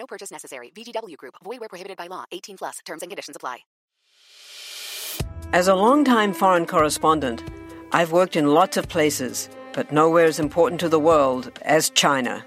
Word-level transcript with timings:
No 0.00 0.06
purchase 0.06 0.30
necessary. 0.32 0.72
VGW 0.74 1.16
Group. 1.18 1.34
Void 1.44 1.60
where 1.60 1.68
prohibited 1.68 1.98
by 1.98 2.08
law. 2.08 2.24
18 2.32 2.56
plus. 2.56 2.78
Terms 2.86 3.02
and 3.02 3.10
conditions 3.10 3.36
apply. 3.36 3.58
As 5.52 5.68
a 5.68 5.74
longtime 5.74 6.32
foreign 6.32 6.64
correspondent, 6.64 7.42
I've 7.92 8.12
worked 8.12 8.36
in 8.36 8.54
lots 8.54 8.76
of 8.76 8.88
places, 8.88 9.50
but 9.72 9.92
nowhere 9.92 10.24
as 10.24 10.40
important 10.40 10.80
to 10.80 10.88
the 10.88 10.98
world 10.98 11.52
as 11.62 11.90
China. 11.90 12.44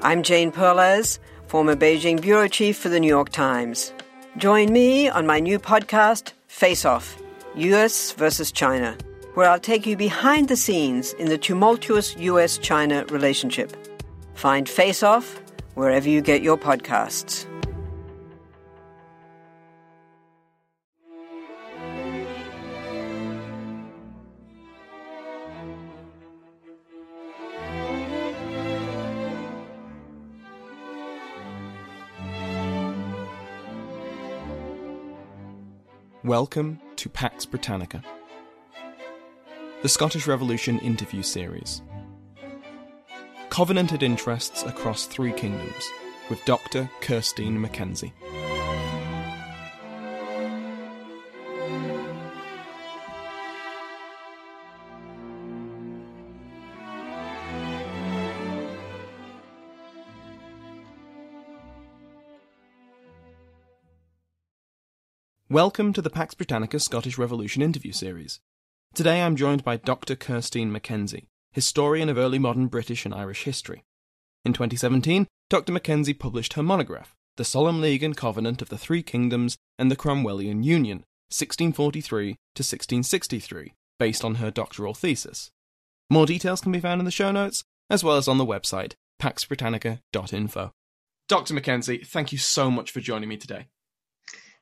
I'm 0.00 0.22
Jane 0.22 0.50
Perlez, 0.50 1.18
former 1.46 1.76
Beijing 1.76 2.20
bureau 2.20 2.48
chief 2.48 2.76
for 2.76 2.88
the 2.88 2.98
New 2.98 3.08
York 3.08 3.28
Times. 3.28 3.92
Join 4.38 4.72
me 4.72 5.08
on 5.08 5.26
my 5.26 5.40
new 5.40 5.58
podcast, 5.58 6.32
Face 6.46 6.84
Off 6.84 7.20
US 7.54 8.12
versus 8.12 8.50
China, 8.50 8.96
where 9.34 9.48
I'll 9.48 9.60
take 9.60 9.86
you 9.86 9.96
behind 9.96 10.48
the 10.48 10.56
scenes 10.56 11.12
in 11.14 11.28
the 11.28 11.38
tumultuous 11.38 12.16
US 12.16 12.58
China 12.58 13.04
relationship. 13.10 13.76
Find 14.34 14.68
Face 14.68 15.02
Off 15.02 15.40
wherever 15.78 16.08
you 16.08 16.20
get 16.20 16.42
your 16.42 16.58
podcasts. 16.58 17.46
Welcome 36.24 36.80
to 36.96 37.08
Pax 37.08 37.46
Britannica, 37.46 38.02
the 39.82 39.88
Scottish 39.88 40.26
Revolution 40.26 40.80
interview 40.80 41.22
series. 41.22 41.82
Covenanted 43.50 44.02
interests 44.04 44.62
across 44.62 45.06
three 45.06 45.32
kingdoms 45.32 45.90
with 46.30 46.44
Dr. 46.44 46.88
Kirsteen 47.00 47.60
Mackenzie. 47.60 48.12
Welcome 65.50 65.94
to 65.94 66.02
the 66.02 66.10
Pax 66.10 66.34
Britannica 66.34 66.78
Scottish 66.78 67.18
Revolution 67.18 67.62
interview 67.62 67.90
series. 67.90 68.38
Today 68.94 69.22
I'm 69.22 69.34
joined 69.34 69.64
by 69.64 69.78
Dr. 69.78 70.14
Kirsteen 70.14 70.70
Mackenzie, 70.70 71.28
historian 71.58 72.08
of 72.08 72.16
early 72.16 72.38
modern 72.38 72.68
British 72.68 73.04
and 73.04 73.12
Irish 73.12 73.42
history. 73.42 73.82
In 74.44 74.52
2017, 74.52 75.26
Dr. 75.50 75.72
Mackenzie 75.72 76.14
published 76.14 76.52
her 76.52 76.62
monograph, 76.62 77.16
The 77.36 77.44
Solemn 77.44 77.80
League 77.80 78.04
and 78.04 78.16
Covenant 78.16 78.62
of 78.62 78.68
the 78.68 78.78
Three 78.78 79.02
Kingdoms 79.02 79.56
and 79.76 79.90
the 79.90 79.96
Cromwellian 79.96 80.62
Union, 80.62 80.98
1643 81.30 82.28
to 82.28 82.62
1663, 82.62 83.72
based 83.98 84.24
on 84.24 84.36
her 84.36 84.52
doctoral 84.52 84.94
thesis. 84.94 85.50
More 86.08 86.26
details 86.26 86.60
can 86.60 86.70
be 86.70 86.78
found 86.78 87.00
in 87.00 87.04
the 87.04 87.10
show 87.10 87.32
notes, 87.32 87.64
as 87.90 88.04
well 88.04 88.16
as 88.16 88.28
on 88.28 88.38
the 88.38 88.46
website, 88.46 88.92
paxbritannica.info. 89.20 90.70
Dr. 91.28 91.54
Mackenzie, 91.54 92.04
thank 92.04 92.30
you 92.30 92.38
so 92.38 92.70
much 92.70 92.92
for 92.92 93.00
joining 93.00 93.28
me 93.28 93.36
today. 93.36 93.66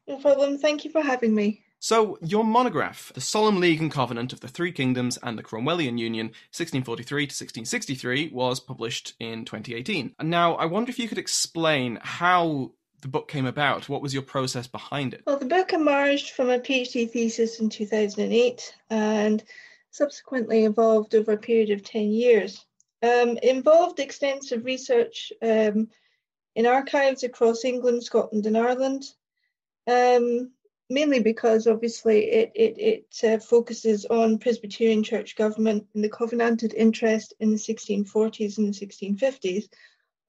No 0.08 0.16
problem. 0.16 0.56
Thank 0.56 0.86
you 0.86 0.90
for 0.90 1.02
having 1.02 1.34
me. 1.34 1.65
So, 1.86 2.18
your 2.20 2.42
monograph, 2.42 3.12
The 3.14 3.20
Solemn 3.20 3.60
League 3.60 3.80
and 3.80 3.92
Covenant 3.92 4.32
of 4.32 4.40
the 4.40 4.48
Three 4.48 4.72
Kingdoms 4.72 5.20
and 5.22 5.38
the 5.38 5.42
Cromwellian 5.44 6.00
Union, 6.00 6.26
1643 6.50 7.26
to 7.28 7.30
1663, 7.30 8.30
was 8.32 8.58
published 8.58 9.14
in 9.20 9.44
2018. 9.44 10.12
And 10.18 10.28
now, 10.28 10.56
I 10.56 10.64
wonder 10.64 10.90
if 10.90 10.98
you 10.98 11.06
could 11.06 11.16
explain 11.16 12.00
how 12.02 12.72
the 13.02 13.06
book 13.06 13.28
came 13.28 13.46
about. 13.46 13.88
What 13.88 14.02
was 14.02 14.12
your 14.12 14.24
process 14.24 14.66
behind 14.66 15.14
it? 15.14 15.22
Well, 15.28 15.38
the 15.38 15.46
book 15.46 15.72
emerged 15.72 16.30
from 16.30 16.50
a 16.50 16.58
PhD 16.58 17.08
thesis 17.08 17.60
in 17.60 17.68
2008 17.68 18.74
and 18.90 19.44
subsequently 19.92 20.64
evolved 20.64 21.14
over 21.14 21.34
a 21.34 21.38
period 21.38 21.70
of 21.70 21.84
10 21.84 22.10
years. 22.10 22.64
Um, 23.04 23.38
involved 23.44 24.00
extensive 24.00 24.64
research 24.64 25.32
um, 25.40 25.86
in 26.56 26.66
archives 26.66 27.22
across 27.22 27.64
England, 27.64 28.02
Scotland, 28.02 28.46
and 28.46 28.58
Ireland. 28.58 29.04
Um, 29.86 30.50
mainly 30.88 31.20
because 31.20 31.66
obviously 31.66 32.30
it, 32.30 32.52
it, 32.54 32.78
it 32.78 33.24
uh, 33.24 33.38
focuses 33.38 34.04
on 34.06 34.38
Presbyterian 34.38 35.02
church 35.02 35.36
government 35.36 35.86
and 35.94 36.04
the 36.04 36.08
covenanted 36.08 36.74
interest 36.74 37.34
in 37.40 37.50
the 37.50 37.56
1640s 37.56 38.58
and 38.58 38.68
the 38.68 38.86
1650s 38.86 39.68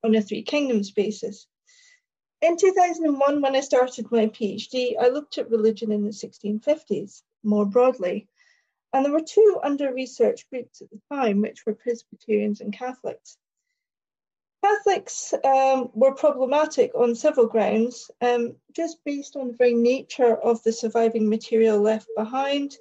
on 0.03 0.15
a 0.15 0.21
three 0.21 0.43
kingdoms 0.43 0.91
basis. 0.91 1.47
In 2.41 2.55
2001, 2.57 3.41
when 3.41 3.55
I 3.55 3.61
started 3.61 4.11
my 4.11 4.27
PhD, 4.27 4.93
I 4.99 5.09
looked 5.09 5.37
at 5.37 5.49
religion 5.49 5.91
in 5.91 6.03
the 6.03 6.11
1650s 6.11 7.23
more 7.43 7.65
broadly. 7.65 8.27
And 8.93 9.03
there 9.03 9.11
were 9.11 9.21
two 9.21 9.59
under 9.63 9.93
researched 9.93 10.49
groups 10.49 10.81
at 10.81 10.89
the 10.89 11.01
time, 11.11 11.41
which 11.41 11.65
were 11.65 11.73
Presbyterians 11.73 12.61
and 12.61 12.71
Catholics. 12.71 13.37
Catholics 14.63 15.33
um, 15.43 15.89
were 15.93 16.15
problematic 16.15 16.93
on 16.95 17.15
several 17.15 17.47
grounds, 17.47 18.09
um, 18.21 18.55
just 18.73 19.03
based 19.05 19.35
on 19.35 19.47
the 19.47 19.53
very 19.53 19.73
nature 19.73 20.35
of 20.35 20.61
the 20.63 20.73
surviving 20.73 21.29
material 21.29 21.79
left 21.79 22.07
behind, 22.17 22.75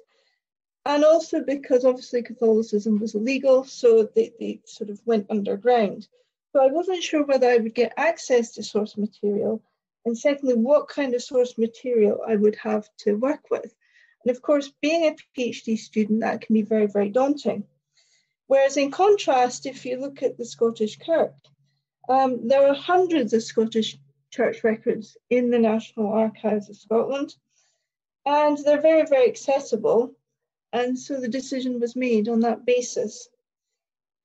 and 0.85 1.03
also 1.03 1.43
because 1.43 1.85
obviously 1.85 2.23
Catholicism 2.23 2.99
was 2.99 3.13
illegal, 3.13 3.63
so 3.63 4.09
they, 4.15 4.31
they 4.39 4.61
sort 4.65 4.89
of 4.89 4.99
went 5.05 5.27
underground. 5.29 6.07
So 6.51 6.63
I 6.63 6.71
wasn't 6.71 7.03
sure 7.03 7.23
whether 7.23 7.47
I 7.49 7.57
would 7.57 7.75
get 7.75 7.93
access 7.97 8.51
to 8.53 8.63
source 8.63 8.97
material, 8.97 9.61
and 10.05 10.17
secondly, 10.17 10.55
what 10.55 10.87
kind 10.87 11.13
of 11.13 11.21
source 11.21 11.57
material 11.57 12.21
I 12.27 12.37
would 12.37 12.55
have 12.55 12.89
to 12.99 13.13
work 13.15 13.51
with. 13.51 13.73
And 14.23 14.35
of 14.35 14.41
course, 14.41 14.71
being 14.81 15.05
a 15.05 15.15
PhD 15.39 15.77
student, 15.77 16.21
that 16.21 16.41
can 16.41 16.53
be 16.53 16.63
very, 16.63 16.87
very 16.87 17.09
daunting. 17.09 17.65
Whereas 18.47 18.77
in 18.77 18.91
contrast, 18.91 19.65
if 19.65 19.85
you 19.85 19.99
look 19.99 20.23
at 20.23 20.37
the 20.37 20.45
Scottish 20.45 20.97
Kirk, 20.97 21.33
um, 22.07 22.47
there 22.47 22.67
are 22.67 22.75
hundreds 22.75 23.33
of 23.33 23.43
Scottish 23.43 23.97
church 24.31 24.63
records 24.63 25.17
in 25.29 25.49
the 25.49 25.59
National 25.59 26.11
Archives 26.11 26.69
of 26.69 26.77
Scotland, 26.77 27.35
and 28.25 28.57
they're 28.57 28.81
very, 28.81 29.05
very 29.05 29.27
accessible. 29.27 30.13
And 30.73 30.99
so 30.99 31.19
the 31.19 31.29
decision 31.29 31.79
was 31.79 31.95
made 31.95 32.27
on 32.27 32.41
that 32.41 32.65
basis. 32.65 33.29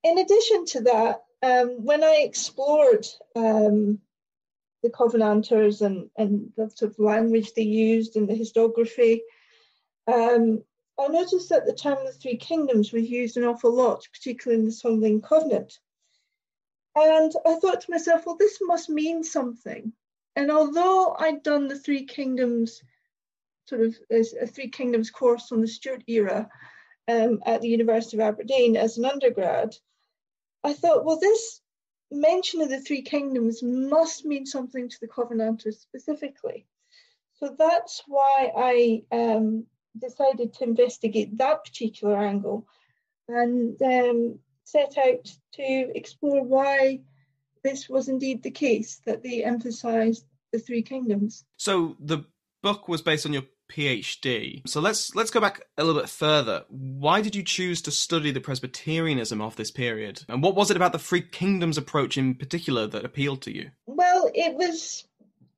In 0.03 0.19
addition 0.19 0.65
to 0.67 0.81
that, 0.83 1.23
um, 1.43 1.85
when 1.85 2.03
I 2.03 2.25
explored 2.25 3.07
um, 3.37 4.01
the 4.83 4.91
Covenanters 4.91 5.83
and, 5.83 6.11
and 6.17 6.53
the 6.57 6.69
sort 6.71 6.91
of 6.91 6.99
language 6.99 7.53
they 7.55 7.63
used 7.63 8.17
and 8.17 8.29
the 8.29 8.35
historiography, 8.35 9.21
um, 10.09 10.65
I 10.99 11.09
noticed 11.09 11.49
that 11.51 11.67
the 11.67 11.75
term 11.75 11.99
the 12.05 12.13
Three 12.13 12.37
Kingdoms 12.37 12.93
was 12.93 13.09
used 13.09 13.37
an 13.37 13.45
awful 13.45 13.75
lot, 13.75 14.07
particularly 14.13 14.61
in 14.61 14.67
the 14.67 14.73
Solemn 14.73 15.01
League 15.01 15.23
Covenant. 15.23 15.79
And 16.95 17.33
I 17.47 17.55
thought 17.55 17.81
to 17.83 17.91
myself, 17.91 18.27
well, 18.27 18.37
this 18.39 18.59
must 18.61 18.91
mean 18.91 19.25
something. 19.25 19.93
And 20.37 20.51
although 20.51 21.15
I'd 21.19 21.43
done 21.43 21.69
the 21.69 21.79
Three 21.79 22.05
Kingdoms, 22.05 22.83
sort 23.67 23.83
of 23.83 23.97
a 24.11 24.47
Three 24.47 24.69
Kingdoms 24.69 25.11
course 25.11 25.53
on 25.53 25.61
the 25.61 25.69
Stuart 25.69 26.05
era 26.07 26.49
um, 27.09 27.41
at 27.47 27.61
the 27.63 27.69
University 27.69 28.17
of 28.17 28.23
Aberdeen 28.23 28.77
as 28.77 28.99
an 28.99 29.05
undergrad, 29.05 29.75
I 30.65 30.75
thought, 30.75 31.05
well, 31.05 31.19
this 31.19 31.61
mention 32.11 32.61
of 32.61 32.69
the 32.69 32.81
Three 32.81 33.03
Kingdoms 33.03 33.63
must 33.63 34.25
mean 34.25 34.47
something 34.47 34.89
to 34.89 34.97
the 35.01 35.09
Covenanters 35.09 35.81
specifically. 35.81 36.67
So 37.35 37.55
that's 37.59 38.03
why 38.07 38.53
I 38.57 39.03
um, 39.11 39.67
decided 39.99 40.55
to 40.55 40.65
investigate 40.65 41.39
that 41.39 41.65
particular 41.65 42.17
angle. 42.17 42.67
And 43.29 43.81
um, 43.83 44.39
set 44.65 44.97
out 44.99 45.31
to 45.55 45.93
explore 45.95 46.43
why 46.45 47.01
this 47.63 47.89
was 47.89 48.09
indeed 48.09 48.43
the 48.43 48.51
case, 48.51 49.01
that 49.07 49.23
they 49.23 49.45
emphasised 49.45 50.25
the 50.53 50.59
three 50.59 50.83
kingdoms. 50.83 51.45
So 51.57 51.97
the 52.01 52.25
book 52.63 52.89
was 52.89 53.03
based 53.03 53.27
on 53.27 53.33
your 53.33 53.45
PhD. 53.71 54.67
So 54.69 54.81
let's 54.81 55.15
let's 55.15 55.31
go 55.31 55.41
back 55.41 55.63
a 55.79 55.85
little 55.85 56.01
bit 56.01 56.11
further. 56.11 56.65
Why 56.69 57.23
did 57.23 57.35
you 57.35 57.43
choose 57.43 57.81
to 57.83 57.91
study 57.91 58.31
the 58.31 58.41
Presbyterianism 58.41 59.41
of 59.41 59.57
this 59.57 59.71
period, 59.71 60.25
and 60.29 60.43
what 60.43 60.55
was 60.55 60.71
it 60.71 60.77
about 60.77 60.93
the 60.93 60.99
Three 60.99 61.23
Kingdoms 61.23 61.79
approach 61.79 62.19
in 62.19 62.35
particular 62.35 62.87
that 62.89 63.05
appealed 63.05 63.43
to 63.43 63.55
you? 63.55 63.71
Well, 63.87 64.31
it 64.35 64.55
was 64.55 65.05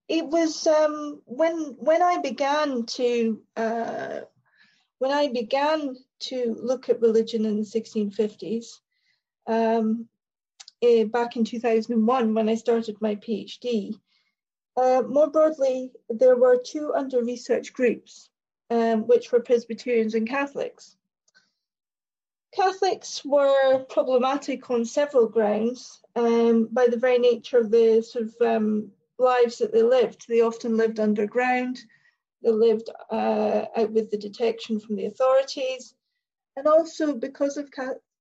it 0.09 0.27
was 0.27 0.67
um, 0.67 1.23
when 1.25 1.75
when 1.79 2.03
I 2.03 2.19
began 2.19 2.87
to 2.87 3.41
uh, 3.57 4.21
when 4.99 5.11
I 5.11 5.29
began 5.29 5.97
to 6.21 6.57
look 6.61 6.89
at 6.89 7.01
religion 7.01 7.45
in 7.45 7.57
the 7.57 7.63
1650s. 7.63 8.67
Um, 9.47 10.09
uh, 10.85 11.05
back 11.05 11.37
in 11.37 11.45
2001 11.45 12.35
when 12.35 12.49
I 12.49 12.55
started 12.55 13.01
my 13.01 13.17
PhD. 13.17 13.99
Uh, 14.77 15.03
more 15.09 15.31
broadly, 15.31 15.93
there 16.09 16.37
were 16.37 16.59
two 16.59 16.93
under 16.95 17.23
research 17.23 17.73
groups, 17.73 18.29
um, 18.71 19.07
which 19.07 19.31
were 19.31 19.41
Presbyterians 19.41 20.15
and 20.15 20.29
Catholics. 20.29 20.97
Catholics 22.55 23.25
were 23.25 23.85
problematic 23.85 24.71
on 24.71 24.85
several 24.85 25.29
grounds 25.29 26.01
um, 26.17 26.69
by 26.71 26.87
the 26.87 26.97
very 26.97 27.19
nature 27.19 27.59
of 27.59 27.71
the 27.71 28.03
sort 28.03 28.27
of 28.27 28.35
um, 28.41 28.91
lives 29.19 29.59
that 29.59 29.73
they 29.73 29.83
lived. 29.83 30.27
They 30.29 30.41
often 30.41 30.77
lived 30.77 31.01
underground, 31.01 31.81
they 32.43 32.51
lived 32.51 32.91
uh, 33.11 33.65
out 33.77 33.91
with 33.91 34.11
the 34.11 34.19
detection 34.19 34.79
from 34.81 34.97
the 34.97 35.07
authorities, 35.07 35.95
and 36.57 36.67
also 36.67 37.15
because 37.15 37.57
of 37.57 37.71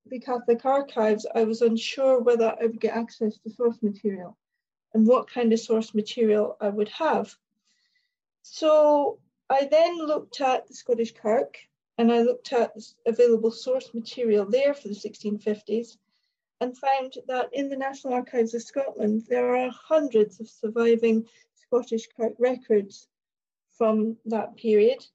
the 0.06 0.20
Catholic 0.20 0.66
archives, 0.66 1.26
I 1.34 1.44
was 1.44 1.62
unsure 1.62 2.20
whether 2.22 2.56
I 2.60 2.66
would 2.66 2.80
get 2.80 2.96
access 2.96 3.38
to 3.40 3.50
source 3.50 3.82
material 3.82 4.38
and 4.94 5.08
what 5.08 5.30
kind 5.30 5.52
of 5.54 5.60
source 5.60 5.94
material 5.94 6.58
I 6.60 6.70
would 6.70 6.90
have. 6.90 7.36
So 8.42 9.20
I 9.50 9.66
then 9.66 9.98
looked 9.98 10.42
at 10.42 10.68
the 10.68 10.74
Scottish 10.74 11.14
Kirk 11.14 11.58
and 11.98 12.12
I 12.12 12.22
looked 12.22 12.52
at 12.54 12.76
available 13.06 13.52
source 13.52 13.94
material 13.94 14.46
there 14.46 14.74
for 14.74 14.88
the 14.88 14.96
1650s 14.96 15.98
and 16.60 16.78
found 16.78 17.16
that 17.28 17.50
in 17.54 17.70
the 17.70 17.78
National 17.78 18.14
Archives 18.14 18.54
of 18.54 18.64
Scotland 18.64 19.24
there 19.28 19.56
are 19.56 19.72
hundreds 19.72 20.40
of 20.40 20.48
surviving 20.48 21.26
Scottish 21.56 22.08
Kirk 22.16 22.34
records 22.40 23.08
from 23.78 24.18
that 24.26 24.56
period 24.56 25.06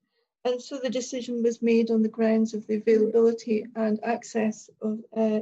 and 0.45 0.63
so 0.63 0.79
the 0.79 0.91
decision 0.91 1.43
was 1.43 1.63
made 1.63 1.91
on 1.91 2.03
the 2.03 2.09
grounds 2.09 2.55
of 2.55 2.67
the 2.67 2.77
availability 2.77 3.67
and 3.75 4.03
access 4.03 4.71
of, 4.81 5.01
uh, 5.17 5.41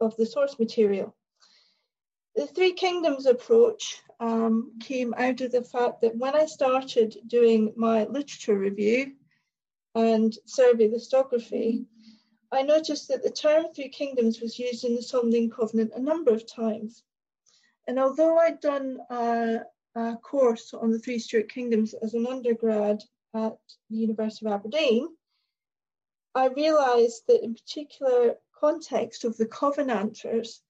of 0.00 0.16
the 0.16 0.26
source 0.26 0.58
material. 0.58 1.14
The 2.34 2.46
Three 2.46 2.72
Kingdoms 2.72 3.26
approach 3.26 4.00
um, 4.20 4.72
came 4.80 5.14
out 5.16 5.40
of 5.40 5.52
the 5.52 5.64
fact 5.64 6.02
that 6.02 6.16
when 6.16 6.34
I 6.34 6.46
started 6.46 7.16
doing 7.26 7.72
my 7.76 8.04
literature 8.04 8.58
review 8.58 9.12
and 9.94 10.36
survey 10.44 10.88
historiography, 10.88 11.86
I 12.50 12.62
noticed 12.62 13.08
that 13.08 13.22
the 13.22 13.30
term 13.30 13.66
Three 13.74 13.88
Kingdoms 13.88 14.40
was 14.40 14.58
used 14.58 14.84
in 14.84 14.94
the 14.94 15.02
Sovereign 15.02 15.50
Covenant 15.50 15.92
a 15.94 16.00
number 16.00 16.32
of 16.32 16.46
times. 16.46 17.02
And 17.86 17.98
although 17.98 18.38
I'd 18.38 18.60
done 18.60 18.98
a, 19.10 19.60
a 19.94 20.16
course 20.16 20.74
on 20.74 20.90
the 20.90 20.98
Three 20.98 21.18
Stuart 21.18 21.48
Kingdoms 21.50 21.94
as 21.94 22.14
an 22.14 22.26
undergrad 22.26 23.02
at 23.34 23.58
the 23.90 23.96
University 23.96 24.46
of 24.46 24.52
Aberdeen, 24.52 25.08
I 26.34 26.48
realised 26.48 27.26
that 27.26 27.42
in 27.42 27.54
particular 27.54 28.36
context 28.58 29.24
of 29.24 29.36
the 29.36 29.46
Covenanters, 29.46 30.60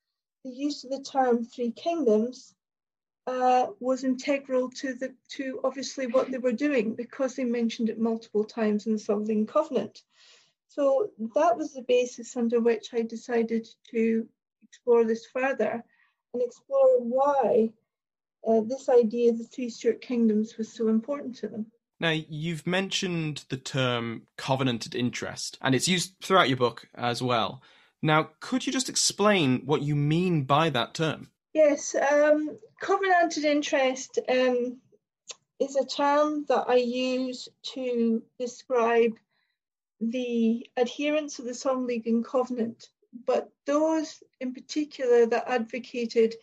the 0.44 0.50
use 0.50 0.84
of 0.84 0.90
the 0.90 1.02
term 1.02 1.44
Three 1.44 1.72
Kingdoms 1.72 2.54
uh, 3.26 3.66
was 3.80 4.04
integral 4.04 4.70
to 4.70 4.94
the 4.94 5.14
to 5.28 5.60
obviously 5.62 6.06
what 6.06 6.30
they 6.30 6.38
were 6.38 6.52
doing 6.52 6.94
because 6.94 7.34
they 7.34 7.44
mentioned 7.44 7.90
it 7.90 7.98
multiple 7.98 8.44
times 8.44 8.86
in 8.86 8.94
the 8.94 8.98
Sovereign 8.98 9.46
Covenant. 9.46 10.02
So 10.68 11.10
that 11.34 11.56
was 11.56 11.74
the 11.74 11.82
basis 11.82 12.36
under 12.36 12.60
which 12.60 12.94
I 12.94 13.02
decided 13.02 13.68
to 13.90 14.26
explore 14.62 15.04
this 15.04 15.26
further 15.26 15.84
and 16.32 16.42
explore 16.42 17.00
why 17.00 17.72
uh, 18.46 18.60
this 18.60 18.88
idea 18.88 19.32
of 19.32 19.38
the 19.38 19.44
three 19.44 19.68
Stuart 19.70 20.00
kingdoms 20.00 20.56
was 20.56 20.72
so 20.72 20.88
important 20.88 21.36
to 21.36 21.48
them. 21.48 21.66
Now, 22.00 22.10
you've 22.10 22.66
mentioned 22.66 23.44
the 23.48 23.56
term 23.56 24.22
covenanted 24.36 24.94
interest, 24.94 25.58
and 25.60 25.74
it's 25.74 25.88
used 25.88 26.14
throughout 26.22 26.48
your 26.48 26.56
book 26.56 26.88
as 26.94 27.22
well. 27.22 27.62
Now, 28.00 28.30
could 28.40 28.66
you 28.66 28.72
just 28.72 28.88
explain 28.88 29.62
what 29.64 29.82
you 29.82 29.96
mean 29.96 30.44
by 30.44 30.70
that 30.70 30.94
term? 30.94 31.30
Yes, 31.54 31.96
um, 31.96 32.56
covenanted 32.80 33.44
interest 33.44 34.20
um, 34.28 34.78
is 35.58 35.74
a 35.74 35.84
term 35.84 36.44
that 36.48 36.66
I 36.68 36.76
use 36.76 37.48
to 37.74 38.22
describe 38.38 39.14
the 40.00 40.68
adherents 40.76 41.40
of 41.40 41.46
the 41.46 41.54
Solemn 41.54 41.86
League 41.86 42.06
and 42.06 42.24
Covenant, 42.24 42.90
but 43.26 43.50
those 43.66 44.22
in 44.40 44.54
particular 44.54 45.26
that 45.26 45.48
advocated 45.48 46.36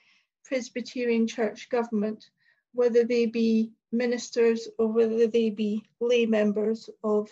Presbyterian 0.44 1.28
church 1.28 1.69
government, 1.69 2.30
whether 2.74 3.06
they 3.06 3.25
be 3.25 3.72
ministers 3.97 4.68
or 4.77 4.88
whether 4.88 5.27
they 5.27 5.50
be 5.50 5.83
lay 6.00 6.25
members 6.25 6.89
of 7.03 7.30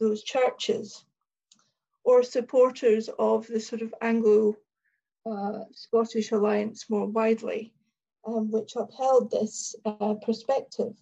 those 0.00 0.22
churches 0.22 1.04
or 2.04 2.22
supporters 2.22 3.08
of 3.18 3.46
the 3.46 3.60
sort 3.60 3.82
of 3.82 3.94
Anglo 4.00 4.56
uh, 5.26 5.60
Scottish 5.72 6.32
alliance 6.32 6.90
more 6.90 7.06
widely, 7.06 7.72
um, 8.26 8.50
which 8.50 8.76
upheld 8.76 9.30
this 9.30 9.74
uh, 9.84 10.14
perspective. 10.24 10.94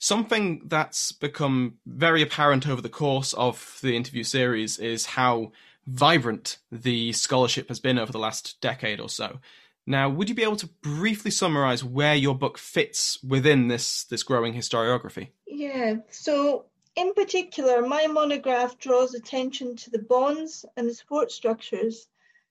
Something 0.00 0.62
that's 0.66 1.12
become 1.12 1.78
very 1.86 2.22
apparent 2.22 2.68
over 2.68 2.80
the 2.80 2.88
course 2.88 3.32
of 3.32 3.78
the 3.82 3.96
interview 3.96 4.22
series 4.22 4.78
is 4.78 5.06
how 5.06 5.52
vibrant 5.86 6.58
the 6.70 7.12
scholarship 7.12 7.68
has 7.68 7.80
been 7.80 7.98
over 7.98 8.12
the 8.12 8.18
last 8.18 8.60
decade 8.60 9.00
or 9.00 9.08
so. 9.08 9.40
Now, 9.88 10.10
would 10.10 10.28
you 10.28 10.34
be 10.34 10.42
able 10.42 10.56
to 10.56 10.68
briefly 10.82 11.30
summarize 11.30 11.82
where 11.82 12.14
your 12.14 12.34
book 12.34 12.58
fits 12.58 13.22
within 13.22 13.68
this, 13.68 14.04
this 14.04 14.22
growing 14.22 14.52
historiography? 14.52 15.28
Yeah, 15.46 15.94
so 16.10 16.66
in 16.94 17.14
particular, 17.14 17.80
my 17.80 18.06
monograph 18.06 18.76
draws 18.76 19.14
attention 19.14 19.76
to 19.76 19.90
the 19.90 20.00
bonds 20.00 20.66
and 20.76 20.86
the 20.86 20.92
support 20.92 21.32
structures 21.32 22.06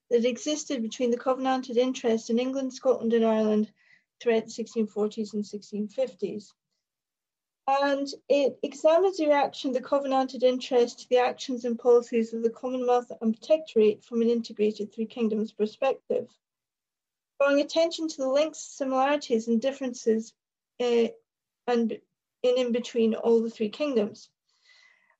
that 0.09 0.25
existed 0.25 0.81
between 0.81 1.11
the 1.11 1.17
Covenanted 1.17 1.77
interest 1.77 2.31
in 2.31 2.39
England, 2.39 2.73
Scotland, 2.73 3.13
and 3.13 3.23
Ireland 3.23 3.71
throughout 4.19 4.45
the 4.45 4.63
1640s 4.63 5.35
and 5.35 5.43
1650s. 5.43 6.53
And 7.67 8.07
it 8.29 8.57
examines 8.63 9.17
the 9.17 9.27
reaction 9.27 9.69
of 9.69 9.75
the 9.75 9.87
Covenanted 9.87 10.41
interest 10.41 11.01
to 11.01 11.09
the 11.09 11.19
actions 11.19 11.65
and 11.65 11.77
policies 11.77 12.33
of 12.33 12.41
the 12.41 12.49
Commonwealth 12.49 13.11
and 13.21 13.39
Protectorate 13.39 14.03
from 14.03 14.23
an 14.23 14.29
integrated 14.29 14.91
Three 14.91 15.05
Kingdoms 15.05 15.51
perspective 15.51 16.27
drawing 17.39 17.61
attention 17.61 18.07
to 18.07 18.17
the 18.17 18.29
links, 18.29 18.59
similarities, 18.59 19.47
and 19.47 19.61
differences 19.61 20.33
uh, 20.79 21.07
and 21.67 21.91
in, 22.43 22.57
in 22.57 22.71
between 22.71 23.15
all 23.15 23.41
the 23.41 23.49
three 23.49 23.69
kingdoms. 23.69 24.29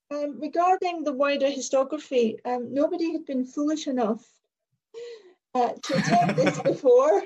Um, 0.10 0.40
regarding 0.40 1.04
the 1.04 1.12
wider 1.12 1.48
historiography, 1.48 2.38
um, 2.46 2.74
nobody 2.74 3.12
had 3.12 3.26
been 3.26 3.46
foolish 3.46 3.88
enough 3.88 4.26
uh, 5.54 5.74
to 5.84 5.98
attempt 5.98 6.36
this 6.38 6.60
before. 6.64 7.24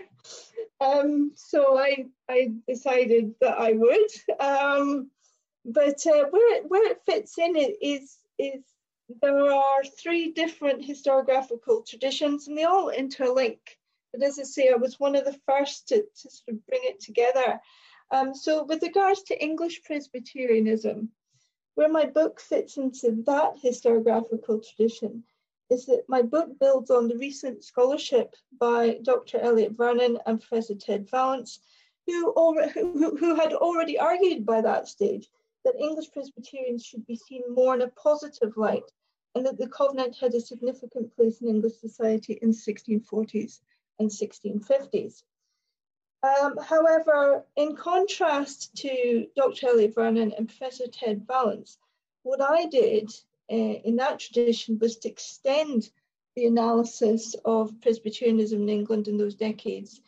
Um, 0.79 1.31
so 1.36 1.77
I, 1.77 2.07
I 2.27 2.53
decided 2.67 3.36
that 3.41 3.60
I 3.60 3.74
would. 3.74 4.10
Um, 4.39 5.12
but 5.63 6.05
uh, 6.07 6.25
where, 6.31 6.55
it, 6.55 6.63
where 6.67 6.89
it 6.91 7.01
fits 7.05 7.38
in 7.38 7.55
it 7.55 7.75
is, 7.81 8.17
is 8.39 8.63
there 9.21 9.51
are 9.51 9.83
three 9.83 10.31
different 10.31 10.81
historiographical 10.81 11.86
traditions 11.86 12.48
and 12.48 12.57
they 12.57 12.63
all 12.63 12.91
interlink. 12.91 13.60
But 14.13 14.24
as 14.24 14.38
I 14.39 14.44
say, 14.44 14.70
I 14.70 14.75
was 14.75 15.00
one 15.00 15.15
of 15.15 15.25
the 15.25 15.39
first 15.46 15.88
to, 15.88 16.01
to 16.01 16.30
sort 16.30 16.58
of 16.58 16.65
bring 16.68 16.82
it 16.84 17.00
together. 17.00 17.62
Um, 18.12 18.36
so, 18.36 18.63
with 18.63 18.84
regards 18.84 19.24
to 19.24 19.41
English 19.41 19.84
Presbyterianism, 19.84 21.12
where 21.75 21.88
my 21.88 22.06
book 22.06 22.41
fits 22.41 22.77
into 22.77 23.24
that 23.25 23.56
historiographical 23.63 24.68
tradition 24.68 25.24
is 25.70 25.86
that 25.86 26.10
my 26.10 26.22
book 26.22 26.60
builds 26.60 26.91
on 26.91 27.08
the 27.08 27.18
recent 27.18 27.63
scholarship 27.63 28.36
by 28.60 29.00
Dr. 29.03 29.39
Elliot 29.39 29.72
Vernon 29.72 30.18
and 30.25 30.41
Professor 30.41 30.75
Ted 30.75 31.10
Vallance, 31.10 31.60
who, 32.06 32.34
who, 32.74 33.15
who 33.15 33.36
had 33.36 33.53
already 33.53 33.98
argued 33.98 34.46
by 34.46 34.60
that 34.60 34.89
stage 34.89 35.30
that 35.63 35.80
English 35.80 36.12
Presbyterians 36.12 36.84
should 36.84 37.06
be 37.08 37.15
seen 37.15 37.44
more 37.48 37.74
in 37.74 37.82
a 37.82 37.88
positive 37.88 38.58
light 38.58 38.84
and 39.36 39.46
that 39.46 39.58
the 39.58 39.70
Covenant 39.70 40.18
had 40.18 40.34
a 40.34 40.41
significant 40.41 41.15
place 41.15 41.39
in 41.41 41.48
English 41.48 41.77
society 41.77 42.38
in 42.41 42.51
the 42.51 42.58
1640s 42.58 43.62
and 44.00 44.10
1650s. 44.10 45.24
Um, 46.24 46.57
however, 46.57 47.45
in 47.55 47.75
contrast 47.75 48.75
to 48.77 49.27
Dr. 49.36 49.69
Elliot 49.69 49.95
Vernon 49.95 50.33
and 50.38 50.48
Professor 50.48 50.88
Ted 50.88 51.25
Vallance, 51.25 51.77
what 52.24 52.41
I 52.41 52.67
did 52.67 53.10
uh, 53.51 53.55
in 53.55 53.95
that 53.98 54.19
tradition 54.19 54.77
was 54.79 54.98
to 54.98 55.10
extend 55.10 55.89
the 56.36 56.45
analysis 56.45 57.36
of 57.43 57.81
Presbyterianism 57.81 58.62
in 58.62 58.69
England 58.69 59.07
in 59.07 59.17
those 59.17 59.36
decades 59.36 60.01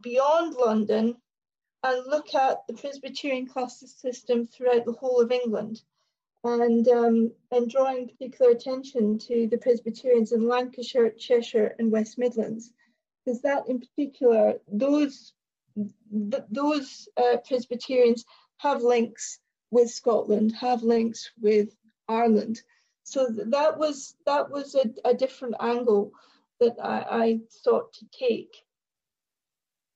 beyond 0.00 0.54
London 0.54 1.16
and 1.82 2.06
look 2.06 2.34
at 2.34 2.66
the 2.66 2.74
Presbyterian 2.74 3.46
class 3.46 3.80
system 3.80 4.46
throughout 4.46 4.84
the 4.84 4.92
whole 4.92 5.20
of 5.20 5.30
England 5.30 5.82
and, 6.42 6.88
um, 6.88 7.32
and 7.50 7.70
drawing 7.70 8.08
particular 8.08 8.52
attention 8.52 9.18
to 9.18 9.46
the 9.48 9.58
Presbyterians 9.58 10.32
in 10.32 10.48
Lancashire, 10.48 11.10
Cheshire, 11.10 11.74
and 11.78 11.92
West 11.92 12.18
Midlands. 12.18 12.72
Because 13.24 13.40
that 13.42 13.68
in 13.68 13.80
particular, 13.80 14.54
those, 14.68 15.32
th- 15.76 16.44
those 16.50 17.08
uh, 17.16 17.38
Presbyterians 17.46 18.24
have 18.58 18.82
links 18.82 19.40
with 19.70 19.90
Scotland, 19.90 20.54
have 20.60 20.82
links 20.82 21.30
with 21.40 21.74
Ireland. 22.08 22.62
So 23.02 23.26
that 23.28 23.78
was 23.78 24.16
that 24.24 24.50
was 24.50 24.74
a, 24.74 24.86
a 25.04 25.14
different 25.14 25.56
angle 25.60 26.12
that 26.60 26.76
I, 26.82 27.06
I 27.10 27.40
sought 27.48 27.92
to 27.94 28.06
take. 28.12 28.54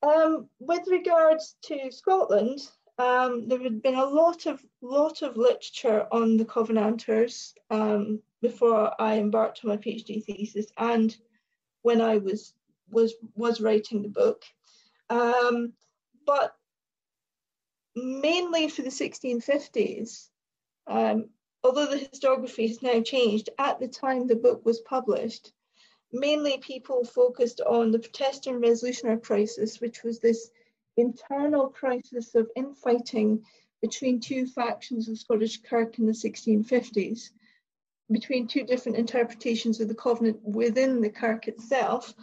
Um, 0.02 0.48
with 0.60 0.86
regards 0.88 1.56
to 1.62 1.90
Scotland, 1.90 2.60
um, 2.98 3.48
there 3.48 3.62
had 3.62 3.82
been 3.82 3.94
a 3.94 4.04
lot 4.04 4.46
of 4.46 4.64
lot 4.82 5.22
of 5.22 5.36
literature 5.36 6.06
on 6.12 6.36
the 6.36 6.44
Covenanters 6.44 7.54
um, 7.70 8.20
before 8.42 8.92
I 9.00 9.18
embarked 9.18 9.60
on 9.64 9.70
my 9.70 9.76
PhD 9.76 10.24
thesis, 10.24 10.66
and 10.76 11.16
when 11.82 12.00
I 12.00 12.18
was 12.18 12.54
was 12.90 13.14
was 13.34 13.60
writing 13.60 14.02
the 14.02 14.08
book. 14.08 14.42
Um, 15.10 15.72
but 16.26 16.54
mainly 17.96 18.68
for 18.68 18.82
the 18.82 18.90
1650s, 18.90 20.28
um, 20.86 21.30
although 21.64 21.86
the 21.86 21.96
historiography 21.96 22.68
has 22.68 22.82
now 22.82 23.00
changed, 23.00 23.50
at 23.58 23.80
the 23.80 23.88
time 23.88 24.26
the 24.26 24.36
book 24.36 24.64
was 24.64 24.80
published, 24.80 25.52
mainly 26.12 26.58
people 26.58 27.04
focused 27.04 27.60
on 27.60 27.90
the 27.90 27.98
Protester 27.98 28.58
Resolutioner 28.58 29.22
Crisis, 29.22 29.80
which 29.80 30.02
was 30.02 30.18
this 30.18 30.50
internal 30.96 31.68
crisis 31.68 32.34
of 32.34 32.50
infighting 32.56 33.44
between 33.82 34.20
two 34.20 34.46
factions 34.46 35.08
of 35.08 35.18
Scottish 35.18 35.62
Kirk 35.62 35.98
in 35.98 36.06
the 36.06 36.12
1650s, 36.12 37.30
between 38.10 38.48
two 38.48 38.64
different 38.64 38.98
interpretations 38.98 39.80
of 39.80 39.88
the 39.88 39.94
Covenant 39.94 40.40
within 40.42 41.00
the 41.00 41.10
Kirk 41.10 41.46
itself, 41.46 42.14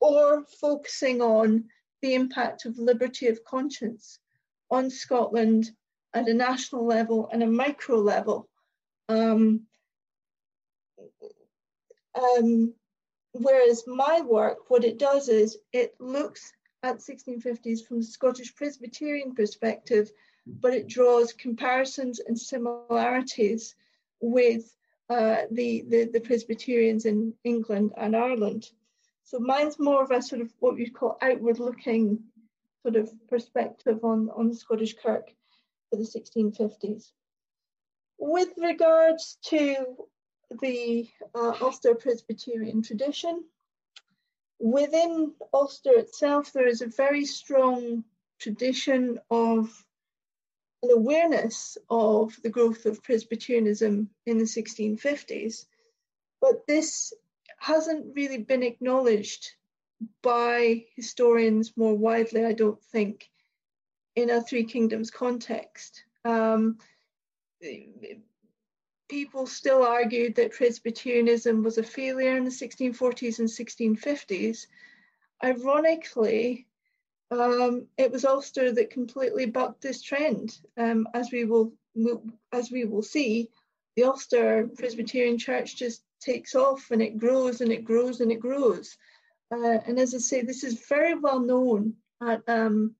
or 0.00 0.44
focusing 0.60 1.20
on 1.20 1.64
the 2.02 2.14
impact 2.14 2.64
of 2.64 2.78
liberty 2.78 3.28
of 3.28 3.44
conscience 3.44 4.18
on 4.70 4.90
Scotland 4.90 5.70
at 6.14 6.28
a 6.28 6.34
national 6.34 6.86
level 6.86 7.28
and 7.32 7.42
a 7.42 7.46
micro 7.46 7.98
level. 7.98 8.48
Um, 9.08 9.62
um, 12.14 12.74
whereas 13.32 13.84
my 13.86 14.20
work, 14.22 14.70
what 14.70 14.84
it 14.84 14.98
does 14.98 15.28
is 15.28 15.58
it 15.72 15.94
looks 16.00 16.52
at 16.82 16.98
1650s 16.98 17.86
from 17.86 17.98
the 17.98 18.06
Scottish 18.06 18.54
Presbyterian 18.54 19.34
perspective, 19.34 20.10
but 20.46 20.74
it 20.74 20.88
draws 20.88 21.32
comparisons 21.32 22.20
and 22.20 22.38
similarities 22.38 23.74
with 24.20 24.74
uh, 25.08 25.42
the, 25.50 25.84
the, 25.88 26.04
the 26.04 26.20
Presbyterians 26.20 27.04
in 27.04 27.34
England 27.44 27.92
and 27.96 28.16
Ireland. 28.16 28.70
So 29.30 29.38
mine's 29.38 29.78
more 29.78 30.02
of 30.02 30.10
a 30.10 30.20
sort 30.20 30.40
of 30.40 30.52
what 30.58 30.76
you'd 30.76 30.92
call 30.92 31.16
outward 31.22 31.60
looking 31.60 32.18
sort 32.82 32.96
of 32.96 33.12
perspective 33.28 34.00
on, 34.02 34.28
on 34.34 34.48
the 34.48 34.56
Scottish 34.56 34.96
Kirk 34.96 35.30
for 35.88 35.96
the 35.96 36.02
1650s. 36.02 37.12
With 38.18 38.48
regards 38.56 39.38
to 39.44 39.76
the 40.60 41.08
uh, 41.32 41.54
Ulster 41.60 41.94
Presbyterian 41.94 42.82
tradition, 42.82 43.44
within 44.58 45.32
Ulster 45.54 45.92
itself, 45.92 46.52
there 46.52 46.66
is 46.66 46.82
a 46.82 46.88
very 46.88 47.24
strong 47.24 48.02
tradition 48.40 49.20
of 49.30 49.86
an 50.82 50.90
awareness 50.90 51.78
of 51.88 52.36
the 52.42 52.50
growth 52.50 52.84
of 52.84 53.04
Presbyterianism 53.04 54.10
in 54.26 54.38
the 54.38 54.44
1650s, 54.44 55.66
but 56.40 56.66
this 56.66 57.12
hasn't 57.60 58.16
really 58.16 58.38
been 58.38 58.62
acknowledged 58.62 59.52
by 60.22 60.86
historians 60.96 61.76
more 61.76 61.94
widely, 61.94 62.44
I 62.44 62.54
don't 62.54 62.82
think, 62.82 63.28
in 64.16 64.30
a 64.30 64.42
Three 64.42 64.64
Kingdoms 64.64 65.10
context. 65.10 66.04
Um, 66.24 66.78
people 69.10 69.46
still 69.46 69.82
argued 69.82 70.36
that 70.36 70.52
Presbyterianism 70.52 71.62
was 71.62 71.76
a 71.76 71.82
failure 71.82 72.34
in 72.38 72.44
the 72.44 72.50
1640s 72.50 73.40
and 73.40 73.48
1650s. 73.48 74.66
Ironically, 75.44 76.66
um, 77.30 77.86
it 77.98 78.10
was 78.10 78.24
Ulster 78.24 78.72
that 78.72 78.88
completely 78.88 79.44
bucked 79.44 79.82
this 79.82 80.00
trend. 80.00 80.58
Um, 80.78 81.06
as 81.12 81.30
we 81.30 81.44
will, 81.44 81.74
as 82.52 82.70
we 82.70 82.86
will 82.86 83.02
see, 83.02 83.50
the 83.96 84.04
Ulster 84.04 84.70
Presbyterian 84.78 85.36
Church 85.36 85.76
just 85.76 86.02
takes 86.20 86.54
off 86.54 86.90
and 86.90 87.02
it 87.02 87.18
grows 87.18 87.60
and 87.60 87.72
it 87.72 87.84
grows 87.84 88.20
and 88.20 88.30
it 88.30 88.40
grows. 88.40 88.96
Uh, 89.52 89.78
and 89.86 89.98
as 89.98 90.14
I 90.14 90.18
say, 90.18 90.42
this 90.42 90.62
is 90.62 90.86
very 90.88 91.14
well 91.14 91.40
known 91.40 91.94
at 92.22 92.42
um, 92.48 92.94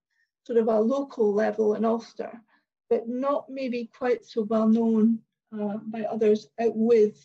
sort 0.47 0.59
of 0.59 0.69
a 0.69 0.81
local 0.81 1.33
level 1.33 1.75
in 1.75 1.85
Ulster, 1.85 2.41
but 2.89 3.09
not 3.09 3.49
maybe 3.49 3.91
quite 3.97 4.25
so 4.25 4.43
well 4.43 4.69
known 4.69 5.21
uh, 5.55 5.77
by 5.85 6.03
others 6.03 6.49
out 6.61 6.77
with 6.77 7.17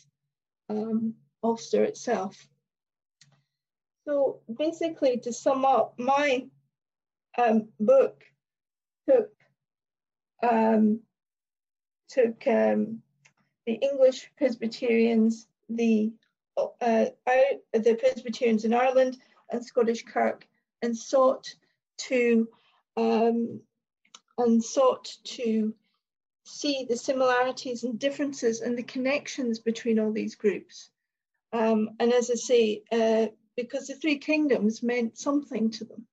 um, 0.68 1.14
Ulster 1.42 1.84
itself. 1.84 2.46
So 4.04 4.40
basically, 4.56 5.18
to 5.18 5.32
sum 5.32 5.64
up, 5.64 5.94
my 5.98 6.46
um, 7.36 7.68
book 7.80 8.22
took 9.08 9.30
um, 10.42 11.00
took 12.08 12.46
um, 12.46 13.02
the 13.66 13.72
English 13.72 14.30
Presbyterians, 14.36 15.48
the 15.68 16.12
uh, 16.56 17.06
the 17.72 17.96
Presbyterians 18.00 18.64
in 18.64 18.72
Ireland 18.72 19.18
and 19.50 19.64
Scottish 19.64 20.04
Kirk, 20.04 20.46
and 20.82 20.96
sought 20.96 21.54
to 21.98 22.48
um, 22.96 23.60
and 24.38 24.62
sought 24.62 25.16
to 25.24 25.74
see 26.44 26.86
the 26.88 26.96
similarities 26.96 27.84
and 27.84 27.98
differences 27.98 28.60
and 28.60 28.78
the 28.78 28.82
connections 28.82 29.58
between 29.58 29.98
all 29.98 30.12
these 30.12 30.36
groups. 30.36 30.90
Um, 31.52 31.90
and 31.98 32.12
as 32.12 32.30
I 32.30 32.34
say, 32.34 32.82
uh, 32.92 33.26
because 33.56 33.88
the 33.88 33.94
three 33.94 34.18
kingdoms 34.18 34.82
meant 34.82 35.18
something 35.18 35.70
to 35.72 35.84
them. 35.84 36.06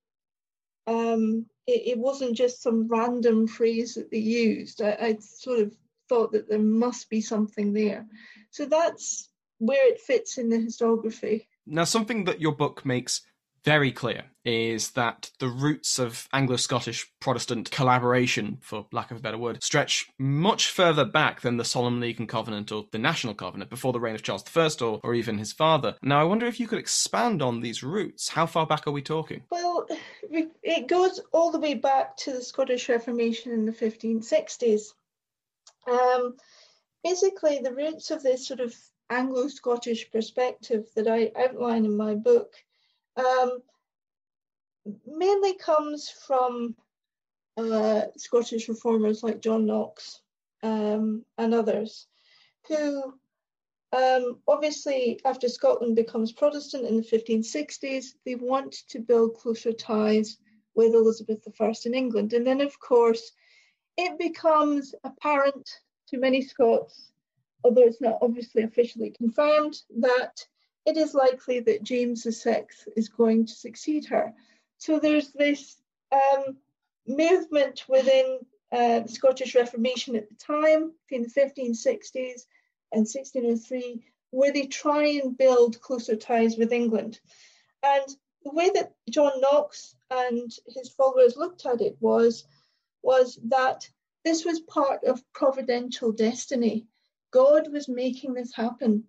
Um, 0.86 1.46
it, 1.66 1.92
it, 1.92 1.98
wasn't 1.98 2.36
just 2.36 2.62
some 2.62 2.88
random 2.88 3.46
phrase 3.46 3.94
that 3.94 4.10
they 4.10 4.18
used. 4.18 4.82
I, 4.82 4.96
I, 5.00 5.16
sort 5.20 5.60
of 5.60 5.74
thought 6.08 6.32
that 6.32 6.48
there 6.48 6.58
must 6.58 7.08
be 7.08 7.22
something 7.22 7.72
there. 7.72 8.06
So 8.50 8.66
that's 8.66 9.30
where 9.58 9.86
it 9.88 10.00
fits 10.00 10.38
in 10.38 10.50
the 10.50 10.58
historiography. 10.58 11.46
Now, 11.66 11.84
something 11.84 12.24
that 12.24 12.40
your 12.40 12.54
book 12.54 12.84
makes 12.84 13.22
very 13.64 13.90
clear 13.90 14.24
is 14.44 14.90
that 14.90 15.30
the 15.38 15.48
roots 15.48 15.98
of 15.98 16.28
Anglo 16.34 16.56
Scottish 16.56 17.10
Protestant 17.18 17.70
collaboration, 17.70 18.58
for 18.60 18.86
lack 18.92 19.10
of 19.10 19.16
a 19.16 19.20
better 19.20 19.38
word, 19.38 19.62
stretch 19.62 20.10
much 20.18 20.68
further 20.68 21.04
back 21.06 21.40
than 21.40 21.56
the 21.56 21.64
Solemn 21.64 21.98
League 21.98 22.20
and 22.20 22.28
Covenant 22.28 22.70
or 22.70 22.84
the 22.92 22.98
National 22.98 23.34
Covenant 23.34 23.70
before 23.70 23.94
the 23.94 24.00
reign 24.00 24.14
of 24.14 24.22
Charles 24.22 24.44
I 24.54 24.84
or, 24.84 25.00
or 25.02 25.14
even 25.14 25.38
his 25.38 25.52
father. 25.52 25.96
Now, 26.02 26.20
I 26.20 26.24
wonder 26.24 26.44
if 26.44 26.60
you 26.60 26.68
could 26.68 26.78
expand 26.78 27.40
on 27.40 27.60
these 27.60 27.82
roots. 27.82 28.28
How 28.28 28.44
far 28.44 28.66
back 28.66 28.86
are 28.86 28.92
we 28.92 29.02
talking? 29.02 29.42
Well, 29.50 29.88
it 30.30 30.86
goes 30.86 31.20
all 31.32 31.50
the 31.50 31.58
way 31.58 31.74
back 31.74 32.18
to 32.18 32.32
the 32.32 32.42
Scottish 32.42 32.90
Reformation 32.90 33.52
in 33.52 33.64
the 33.64 33.72
1560s. 33.72 34.92
Um, 35.90 36.36
basically, 37.02 37.60
the 37.60 37.74
roots 37.74 38.10
of 38.10 38.22
this 38.22 38.46
sort 38.46 38.60
of 38.60 38.74
Anglo 39.10 39.48
Scottish 39.48 40.10
perspective 40.10 40.86
that 40.96 41.08
I 41.08 41.30
outline 41.36 41.84
in 41.84 41.96
my 41.96 42.14
book 42.14 42.52
um, 43.16 43.58
mainly 45.06 45.54
comes 45.56 46.08
from 46.08 46.74
uh, 47.56 48.02
Scottish 48.16 48.68
reformers 48.68 49.22
like 49.22 49.40
John 49.40 49.66
Knox 49.66 50.20
um, 50.62 51.24
and 51.38 51.54
others, 51.54 52.06
who 52.68 53.14
um, 53.94 54.38
obviously, 54.48 55.20
after 55.24 55.48
Scotland 55.48 55.94
becomes 55.94 56.32
Protestant 56.32 56.84
in 56.84 56.96
the 56.96 57.02
1560s, 57.02 58.14
they 58.24 58.34
want 58.34 58.72
to 58.88 58.98
build 58.98 59.36
closer 59.36 59.72
ties 59.72 60.38
with 60.74 60.94
Elizabeth 60.94 61.46
I 61.60 61.72
in 61.84 61.94
England. 61.94 62.32
And 62.32 62.44
then, 62.44 62.60
of 62.60 62.78
course, 62.80 63.30
it 63.96 64.18
becomes 64.18 64.96
apparent 65.04 65.68
to 66.08 66.18
many 66.18 66.42
Scots, 66.42 67.12
although 67.64 67.82
it's 67.82 68.00
not 68.00 68.18
obviously 68.22 68.62
officially 68.62 69.10
confirmed, 69.10 69.74
that 69.98 70.44
it 70.86 70.96
is 70.96 71.14
likely 71.14 71.60
that 71.60 71.82
James 71.82 72.24
VI 72.24 72.66
is 72.96 73.08
going 73.08 73.46
to 73.46 73.54
succeed 73.54 74.04
her. 74.06 74.34
So 74.78 74.98
there's 74.98 75.32
this 75.32 75.76
um, 76.12 76.58
movement 77.06 77.84
within 77.88 78.40
uh, 78.70 79.00
the 79.00 79.08
Scottish 79.08 79.54
Reformation 79.54 80.16
at 80.16 80.28
the 80.28 80.34
time, 80.34 80.92
between 81.08 81.22
the 81.22 81.40
1560s 81.40 82.46
and 82.92 83.06
1603, 83.06 84.04
where 84.30 84.52
they 84.52 84.66
try 84.66 85.06
and 85.06 85.36
build 85.36 85.80
closer 85.80 86.16
ties 86.16 86.56
with 86.56 86.72
England. 86.72 87.20
And 87.82 88.04
the 88.42 88.52
way 88.52 88.70
that 88.74 88.94
John 89.08 89.40
Knox 89.40 89.94
and 90.10 90.50
his 90.66 90.90
followers 90.90 91.36
looked 91.36 91.66
at 91.66 91.80
it 91.80 91.96
was 92.00 92.44
was 93.02 93.38
that 93.44 93.88
this 94.24 94.44
was 94.44 94.60
part 94.60 95.04
of 95.04 95.22
providential 95.32 96.10
destiny. 96.10 96.86
God 97.34 97.72
was 97.72 97.88
making 97.88 98.34
this 98.34 98.54
happen 98.54 99.02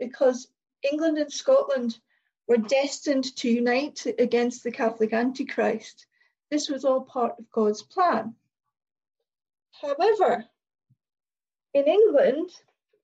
because 0.00 0.48
England 0.90 1.18
and 1.18 1.32
Scotland 1.32 2.00
were 2.48 2.56
destined 2.56 3.36
to 3.36 3.48
unite 3.48 4.04
against 4.18 4.64
the 4.64 4.72
Catholic 4.72 5.12
Antichrist. 5.12 6.06
This 6.50 6.68
was 6.68 6.84
all 6.84 7.02
part 7.02 7.38
of 7.38 7.48
God's 7.52 7.80
plan. 7.80 8.34
However, 9.70 10.44
in 11.72 11.84
England, 11.84 12.50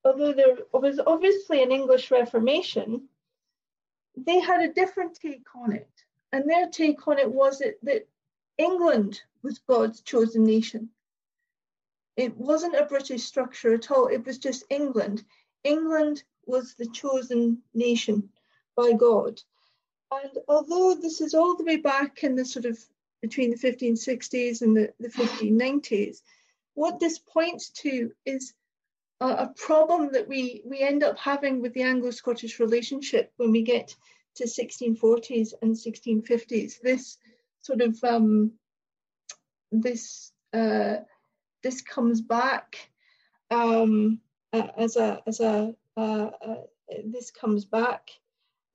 although 0.04 0.32
there 0.32 0.56
was 0.72 0.98
obviously 1.06 1.62
an 1.62 1.70
English 1.70 2.10
Reformation, 2.10 3.08
they 4.16 4.40
had 4.40 4.62
a 4.62 4.74
different 4.74 5.14
take 5.14 5.46
on 5.54 5.74
it. 5.74 5.90
And 6.32 6.50
their 6.50 6.68
take 6.70 7.06
on 7.06 7.20
it 7.20 7.30
was 7.30 7.60
that, 7.60 7.76
that 7.84 8.08
England 8.58 9.22
was 9.44 9.60
God's 9.60 10.00
chosen 10.00 10.42
nation. 10.42 10.90
It 12.16 12.36
wasn't 12.36 12.76
a 12.76 12.86
British 12.86 13.24
structure 13.24 13.74
at 13.74 13.90
all, 13.90 14.06
it 14.06 14.24
was 14.24 14.38
just 14.38 14.64
England. 14.70 15.24
England 15.64 16.22
was 16.46 16.74
the 16.74 16.86
chosen 16.86 17.62
nation 17.74 18.30
by 18.76 18.92
God. 18.92 19.40
And 20.10 20.38
although 20.48 20.94
this 20.94 21.20
is 21.20 21.34
all 21.34 21.56
the 21.56 21.64
way 21.64 21.76
back 21.76 22.22
in 22.22 22.36
the 22.36 22.44
sort 22.44 22.64
of 22.64 22.78
between 23.20 23.50
the 23.50 23.56
1560s 23.56 24.62
and 24.62 24.76
the, 24.76 24.92
the 25.00 25.08
1590s, 25.08 26.18
what 26.74 27.00
this 27.00 27.18
points 27.18 27.70
to 27.70 28.12
is 28.24 28.54
a, 29.20 29.26
a 29.26 29.54
problem 29.56 30.12
that 30.12 30.28
we, 30.28 30.62
we 30.64 30.80
end 30.80 31.02
up 31.02 31.18
having 31.18 31.60
with 31.60 31.72
the 31.74 31.82
Anglo 31.82 32.10
Scottish 32.10 32.60
relationship 32.60 33.32
when 33.36 33.50
we 33.50 33.62
get 33.62 33.94
to 34.36 34.44
1640s 34.44 35.54
and 35.62 35.74
1650s. 35.74 36.80
This 36.80 37.18
sort 37.62 37.80
of 37.80 38.02
um, 38.04 38.52
this 39.72 40.32
uh, 40.52 40.96
this 41.66 41.82
comes 41.82 42.20
back 42.20 42.76
um, 43.50 44.20
uh, 44.52 44.68
as 44.78 44.94
a 44.94 45.20
as 45.26 45.40
a 45.40 45.74
uh, 45.96 46.30
uh, 46.46 46.62
this 47.06 47.32
comes 47.32 47.64
back 47.64 48.08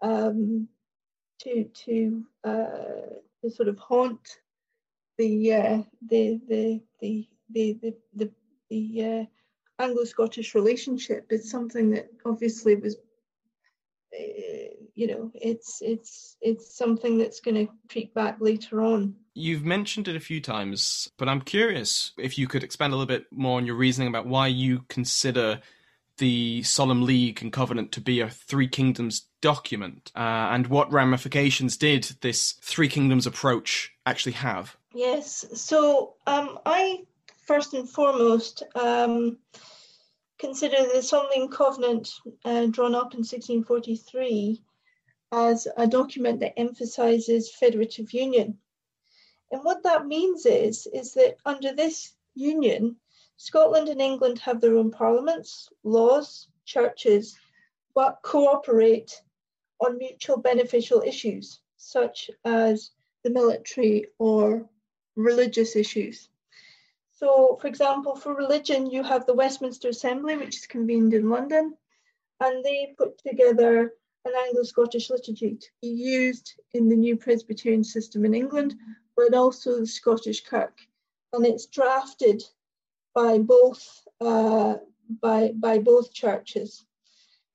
um, 0.01 0.67
to 1.39 1.63
to 1.85 2.25
uh, 2.43 3.07
to 3.41 3.49
sort 3.49 3.69
of 3.69 3.79
haunt 3.79 4.39
the 5.17 5.53
uh, 5.53 5.81
the, 6.09 6.41
the 6.49 6.81
the 6.99 7.25
the 7.51 7.79
the 7.81 7.95
the 8.13 8.31
the 8.69 9.05
uh, 9.05 9.83
Anglo-Scottish 9.83 10.53
relationship. 10.53 11.27
It's 11.29 11.49
something 11.49 11.91
that 11.91 12.09
obviously 12.25 12.75
was 12.75 12.97
you 14.95 15.07
know 15.07 15.31
it's 15.33 15.81
it's 15.81 16.35
it's 16.41 16.75
something 16.75 17.17
that's 17.17 17.39
going 17.39 17.55
to 17.55 17.71
creep 17.89 18.13
back 18.13 18.35
later 18.41 18.81
on 18.81 19.15
you've 19.33 19.63
mentioned 19.63 20.07
it 20.07 20.15
a 20.15 20.19
few 20.19 20.41
times 20.41 21.09
but 21.17 21.29
i'm 21.29 21.41
curious 21.41 22.11
if 22.17 22.37
you 22.37 22.47
could 22.47 22.63
expand 22.63 22.93
a 22.93 22.95
little 22.95 23.07
bit 23.07 23.25
more 23.31 23.57
on 23.57 23.65
your 23.65 23.75
reasoning 23.75 24.07
about 24.07 24.27
why 24.27 24.47
you 24.47 24.83
consider 24.89 25.59
the 26.17 26.61
solemn 26.63 27.03
league 27.03 27.41
and 27.41 27.53
covenant 27.53 27.91
to 27.91 28.01
be 28.01 28.19
a 28.19 28.29
three 28.29 28.67
kingdoms 28.67 29.27
document 29.41 30.11
uh, 30.15 30.49
and 30.51 30.67
what 30.67 30.91
ramifications 30.91 31.77
did 31.77 32.03
this 32.21 32.53
three 32.61 32.89
kingdoms 32.89 33.25
approach 33.25 33.91
actually 34.05 34.33
have 34.33 34.75
yes 34.93 35.45
so 35.53 36.13
um, 36.27 36.59
i 36.65 36.99
first 37.45 37.73
and 37.73 37.89
foremost 37.89 38.63
um, 38.75 39.37
consider 40.41 40.77
the 40.91 41.03
Solemn 41.03 41.47
Covenant 41.49 42.09
uh, 42.43 42.65
drawn 42.65 42.95
up 42.95 43.13
in 43.13 43.19
1643 43.19 44.61
as 45.31 45.67
a 45.77 45.87
document 45.87 46.39
that 46.39 46.57
emphasizes 46.57 47.53
federative 47.53 48.11
union. 48.11 48.57
And 49.51 49.63
what 49.63 49.83
that 49.83 50.07
means 50.07 50.45
is, 50.45 50.87
is 50.93 51.13
that 51.15 51.35
under 51.45 51.73
this 51.73 52.13
union, 52.35 52.95
Scotland 53.37 53.89
and 53.89 54.01
England 54.01 54.39
have 54.39 54.61
their 54.61 54.75
own 54.75 54.91
parliaments, 54.91 55.69
laws, 55.83 56.47
churches, 56.65 57.37
but 57.93 58.19
cooperate 58.23 59.21
on 59.79 59.97
mutual 59.97 60.37
beneficial 60.37 61.01
issues, 61.01 61.59
such 61.75 62.31
as 62.45 62.91
the 63.23 63.29
military 63.29 64.07
or 64.19 64.69
religious 65.15 65.75
issues. 65.75 66.29
So, 67.11 67.57
for 67.59 67.67
example, 67.67 68.15
for 68.15 68.33
religion, 68.33 68.89
you 68.89 69.03
have 69.03 69.25
the 69.25 69.33
Westminster 69.33 69.89
Assembly, 69.89 70.37
which 70.37 70.57
is 70.57 70.65
convened 70.65 71.13
in 71.13 71.29
London, 71.29 71.75
and 72.39 72.63
they 72.63 72.95
put 72.97 73.17
together 73.17 73.93
an 74.25 74.33
Anglo 74.45 74.63
Scottish 74.63 75.09
liturgy 75.09 75.55
to 75.55 75.67
be 75.81 75.89
used 75.89 76.53
in 76.73 76.87
the 76.89 76.95
new 76.95 77.17
Presbyterian 77.17 77.83
system 77.83 78.23
in 78.23 78.33
England, 78.33 78.75
but 79.15 79.33
also 79.33 79.79
the 79.79 79.87
Scottish 79.87 80.43
Kirk. 80.43 80.79
And 81.33 81.45
it's 81.45 81.65
drafted 81.65 82.43
by 83.13 83.37
both, 83.39 84.07
uh, 84.19 84.75
by, 85.21 85.51
by 85.55 85.79
both 85.79 86.13
churches. 86.13 86.85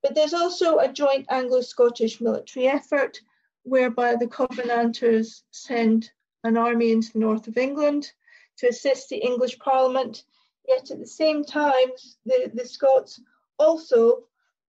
But 0.03 0.15
there's 0.15 0.33
also 0.33 0.77
a 0.77 0.91
joint 0.91 1.25
Anglo 1.29 1.61
Scottish 1.61 2.21
military 2.21 2.67
effort 2.67 3.19
whereby 3.63 4.15
the 4.15 4.27
Covenanters 4.27 5.43
send 5.51 6.11
an 6.43 6.57
army 6.57 6.91
into 6.91 7.13
the 7.13 7.19
north 7.19 7.47
of 7.47 7.57
England 7.57 8.11
to 8.57 8.67
assist 8.67 9.09
the 9.09 9.17
English 9.17 9.59
Parliament. 9.59 10.23
Yet 10.67 10.91
at 10.91 10.99
the 10.99 11.07
same 11.07 11.43
time, 11.43 11.89
the, 12.25 12.51
the 12.53 12.65
Scots 12.65 13.19
also 13.57 14.23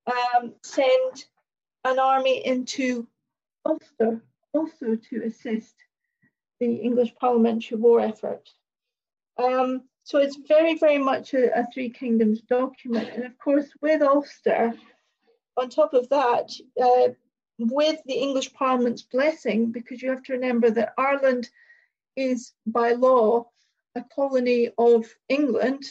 um, 0.07 0.55
send 0.63 1.27
an 1.85 1.99
army 1.99 2.45
into 2.45 3.07
Ulster 3.65 4.23
also 4.53 4.97
to 4.97 5.23
assist 5.25 5.75
the 6.61 6.75
English 6.75 7.15
parliamentary 7.15 7.79
war 7.79 8.01
effort. 8.01 8.49
Um, 9.39 9.83
so 10.03 10.19
it's 10.19 10.39
very, 10.49 10.77
very 10.79 10.99
much 10.99 11.35
a, 11.35 11.61
a, 11.61 11.67
Three 11.73 11.91
Kingdoms 11.91 12.41
document. 12.41 13.11
And 13.15 13.25
of 13.25 13.37
course, 13.39 13.69
with 13.81 14.03
Ulster, 14.03 14.73
on 15.57 15.69
top 15.69 15.95
of 15.95 16.09
that, 16.09 16.51
uh, 16.83 17.13
with 17.59 18.01
the 18.07 18.15
English 18.15 18.53
Parliament's 18.55 19.03
blessing, 19.03 19.71
because 19.71 20.01
you 20.01 20.11
have 20.11 20.23
to 20.25 20.33
remember 20.33 20.71
that 20.71 20.95
Ireland 20.97 21.49
is 22.17 22.53
by 22.67 22.93
law 22.93 23.49
a 23.95 24.03
colony 24.15 24.71
of 24.79 25.07
England 25.29 25.85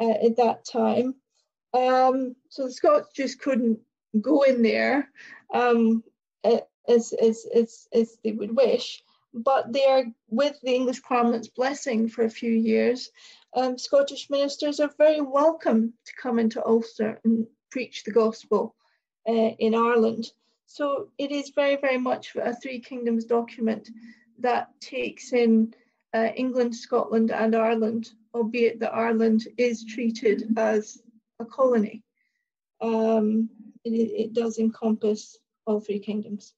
uh, 0.00 0.26
at 0.26 0.36
that 0.36 0.64
time. 0.64 1.14
Um, 1.74 2.36
so 2.48 2.66
the 2.66 2.72
Scots 2.72 3.08
just 3.14 3.40
couldn't 3.40 3.78
go 4.20 4.42
in 4.42 4.62
there 4.62 5.08
um, 5.52 6.04
as, 6.44 7.12
as, 7.12 7.46
as, 7.54 7.88
as 7.92 8.18
they 8.22 8.32
would 8.32 8.54
wish. 8.54 9.02
But 9.34 9.72
they 9.72 9.84
are, 9.84 10.04
with 10.28 10.60
the 10.62 10.74
English 10.74 11.02
Parliament's 11.02 11.48
blessing 11.48 12.08
for 12.08 12.24
a 12.24 12.30
few 12.30 12.52
years, 12.52 13.10
um, 13.54 13.78
Scottish 13.78 14.28
ministers 14.30 14.80
are 14.80 14.92
very 14.98 15.20
welcome 15.20 15.94
to 16.04 16.12
come 16.20 16.38
into 16.38 16.64
Ulster 16.64 17.20
and 17.24 17.46
preach 17.70 18.04
the 18.04 18.12
gospel 18.12 18.74
uh, 19.28 19.52
in 19.58 19.74
Ireland. 19.74 20.30
So 20.66 21.08
it 21.18 21.30
is 21.30 21.50
very, 21.50 21.76
very 21.76 21.98
much 21.98 22.34
a 22.36 22.54
Three 22.54 22.80
Kingdoms 22.80 23.24
document 23.24 23.88
that 24.38 24.68
takes 24.80 25.32
in 25.32 25.74
uh, 26.14 26.28
England, 26.34 26.74
Scotland, 26.74 27.30
and 27.30 27.54
Ireland, 27.54 28.10
albeit 28.34 28.80
that 28.80 28.94
Ireland 28.94 29.48
is 29.56 29.84
treated 29.84 30.44
as 30.56 30.98
a 31.38 31.44
colony. 31.44 32.02
Um, 32.80 33.48
it, 33.84 33.90
it 33.90 34.32
does 34.32 34.58
encompass 34.58 35.38
all 35.66 35.80
three 35.80 36.00
kingdoms. 36.00 36.54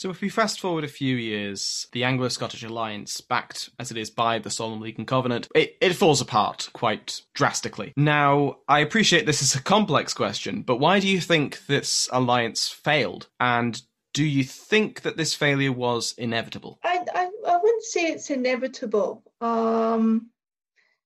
So, 0.00 0.08
if 0.08 0.22
we 0.22 0.30
fast 0.30 0.60
forward 0.60 0.82
a 0.84 0.88
few 0.88 1.14
years, 1.14 1.86
the 1.92 2.04
Anglo 2.04 2.28
Scottish 2.28 2.62
alliance, 2.62 3.20
backed 3.20 3.68
as 3.78 3.90
it 3.90 3.98
is 3.98 4.08
by 4.08 4.38
the 4.38 4.48
Solemn 4.48 4.80
League 4.80 4.96
and 4.96 5.06
Covenant, 5.06 5.46
it, 5.54 5.76
it 5.78 5.92
falls 5.92 6.22
apart 6.22 6.70
quite 6.72 7.20
drastically. 7.34 7.92
Now, 7.98 8.60
I 8.66 8.78
appreciate 8.78 9.26
this 9.26 9.42
is 9.42 9.54
a 9.54 9.62
complex 9.62 10.14
question, 10.14 10.62
but 10.62 10.78
why 10.78 11.00
do 11.00 11.06
you 11.06 11.20
think 11.20 11.66
this 11.66 12.08
alliance 12.12 12.66
failed? 12.66 13.28
And 13.40 13.82
do 14.14 14.24
you 14.24 14.42
think 14.42 15.02
that 15.02 15.18
this 15.18 15.34
failure 15.34 15.70
was 15.70 16.14
inevitable? 16.16 16.78
I, 16.82 17.04
I, 17.14 17.30
I 17.46 17.56
wouldn't 17.58 17.84
say 17.84 18.06
it's 18.06 18.30
inevitable. 18.30 19.22
Um, 19.42 20.30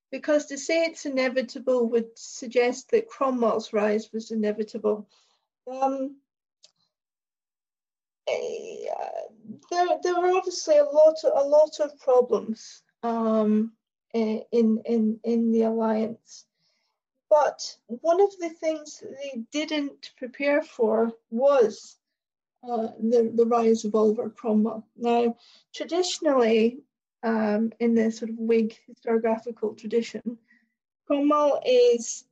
because 0.09 0.45
to 0.45 0.57
say 0.57 0.85
it's 0.85 1.05
inevitable 1.05 1.89
would 1.89 2.17
suggest 2.17 2.91
that 2.91 3.09
Cromwell's 3.09 3.73
rise 3.73 4.13
was 4.13 4.31
inevitable. 4.31 5.09
Um, 5.69 6.15
there, 8.27 9.87
there 10.03 10.19
were 10.19 10.35
obviously 10.35 10.77
a 10.77 10.83
lot, 10.83 11.15
of, 11.23 11.45
a 11.45 11.47
lot 11.47 11.79
of 11.79 11.99
problems 11.99 12.81
um, 13.03 13.73
in 14.13 14.81
in 14.85 15.19
in 15.23 15.51
the 15.51 15.63
alliance, 15.63 16.45
but 17.29 17.75
one 17.87 18.21
of 18.21 18.31
the 18.39 18.49
things 18.49 19.03
they 19.03 19.43
didn't 19.51 20.11
prepare 20.17 20.61
for 20.61 21.11
was 21.29 21.97
uh, 22.63 22.87
the 22.99 23.31
the 23.35 23.45
rise 23.45 23.83
of 23.85 23.93
Oliver 23.93 24.29
Cromwell. 24.29 24.87
Now, 24.95 25.35
traditionally, 25.73 26.79
um, 27.23 27.73
in 27.79 27.93
the 27.93 28.11
sort 28.11 28.31
of 28.31 28.37
Whig 28.37 28.79
historiographical 28.89 29.77
tradition, 29.77 30.37
Cromwell 31.07 31.61
is 31.65 32.23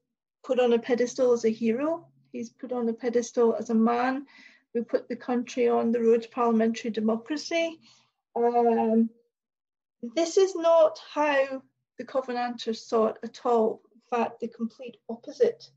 put 0.43 0.59
on 0.59 0.73
a 0.73 0.79
pedestal 0.79 1.33
as 1.33 1.45
a 1.45 1.49
hero. 1.49 2.07
He's 2.31 2.49
put 2.49 2.71
on 2.71 2.89
a 2.89 2.93
pedestal 2.93 3.55
as 3.55 3.69
a 3.69 3.75
man 3.75 4.25
who 4.73 4.83
put 4.83 5.07
the 5.07 5.15
country 5.15 5.69
on 5.69 5.91
the 5.91 6.01
road 6.01 6.23
to 6.23 6.29
parliamentary 6.29 6.91
democracy. 6.91 7.79
Um, 8.35 9.09
this 10.15 10.37
is 10.37 10.55
not 10.55 10.99
how 11.13 11.61
the 11.97 12.03
Covenanters 12.03 12.85
saw 12.85 13.07
it 13.07 13.17
at 13.23 13.45
all. 13.45 13.81
In 13.93 14.01
fact, 14.09 14.39
the 14.39 14.47
complete 14.47 14.97
opposite. 15.07 15.69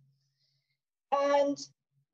And 1.13 1.59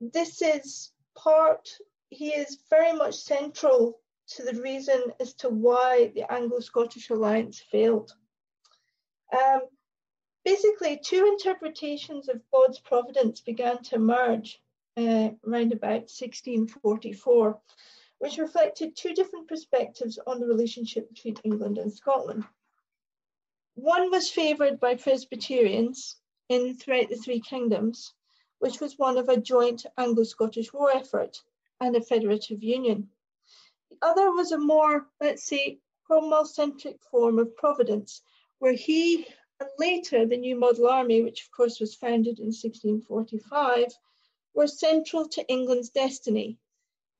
this 0.00 0.42
is 0.42 0.90
part, 1.16 1.68
he 2.10 2.30
is 2.30 2.58
very 2.68 2.92
much 2.92 3.14
central 3.14 4.00
to 4.28 4.42
the 4.42 4.60
reason 4.60 5.12
as 5.20 5.34
to 5.34 5.48
why 5.48 6.12
the 6.14 6.30
Anglo 6.30 6.60
Scottish 6.60 7.10
alliance 7.10 7.60
failed. 7.70 8.12
Um, 9.32 9.60
basically, 10.44 11.00
two 11.02 11.26
interpretations 11.26 12.28
of 12.28 12.40
God's 12.52 12.80
providence 12.80 13.40
began 13.40 13.82
to 13.84 13.96
emerge 13.96 14.61
uh, 14.96 15.30
around 15.46 15.72
about 15.72 16.10
1644, 16.10 17.60
which 18.18 18.38
reflected 18.38 18.94
two 18.94 19.14
different 19.14 19.48
perspectives 19.48 20.18
on 20.26 20.38
the 20.38 20.46
relationship 20.46 21.08
between 21.08 21.36
England 21.44 21.78
and 21.78 21.92
Scotland. 21.92 22.44
One 23.74 24.10
was 24.10 24.30
favoured 24.30 24.78
by 24.80 24.96
Presbyterians 24.96 26.16
in 26.48 26.76
throughout 26.76 27.08
the 27.08 27.16
three 27.16 27.40
kingdoms, 27.40 28.12
which 28.58 28.80
was 28.80 28.98
one 28.98 29.16
of 29.16 29.28
a 29.28 29.40
joint 29.40 29.86
Anglo-Scottish 29.96 30.72
war 30.72 30.90
effort 30.94 31.42
and 31.80 31.96
a 31.96 32.00
federative 32.00 32.62
union. 32.62 33.10
The 33.90 33.96
other 34.02 34.30
was 34.30 34.52
a 34.52 34.58
more, 34.58 35.08
let's 35.20 35.44
say, 35.44 35.80
Cromwell-centric 36.04 37.02
form 37.10 37.38
of 37.38 37.56
providence, 37.56 38.22
where 38.58 38.74
he 38.74 39.26
and 39.58 39.70
later 39.78 40.26
the 40.26 40.36
New 40.36 40.56
Model 40.56 40.88
Army, 40.88 41.22
which 41.22 41.42
of 41.44 41.50
course 41.50 41.80
was 41.80 41.94
founded 41.94 42.38
in 42.38 42.46
1645, 42.46 43.92
were 44.54 44.66
central 44.66 45.28
to 45.28 45.46
England's 45.48 45.90
destiny 45.90 46.58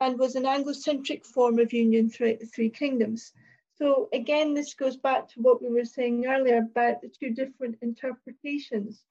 and 0.01 0.18
was 0.18 0.35
an 0.35 0.47
Anglo-centric 0.47 1.25
form 1.25 1.59
of 1.59 1.73
union 1.73 2.11
throughout 2.11 2.40
the 2.40 2.47
three 2.47 2.71
kingdoms. 2.71 3.33
So 3.77 4.09
again, 4.12 4.55
this 4.55 4.75
goes 4.75 4.97
back 4.97 5.29
to 5.29 5.40
what 5.40 5.62
we 5.62 5.68
were 5.71 5.85
saying 5.85 6.27
earlier 6.27 6.59
about 6.59 7.01
the 7.01 7.09
two 7.09 7.31
different 7.31 7.79
interpretations 7.83 9.03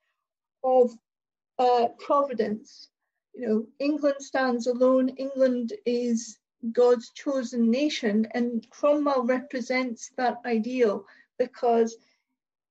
of 0.64 0.92
uh, 1.58 1.88
providence. 2.00 2.90
You 3.34 3.48
know, 3.48 3.68
England 3.80 4.18
stands 4.20 4.68
alone. 4.68 5.10
England 5.10 5.74
is 5.86 6.38
God's 6.72 7.10
chosen 7.12 7.72
nation, 7.72 8.28
and 8.32 8.70
Cromwell 8.70 9.24
represents 9.24 10.12
that 10.18 10.38
ideal 10.46 11.06
because, 11.40 11.96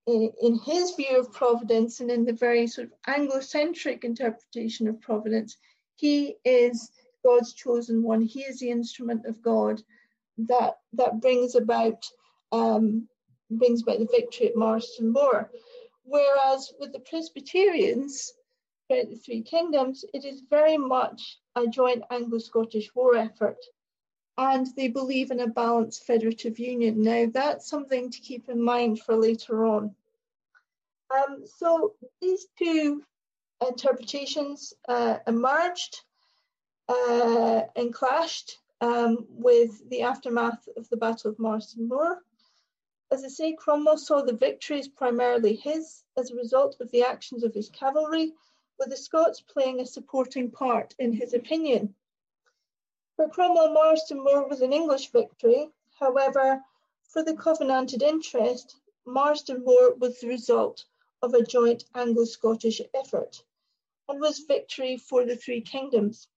in, 0.07 0.59
his 0.65 0.95
view 0.95 1.19
of 1.19 1.33
providence 1.33 2.01
and 2.01 2.11
in 2.11 2.25
the 2.25 2.33
very 2.33 2.67
sort 2.67 2.89
of 2.89 2.95
Anglo-centric 3.07 4.05
interpretation 4.05 4.89
of 4.89 5.01
providence, 5.01 5.57
he 5.97 6.37
is 6.45 6.91
God's 7.25 7.53
chosen 7.53 8.03
one. 8.03 8.23
He 8.23 8.43
is 8.43 8.59
the 8.59 8.71
instrument 8.71 9.27
of 9.27 9.43
God 9.43 9.83
that 10.39 10.79
that 10.95 11.21
brings 11.21 11.55
about 11.55 12.03
um, 12.53 13.09
brings 13.51 13.83
about 13.83 13.99
the 13.99 14.09
victory 14.11 14.49
at 14.49 14.57
Marston 14.57 15.13
Moor. 15.13 15.51
Whereas 16.05 16.73
with 16.81 16.93
the 16.93 17.01
Presbyterians, 17.01 18.33
throughout 18.89 19.11
the 19.11 19.17
three 19.17 19.43
kingdoms, 19.43 20.05
it 20.15 20.25
is 20.25 20.43
very 20.49 20.77
much 20.77 21.39
a 21.57 21.67
joint 21.67 22.03
Anglo-Scottish 22.11 22.95
war 22.95 23.17
effort. 23.17 23.59
And 24.41 24.67
they 24.75 24.89
believe 24.89 25.31
in 25.31 25.41
a 25.41 25.47
balanced 25.47 26.07
federative 26.07 26.59
union. 26.59 27.03
Now, 27.03 27.27
that's 27.31 27.69
something 27.69 28.11
to 28.11 28.21
keep 28.21 28.49
in 28.49 28.63
mind 28.63 28.99
for 29.01 29.15
later 29.15 29.67
on. 29.67 29.95
Um, 31.15 31.45
so 31.45 31.93
these 32.23 32.47
two 32.59 33.03
interpretations 33.61 34.73
uh, 34.89 35.19
emerged 35.27 36.01
uh, 36.89 37.63
and 37.77 37.93
clashed 37.93 38.59
um, 38.81 39.27
with 39.29 39.87
the 39.91 40.03
aftermath 40.03 40.67
of 40.75 40.89
the 40.89 40.97
Battle 40.97 41.31
of 41.31 41.39
Marston 41.39 41.87
Moor. 41.87 42.23
As 43.13 43.25
I 43.25 43.29
say, 43.29 43.53
Cromwell 43.53 43.99
saw 43.99 44.23
the 44.23 44.33
victories 44.33 44.89
primarily 44.89 45.57
his 45.57 46.03
as 46.17 46.31
a 46.31 46.37
result 46.37 46.77
of 46.81 46.91
the 46.93 47.03
actions 47.03 47.45
of 47.45 47.53
his 47.53 47.69
cavalry, 47.69 48.33
with 48.79 48.89
the 48.89 48.97
Scots 48.97 49.43
playing 49.43 49.81
a 49.81 49.87
supporting 49.87 50.51
part 50.51 50.95
in 50.99 51.13
his 51.13 51.35
opinion. 51.35 51.95
For 53.21 53.29
Cromwell, 53.29 53.75
Marston 53.75 54.25
Moor 54.25 54.49
was 54.49 54.63
an 54.63 54.73
English 54.73 55.11
victory. 55.11 55.69
However, 55.99 56.65
for 57.03 57.23
the 57.23 57.37
Covenanted 57.37 58.03
interest, 58.03 58.81
Marston 59.05 59.63
Moor 59.63 59.93
was 59.93 60.19
the 60.21 60.29
result 60.29 60.87
of 61.21 61.35
a 61.35 61.45
joint 61.45 61.85
Anglo-Scottish 61.95 62.81
effort 62.95 63.45
and 64.09 64.23
was 64.23 64.39
victory 64.39 64.97
for 64.97 65.27
the 65.27 65.37
three 65.37 65.61
kingdoms. 65.61 66.29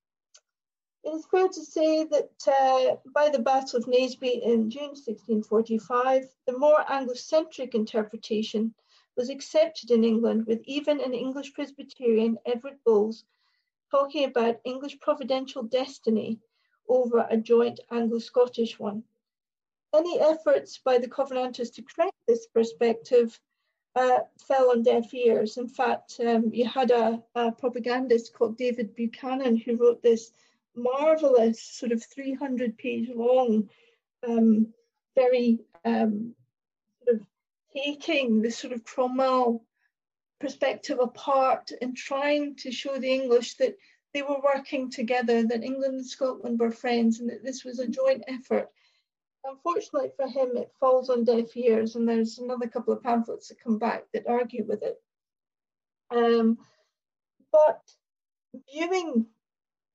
It 1.06 1.12
is 1.12 1.26
fair 1.28 1.48
to 1.48 1.64
say 1.64 2.04
that 2.04 2.48
uh, 2.50 2.98
by 3.14 3.30
the 3.30 3.40
Battle 3.40 3.80
of 3.80 3.86
Naseby 3.86 4.42
in 4.44 4.70
June 4.70 4.90
1645, 4.90 6.36
the 6.46 6.58
more 6.58 6.84
Anglo-centric 6.92 7.76
interpretation 7.76 8.76
was 9.16 9.30
accepted 9.30 9.90
in 9.90 10.04
England, 10.04 10.48
with 10.48 10.62
even 10.66 11.00
an 11.00 11.14
English 11.14 11.54
Presbyterian, 11.54 12.38
Edward 12.46 12.84
Bowles, 12.84 13.24
talking 13.90 14.26
about 14.26 14.60
English 14.66 15.00
providential 15.00 15.64
destiny 15.64 16.42
over 16.88 17.26
a 17.30 17.38
joint 17.38 17.80
Anglo-Scottish 17.92 18.80
one. 18.80 19.04
Any 19.94 20.20
efforts 20.20 20.80
by 20.80 20.98
the 20.98 21.08
Covenanters 21.08 21.70
to 21.72 21.84
correct 21.84 22.16
this 22.28 22.48
perspective 22.48 23.40
uh, 23.96 24.20
fell 24.48 24.72
on 24.72 24.84
deaf 24.84 25.14
ears. 25.14 25.58
In 25.58 25.68
fact, 25.68 26.20
um, 26.26 26.50
you 26.52 26.68
had 26.68 26.92
a, 26.92 27.22
a 27.36 27.52
propagandist 27.52 28.34
called 28.34 28.58
David 28.58 28.96
Buchanan 28.96 29.56
who 29.58 29.78
wrote 29.78 30.02
this 30.02 30.32
marvelous 30.76 31.62
sort 31.62 31.92
of 31.92 32.04
300 32.04 32.78
page 32.78 33.10
long, 33.14 33.70
um, 34.28 34.68
very 35.16 35.60
um, 35.86 36.34
sort 37.04 37.18
of 37.18 37.28
taking 37.76 38.42
the 38.42 38.50
sort 38.50 38.74
of 38.74 38.84
Cromwell 38.84 39.64
perspective 40.40 41.00
apart 41.00 41.72
and 41.82 41.96
trying 41.96 42.56
to 42.56 42.72
show 42.72 42.98
the 42.98 43.14
English 43.14 43.56
that 43.56 43.78
they 44.14 44.22
were 44.22 44.42
working 44.44 44.90
together, 44.90 45.44
that 45.44 45.64
England 45.64 45.96
and 45.96 46.06
Scotland 46.06 46.60
were 46.60 46.72
friends, 46.72 47.20
and 47.20 47.30
that 47.30 47.44
this 47.44 47.64
was 47.64 47.80
a 47.80 47.88
joint 47.88 48.24
effort. 48.28 48.70
Unfortunately 49.46 50.12
for 50.16 50.28
him, 50.28 50.56
it 50.56 50.72
falls 50.80 51.10
on 51.10 51.24
deaf 51.24 51.56
ears, 51.58 51.96
and 51.96 52.08
there's 52.08 52.40
another 52.40 52.68
couple 52.68 52.94
of 52.94 53.04
pamphlets 53.04 53.50
that 53.50 53.60
come 53.60 53.78
back 53.78 54.06
that 54.14 54.28
argue 54.28 54.66
with 54.66 54.84
it. 54.84 55.02
Um, 56.12 56.58
but 57.52 57.82
viewing 58.72 59.26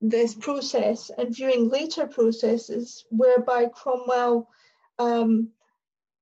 this 0.01 0.35
process 0.35 1.11
and 1.17 1.35
viewing 1.35 1.69
later 1.69 2.07
processes 2.07 3.05
whereby 3.11 3.67
Cromwell 3.67 4.49
um, 4.99 5.51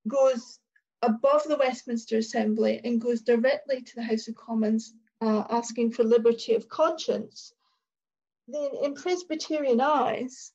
goes 0.08 0.58
above 1.02 1.44
the 1.44 1.56
Westminster 1.56 2.18
Assembly 2.18 2.80
and 2.84 3.00
goes 3.00 3.20
directly 3.20 3.82
to 3.82 3.94
the 3.96 4.02
House 4.02 4.28
of 4.28 4.34
Commons 4.34 4.94
uh, 5.20 5.44
asking 5.50 5.92
for 5.92 6.04
liberty 6.04 6.54
of 6.54 6.68
conscience, 6.68 7.52
then 8.48 8.70
in 8.82 8.94
Presbyterian 8.94 9.80
eyes, 9.80 10.52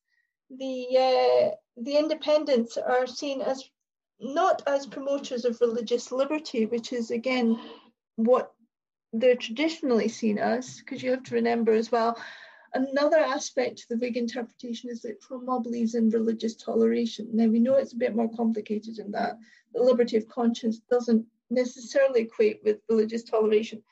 the 0.50 0.88
uh, 0.98 1.56
the 1.78 1.98
independents 1.98 2.78
are 2.78 3.08
seen 3.08 3.42
as 3.42 3.64
not 4.20 4.62
as 4.68 4.86
promoters 4.86 5.46
of 5.46 5.62
religious 5.62 6.12
liberty, 6.12 6.66
which 6.66 6.94
is 6.94 7.12
again 7.12 7.60
what 8.16 8.54
they're 9.14 9.36
traditionally 9.36 10.08
seen 10.08 10.38
as, 10.38 10.80
because 10.80 11.04
you 11.04 11.12
have 11.12 11.24
to 11.24 11.36
remember 11.36 11.74
as 11.74 11.92
well, 11.92 12.18
Another 12.74 13.18
aspect 13.18 13.82
of 13.82 13.88
the 13.90 13.98
Whig 13.98 14.16
interpretation 14.16 14.90
is 14.90 15.02
that 15.02 15.20
Cromwell 15.20 15.60
believes 15.60 15.96
in 15.96 16.10
religious 16.10 16.56
toleration. 16.56 17.28
Now, 17.34 17.48
we 17.48 17.60
know 17.60 17.76
it's 17.76 17.92
a 17.92 17.98
bit 17.98 18.16
more 18.16 18.34
complicated 18.34 18.96
than 18.96 19.12
that. 19.12 19.38
The 19.74 19.84
liberty 19.84 20.16
of 20.16 20.28
conscience 20.30 20.80
doesn't 20.90 21.26
necessarily 21.50 22.22
equate 22.22 22.62
with 22.64 22.80
religious 22.88 23.24
toleration, 23.24 23.84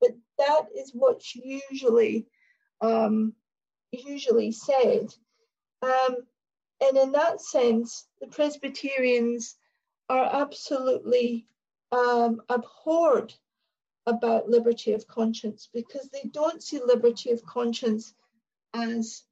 but 0.00 0.10
that 0.38 0.66
is 0.76 0.92
what's 0.94 1.34
usually 1.34 2.26
um, 2.80 3.34
usually 3.92 4.52
said. 4.52 5.14
Um, 5.82 6.16
and 6.80 6.96
in 6.96 7.12
that 7.12 7.40
sense, 7.40 8.06
the 8.20 8.28
Presbyterians 8.28 9.56
are 10.08 10.42
absolutely 10.42 11.46
um, 11.92 12.40
abhorred 12.48 13.34
about 14.06 14.48
liberty 14.48 14.92
of 14.92 15.06
conscience 15.06 15.68
because 15.72 16.08
they 16.08 16.28
don't 16.32 16.62
see 16.62 16.80
liberty 16.84 17.30
of 17.30 17.44
conscience 17.44 18.14
as 18.74 19.24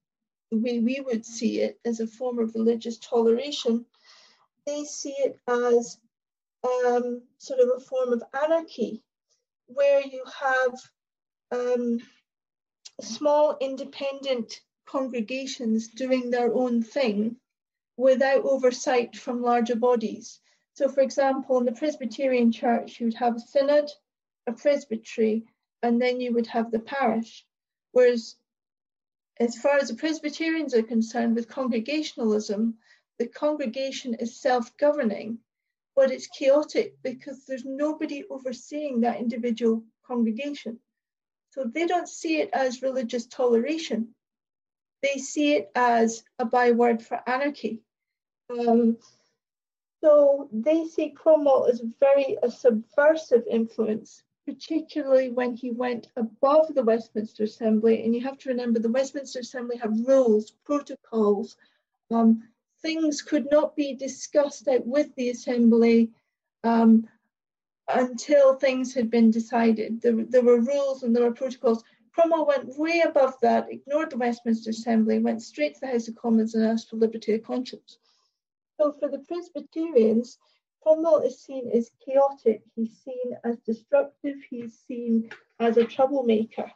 the 0.51 0.59
way 0.59 0.79
we 0.81 1.01
would 1.01 1.25
see 1.25 1.61
it 1.61 1.81
as 1.85 2.01
a 2.01 2.07
form 2.07 2.39
of 2.39 2.55
religious 2.55 2.99
toleration, 2.99 3.85
they 4.67 4.85
see 4.85 5.15
it 5.19 5.39
as 5.49 5.99
um, 6.65 7.23
sort 7.39 7.61
of 7.61 7.71
a 7.77 7.81
form 7.81 8.13
of 8.13 8.23
anarchy, 8.45 9.03
where 9.67 10.01
you 10.01 10.23
have 10.41 10.73
um, 11.53 11.99
small 13.03 13.57
independent 13.61 14.61
congregations 14.87 15.89
doing 15.89 16.31
their 16.31 16.53
own 16.53 16.83
thing 16.83 17.37
without 17.97 18.45
oversight 18.45 19.17
from 19.17 19.43
larger 19.43 19.77
bodies. 19.77 20.41
So, 20.75 20.89
for 20.89 21.01
example, 21.01 21.59
in 21.59 21.65
the 21.65 21.73
Presbyterian 21.73 22.53
Church, 22.53 23.01
you 23.01 23.07
would 23.07 23.15
have 23.15 23.37
a 23.37 23.41
synod, 23.41 23.91
a 24.47 24.53
presbytery, 24.53 25.45
and 25.83 26.01
then 26.01 26.21
you 26.21 26.33
would 26.35 26.47
have 26.47 26.71
the 26.71 26.81
parish. 26.81 27.47
Whereas 27.93 28.37
as 29.39 29.57
far 29.57 29.79
as 29.79 29.89
the 29.89 29.95
Presbyterians 29.95 30.75
are 30.75 30.83
concerned 30.83 31.35
with 31.35 31.49
congregationalism, 31.49 32.79
the 33.19 33.27
congregation 33.27 34.15
is 34.15 34.41
self 34.41 34.77
governing 34.77 35.41
but 35.97 36.11
it's 36.11 36.29
chaotic 36.29 36.95
because 37.03 37.47
there's 37.47 37.65
nobody 37.65 38.23
overseeing 38.31 39.01
that 39.01 39.19
individual 39.19 39.83
congregation. 40.07 40.79
So 41.57 41.65
they 41.65 41.87
don't 41.87 42.09
see 42.09 42.41
it 42.41 42.51
as 42.53 42.83
religious 42.83 43.27
toleration. 43.27 44.15
They 45.03 45.19
see 45.19 45.55
it 45.55 45.71
as 45.75 46.23
a 46.39 46.45
byword 46.45 47.03
for 47.03 47.21
anarchy. 47.27 47.81
Um, 48.51 48.99
so 50.03 50.49
they 50.53 50.85
see 50.85 51.11
Cromwell 51.11 51.67
as 51.67 51.83
very 51.99 52.37
a 52.43 52.51
subversive 52.51 53.45
influence, 53.51 54.23
particularly 54.47 55.31
when 55.31 55.55
he 55.55 55.71
went 55.71 56.09
above 56.17 56.75
the 56.75 56.85
Westminster 56.85 57.45
Assembly. 57.45 58.05
And 58.05 58.15
you 58.15 58.21
have 58.23 58.39
to 58.39 58.51
remember 58.51 58.79
the 58.79 58.91
Westminster 58.91 59.41
Assembly 59.41 59.79
have 59.79 60.07
rules, 60.07 60.53
protocols, 60.65 61.57
um, 62.11 62.43
things 62.83 63.23
could 63.23 63.51
not 63.51 63.75
be 63.75 63.95
discussed 63.95 64.69
out 64.69 64.87
with 64.87 65.15
the 65.17 65.31
Assembly 65.31 66.11
um, 66.65 67.09
until 67.89 68.55
things 68.55 68.95
had 68.95 69.11
been 69.11 69.31
decided. 69.31 70.01
There, 70.01 70.25
there 70.29 70.43
were 70.43 70.61
rules 70.61 71.03
and 71.03 71.15
there 71.15 71.25
were 71.25 71.33
protocols. 71.33 71.85
Cromwell 72.13 72.47
went 72.47 72.79
way 72.79 73.03
above 73.07 73.35
that, 73.43 73.71
ignored 73.71 74.11
the 74.11 74.17
Westminster 74.17 74.71
Assembly, 74.71 75.19
went 75.19 75.43
straight 75.43 75.75
to 75.75 75.81
the 75.81 75.89
House 75.89 76.09
of 76.09 76.17
Commons 76.17 76.55
and 76.55 76.65
asked 76.65 76.91
for 76.91 76.97
liberty 76.97 77.35
of 77.35 77.43
conscience. 77.43 77.99
So 78.81 78.93
for 78.93 79.09
the 79.09 79.19
Presbyterians, 79.19 80.39
Cromwell 80.83 81.21
is 81.23 81.41
seen 81.41 81.71
as 81.75 81.91
chaotic, 82.05 82.63
he's 82.75 82.97
seen 83.05 83.37
as 83.45 83.59
destructive, 83.67 84.37
he's 84.49 84.79
seen 84.87 85.31
as 85.59 85.77
a 85.77 85.85
troublemaker. 85.85 86.71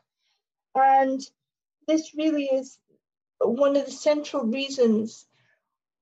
And 0.74 1.20
this 1.86 2.14
really 2.14 2.44
is 2.44 2.78
one 3.38 3.76
of 3.76 3.86
the 3.86 3.92
central 3.92 4.44
reasons 4.44 5.26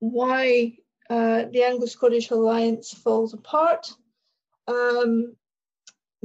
why 0.00 0.78
uh, 1.10 1.44
the 1.52 1.64
Anglo-Scottish 1.64 2.30
alliance 2.30 2.92
falls 2.92 3.34
apart. 3.34 3.92
Um, 4.68 5.34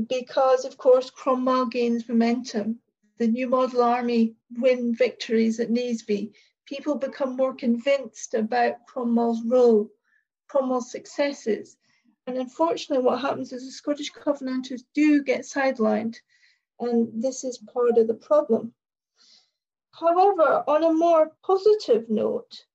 because, 0.10 0.66
of 0.66 0.78
course, 0.78 1.10
Cromwell 1.10 1.68
gains 1.68 2.08
momentum. 2.08 2.80
The 3.18 3.28
new 3.28 3.48
model 3.48 3.82
army 3.82 4.36
win 4.58 4.94
victories 4.94 5.60
at 5.60 5.70
Naseby. 5.70 6.34
People 6.66 6.96
become 6.96 7.38
more 7.38 7.54
convinced 7.54 8.34
about 8.34 8.86
Cromwell's 8.88 9.42
role, 9.46 9.90
Cromwell's 10.48 10.92
successes. 10.92 11.78
And 12.28 12.38
unfortunately, 12.38 13.04
what 13.04 13.22
happens 13.22 13.54
is 13.54 13.66
the 13.66 13.72
Scottish 13.72 14.10
Covenanters 14.10 14.84
do 14.94 15.24
get 15.24 15.42
sidelined, 15.42 16.18
and 16.80 17.22
this 17.22 17.44
is 17.44 17.58
part 17.58 17.98
of 17.98 18.08
the 18.08 18.14
problem. 18.14 18.74
However, 19.92 20.64
on 20.68 20.84
a 20.84 20.94
more 20.94 21.32
positive 21.46 22.10
note, 22.10 22.66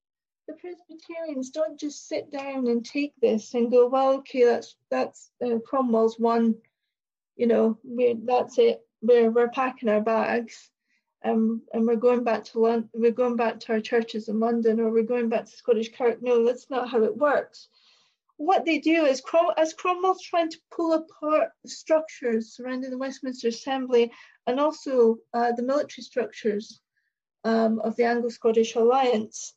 the 0.48 0.54
Presbyterians 0.54 1.50
don't 1.50 1.78
just 1.78 2.08
sit 2.08 2.32
down 2.32 2.66
and 2.66 2.84
take 2.84 3.12
this 3.20 3.52
and 3.54 3.70
go, 3.70 3.86
well, 3.86 4.14
okay, 4.14 4.44
that's 4.44 4.76
that's 4.90 5.30
uh, 5.44 5.58
Cromwell's 5.64 6.18
one, 6.18 6.54
you 7.36 7.46
know, 7.46 7.78
we 7.84 8.16
that's 8.24 8.58
it. 8.58 8.80
We're 9.02 9.30
we're 9.30 9.50
packing 9.50 9.90
our 9.90 10.00
bags, 10.00 10.70
um, 11.22 11.62
and 11.72 11.86
we're 11.86 11.96
going 11.96 12.24
back 12.24 12.44
to 12.44 12.60
London. 12.60 12.88
We're 12.94 13.12
going 13.12 13.36
back 13.36 13.60
to 13.60 13.74
our 13.74 13.80
churches 13.80 14.28
in 14.28 14.40
London, 14.40 14.80
or 14.80 14.90
we're 14.90 15.02
going 15.02 15.28
back 15.28 15.44
to 15.44 15.52
Scottish 15.52 15.92
Kirk. 15.92 16.22
No, 16.22 16.44
that's 16.44 16.70
not 16.70 16.88
how 16.88 17.04
it 17.04 17.16
works. 17.16 17.68
What 18.38 18.64
they 18.64 18.78
do 18.78 19.04
is, 19.04 19.20
Crom- 19.20 19.52
as 19.58 19.74
Cromwell's 19.74 20.22
trying 20.22 20.50
to 20.50 20.58
pull 20.74 20.94
apart 20.94 21.50
the 21.62 21.68
structures 21.68 22.54
surrounding 22.56 22.90
the 22.90 22.98
Westminster 22.98 23.48
Assembly 23.48 24.12
and 24.46 24.58
also 24.58 25.18
uh, 25.34 25.52
the 25.52 25.62
military 25.62 26.04
structures 26.04 26.80
um, 27.44 27.80
of 27.80 27.96
the 27.96 28.04
Anglo-Scottish 28.04 28.76
Alliance 28.76 29.54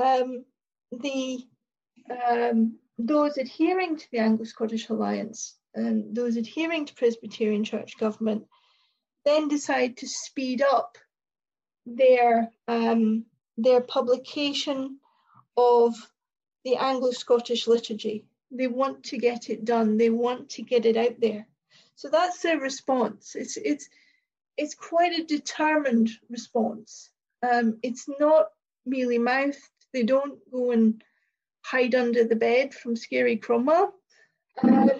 um, 0.00 0.44
the 0.92 1.46
um, 2.28 2.78
those 2.98 3.38
adhering 3.38 3.96
to 3.96 4.10
the 4.10 4.18
Anglo-Scottish 4.18 4.88
Alliance 4.88 5.56
and 5.74 6.14
those 6.14 6.36
adhering 6.36 6.86
to 6.86 6.94
Presbyterian 6.94 7.64
Church 7.64 7.98
government 7.98 8.44
then 9.24 9.48
decide 9.48 9.98
to 9.98 10.08
speed 10.08 10.62
up 10.62 10.98
their 11.86 12.50
um, 12.68 13.24
their 13.56 13.80
publication 13.80 14.98
of 15.56 15.94
the 16.64 16.76
Anglo-Scottish 16.76 17.66
liturgy. 17.66 18.24
They 18.50 18.66
want 18.66 19.04
to 19.04 19.18
get 19.18 19.50
it 19.50 19.64
done. 19.64 19.96
They 19.96 20.10
want 20.10 20.50
to 20.50 20.62
get 20.62 20.86
it 20.86 20.96
out 20.96 21.20
there. 21.20 21.46
So 21.94 22.08
that's 22.08 22.42
their 22.42 22.58
response. 22.58 23.36
It's 23.36 23.56
it's 23.56 23.88
it's 24.56 24.74
quite 24.74 25.18
a 25.18 25.24
determined 25.24 26.10
response. 26.28 27.10
Um, 27.42 27.78
it's 27.82 28.06
not 28.18 28.48
mealy 28.84 29.18
mouthed. 29.18 29.58
They 29.92 30.02
don't 30.02 30.38
go 30.50 30.70
and 30.70 31.02
hide 31.64 31.94
under 31.94 32.24
the 32.24 32.36
bed 32.36 32.74
from 32.74 32.96
scary 32.96 33.36
Cromwell. 33.36 33.94
Um, 34.62 34.90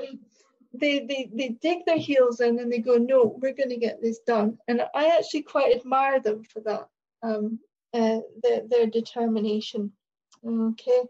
they, 0.72 1.00
they, 1.00 1.30
they 1.32 1.48
dig 1.60 1.84
their 1.84 1.98
heels 1.98 2.40
in 2.40 2.58
and 2.58 2.72
they 2.72 2.78
go, 2.78 2.96
no, 2.96 3.36
we're 3.40 3.54
going 3.54 3.70
to 3.70 3.76
get 3.76 4.00
this 4.00 4.20
done. 4.20 4.58
And 4.68 4.82
I 4.94 5.16
actually 5.16 5.42
quite 5.42 5.74
admire 5.74 6.20
them 6.20 6.44
for 6.44 6.60
that, 6.60 6.88
um, 7.22 7.58
uh, 7.92 8.20
their, 8.42 8.62
their 8.68 8.86
determination. 8.86 9.92
Okay. 10.46 11.02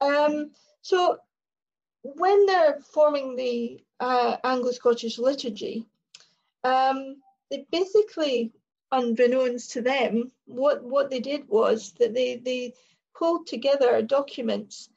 Um, 0.00 0.52
so 0.82 1.18
when 2.02 2.46
they're 2.46 2.80
forming 2.92 3.36
the 3.36 3.82
uh, 4.00 4.36
Anglo-Scottish 4.42 5.18
liturgy, 5.18 5.86
um, 6.64 7.16
they 7.50 7.66
basically, 7.70 8.52
unbeknownst 8.90 9.72
to 9.72 9.82
them, 9.82 10.32
what, 10.46 10.82
what 10.82 11.10
they 11.10 11.20
did 11.20 11.46
was 11.48 11.92
that 11.98 12.14
they, 12.14 12.36
they 12.36 12.72
pulled 13.18 13.46
together 13.46 14.00
documents 14.02 14.88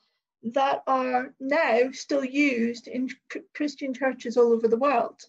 that 0.43 0.83
are 0.87 1.33
now 1.39 1.89
still 1.91 2.23
used 2.23 2.87
in 2.87 3.09
Christian 3.53 3.93
churches 3.93 4.37
all 4.37 4.53
over 4.53 4.67
the 4.67 4.77
world. 4.77 5.19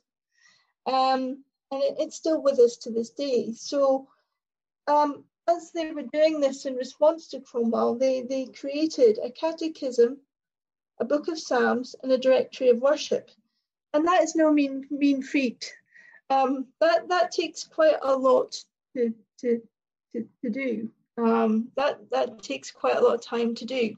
Um, 0.87 1.45
and 1.71 1.83
it, 1.83 1.97
it's 1.99 2.17
still 2.17 2.43
with 2.43 2.59
us 2.59 2.77
to 2.79 2.91
this 2.91 3.11
day. 3.11 3.53
So, 3.55 4.09
um, 4.87 5.25
as 5.49 5.73
they 5.73 5.91
were 5.91 6.03
doing 6.03 6.41
this 6.41 6.67
in 6.67 6.75
response 6.75 7.29
to 7.29 7.41
Cromwell, 7.41 7.97
they, 7.97 8.23
they 8.23 8.47
created 8.47 9.19
a 9.23 9.31
catechism, 9.31 10.19
a 10.99 11.05
book 11.05 11.29
of 11.29 11.39
Psalms, 11.39 11.97
and 12.03 12.13
a 12.13 12.19
directory 12.19 12.69
of 12.69 12.81
worship. 12.81 13.31
And 13.93 14.07
that 14.07 14.23
is 14.23 14.35
no 14.35 14.53
mean, 14.53 14.87
mean 14.91 15.23
feat. 15.23 15.75
Um, 16.31 16.69
that, 16.81 17.09
that 17.09 17.33
takes 17.33 17.65
quite 17.65 17.97
a 18.03 18.15
lot 18.17 18.57
to, 18.97 19.13
to, 19.41 19.61
to, 20.13 20.29
to 20.43 20.51
do 20.51 20.91
um, 21.19 21.69
that 21.77 21.99
that 22.11 22.43
takes 22.43 22.71
quite 22.71 22.97
a 22.97 23.01
lot 23.01 23.15
of 23.15 23.25
time 23.25 23.55
to 23.57 23.65
do. 23.65 23.97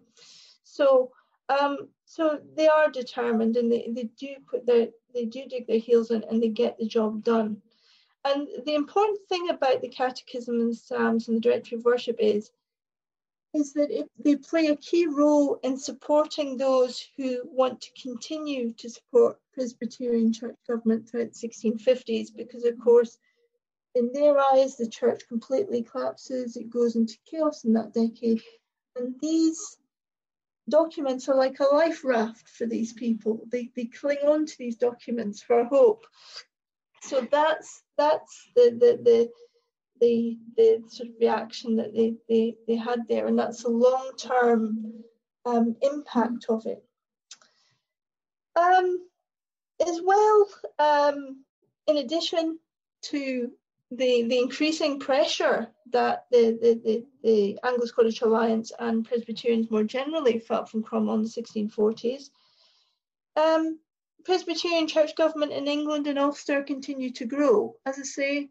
So 0.65 1.11
um, 1.49 1.89
so 2.05 2.41
they 2.57 2.69
are 2.69 2.91
determined 2.91 3.57
and 3.57 3.71
they, 3.71 3.89
they 3.91 4.09
do 4.19 4.37
put 4.51 4.67
their 4.67 4.89
they 5.13 5.25
do 5.25 5.47
dig 5.47 5.67
their 5.67 5.79
heels 5.79 6.11
in 6.11 6.25
and 6.25 6.43
they 6.43 6.49
get 6.49 6.79
the 6.79 6.87
job 6.87 7.23
done. 7.23 7.63
And 8.25 8.49
the 8.65 8.75
important 8.75 9.19
thing 9.29 9.51
about 9.51 9.83
the 9.83 9.89
Catechism 9.89 10.61
and 10.61 10.71
the 10.71 10.77
Psalms 10.77 11.29
and 11.29 11.37
the 11.37 11.41
Directory 11.41 11.79
of 11.79 11.85
Worship 11.85 12.17
is 12.19 12.51
is 13.53 13.73
that 13.75 13.91
it, 13.91 14.11
they 14.19 14.35
play 14.35 14.67
a 14.67 14.77
key 14.77 15.07
role 15.07 15.61
in 15.63 15.77
supporting 15.77 16.57
those 16.57 17.07
who 17.17 17.39
want 17.45 17.81
to 17.81 18.03
continue 18.03 18.73
to 18.73 18.91
support 18.91 19.39
Presbyterian 19.53 20.33
church 20.33 20.57
government 20.67 21.09
throughout 21.09 21.33
the 21.33 21.49
1650s, 21.49 22.35
because 22.37 22.65
of 22.65 22.77
course 22.81 23.19
in 23.95 24.13
their 24.13 24.39
eyes, 24.39 24.77
the 24.77 24.89
church 24.89 25.23
completely 25.29 25.83
collapses, 25.83 26.57
it 26.57 26.71
goes 26.71 26.97
into 26.97 27.17
chaos 27.31 27.65
in 27.65 27.75
that 27.75 27.95
decade. 27.95 28.43
And 28.97 29.15
these 29.21 29.77
documents 30.69 31.29
are 31.29 31.37
like 31.37 31.61
a 31.61 31.75
life 31.75 32.05
raft 32.05 32.49
for 32.49 32.67
these 32.67 32.93
people. 32.93 33.41
They, 33.51 33.71
they 33.77 33.87
cling 33.87 34.19
on 34.27 34.47
to 34.47 34.59
these 34.59 34.77
documents 34.77 35.43
for 35.43 35.65
hope. 35.65 36.07
So 37.03 37.27
that's 37.31 37.83
that's 37.99 38.49
the 38.57 38.71
the 38.71 39.03
the 39.03 39.31
the, 40.01 40.39
the 40.57 40.83
sort 40.89 41.11
of 41.11 41.15
reaction 41.21 41.77
that 41.77 41.95
they, 41.95 42.15
they, 42.29 42.57
they 42.67 42.77
had 42.77 43.07
there, 43.09 43.27
and 43.27 43.39
that's 43.39 43.65
a 43.65 43.69
long-term 43.69 44.93
um, 45.47 45.77
impact 45.81 46.47
of 46.49 46.67
it. 46.67 46.85
Um, 48.57 48.99
as 49.87 50.01
well, 50.03 50.49
um, 50.79 51.45
in 51.87 51.99
addition 51.99 52.59
to 53.03 53.51
the, 53.91 54.23
the 54.23 54.39
increasing 54.39 54.99
pressure 54.99 55.69
that 55.93 56.25
the, 56.31 56.59
the, 56.61 56.81
the, 56.85 57.07
the 57.23 57.59
Anglo-Scottish 57.63 58.23
Alliance 58.23 58.73
and 58.79 59.05
Presbyterians 59.05 59.71
more 59.71 59.85
generally 59.85 60.39
felt 60.39 60.69
from 60.69 60.83
Cromwell 60.83 61.17
in 61.17 61.23
the 61.23 61.29
1640s. 61.29 62.31
Um, 63.37 63.79
Presbyterian 64.25 64.89
church 64.89 65.15
government 65.17 65.53
in 65.53 65.69
England 65.69 66.07
and 66.07 66.19
Ulster 66.19 66.63
continue 66.63 67.11
to 67.13 67.27
grow. 67.27 67.77
As 67.85 67.99
I 67.99 68.03
say, 68.03 68.49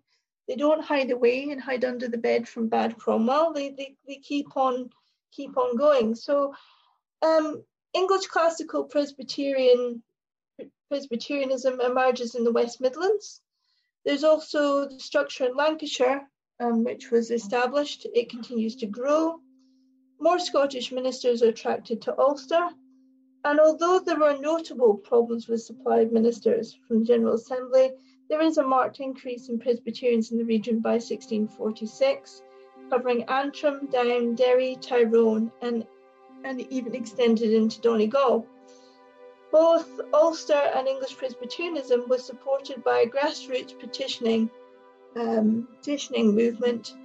they 0.47 0.55
don't 0.55 0.83
hide 0.83 1.09
away 1.09 1.49
and 1.49 1.59
hide 1.59 1.83
under 1.83 2.07
the 2.07 2.17
bed 2.17 2.47
from 2.47 2.67
bad 2.67 2.97
Cromwell. 2.97 3.53
They, 3.53 3.69
they, 3.69 3.95
they 4.07 4.17
keep 4.17 4.55
on 4.55 4.89
keep 5.31 5.57
on 5.57 5.75
going. 5.75 6.13
So 6.13 6.53
um, 7.23 7.63
English 7.93 8.27
classical 8.27 8.83
Presbyterian 8.83 10.03
Presbyterianism 10.89 11.81
emerges 11.81 12.35
in 12.35 12.43
the 12.43 12.51
West 12.51 12.79
Midlands 12.79 13.41
there's 14.05 14.23
also 14.23 14.87
the 14.89 14.99
structure 14.99 15.45
in 15.45 15.55
Lancashire, 15.55 16.29
um, 16.59 16.83
which 16.83 17.09
was 17.11 17.31
established. 17.31 18.05
It 18.13 18.29
continues 18.29 18.75
to 18.77 18.85
grow. 18.85 19.39
More 20.19 20.39
Scottish 20.39 20.91
ministers 20.91 21.41
are 21.41 21.49
attracted 21.49 22.01
to 22.03 22.19
Ulster. 22.19 22.69
and 23.45 23.59
although 23.59 23.99
there 23.99 24.19
were 24.19 24.37
notable 24.39 24.95
problems 24.95 25.47
with 25.47 25.61
supply 25.61 25.99
of 25.99 26.11
ministers 26.13 26.77
from 26.87 26.99
the 26.99 27.05
General 27.05 27.35
Assembly, 27.35 27.91
there 28.29 28.41
is 28.41 28.57
a 28.57 28.63
marked 28.63 28.99
increase 28.99 29.49
in 29.49 29.59
Presbyterians 29.59 30.31
in 30.31 30.37
the 30.37 30.45
region 30.45 30.79
by 30.79 30.93
1646, 30.93 32.41
covering 32.89 33.23
Antrim, 33.23 33.87
Down, 33.87 34.35
Derry, 34.35 34.77
Tyrone, 34.79 35.51
and, 35.61 35.85
and 36.45 36.61
even 36.71 36.95
extended 36.95 37.53
into 37.53 37.81
Donegal. 37.81 38.47
Both 39.53 40.01
Ulster 40.11 40.71
and 40.75 40.87
English 40.87 41.15
Presbyterianism 41.15 42.05
was 42.09 42.25
supported 42.25 42.83
by 42.83 43.01
a 43.01 43.07
grassroots 43.07 43.77
petitioning, 43.79 44.49
um, 45.15 45.67
petitioning 45.77 46.33
movement 46.33 46.95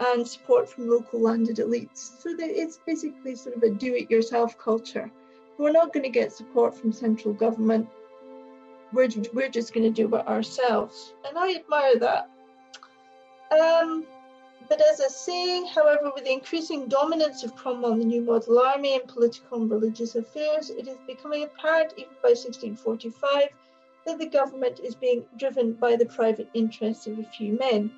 and 0.00 0.28
support 0.28 0.68
from 0.68 0.90
local 0.90 1.20
landed 1.20 1.56
elites. 1.56 2.20
So 2.20 2.36
that 2.36 2.50
it's 2.50 2.78
basically 2.84 3.34
sort 3.36 3.56
of 3.56 3.62
a 3.62 3.70
do-it-yourself 3.70 4.58
culture. 4.58 5.10
We're 5.56 5.72
not 5.72 5.94
going 5.94 6.04
to 6.04 6.10
get 6.10 6.30
support 6.30 6.76
from 6.76 6.92
central 6.92 7.32
government. 7.32 7.88
We're, 8.92 9.08
we're 9.32 9.48
just 9.48 9.72
going 9.72 9.84
to 9.84 10.02
do 10.02 10.14
it 10.14 10.28
ourselves. 10.28 11.14
And 11.26 11.38
I 11.38 11.54
admire 11.54 11.98
that. 12.00 12.28
Um, 13.50 14.04
but 14.68 14.80
as 14.80 15.00
I 15.00 15.08
say, 15.08 15.66
however, 15.66 16.10
with 16.14 16.24
the 16.24 16.32
increasing 16.32 16.88
dominance 16.88 17.42
of 17.42 17.54
Cromwell 17.54 17.92
and 17.92 18.02
the 18.02 18.06
New 18.06 18.22
Model 18.22 18.58
Army 18.58 18.94
in 18.94 19.02
political 19.06 19.60
and 19.60 19.70
religious 19.70 20.14
affairs, 20.14 20.70
it 20.70 20.88
is 20.88 20.96
becoming 21.06 21.44
apparent, 21.44 21.92
even 21.96 22.14
by 22.22 22.30
1645, 22.30 23.48
that 24.06 24.18
the 24.18 24.26
government 24.26 24.80
is 24.80 24.94
being 24.94 25.24
driven 25.38 25.72
by 25.72 25.96
the 25.96 26.06
private 26.06 26.48
interests 26.54 27.06
of 27.06 27.18
a 27.18 27.24
few 27.24 27.58
men, 27.58 27.90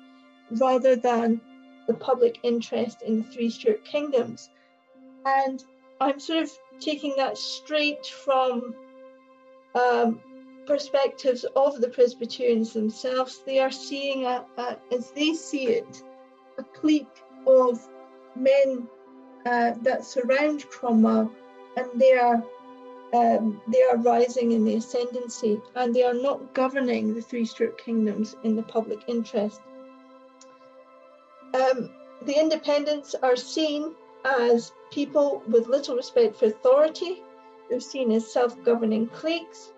rather 0.51 0.95
than 0.95 1.39
the 1.87 1.93
public 1.93 2.39
interest 2.43 3.01
in 3.01 3.21
the 3.21 3.27
three 3.29 3.49
Stuart 3.49 3.83
kingdoms. 3.85 4.49
And 5.25 5.63
I'm 6.01 6.19
sort 6.19 6.43
of 6.43 6.51
taking 6.79 7.13
that 7.17 7.37
straight 7.37 8.05
from 8.05 8.75
um, 9.73 10.19
perspectives 10.65 11.45
of 11.55 11.79
the 11.79 11.89
Presbyterians 11.89 12.73
themselves. 12.73 13.41
They 13.45 13.59
are 13.59 13.71
seeing, 13.71 14.25
a, 14.25 14.45
a, 14.57 14.77
as 14.91 15.11
they 15.11 15.33
see 15.33 15.67
it, 15.67 16.03
a 16.57 16.63
clique 16.63 17.23
of 17.45 17.79
men 18.35 18.87
uh, 19.45 19.73
that 19.81 20.05
surround 20.05 20.65
Cromwell, 20.69 21.31
and 21.77 21.87
they 21.95 22.13
are 22.13 22.43
um, 23.13 23.61
they 23.69 23.81
are 23.83 23.97
rising 23.97 24.51
in 24.51 24.65
the 24.65 24.75
ascendancy, 24.75 25.61
and 25.75 25.95
they 25.95 26.03
are 26.03 26.13
not 26.13 26.53
governing 26.53 27.13
the 27.13 27.21
three 27.21 27.45
Stuart 27.45 27.77
kingdoms 27.77 28.35
in 28.43 28.55
the 28.55 28.63
public 28.63 28.99
interest. 29.07 29.61
Um, 31.53 31.89
the 32.25 32.37
independents 32.37 33.15
are 33.23 33.37
seen 33.37 33.95
as 34.25 34.73
people 34.91 35.41
with 35.47 35.67
little 35.67 35.95
respect 35.95 36.35
for 36.35 36.47
authority. 36.47 37.23
They're 37.69 37.79
seen 37.79 38.11
as 38.11 38.31
self-governing 38.31 39.07
cliques, 39.07 39.71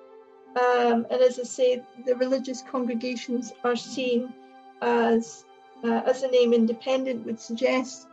um, 0.56 1.06
and 1.12 1.22
as 1.22 1.39
I 1.39 1.44
say, 1.44 1.84
the 2.06 2.15
religious 2.15 2.63
congregations 2.63 3.54
are 3.63 3.76
seen 3.76 4.34
as 4.82 5.46
uh, 5.84 6.02
as 6.06 6.22
the 6.22 6.28
name 6.28 6.54
independent 6.54 7.26
would 7.26 7.39
suggest, 7.39 8.08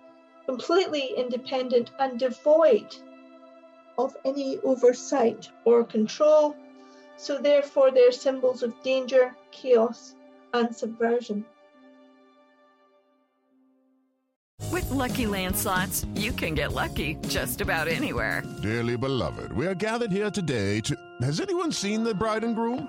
completely 0.47 1.13
independent 1.17 1.91
and 1.99 2.19
devoid 2.19 2.97
of 3.99 4.17
any 4.25 4.59
oversight 4.59 5.49
or 5.65 5.85
control. 5.85 6.57
So, 7.17 7.39
therefore, 7.39 7.91
they're 7.91 8.13
symbols 8.13 8.63
of 8.63 8.75
danger, 8.83 9.35
chaos, 9.51 10.15
and 10.53 10.75
subversion. 10.75 11.45
With 14.71 14.91
lucky 14.91 15.25
landslots, 15.25 16.07
you 16.19 16.33
can 16.33 16.55
get 16.55 16.73
lucky 16.73 17.17
just 17.29 17.63
about 17.63 17.89
anywhere. 17.89 18.43
Dearly 18.63 18.97
beloved, 18.97 19.53
we 19.53 19.67
are 19.67 19.75
gathered 19.75 20.13
here 20.13 20.31
today 20.31 20.81
to. 20.83 20.95
Has 21.23 21.41
anyone 21.41 21.73
seen 21.73 22.05
the 22.05 22.15
bride 22.15 22.45
and 22.45 22.55
groom? 22.55 22.89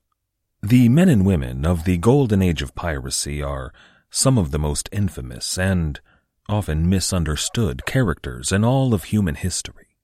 The 0.63 0.89
men 0.89 1.09
and 1.09 1.25
women 1.25 1.65
of 1.65 1.85
the 1.85 1.97
golden 1.97 2.43
age 2.43 2.61
of 2.61 2.75
piracy 2.75 3.41
are 3.41 3.73
some 4.11 4.37
of 4.37 4.51
the 4.51 4.59
most 4.59 4.89
infamous 4.91 5.57
and 5.57 5.99
often 6.47 6.87
misunderstood 6.87 7.83
characters 7.87 8.51
in 8.51 8.63
all 8.63 8.93
of 8.93 9.05
human 9.05 9.33
history. 9.33 9.97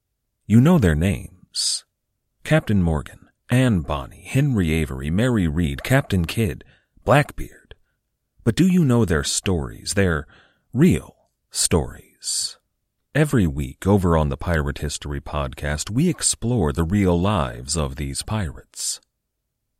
You 0.47 0.59
know 0.59 0.79
their 0.79 0.95
names. 0.95 1.85
Captain 2.43 2.81
Morgan, 2.81 3.29
Anne 3.51 3.81
Bonny, 3.81 4.23
Henry 4.25 4.71
Avery, 4.71 5.11
Mary 5.11 5.47
Read, 5.47 5.83
Captain 5.83 6.25
Kidd, 6.25 6.63
Blackbeard. 7.05 7.75
But 8.43 8.55
do 8.55 8.65
you 8.65 8.83
know 8.83 9.05
their 9.05 9.23
stories, 9.23 9.93
their 9.93 10.25
real 10.73 11.17
stories? 11.51 12.57
Every 13.13 13.45
week 13.45 13.85
over 13.85 14.17
on 14.17 14.29
the 14.29 14.37
Pirate 14.37 14.79
History 14.79 15.21
Podcast, 15.21 15.91
we 15.91 16.09
explore 16.09 16.73
the 16.73 16.83
real 16.83 17.19
lives 17.19 17.77
of 17.77 17.97
these 17.97 18.23
pirates. 18.23 18.99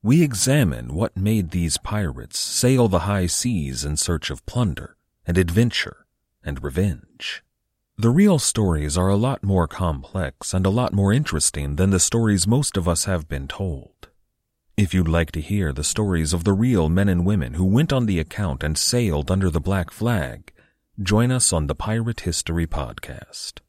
We 0.08 0.24
examine 0.24 0.94
what 0.94 1.18
made 1.18 1.52
these 1.52 1.78
pirates 1.78 2.40
sail 2.40 2.88
the 2.88 3.00
high 3.00 3.26
seas 3.26 3.84
in 3.84 3.98
search 3.98 4.30
of 4.30 4.46
plunder 4.46 4.96
and 5.26 5.38
adventure 5.38 6.06
and 6.42 6.64
revenge. 6.64 7.44
The 7.98 8.10
real 8.10 8.40
stories 8.40 8.98
are 8.98 9.10
a 9.10 9.18
lot 9.18 9.44
more 9.44 9.68
complex 9.68 10.54
and 10.54 10.66
a 10.66 10.70
lot 10.70 10.94
more 10.94 11.12
interesting 11.12 11.76
than 11.76 11.90
the 11.90 12.00
stories 12.00 12.48
most 12.48 12.78
of 12.78 12.88
us 12.88 13.04
have 13.04 13.28
been 13.28 13.50
told. 13.50 14.08
If 14.78 14.94
you'd 14.94 15.10
like 15.10 15.34
to 15.34 15.42
hear 15.42 15.74
the 15.74 15.84
stories 15.84 16.32
of 16.32 16.46
the 16.46 16.54
real 16.54 16.88
men 16.88 17.10
and 17.10 17.26
women 17.26 17.56
who 17.56 17.66
went 17.66 17.92
on 17.92 18.06
the 18.06 18.20
account 18.20 18.64
and 18.64 18.78
sailed 18.78 19.30
under 19.30 19.50
the 19.50 19.60
black 19.60 19.92
flag, 19.92 20.54
join 21.04 21.34
us 21.34 21.52
on 21.52 21.68
the 21.68 21.76
Pirate 21.76 22.22
History 22.22 22.66
Podcast. 22.66 23.60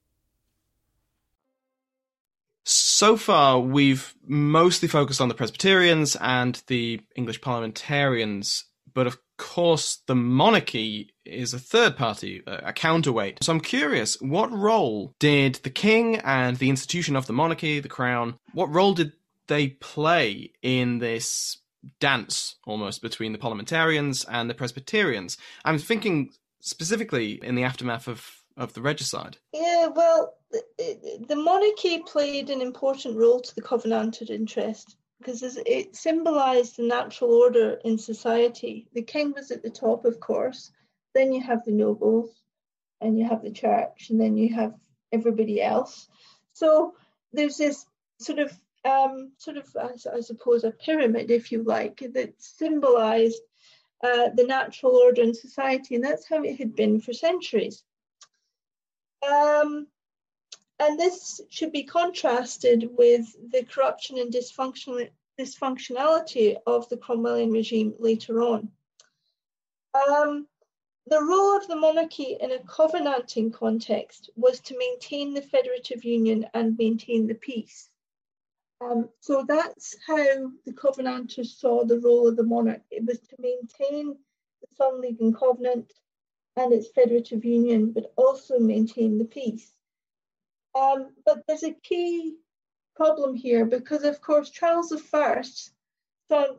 So 2.70 3.16
far, 3.16 3.58
we've 3.58 4.14
mostly 4.26 4.88
focused 4.88 5.22
on 5.22 5.28
the 5.28 5.34
Presbyterians 5.34 6.16
and 6.16 6.62
the 6.66 7.00
English 7.16 7.40
parliamentarians, 7.40 8.66
but 8.92 9.06
of 9.06 9.16
course, 9.38 10.02
the 10.06 10.14
monarchy 10.14 11.14
is 11.24 11.54
a 11.54 11.58
third 11.58 11.96
party, 11.96 12.42
a 12.46 12.74
counterweight. 12.74 13.42
So 13.42 13.54
I'm 13.54 13.60
curious, 13.60 14.20
what 14.20 14.52
role 14.52 15.14
did 15.18 15.54
the 15.62 15.70
king 15.70 16.16
and 16.16 16.58
the 16.58 16.68
institution 16.68 17.16
of 17.16 17.26
the 17.26 17.32
monarchy, 17.32 17.80
the 17.80 17.88
crown, 17.88 18.38
what 18.52 18.70
role 18.70 18.92
did 18.92 19.12
they 19.46 19.68
play 19.68 20.52
in 20.60 20.98
this 20.98 21.56
dance 22.00 22.56
almost 22.66 23.00
between 23.00 23.32
the 23.32 23.38
parliamentarians 23.38 24.24
and 24.24 24.50
the 24.50 24.54
Presbyterians? 24.54 25.38
I'm 25.64 25.78
thinking 25.78 26.32
specifically 26.60 27.40
in 27.42 27.54
the 27.54 27.64
aftermath 27.64 28.08
of 28.08 28.42
of 28.58 28.74
the 28.74 28.82
regicide. 28.82 29.38
Yeah, 29.54 29.86
well, 29.94 30.34
the, 30.50 31.36
monarchy 31.36 32.02
played 32.06 32.50
an 32.50 32.60
important 32.60 33.16
role 33.16 33.40
to 33.40 33.54
the 33.54 33.62
Covenanted 33.62 34.30
interest 34.30 34.96
because 35.18 35.42
it 35.66 35.96
symbolized 35.96 36.76
the 36.76 36.84
natural 36.84 37.34
order 37.34 37.80
in 37.84 37.98
society. 37.98 38.86
The 38.94 39.02
king 39.02 39.32
was 39.32 39.50
at 39.50 39.62
the 39.62 39.70
top, 39.70 40.04
of 40.04 40.20
course. 40.20 40.70
Then 41.14 41.32
you 41.32 41.42
have 41.42 41.64
the 41.64 41.72
nobles, 41.72 42.30
and 43.00 43.18
you 43.18 43.24
have 43.26 43.42
the 43.42 43.50
church, 43.50 44.10
and 44.10 44.20
then 44.20 44.36
you 44.36 44.54
have 44.54 44.74
everybody 45.12 45.60
else. 45.60 46.08
So 46.52 46.94
there's 47.32 47.56
this 47.56 47.84
sort 48.20 48.38
of, 48.38 48.52
um, 48.84 49.32
sort 49.38 49.56
of, 49.56 49.66
I, 49.76 50.20
suppose, 50.20 50.64
a 50.64 50.70
pyramid, 50.70 51.30
if 51.30 51.50
you 51.50 51.62
like, 51.62 51.98
that 52.14 52.40
symbolized 52.40 53.40
uh, 54.04 54.30
the 54.34 54.44
natural 54.44 54.96
order 54.96 55.22
in 55.22 55.34
society, 55.34 55.96
and 55.96 56.04
that's 56.04 56.28
how 56.28 56.42
it 56.42 56.56
had 56.56 56.76
been 56.76 57.00
for 57.00 57.12
centuries. 57.12 57.82
Um, 59.28 59.88
and 60.78 60.98
this 60.98 61.40
should 61.50 61.72
be 61.72 61.82
contrasted 61.82 62.88
with 62.96 63.26
the 63.50 63.64
corruption 63.64 64.18
and 64.18 64.32
dysfunction, 64.32 65.10
dysfunctionality 65.38 66.56
of 66.66 66.88
the 66.88 66.96
Cromwellian 66.96 67.52
regime 67.52 67.94
later 67.98 68.42
on. 68.42 68.70
Um, 69.94 70.46
the 71.06 71.22
role 71.22 71.56
of 71.56 71.66
the 71.66 71.76
monarchy 71.76 72.36
in 72.40 72.52
a 72.52 72.58
covenanting 72.60 73.50
context 73.50 74.30
was 74.36 74.60
to 74.60 74.78
maintain 74.78 75.32
the 75.32 75.42
federative 75.42 76.04
union 76.04 76.46
and 76.54 76.76
maintain 76.76 77.26
the 77.26 77.34
peace. 77.34 77.88
Um, 78.80 79.08
so 79.20 79.44
that's 79.48 79.96
how 80.06 80.52
the 80.64 80.72
Covenanters 80.72 81.56
saw 81.56 81.84
the 81.84 81.98
role 81.98 82.28
of 82.28 82.36
the 82.36 82.44
monarch. 82.44 82.82
It 82.90 83.04
was 83.04 83.18
to 83.20 83.36
maintain 83.38 84.16
the 84.60 84.68
Solemn 84.76 85.00
League 85.00 85.20
and 85.20 85.36
Covenant 85.36 85.92
and 86.56 86.72
its 86.72 86.88
federative 86.88 87.44
union, 87.44 87.92
but 87.92 88.12
also 88.16 88.58
maintain 88.58 89.18
the 89.18 89.24
peace. 89.24 89.72
Um, 90.78 91.08
but 91.24 91.42
there's 91.46 91.64
a 91.64 91.72
key 91.82 92.36
problem 92.94 93.34
here 93.34 93.64
because, 93.64 94.04
of 94.04 94.20
course, 94.20 94.50
Charles 94.50 94.92
I 94.92 95.42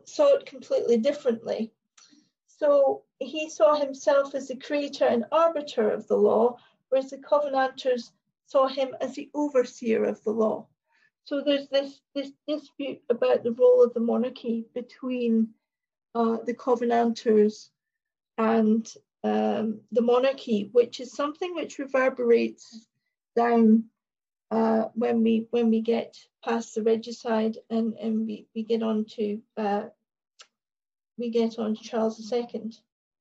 saw, 0.04 0.26
it 0.34 0.46
completely 0.46 0.98
differently. 0.98 1.72
So 2.46 3.04
he 3.18 3.48
saw 3.48 3.76
himself 3.76 4.34
as 4.34 4.48
the 4.48 4.56
creator 4.56 5.06
and 5.06 5.24
arbiter 5.32 5.90
of 5.90 6.06
the 6.08 6.16
law, 6.16 6.56
whereas 6.88 7.10
the 7.10 7.18
Covenanters 7.18 8.12
saw 8.46 8.66
him 8.66 8.94
as 9.00 9.14
the 9.14 9.30
overseer 9.32 10.04
of 10.04 10.22
the 10.24 10.32
law. 10.32 10.66
So 11.24 11.42
there's 11.44 11.68
this, 11.68 12.00
this 12.14 12.32
dispute 12.48 13.00
about 13.08 13.42
the 13.44 13.52
role 13.52 13.82
of 13.82 13.94
the 13.94 14.00
monarchy 14.00 14.66
between 14.74 15.48
uh, 16.14 16.38
the 16.44 16.54
Covenanters 16.54 17.70
and 18.36 18.86
um, 19.22 19.80
the 19.92 20.02
monarchy, 20.02 20.68
which 20.72 21.00
is 21.00 21.14
something 21.14 21.54
which 21.54 21.78
reverberates 21.78 22.86
down 23.36 23.84
uh, 24.50 24.84
when 24.94 25.22
we 25.22 25.46
when 25.50 25.70
we 25.70 25.80
get 25.80 26.16
past 26.44 26.74
the 26.74 26.82
regicide 26.82 27.56
and, 27.68 27.94
and 27.94 28.26
we, 28.26 28.46
we 28.54 28.62
get 28.62 28.82
on 28.82 29.04
to 29.04 29.40
uh, 29.56 29.84
we 31.18 31.30
get 31.30 31.58
on 31.58 31.76
to 31.76 31.82
Charles 31.82 32.32
II. 32.32 32.72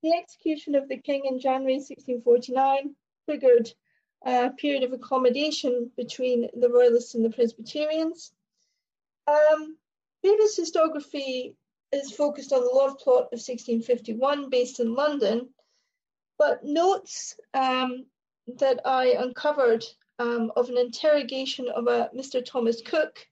The 0.01 0.13
execution 0.13 0.75
of 0.75 0.87
the 0.87 0.97
king 0.97 1.23
in 1.25 1.39
January 1.39 1.75
1649 1.75 2.95
triggered 3.25 3.71
a 4.25 4.49
period 4.51 4.83
of 4.83 4.93
accommodation 4.93 5.91
between 5.95 6.49
the 6.57 6.69
Royalists 6.69 7.15
and 7.15 7.23
the 7.23 7.29
Presbyterians. 7.29 8.31
Um, 9.27 9.77
previous 10.21 10.59
historiography 10.59 11.53
is 11.91 12.11
focused 12.11 12.53
on 12.53 12.61
the 12.61 12.71
love 12.73 12.97
plot 12.99 13.29
of 13.33 13.39
1651 13.39 14.49
based 14.49 14.79
in 14.79 14.93
London, 14.93 15.49
but 16.37 16.63
notes 16.63 17.35
um, 17.53 18.05
that 18.57 18.81
I 18.85 19.15
uncovered 19.19 19.85
um, 20.19 20.51
of 20.55 20.69
an 20.69 20.77
interrogation 20.77 21.69
of 21.69 21.87
a 21.87 22.09
Mr. 22.13 22.43
Thomas 22.43 22.81
Cook 22.81 23.25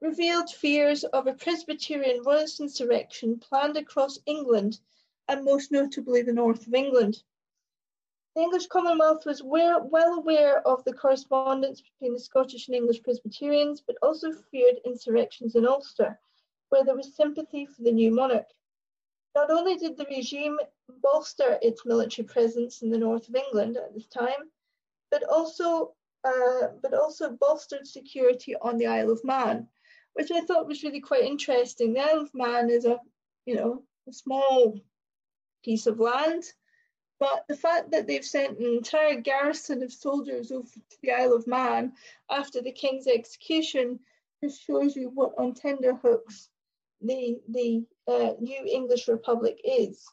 revealed 0.00 0.50
fears 0.50 1.04
of 1.04 1.26
a 1.26 1.34
Presbyterian 1.34 2.22
royalist 2.24 2.60
insurrection 2.60 3.38
planned 3.38 3.76
across 3.76 4.18
England 4.26 4.80
and 5.28 5.44
most 5.44 5.70
notably 5.70 6.22
the 6.22 6.32
north 6.32 6.66
of 6.66 6.74
England. 6.74 7.22
The 8.34 8.42
English 8.42 8.66
Commonwealth 8.66 9.24
was 9.24 9.42
well 9.44 9.88
aware 9.94 10.66
of 10.66 10.82
the 10.82 10.92
correspondence 10.92 11.80
between 11.80 12.14
the 12.14 12.20
Scottish 12.20 12.66
and 12.66 12.74
English 12.74 13.02
Presbyterians, 13.04 13.80
but 13.80 13.96
also 14.02 14.32
feared 14.32 14.80
insurrections 14.84 15.54
in 15.54 15.64
Ulster, 15.66 16.18
where 16.68 16.84
there 16.84 16.96
was 16.96 17.14
sympathy 17.14 17.64
for 17.64 17.82
the 17.82 17.92
new 17.92 18.10
monarch. 18.10 18.50
Not 19.36 19.50
only 19.50 19.76
did 19.76 19.96
the 19.96 20.06
regime 20.06 20.58
bolster 21.00 21.60
its 21.62 21.86
military 21.86 22.26
presence 22.26 22.82
in 22.82 22.90
the 22.90 22.98
north 22.98 23.28
of 23.28 23.36
England 23.36 23.76
at 23.76 23.94
this 23.94 24.06
time, 24.06 24.50
but 25.10 25.22
also 25.22 25.94
uh, 26.24 26.68
but 26.82 26.94
also 26.94 27.30
bolstered 27.32 27.86
security 27.86 28.54
on 28.56 28.78
the 28.78 28.86
Isle 28.86 29.10
of 29.10 29.24
Man, 29.24 29.68
which 30.14 30.30
I 30.30 30.40
thought 30.40 30.66
was 30.66 30.82
really 30.82 31.00
quite 31.00 31.24
interesting. 31.24 31.92
The 31.92 32.00
Isle 32.00 32.20
of 32.20 32.30
Man 32.34 32.70
is 32.70 32.84
a, 32.84 32.98
you 33.46 33.56
know, 33.56 33.82
a 34.08 34.12
small 34.12 34.80
piece 35.64 35.86
of 35.86 36.00
land, 36.00 36.44
but 37.20 37.44
the 37.48 37.56
fact 37.56 37.90
that 37.90 38.06
they've 38.06 38.24
sent 38.24 38.58
an 38.58 38.66
entire 38.66 39.20
garrison 39.20 39.82
of 39.82 39.92
soldiers 39.92 40.50
over 40.50 40.66
to 40.66 40.96
the 41.02 41.12
Isle 41.12 41.34
of 41.34 41.46
Man 41.46 41.92
after 42.30 42.60
the 42.60 42.72
king's 42.72 43.06
execution 43.06 44.00
just 44.42 44.64
shows 44.64 44.96
you 44.96 45.10
what 45.10 45.32
on 45.38 45.54
tenterhooks 45.54 46.48
the 47.00 47.40
the 47.48 47.84
uh, 48.08 48.32
new 48.40 48.64
English 48.66 49.08
Republic 49.08 49.60
is, 49.64 50.04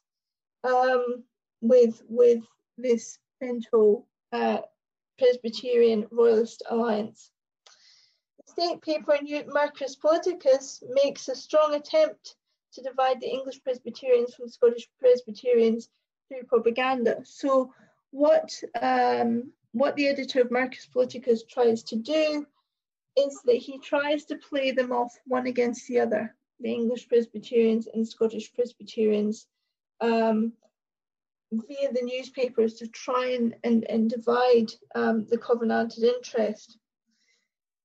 um, 0.63 1.23
with 1.61 2.01
with 2.07 2.43
this 2.77 3.17
central 3.41 4.07
uh, 4.31 4.59
Presbyterian 5.21 6.07
Royalist 6.09 6.63
alliance. 6.67 7.29
The 8.37 8.51
state 8.51 8.81
paper 8.81 9.19
Mercurius 9.21 9.95
Politicus 9.95 10.81
makes 10.89 11.27
a 11.27 11.35
strong 11.35 11.75
attempt 11.75 12.35
to 12.73 12.81
divide 12.81 13.21
the 13.21 13.29
English 13.29 13.63
Presbyterians 13.63 14.33
from 14.33 14.49
Scottish 14.49 14.89
Presbyterians 14.99 15.89
through 16.27 16.45
propaganda. 16.45 17.21
So, 17.23 17.71
what 18.09 18.51
um, 18.81 19.53
what 19.73 19.95
the 19.95 20.07
editor 20.07 20.41
of 20.41 20.49
Mercurius 20.49 20.87
Politicus 20.91 21.43
tries 21.43 21.83
to 21.83 21.97
do 21.97 22.47
is 23.15 23.41
that 23.45 23.57
he 23.57 23.77
tries 23.77 24.25
to 24.25 24.37
play 24.37 24.71
them 24.71 24.91
off 24.91 25.15
one 25.27 25.45
against 25.45 25.87
the 25.87 25.99
other, 25.99 26.35
the 26.59 26.73
English 26.73 27.07
Presbyterians 27.07 27.87
and 27.93 28.07
Scottish 28.07 28.51
Presbyterians, 28.53 29.45
um, 29.99 30.53
via 31.51 31.91
the 31.91 32.01
newspapers 32.01 32.75
to 32.75 32.87
try 32.87 33.31
and, 33.31 33.55
and, 33.63 33.83
and 33.89 34.09
divide 34.09 34.71
um, 34.95 35.25
the 35.29 35.37
Covenanted 35.37 36.03
interest. 36.03 36.77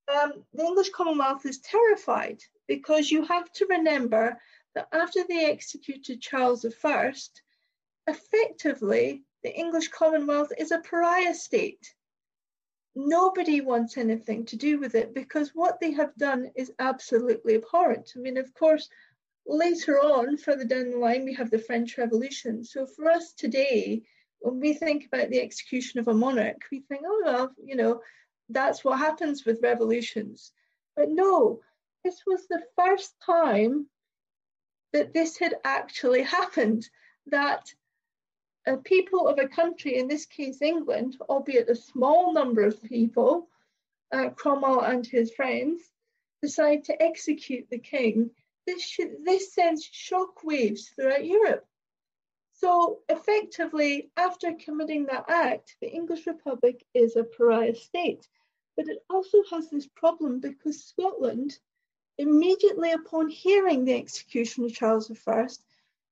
Um, 0.09 0.45
the 0.55 0.65
English 0.65 0.91
Commonwealth 0.91 1.45
is 1.47 1.59
terrified 1.59 2.41
because 2.69 3.11
you 3.11 3.25
have 3.25 3.51
to 3.53 3.67
remember 3.69 4.41
that 4.75 4.89
after 4.93 5.25
they 5.29 5.47
executed 5.47 6.21
Charles 6.21 6.65
I, 6.85 7.13
effectively 8.07 9.25
the 9.43 9.55
English 9.55 9.89
Commonwealth 9.89 10.53
is 10.59 10.71
a 10.71 10.79
pariah 10.79 11.35
state. 11.35 11.95
Nobody 12.95 13.61
wants 13.61 13.97
anything 13.97 14.47
to 14.47 14.57
do 14.57 14.79
with 14.79 14.95
it 14.95 15.13
because 15.13 15.51
what 15.55 15.81
they 15.81 15.93
have 15.93 16.15
done 16.17 16.51
is 16.55 16.73
absolutely 16.79 17.57
abhorrent. 17.57 18.13
I 18.17 18.21
mean, 18.21 18.39
of 18.39 18.53
course, 18.55 18.89
later 19.47 19.99
on, 19.99 20.37
further 20.37 20.65
down 20.65 20.91
the 20.91 20.99
line, 20.99 21.25
we 21.25 21.35
have 21.35 21.51
the 21.51 21.59
French 21.59 21.97
Revolution. 21.99 22.65
So 22.65 22.87
for 22.87 23.11
us 23.11 23.33
today, 23.33 24.03
when 24.41 24.61
we 24.61 24.75
think 24.75 25.07
about 25.07 25.31
the 25.31 25.41
execution 25.41 26.01
of 26.01 26.09
a 26.09 26.15
monarch, 26.15 26.63
we 26.71 26.81
think, 26.81 27.03
oh, 27.07 27.23
well, 27.25 27.53
you 27.63 27.77
know, 27.77 28.01
that's 28.49 28.85
what 28.85 28.99
happens 28.99 29.45
with 29.45 29.63
revolutions. 29.63 30.53
But 30.95 31.11
no, 31.11 31.61
this 32.05 32.23
was 32.27 32.47
the 32.47 32.63
first 32.77 33.15
time 33.25 33.87
that 34.93 35.13
this 35.13 35.37
had 35.39 35.55
actually 35.65 36.23
happened, 36.23 36.89
that 37.27 37.73
a 38.67 38.77
people 38.77 39.29
of 39.29 39.39
a 39.39 39.49
country, 39.49 39.97
in 39.97 40.09
this 40.09 40.27
case 40.27 40.63
England, 40.63 41.17
albeit 41.29 41.69
a 41.69 41.77
small 41.77 42.33
number 42.33 42.63
of 42.63 42.83
people, 42.83 43.49
uh, 44.13 44.31
Cromwell 44.31 44.81
and 44.81 45.07
his 45.07 45.33
friends, 45.35 45.83
decide 46.43 46.85
to 46.85 47.03
execute 47.03 47.69
the 47.71 47.79
king 47.79 48.31
this, 48.67 48.97
this 49.25 49.55
sends 49.55 49.89
shockwaves 49.89 50.95
throughout 50.95 51.25
Europe. 51.25 51.67
So 52.53 53.01
effectively, 53.09 54.11
after 54.17 54.55
committing 54.55 55.07
that 55.07 55.27
act, 55.29 55.77
the 55.81 55.91
English 55.91 56.27
Republic 56.27 56.85
is 56.95 57.15
a 57.17 57.25
pariah 57.25 57.75
state. 57.75 58.27
But 58.77 58.89
it 58.89 59.05
also 59.11 59.39
has 59.51 59.71
this 59.71 59.87
problem 59.87 60.41
because 60.41 60.85
Scotland, 60.85 61.59
immediately 62.19 62.93
upon 62.93 63.29
hearing 63.29 63.85
the 63.85 63.95
execution 63.95 64.65
of 64.65 64.73
Charles 64.73 65.11
I, 65.27 65.49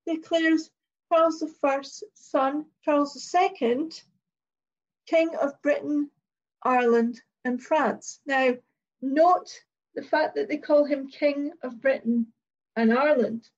declares 0.07 0.71
Charles 1.11 1.43
I's 1.63 2.05
son, 2.15 2.67
Charles 2.85 3.35
II, 3.35 3.91
King 5.07 5.35
of 5.37 5.61
Britain, 5.63 6.11
Ireland, 6.63 7.21
and 7.45 7.63
France. 7.63 8.21
Now, 8.27 8.55
note 9.01 9.65
the 9.95 10.03
fact 10.03 10.35
that 10.35 10.49
they 10.49 10.59
call 10.59 10.85
him 10.85 11.09
King 11.09 11.53
of 11.63 11.81
Britain 11.81 12.34
and 12.77 12.93
Ireland, 12.93 13.49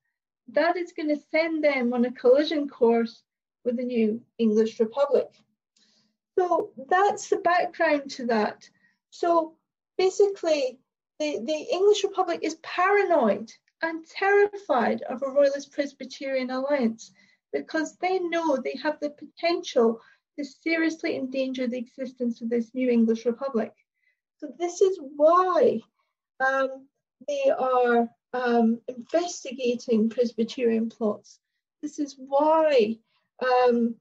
that 0.49 0.77
is 0.77 0.93
going 0.93 1.09
to 1.09 1.23
send 1.31 1.65
them 1.65 1.93
on 1.93 2.05
a 2.05 2.13
collision 2.13 2.69
course 2.69 3.23
with 3.65 3.77
the 3.77 3.85
new 3.85 4.23
English 4.39 4.79
Republic. 4.79 5.29
So 6.39 6.71
that's 6.89 7.29
the 7.29 7.39
background 7.39 8.11
to 8.13 8.27
that. 8.27 8.69
So 9.11 9.57
basically, 9.97 10.79
the, 11.19 11.41
the 11.45 11.67
English 11.73 12.05
Republic 12.05 12.41
is 12.43 12.57
paranoid 12.63 13.51
and 13.83 14.07
terrified 14.07 15.03
of 15.03 15.23
a 15.23 15.31
Royalist 15.31 15.73
Presbyterian 15.73 16.51
alliance 16.51 17.13
because 17.53 17.97
they 17.97 18.19
know 18.19 18.57
they 18.57 18.79
have 18.83 18.99
the 19.01 19.11
potential 19.11 20.01
to 20.39 20.45
seriously 20.45 21.17
endanger 21.17 21.67
the 21.67 21.79
existence 21.79 22.43
of 22.43 22.51
this 22.51 22.75
new 22.75 22.91
English 22.91 23.25
Republic. 23.25 23.73
So 24.39 24.49
this 24.59 24.83
is 24.83 25.01
why 25.17 25.81
um, 26.47 26.87
they 27.27 27.51
are 27.51 28.09
um, 28.33 28.81
investigating 28.89 30.09
Presbyterian 30.09 30.89
plots. 30.89 31.39
This 31.83 31.99
is 31.99 32.17
why 32.19 32.99
um, 33.43 33.95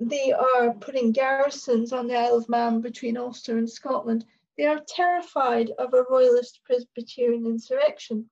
they 0.00 0.32
are 0.32 0.74
putting 0.74 1.12
garrisons 1.12 1.92
on 1.92 2.06
the 2.06 2.16
Isle 2.16 2.36
of 2.36 2.48
Man 2.48 2.80
between 2.80 3.16
Ulster 3.16 3.58
and 3.58 3.68
Scotland. 3.68 4.24
They 4.56 4.66
are 4.66 4.82
terrified 4.86 5.70
of 5.78 5.94
a 5.94 6.04
royalist 6.08 6.60
Presbyterian 6.64 7.46
insurrection. 7.46 8.28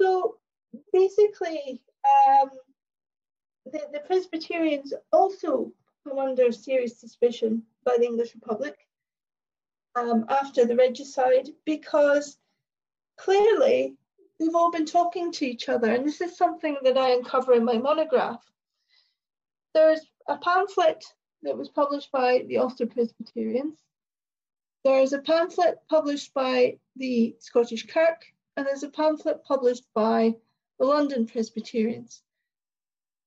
So 0.00 0.38
basically, 0.92 1.82
um, 2.04 2.50
the, 3.66 3.82
the 3.92 4.00
Presbyterians 4.00 4.92
also 5.12 5.72
come 6.06 6.18
under 6.18 6.50
serious 6.52 6.98
suspicion 6.98 7.62
by 7.84 7.96
the 7.98 8.04
English 8.04 8.34
Republic 8.34 8.76
um, 9.96 10.26
after 10.28 10.64
the 10.64 10.76
regicide 10.76 11.48
because 11.64 12.38
clearly 13.16 13.96
they've 14.38 14.54
all 14.54 14.70
been 14.70 14.86
talking 14.86 15.32
to 15.32 15.46
each 15.46 15.68
other. 15.68 15.92
And 15.92 16.06
this 16.06 16.20
is 16.20 16.36
something 16.36 16.76
that 16.82 16.96
I 16.96 17.10
uncover 17.10 17.54
in 17.54 17.64
my 17.64 17.78
monograph. 17.78 18.42
There's 19.74 20.00
a 20.28 20.36
pamphlet 20.38 21.04
that 21.42 21.56
was 21.56 21.68
published 21.68 22.10
by 22.12 22.44
the 22.48 22.58
Ulster 22.58 22.86
Presbyterians. 22.86 23.78
There's 24.84 25.12
a 25.12 25.18
pamphlet 25.18 25.78
published 25.88 26.32
by 26.34 26.78
the 26.96 27.36
Scottish 27.40 27.86
Kirk, 27.86 28.24
and 28.56 28.66
there's 28.66 28.82
a 28.82 28.90
pamphlet 28.90 29.44
published 29.44 29.84
by 29.94 30.34
the 30.78 30.86
London 30.86 31.26
Presbyterians, 31.26 32.22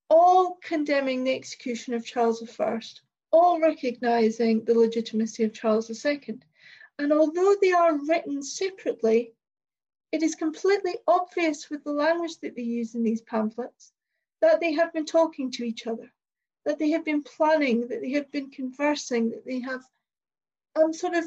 all 0.10 0.58
condemning 0.62 1.24
the 1.24 1.36
execution 1.36 1.94
of 1.94 2.06
Charles 2.06 2.44
I, 2.60 2.80
all 3.32 3.60
recognizing 3.60 4.64
the 4.64 4.74
legitimacy 4.74 5.44
of 5.44 5.54
Charles 5.54 6.06
II. 6.06 6.40
And 7.00 7.14
although 7.14 7.56
they 7.62 7.72
are 7.72 7.98
written 8.08 8.44
separately, 8.44 9.34
it 10.12 10.24
is 10.24 10.36
completely 10.36 10.96
obvious 11.08 11.70
with 11.70 11.84
the 11.84 11.92
language 11.92 12.38
that 12.42 12.56
they 12.56 12.62
use 12.62 12.96
in 12.96 13.04
these 13.04 13.22
pamphlets 13.22 13.92
that 14.42 14.60
they 14.60 14.74
have 14.74 14.92
been 14.92 15.06
talking 15.06 15.52
to 15.52 15.64
each 15.64 15.86
other, 15.86 16.12
that 16.66 16.80
they 16.80 16.90
have 16.92 17.06
been 17.06 17.22
planning, 17.24 17.88
that 17.88 18.02
they 18.02 18.12
have 18.12 18.32
been 18.32 18.50
conversing, 18.50 19.30
that 19.30 19.46
they 19.46 19.60
have 19.60 19.82
um, 20.76 20.92
sort 20.94 21.14
of 21.14 21.26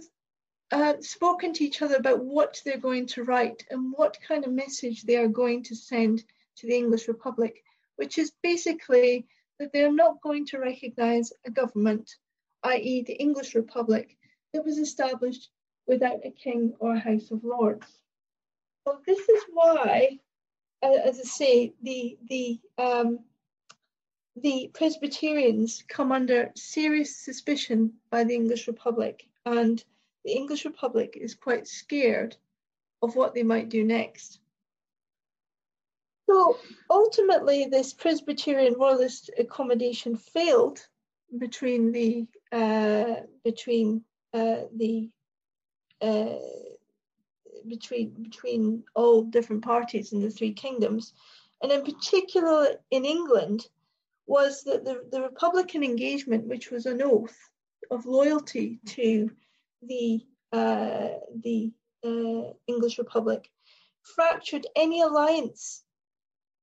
uh, 0.72 0.94
spoken 1.00 1.52
to 1.52 1.64
each 1.64 1.80
other 1.80 1.96
about 1.96 2.24
what 2.24 2.60
they're 2.64 2.78
going 2.78 3.06
to 3.06 3.22
write 3.22 3.64
and 3.70 3.92
what 3.96 4.18
kind 4.26 4.44
of 4.44 4.52
message 4.52 5.02
they 5.02 5.16
are 5.16 5.28
going 5.28 5.62
to 5.62 5.76
send 5.76 6.24
to 6.56 6.66
the 6.66 6.76
English 6.76 7.06
Republic 7.06 7.62
which 7.96 8.18
is 8.18 8.32
basically 8.42 9.26
that 9.58 9.72
they're 9.72 9.92
not 9.92 10.20
going 10.20 10.46
to 10.46 10.58
recognize 10.58 11.32
a 11.46 11.50
government, 11.50 12.16
i.e., 12.64 13.02
the 13.02 13.14
English 13.14 13.54
Republic, 13.54 14.16
that 14.52 14.64
was 14.64 14.78
established 14.78 15.50
without 15.86 16.24
a 16.24 16.30
king 16.30 16.74
or 16.78 16.94
a 16.94 16.98
House 16.98 17.30
of 17.30 17.44
Lords. 17.44 17.86
So 18.84 18.98
this 19.06 19.28
is 19.28 19.42
why, 19.52 20.18
as 20.82 21.18
I 21.18 21.22
say, 21.22 21.72
the 21.82 22.18
the 22.28 22.60
um, 22.78 23.20
the 24.36 24.70
Presbyterians 24.74 25.84
come 25.88 26.12
under 26.12 26.50
serious 26.56 27.16
suspicion 27.16 27.94
by 28.10 28.24
the 28.24 28.34
English 28.34 28.66
Republic, 28.66 29.26
and 29.46 29.82
the 30.24 30.32
English 30.32 30.64
Republic 30.64 31.16
is 31.20 31.34
quite 31.34 31.66
scared 31.66 32.36
of 33.02 33.16
what 33.16 33.34
they 33.34 33.42
might 33.42 33.68
do 33.68 33.84
next. 33.84 34.40
So 36.28 36.58
ultimately, 36.90 37.66
this 37.66 37.92
Presbyterian 37.92 38.74
royalist 38.74 39.30
accommodation 39.38 40.16
failed 40.16 40.86
between 41.38 41.92
the 41.92 42.26
uh, 42.52 43.22
between 43.44 44.04
uh, 44.32 44.62
the 44.76 45.10
uh, 46.00 46.36
between 47.68 48.10
between 48.22 48.84
all 48.94 49.22
different 49.22 49.64
parties 49.64 50.12
in 50.12 50.20
the 50.20 50.30
three 50.30 50.52
kingdoms, 50.52 51.12
and 51.62 51.72
in 51.72 51.82
particular 51.82 52.76
in 52.90 53.04
England, 53.04 53.66
was 54.26 54.62
that 54.64 54.84
the, 54.84 55.04
the 55.10 55.22
Republican 55.22 55.82
engagement, 55.82 56.46
which 56.46 56.70
was 56.70 56.86
an 56.86 57.02
oath 57.02 57.36
of 57.90 58.06
loyalty 58.06 58.80
to 58.86 59.30
the 59.82 60.20
uh, 60.52 61.08
the 61.42 61.72
uh, 62.04 62.52
English 62.66 62.98
Republic, 62.98 63.50
fractured 64.02 64.66
any 64.76 65.00
alliance 65.00 65.82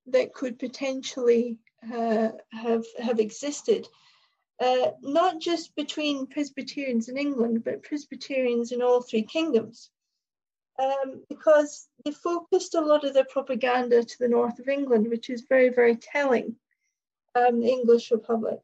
that 0.08 0.34
could 0.34 0.58
potentially 0.60 1.58
uh, 1.94 2.30
have 2.52 2.86
have 3.00 3.20
existed, 3.20 3.88
uh, 4.60 4.92
not 5.02 5.40
just 5.40 5.76
between 5.76 6.28
Presbyterians 6.28 7.10
in 7.10 7.18
England, 7.18 7.64
but 7.64 7.84
Presbyterians 7.84 8.72
in 8.72 8.82
all 8.82 9.02
three 9.02 9.24
kingdoms, 9.24 9.90
um, 10.80 11.24
because 11.30 11.88
they 12.04 12.12
focused 12.12 12.76
a 12.76 12.82
lot 12.82 13.04
of 13.06 13.14
their 13.14 13.26
propaganda 13.26 14.04
to 14.04 14.20
the 14.20 14.28
north 14.28 14.60
of 14.60 14.68
England, 14.68 15.10
which 15.10 15.30
is 15.30 15.46
very 15.48 15.70
very 15.70 15.96
telling. 15.96 16.56
Um, 17.34 17.62
the 17.62 17.70
English 17.70 18.12
Republic, 18.12 18.60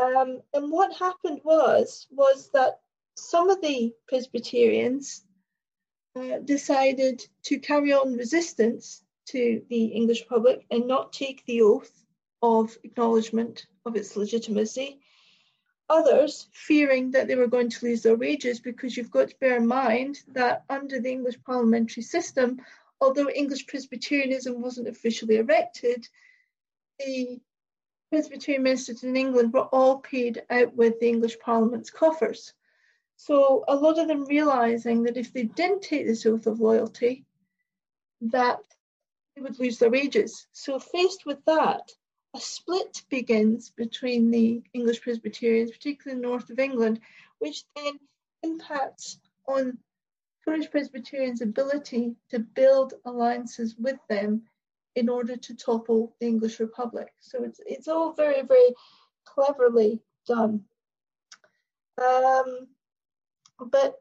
um, 0.00 0.40
and 0.54 0.72
what 0.72 0.96
happened 0.96 1.40
was 1.44 2.06
was 2.10 2.50
that 2.54 2.80
some 3.16 3.50
of 3.50 3.60
the 3.60 3.92
Presbyterians 4.08 5.24
uh, 6.16 6.38
decided 6.44 7.22
to 7.42 7.58
carry 7.58 7.92
on 7.92 8.16
resistance 8.16 9.02
to 9.26 9.62
the 9.68 9.86
English 9.86 10.22
Republic 10.22 10.64
and 10.70 10.86
not 10.86 11.12
take 11.12 11.44
the 11.44 11.62
oath 11.62 12.04
of 12.42 12.76
acknowledgement 12.84 13.66
of 13.84 13.96
its 13.96 14.16
legitimacy. 14.16 15.00
Others 15.88 16.48
fearing 16.52 17.12
that 17.12 17.28
they 17.28 17.36
were 17.36 17.46
going 17.46 17.70
to 17.70 17.84
lose 17.84 18.02
their 18.02 18.16
wages 18.16 18.60
because 18.60 18.96
you've 18.96 19.10
got 19.10 19.30
to 19.30 19.38
bear 19.38 19.56
in 19.56 19.66
mind 19.66 20.20
that 20.28 20.64
under 20.68 21.00
the 21.00 21.10
English 21.10 21.40
parliamentary 21.44 22.02
system, 22.02 22.60
although 23.00 23.28
English 23.30 23.66
Presbyterianism 23.66 24.60
wasn't 24.60 24.88
officially 24.88 25.36
erected, 25.36 26.08
the 26.98 27.40
Presbyterian 28.10 28.62
ministers 28.62 29.04
in 29.04 29.16
England 29.16 29.52
were 29.52 29.68
all 29.72 29.98
paid 29.98 30.42
out 30.50 30.74
with 30.74 30.98
the 31.00 31.08
English 31.08 31.38
Parliament's 31.38 31.90
coffers. 31.90 32.52
So 33.16 33.64
a 33.66 33.74
lot 33.74 33.98
of 33.98 34.08
them 34.08 34.24
realizing 34.24 35.04
that 35.04 35.16
if 35.16 35.32
they 35.32 35.44
didn't 35.44 35.82
take 35.82 36.06
this 36.06 36.26
oath 36.26 36.46
of 36.46 36.60
loyalty, 36.60 37.24
that 38.20 38.60
they 39.34 39.42
would 39.42 39.58
lose 39.58 39.78
their 39.78 39.90
wages. 39.90 40.46
So, 40.52 40.78
faced 40.78 41.26
with 41.26 41.44
that, 41.46 41.82
a 42.36 42.40
split 42.40 43.02
begins 43.08 43.70
between 43.70 44.30
the 44.30 44.62
English 44.74 45.00
Presbyterians, 45.00 45.70
particularly 45.70 46.20
north 46.20 46.50
of 46.50 46.58
England, 46.58 47.00
which 47.38 47.64
then 47.74 47.98
impacts 48.42 49.18
on 49.48 49.78
Scottish 50.42 50.70
Presbyterians' 50.70 51.40
ability 51.40 52.14
to 52.30 52.38
build 52.38 52.94
alliances 53.04 53.74
with 53.78 53.98
them 54.08 54.42
in 54.94 55.08
order 55.08 55.36
to 55.36 55.54
topple 55.54 56.14
the 56.20 56.26
English 56.26 56.60
Republic. 56.60 57.12
So 57.20 57.42
it's 57.42 57.60
it's 57.66 57.88
all 57.88 58.12
very 58.12 58.42
very 58.42 58.74
cleverly 59.24 60.00
done. 60.26 60.64
Um, 61.98 62.68
but 63.58 63.94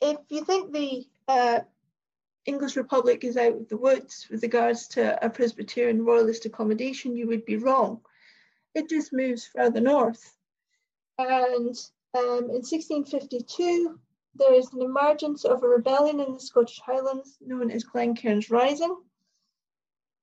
if 0.00 0.18
you 0.28 0.44
think 0.44 0.72
the 0.72 1.06
uh, 1.26 1.60
English 2.48 2.76
Republic 2.76 3.24
is 3.24 3.36
out 3.36 3.56
of 3.56 3.68
the 3.68 3.76
woods 3.76 4.26
with 4.30 4.42
regards 4.42 4.88
to 4.88 5.22
a 5.22 5.28
Presbyterian 5.28 6.02
royalist 6.02 6.46
accommodation, 6.46 7.14
you 7.14 7.26
would 7.26 7.44
be 7.44 7.56
wrong. 7.56 8.00
It 8.74 8.88
just 8.88 9.12
moves 9.12 9.46
further 9.46 9.80
north. 9.80 10.34
And 11.18 11.76
um, 12.16 12.44
in 12.48 12.62
1652, 12.64 14.00
there 14.34 14.54
is 14.54 14.72
an 14.72 14.80
emergence 14.80 15.44
of 15.44 15.62
a 15.62 15.68
rebellion 15.68 16.20
in 16.20 16.32
the 16.32 16.40
Scottish 16.40 16.80
Highlands 16.80 17.36
known 17.42 17.70
as 17.70 17.84
Glencairn's 17.84 18.48
Rising. 18.50 18.96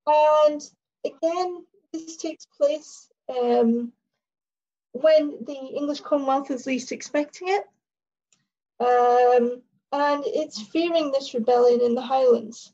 And 0.08 0.62
again, 1.06 1.64
this 1.94 2.18
takes 2.18 2.48
place 2.48 3.08
um, 3.30 3.94
when 4.94 5.44
the 5.46 5.54
English 5.54 6.02
Commonwealth 6.02 6.50
is 6.50 6.66
least 6.66 6.92
expecting 6.92 7.50
it. 7.50 7.66
Um, 8.80 9.62
and 9.92 10.24
it's 10.26 10.62
fearing 10.62 11.12
this 11.12 11.34
rebellion 11.34 11.82
in 11.82 11.96
the 11.96 12.02
Highlands. 12.02 12.74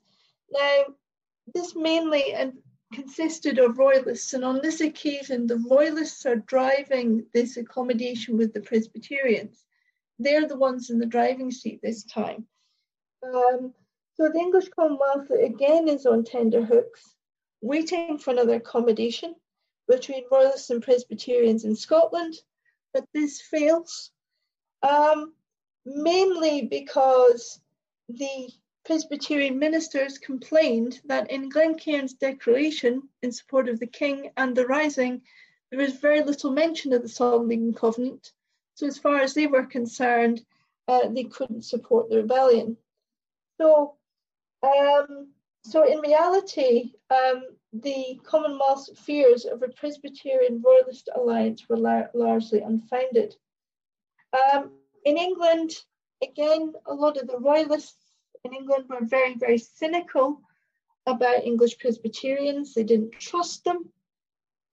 Now, 0.52 0.84
this 1.54 1.76
mainly 1.76 2.36
consisted 2.94 3.58
of 3.58 3.78
royalists, 3.78 4.34
and 4.34 4.44
on 4.44 4.62
this 4.62 4.82
occasion, 4.82 5.48
the 5.48 5.64
royalists 5.70 6.26
are 6.26 6.36
driving 6.36 7.26
this 7.34 7.58
accommodation 7.58 8.38
with 8.38 8.54
the 8.54 8.62
Presbyterians. 8.62 9.64
They're 10.20 10.48
the 10.48 10.58
ones 10.58 10.90
in 10.90 11.00
the 11.00 11.06
driving 11.06 11.52
seat 11.52 11.80
this 11.82 12.04
time. 12.04 12.46
Um, 13.24 13.74
so 14.16 14.30
the 14.30 14.40
English 14.40 14.70
Commonwealth 14.70 15.30
again 15.30 15.88
is 15.88 16.06
on 16.06 16.24
tender 16.24 16.64
hooks, 16.64 17.16
waiting 17.62 18.18
for 18.18 18.32
another 18.32 18.56
accommodation 18.56 19.36
between 19.88 20.26
royalists 20.32 20.70
and 20.70 20.84
Presbyterians 20.84 21.66
in 21.66 21.76
Scotland, 21.76 22.36
but 22.94 23.06
this 23.14 23.42
fails. 23.42 24.12
Um, 24.84 25.34
mainly 25.86 26.68
because 26.68 27.60
the 28.10 28.50
Presbyterian 28.84 29.60
ministers 29.60 30.18
complained 30.18 31.00
that 31.06 31.30
in 31.30 31.50
Glencairn's 31.50 32.14
declaration 32.14 33.08
in 33.22 33.32
support 33.32 33.70
of 33.70 33.80
the 33.80 33.88
king 33.88 34.32
and 34.38 34.56
the 34.56 34.66
rising, 34.66 35.22
there 35.70 35.80
was 35.80 35.94
very 35.94 36.22
little 36.22 36.52
mention 36.52 36.92
of 36.94 37.02
the 37.02 37.10
Solemn 37.10 37.74
Covenant. 37.74 38.32
So, 38.76 38.88
as 38.88 38.98
far 38.98 39.20
as 39.20 39.34
they 39.34 39.48
were 39.48 39.66
concerned, 39.66 40.44
uh, 40.88 41.08
they 41.10 41.26
couldn't 41.26 41.64
support 41.64 42.10
the 42.10 42.18
rebellion. 42.18 42.78
So, 43.60 43.96
um, 44.64 45.30
so 45.64 45.90
in 45.90 46.00
reality, 46.00 46.94
um, 47.10 47.44
the 47.74 48.20
Commonwealth's 48.24 48.90
fears 49.00 49.46
of 49.46 49.62
a 49.62 49.70
Presbyterian 49.70 50.62
Royalist 50.62 51.10
alliance 51.16 51.70
were 51.70 51.78
lar- 51.78 52.10
largely 52.14 52.62
unfounded. 52.62 53.36
Um, 54.34 54.72
in 55.06 55.18
England, 55.18 55.72
again, 56.22 56.74
a 56.86 56.94
lot 56.94 57.18
of 57.18 57.28
the 57.28 57.38
royalists 57.40 57.98
in 58.44 58.54
England 58.54 58.86
were 58.90 59.06
very, 59.06 59.36
very 59.36 59.58
cynical 59.58 60.42
about 61.06 61.44
English 61.44 61.78
Presbyterians. 61.80 62.74
They 62.74 62.84
didn't 62.84 63.14
trust 63.14 63.64
them. 63.64 63.90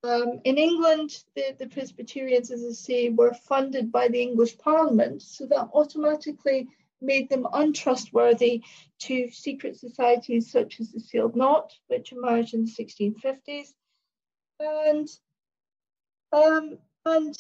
Um, 0.04 0.40
in 0.44 0.58
England, 0.58 1.24
the, 1.34 1.56
the 1.58 1.66
Presbyterians, 1.66 2.50
as 2.50 2.64
I 2.64 2.72
say, 2.72 3.08
were 3.08 3.34
funded 3.34 3.90
by 3.90 4.08
the 4.08 4.22
English 4.22 4.56
Parliament, 4.58 5.22
so 5.22 5.46
that 5.46 5.70
automatically 5.74 6.68
made 7.00 7.28
them 7.28 7.46
untrustworthy 7.52 8.62
to 9.00 9.30
secret 9.30 9.76
societies 9.76 10.50
such 10.50 10.80
as 10.80 10.92
the 10.92 11.00
Sealed 11.00 11.36
Knot, 11.36 11.72
which 11.88 12.12
emerged 12.12 12.54
in 12.54 12.64
the 12.64 12.70
1650s. 12.70 13.68
And 14.60 15.08
um, 16.32 16.78
and 17.04 17.34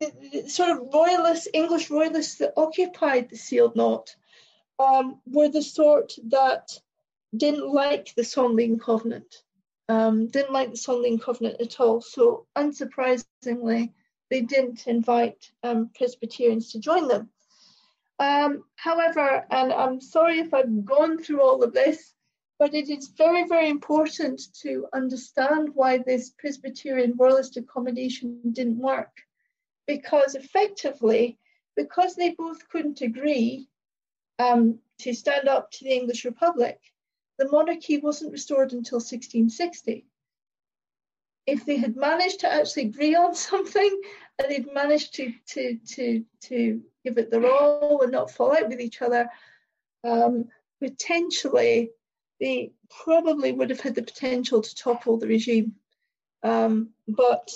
the, 0.00 0.48
sort 0.48 0.70
of 0.70 0.88
royalists, 0.92 1.48
English 1.52 1.90
royalists 1.90 2.36
that 2.36 2.52
occupied 2.56 3.28
the 3.28 3.36
sealed 3.36 3.76
knot 3.76 4.14
um, 4.78 5.20
were 5.26 5.48
the 5.48 5.62
sort 5.62 6.12
that 6.28 6.78
didn't 7.36 7.72
like 7.72 8.14
the 8.14 8.24
Solemn 8.24 8.78
Covenant. 8.78 9.42
um, 9.88 10.28
didn't 10.28 10.52
like 10.52 10.70
the 10.70 10.76
Solemn 10.76 11.02
League 11.02 11.12
and 11.12 11.22
Covenant 11.22 11.60
at 11.60 11.80
all. 11.80 12.00
So, 12.00 12.46
unsurprisingly, 12.56 13.92
they 14.30 14.42
didn't 14.42 14.86
invite 14.86 15.50
um, 15.62 15.90
Presbyterians 15.94 16.72
to 16.72 16.80
join 16.80 17.08
them. 17.08 17.30
Um, 18.18 18.64
however, 18.76 19.46
and 19.50 19.72
I'm 19.72 20.00
sorry 20.00 20.40
if 20.40 20.52
I've 20.52 20.84
gone 20.84 21.18
through 21.18 21.40
all 21.40 21.62
of 21.62 21.72
this, 21.72 22.12
but 22.58 22.74
it 22.74 22.90
is 22.90 23.08
very, 23.08 23.46
very 23.46 23.70
important 23.70 24.40
to 24.62 24.86
understand 24.92 25.70
why 25.74 25.98
this 25.98 26.30
Presbyterian 26.30 27.14
royalist 27.16 27.56
accommodation 27.56 28.40
didn't 28.52 28.78
work. 28.78 29.12
Because 29.88 30.36
effectively, 30.36 31.38
because 31.76 32.14
they 32.14 32.30
both 32.30 32.68
couldn't 32.68 33.00
agree 33.00 33.68
um, 34.38 34.78
to 34.98 35.12
stand 35.14 35.48
up 35.48 35.70
to 35.72 35.84
the 35.84 35.92
English 35.92 36.24
Republic, 36.24 36.78
the 37.38 37.48
monarchy 37.50 37.98
wasn't 37.98 38.32
restored 38.32 38.72
until 38.72 38.98
1660. 38.98 40.04
If 41.46 41.64
they 41.64 41.76
had 41.76 41.96
managed 41.96 42.40
to 42.40 42.52
actually 42.52 42.86
agree 42.86 43.14
on 43.14 43.34
something 43.50 44.00
and 44.38 44.50
they'd 44.50 44.72
managed 44.72 45.14
to, 45.14 45.32
to, 45.50 45.78
to, 45.94 46.24
to 46.42 46.82
give 47.04 47.18
it 47.18 47.30
their 47.30 47.50
all 47.50 48.02
and 48.02 48.12
not 48.12 48.30
fall 48.30 48.56
out 48.56 48.68
with 48.68 48.80
each 48.80 49.00
other, 49.00 49.28
um, 50.04 50.46
potentially 50.80 51.90
they 52.40 52.72
probably 53.04 53.52
would 53.52 53.70
have 53.70 53.80
had 53.80 53.94
the 53.94 54.02
potential 54.02 54.60
to 54.62 54.74
topple 54.74 55.18
the 55.18 55.26
regime. 55.26 55.74
Um, 56.42 56.90
but 57.08 57.50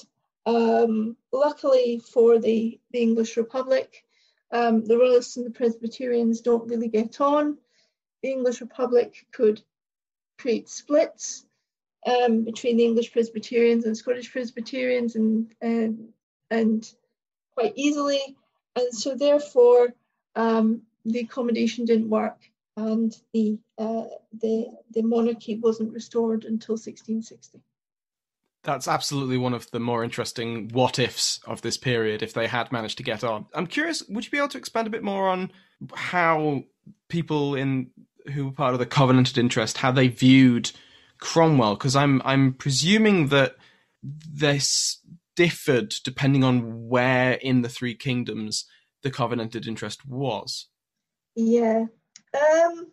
um, 0.47 1.17
luckily 1.33 2.01
for 2.13 2.39
the, 2.39 2.81
the 2.91 3.01
English 3.01 3.37
Republic, 3.37 4.05
um, 4.51 4.85
the 4.85 4.99
Royalists 4.99 5.37
and 5.37 5.47
the 5.47 5.51
Presbyterians 5.51 6.41
don't 6.41 6.69
really 6.69 6.89
get 6.89 7.21
on. 7.21 7.59
The 8.23 8.31
English 8.31 8.61
Republic 8.61 9.27
could 9.33 9.63
create 10.39 10.69
splits 10.69 11.47
um, 12.07 12.45
between 12.45 12.77
the 12.77 12.85
English 12.85 13.13
Presbyterians 13.13 13.85
and 13.85 13.97
Scottish 13.97 14.31
Presbyterians, 14.31 15.17
and 15.17 15.53
and, 15.61 16.09
and 16.51 16.93
quite 17.55 17.73
easily, 17.77 18.21
and 18.77 18.93
so 18.93 19.15
therefore 19.15 19.95
um, 20.35 20.83
the 21.05 21.21
accommodation 21.21 21.85
didn't 21.85 22.11
work, 22.11 22.39
and 22.77 23.17
the 23.33 23.59
uh, 23.79 24.05
the 24.41 24.67
the 24.91 25.03
monarchy 25.03 25.57
wasn't 25.57 25.93
restored 25.93 26.45
until 26.45 26.75
1660 26.75 27.63
that's 28.65 28.87
absolutely 28.87 29.37
one 29.37 29.55
of 29.55 29.71
the 29.71 29.81
more 29.81 30.05
interesting 30.05 30.69
what 30.73 30.99
ifs 30.99 31.41
of 31.47 31.63
this 31.63 31.77
period 31.77 32.23
if 32.23 32.33
they 32.33 32.47
had 32.47 32.71
managed 32.71 32.99
to 32.99 33.03
get 33.03 33.25
on. 33.25 33.47
I'm 33.55 33.67
curious, 33.67 34.03
would 34.09 34.25
you 34.25 34.31
be 34.31 34.39
able 34.39 34.49
to 34.49 34.59
expand 34.59 34.87
a 34.87 34.91
bit 34.91 35.03
more 35.03 35.29
on 35.29 35.51
how 35.95 36.65
people 37.09 37.55
in 37.55 37.91
who 38.33 38.47
were 38.47 38.53
part 38.53 38.73
of 38.73 38.79
the 38.79 38.87
covenanted 38.87 39.37
interest, 39.37 39.79
how 39.79 39.91
they 39.91 40.09
viewed 40.09 40.71
Cromwell? 41.19 41.75
Because 41.75 41.97
I'm 41.97 42.23
I'm 42.25 42.55
presuming 42.55 43.29
that 43.29 43.57
this 44.03 45.01
differed 45.35 45.95
depending 46.05 46.45
on 46.45 46.89
where 46.89 47.33
in 47.33 47.63
the 47.63 47.69
three 47.69 47.95
kingdoms 47.95 48.67
the 49.03 49.11
covenanted 49.11 49.67
interest 49.67 50.07
was. 50.07 50.69
Yeah. 51.35 51.87
Um 52.35 52.93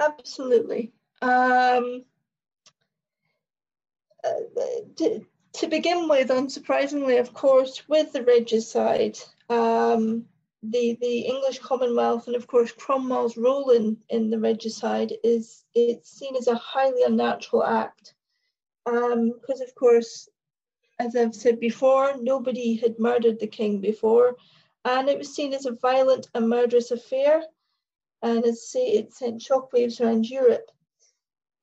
absolutely. 0.00 0.92
Um 1.20 2.04
to, 4.96 5.26
to, 5.54 5.66
begin 5.68 6.08
with, 6.08 6.28
unsurprisingly, 6.28 7.18
of 7.20 7.32
course, 7.34 7.88
with 7.88 8.12
the 8.12 8.22
regicide, 8.22 9.18
um, 9.48 10.26
the 10.62 10.96
the 11.00 11.20
English 11.20 11.58
Commonwealth 11.58 12.28
and 12.28 12.36
of 12.36 12.46
course 12.46 12.70
Cromwell's 12.70 13.36
role 13.36 13.70
in, 13.70 13.96
in 14.10 14.30
the 14.30 14.38
regicide 14.38 15.12
is 15.24 15.64
it's 15.74 16.10
seen 16.10 16.36
as 16.36 16.46
a 16.46 16.54
highly 16.54 17.02
unnatural 17.02 17.64
act. 17.64 18.14
Because 18.84 19.12
um, 19.12 19.66
of 19.66 19.74
course 19.74 20.28
as 20.98 21.16
I've 21.16 21.34
said 21.34 21.58
before 21.58 22.14
nobody 22.20 22.76
had 22.76 22.98
murdered 22.98 23.40
the 23.40 23.46
king 23.46 23.80
before 23.80 24.36
and 24.84 25.08
it 25.08 25.18
was 25.18 25.34
seen 25.34 25.52
as 25.52 25.66
a 25.66 25.72
violent 25.72 26.28
and 26.34 26.48
murderous 26.48 26.90
affair 26.90 27.42
and 28.22 28.44
as 28.44 28.68
say 28.68 28.86
it 28.86 29.12
sent 29.12 29.40
shockwaves 29.40 30.00
around 30.00 30.28
Europe 30.28 30.70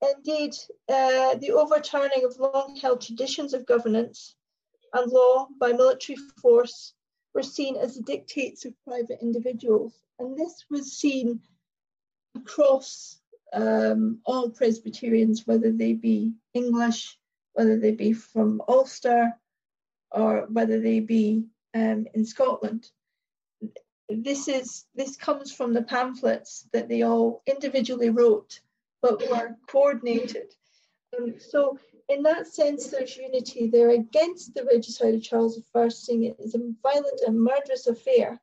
Indeed, 0.01 0.55
uh, 0.87 1.35
the 1.35 1.51
overturning 1.51 2.23
of 2.23 2.39
long 2.39 2.75
held 2.77 3.01
traditions 3.01 3.53
of 3.53 3.65
governance 3.65 4.35
and 4.93 5.11
law 5.11 5.47
by 5.59 5.73
military 5.73 6.17
force 6.41 6.93
were 7.33 7.43
seen 7.43 7.75
as 7.75 7.95
the 7.95 8.03
dictates 8.03 8.65
of 8.65 8.73
private 8.85 9.19
individuals. 9.21 9.93
And 10.17 10.37
this 10.37 10.65
was 10.69 10.93
seen 10.93 11.41
across 12.35 13.19
um, 13.53 14.19
all 14.25 14.49
Presbyterians, 14.49 15.45
whether 15.45 15.71
they 15.71 15.93
be 15.93 16.33
English, 16.53 17.17
whether 17.53 17.77
they 17.77 17.91
be 17.91 18.13
from 18.13 18.61
Ulster, 18.67 19.33
or 20.11 20.47
whether 20.49 20.79
they 20.79 20.99
be 20.99 21.43
um, 21.73 22.07
in 22.13 22.25
Scotland. 22.25 22.89
This 24.07 24.47
is 24.47 24.85
this 24.95 25.15
comes 25.15 25.51
from 25.51 25.73
the 25.73 25.83
pamphlets 25.83 26.67
that 26.73 26.89
they 26.89 27.03
all 27.03 27.43
individually 27.45 28.09
wrote 28.09 28.59
but 29.01 29.21
were 29.29 29.55
coordinated. 29.67 30.53
Um, 31.17 31.35
so, 31.39 31.77
in 32.07 32.23
that 32.23 32.47
sense, 32.47 32.87
there's 32.87 33.15
unity. 33.17 33.67
They're 33.67 33.91
against 33.91 34.53
the 34.53 34.65
regicide 34.65 35.15
of 35.15 35.23
Charles 35.23 35.61
I, 35.75 35.87
saying 35.89 36.23
it 36.23 36.37
is 36.39 36.55
a 36.55 36.59
violent 36.81 37.21
and 37.25 37.41
murderous 37.41 37.87
affair. 37.87 38.39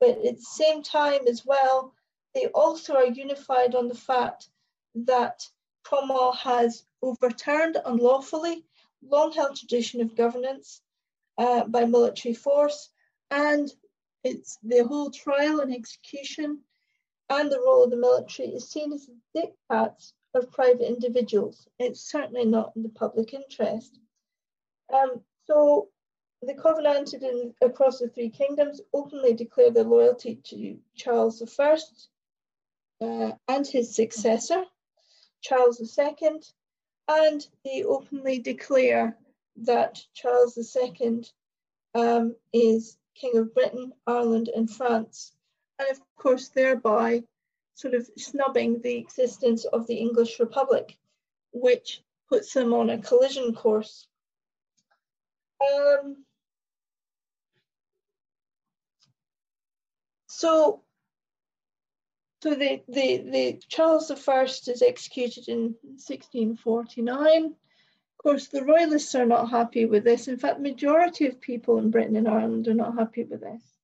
But 0.00 0.24
at 0.24 0.36
the 0.36 0.42
same 0.42 0.82
time, 0.82 1.26
as 1.26 1.44
well, 1.44 1.94
they 2.34 2.46
also 2.46 2.94
are 2.94 3.06
unified 3.06 3.74
on 3.74 3.88
the 3.88 3.94
fact 3.94 4.48
that 4.94 5.48
Cromwell 5.84 6.32
has 6.32 6.84
overturned 7.02 7.78
unlawfully 7.84 8.64
long 9.02 9.32
held 9.32 9.56
tradition 9.56 10.00
of 10.00 10.16
governance 10.16 10.82
uh, 11.38 11.64
by 11.64 11.84
military 11.84 12.34
force, 12.34 12.90
and 13.30 13.72
it's 14.24 14.58
the 14.62 14.84
whole 14.84 15.10
trial 15.10 15.60
and 15.60 15.72
execution 15.72 16.60
and 17.30 17.50
the 17.50 17.60
role 17.60 17.84
of 17.84 17.90
the 17.90 17.96
military 17.96 18.48
is 18.48 18.68
seen 18.68 18.92
as 18.92 19.06
the 19.06 19.52
diktats 19.70 20.12
of 20.34 20.50
private 20.50 20.86
individuals. 20.86 21.68
It's 21.78 22.00
certainly 22.00 22.44
not 22.44 22.72
in 22.76 22.82
the 22.82 22.88
public 22.88 23.34
interest. 23.34 23.98
Um, 24.92 25.20
so 25.46 25.88
the 26.42 26.54
Covenanted 26.54 27.22
in, 27.22 27.54
across 27.60 27.98
the 27.98 28.08
three 28.08 28.30
kingdoms 28.30 28.80
openly 28.92 29.34
declare 29.34 29.70
their 29.70 29.84
loyalty 29.84 30.36
to 30.44 30.78
Charles 30.94 31.42
I 31.58 31.78
uh, 33.00 33.32
and 33.48 33.66
his 33.66 33.94
successor, 33.94 34.64
Charles 35.40 35.98
II, 35.98 36.40
and 37.08 37.46
they 37.64 37.84
openly 37.84 38.38
declare 38.38 39.16
that 39.56 40.00
Charles 40.14 40.58
II 40.76 41.24
um, 41.94 42.36
is 42.52 42.96
King 43.14 43.36
of 43.36 43.54
Britain, 43.54 43.92
Ireland, 44.06 44.48
and 44.54 44.70
France 44.70 45.32
and 45.78 45.90
of 45.90 46.00
course 46.16 46.48
thereby 46.48 47.22
sort 47.74 47.94
of 47.94 48.08
snubbing 48.16 48.80
the 48.82 48.96
existence 48.96 49.64
of 49.64 49.86
the 49.86 49.94
English 49.94 50.40
Republic, 50.40 50.96
which 51.52 52.02
puts 52.28 52.52
them 52.52 52.74
on 52.74 52.90
a 52.90 52.98
collision 52.98 53.54
course. 53.54 54.08
Um, 55.62 56.24
so, 60.26 60.82
so 62.42 62.50
the, 62.50 62.82
the, 62.88 63.18
the 63.18 63.60
Charles 63.68 64.10
I 64.10 64.42
is 64.42 64.82
executed 64.82 65.48
in 65.48 65.76
1649. 65.82 67.44
Of 67.44 67.52
course, 68.20 68.48
the 68.48 68.64
Royalists 68.64 69.14
are 69.14 69.26
not 69.26 69.50
happy 69.50 69.86
with 69.86 70.02
this. 70.02 70.26
In 70.26 70.36
fact, 70.36 70.60
majority 70.60 71.26
of 71.28 71.40
people 71.40 71.78
in 71.78 71.92
Britain 71.92 72.16
and 72.16 72.28
Ireland 72.28 72.66
are 72.66 72.74
not 72.74 72.98
happy 72.98 73.22
with 73.22 73.40
this. 73.40 73.77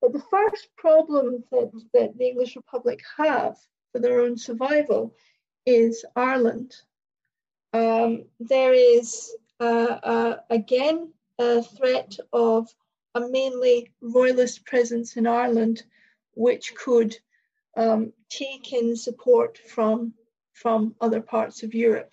But 0.00 0.12
the 0.12 0.22
first 0.30 0.68
problem 0.76 1.44
that, 1.50 1.70
that 1.92 2.16
the 2.16 2.28
English 2.28 2.56
Republic 2.56 3.00
have 3.16 3.56
for 3.92 4.00
their 4.00 4.20
own 4.20 4.36
survival 4.36 5.14
is 5.66 6.04
Ireland. 6.14 6.74
Um, 7.72 8.24
there 8.40 8.72
is 8.72 9.34
uh, 9.60 9.98
uh, 10.02 10.36
again 10.50 11.12
a 11.38 11.62
threat 11.62 12.16
of 12.32 12.68
a 13.14 13.20
mainly 13.28 13.92
royalist 14.00 14.64
presence 14.64 15.16
in 15.16 15.26
Ireland, 15.26 15.82
which 16.34 16.74
could 16.74 17.16
um, 17.76 18.12
take 18.28 18.72
in 18.72 18.96
support 18.96 19.58
from 19.58 20.14
from 20.52 20.94
other 21.00 21.20
parts 21.20 21.62
of 21.62 21.74
Europe, 21.74 22.12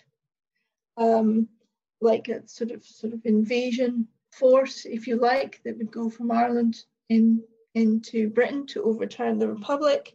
um, 0.96 1.48
like 2.00 2.28
a 2.28 2.46
sort 2.46 2.70
of 2.70 2.84
sort 2.84 3.12
of 3.12 3.20
invasion 3.24 4.06
force, 4.30 4.84
if 4.84 5.06
you 5.08 5.16
like, 5.16 5.60
that 5.64 5.76
would 5.78 5.90
go 5.90 6.08
from 6.08 6.30
Ireland 6.30 6.84
in 7.08 7.42
into 7.76 8.30
Britain 8.30 8.66
to 8.66 8.82
overturn 8.82 9.38
the 9.38 9.48
Republic. 9.48 10.14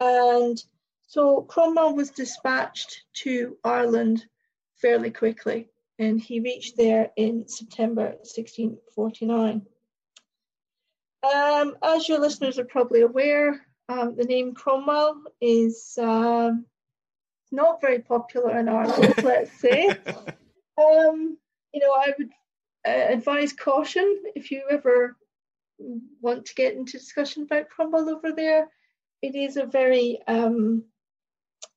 And 0.00 0.62
so 1.06 1.42
Cromwell 1.42 1.94
was 1.94 2.10
dispatched 2.10 3.04
to 3.22 3.56
Ireland 3.64 4.26
fairly 4.74 5.10
quickly, 5.10 5.68
and 5.98 6.20
he 6.20 6.40
reached 6.40 6.76
there 6.76 7.12
in 7.16 7.46
September 7.48 8.16
1649. 8.22 9.62
Um, 11.22 11.76
as 11.82 12.08
your 12.08 12.18
listeners 12.18 12.58
are 12.58 12.64
probably 12.64 13.02
aware, 13.02 13.64
um, 13.88 14.16
the 14.16 14.24
name 14.24 14.52
Cromwell 14.52 15.22
is 15.40 15.96
um, 16.02 16.66
not 17.52 17.80
very 17.80 18.00
popular 18.00 18.58
in 18.58 18.68
Ireland, 18.68 19.14
let's 19.22 19.58
say. 19.58 19.94
Um, 20.78 21.38
you 21.72 21.80
know, 21.80 21.90
I 21.90 22.12
would 22.18 22.28
uh, 22.86 23.14
advise 23.14 23.54
caution 23.54 24.24
if 24.34 24.50
you 24.50 24.62
ever 24.70 25.16
want 25.78 26.46
to 26.46 26.54
get 26.54 26.74
into 26.74 26.98
discussion 26.98 27.44
about 27.44 27.68
Cromwell 27.68 28.10
over 28.10 28.32
there. 28.32 28.68
It 29.22 29.34
is 29.34 29.56
a 29.56 29.66
very, 29.66 30.20
um, 30.26 30.84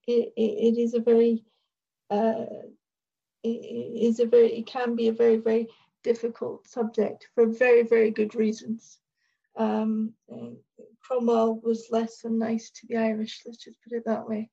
it, 0.07 0.33
it 0.35 0.77
is 0.77 0.93
a 0.93 0.99
very, 0.99 1.43
uh, 2.09 2.45
it 3.43 3.47
is 3.47 4.19
a 4.19 4.25
very, 4.25 4.53
it 4.59 4.67
can 4.67 4.95
be 4.95 5.07
a 5.07 5.13
very, 5.13 5.37
very 5.37 5.67
difficult 6.03 6.67
subject 6.67 7.27
for 7.35 7.47
very, 7.47 7.83
very 7.83 8.11
good 8.11 8.35
reasons. 8.35 8.97
Um, 9.55 10.13
Cromwell 11.01 11.59
was 11.63 11.87
less 11.91 12.21
than 12.21 12.37
nice 12.37 12.69
to 12.71 12.87
the 12.87 12.97
Irish, 12.97 13.41
let's 13.45 13.63
just 13.63 13.77
put 13.83 13.97
it 13.97 14.03
that 14.05 14.27
way. 14.27 14.49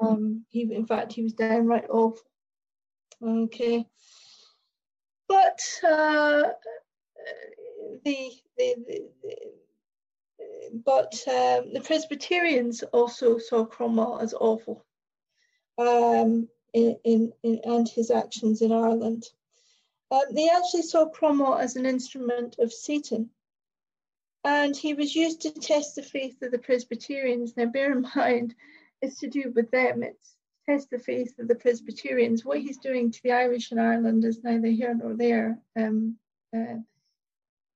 Um, 0.00 0.44
he, 0.48 0.62
in 0.72 0.86
fact, 0.86 1.12
he 1.12 1.22
was 1.22 1.34
downright 1.34 1.86
awful. 1.88 2.22
Okay, 3.22 3.86
but 5.28 5.60
uh, 5.88 6.42
the, 8.04 8.30
the, 8.56 8.74
the, 9.22 9.34
but 10.84 11.14
um, 11.28 11.72
the 11.72 11.82
Presbyterians 11.84 12.82
also 12.82 13.38
saw 13.38 13.64
Cromwell 13.64 14.18
as 14.20 14.34
awful 14.34 14.84
um, 15.78 16.48
in, 16.72 16.96
in, 17.04 17.32
in, 17.42 17.60
and 17.64 17.88
his 17.88 18.10
actions 18.10 18.62
in 18.62 18.72
Ireland. 18.72 19.24
Um, 20.10 20.22
they 20.32 20.48
actually 20.48 20.82
saw 20.82 21.06
Cromwell 21.06 21.56
as 21.56 21.76
an 21.76 21.86
instrument 21.86 22.56
of 22.58 22.72
Satan, 22.72 23.30
and 24.44 24.76
he 24.76 24.94
was 24.94 25.14
used 25.14 25.42
to 25.42 25.50
test 25.50 25.96
the 25.96 26.02
faith 26.02 26.42
of 26.42 26.50
the 26.50 26.58
Presbyterians. 26.58 27.56
Now, 27.56 27.66
bear 27.66 27.92
in 27.92 28.06
mind, 28.14 28.54
it's 29.00 29.20
to 29.20 29.28
do 29.28 29.52
with 29.54 29.70
them. 29.70 30.02
It's 30.02 30.36
test 30.66 30.90
the 30.90 30.98
faith 30.98 31.38
of 31.38 31.48
the 31.48 31.54
Presbyterians. 31.54 32.44
What 32.44 32.60
he's 32.60 32.78
doing 32.78 33.10
to 33.10 33.22
the 33.22 33.32
Irish 33.32 33.72
in 33.72 33.78
Ireland 33.78 34.24
is 34.24 34.42
neither 34.42 34.68
here 34.68 34.94
nor 34.94 35.14
there. 35.14 35.58
Um, 35.76 36.16
uh, 36.56 36.76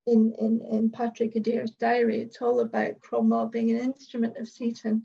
in, 0.09 0.35
in, 0.39 0.61
in 0.71 0.91
Patrick 0.91 1.37
Adair's 1.37 1.73
diary, 1.73 2.21
it's 2.21 2.41
all 2.41 2.61
about 2.61 3.01
Cromwell 3.01 3.47
being 3.47 3.71
an 3.71 3.79
instrument 3.79 4.37
of 4.39 4.49
Satan 4.49 5.05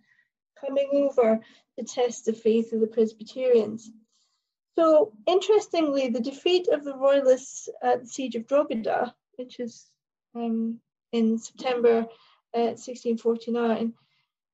coming 0.60 0.90
over 0.94 1.40
to 1.78 1.86
test 1.86 2.26
the 2.26 2.34
faith 2.34 2.72
of 2.72 2.80
the 2.80 2.88
Presbyterians. 2.88 3.92
So, 4.76 5.14
interestingly, 5.28 6.10
the 6.10 6.20
defeat 6.20 6.68
of 6.70 6.84
the 6.84 6.96
Royalists 6.96 7.70
at 7.82 8.02
the 8.02 8.08
Siege 8.08 8.36
of 8.36 8.48
Drogheda, 8.48 9.14
which 9.36 9.60
is 9.60 9.86
um, 10.36 10.80
in 11.12 11.38
September 11.38 12.08
uh, 12.56 12.74
1649, 12.76 13.94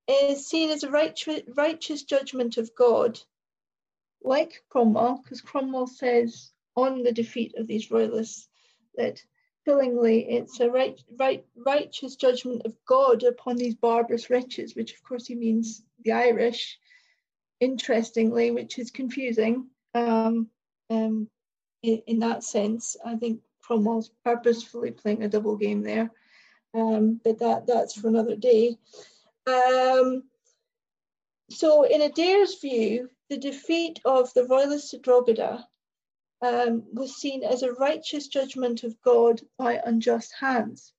is 0.09 0.47
seen 0.47 0.71
as 0.71 0.83
a 0.83 0.89
righteous, 0.89 1.41
righteous 1.55 2.03
judgment 2.03 2.57
of 2.57 2.73
God, 2.75 3.19
like 4.23 4.63
Cromwell, 4.69 5.21
because 5.23 5.41
Cromwell 5.41 5.87
says 5.87 6.51
on 6.75 7.03
the 7.03 7.11
defeat 7.11 7.53
of 7.55 7.67
these 7.67 7.91
royalists 7.91 8.49
that 8.95 9.23
fillingly 9.66 10.30
it's 10.30 10.60
a 10.60 10.70
right, 10.70 10.99
right, 11.18 11.45
righteous 11.55 12.16
judgment 12.16 12.64
of 12.66 12.74
God 12.86 13.24
upon 13.24 13.55
these 13.55 13.76
barbarous 13.76 14.30
wretches, 14.30 14.76
which 14.76 14.93
of 14.93 15.03
course 15.03 15.28
he 15.28 15.36
means 15.36 15.84
the 16.03 16.12
Irish, 16.12 16.80
interestingly, 17.60 18.51
which 18.51 18.80
is 18.80 18.91
confusing. 18.91 19.68
Um, 19.93 20.49
um, 20.89 21.30
in, 21.84 22.01
in, 22.07 22.20
that 22.20 22.43
sense, 22.43 22.95
I 23.05 23.16
think 23.16 23.41
Cromwell's 23.62 24.12
purposefully 24.24 24.91
playing 24.91 25.24
a 25.24 25.30
double 25.30 25.55
game 25.55 25.82
there, 25.82 26.12
um, 26.74 27.20
but 27.24 27.39
that 27.39 27.68
that's 27.68 27.99
for 27.99 28.07
another 28.07 28.36
day. 28.36 28.78
Um, 29.47 30.24
so, 31.49 31.84
in 31.84 32.01
Adair's 32.01 32.60
view, 32.60 33.10
the 33.30 33.38
defeat 33.38 33.99
of 34.05 34.34
the 34.34 34.45
royalists 34.45 34.93
Drogheda 35.01 35.68
um, 36.41 36.83
was 36.93 37.17
seen 37.17 37.43
as 37.43 37.63
a 37.63 37.73
righteous 37.73 38.27
judgment 38.27 38.83
of 38.83 38.99
God 39.01 39.41
by 39.57 39.81
unjust 39.85 40.33
hands. 40.39 40.93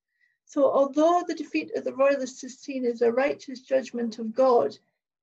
So, 0.45 0.71
although 0.71 1.23
the 1.27 1.35
defeat 1.35 1.73
of 1.77 1.85
the 1.85 1.95
royalists 1.95 2.45
is 2.45 2.59
seen 2.59 2.85
as 2.85 3.03
a 3.03 3.13
righteous 3.13 3.61
judgment 3.61 4.19
of 4.19 4.35
God, 4.35 4.77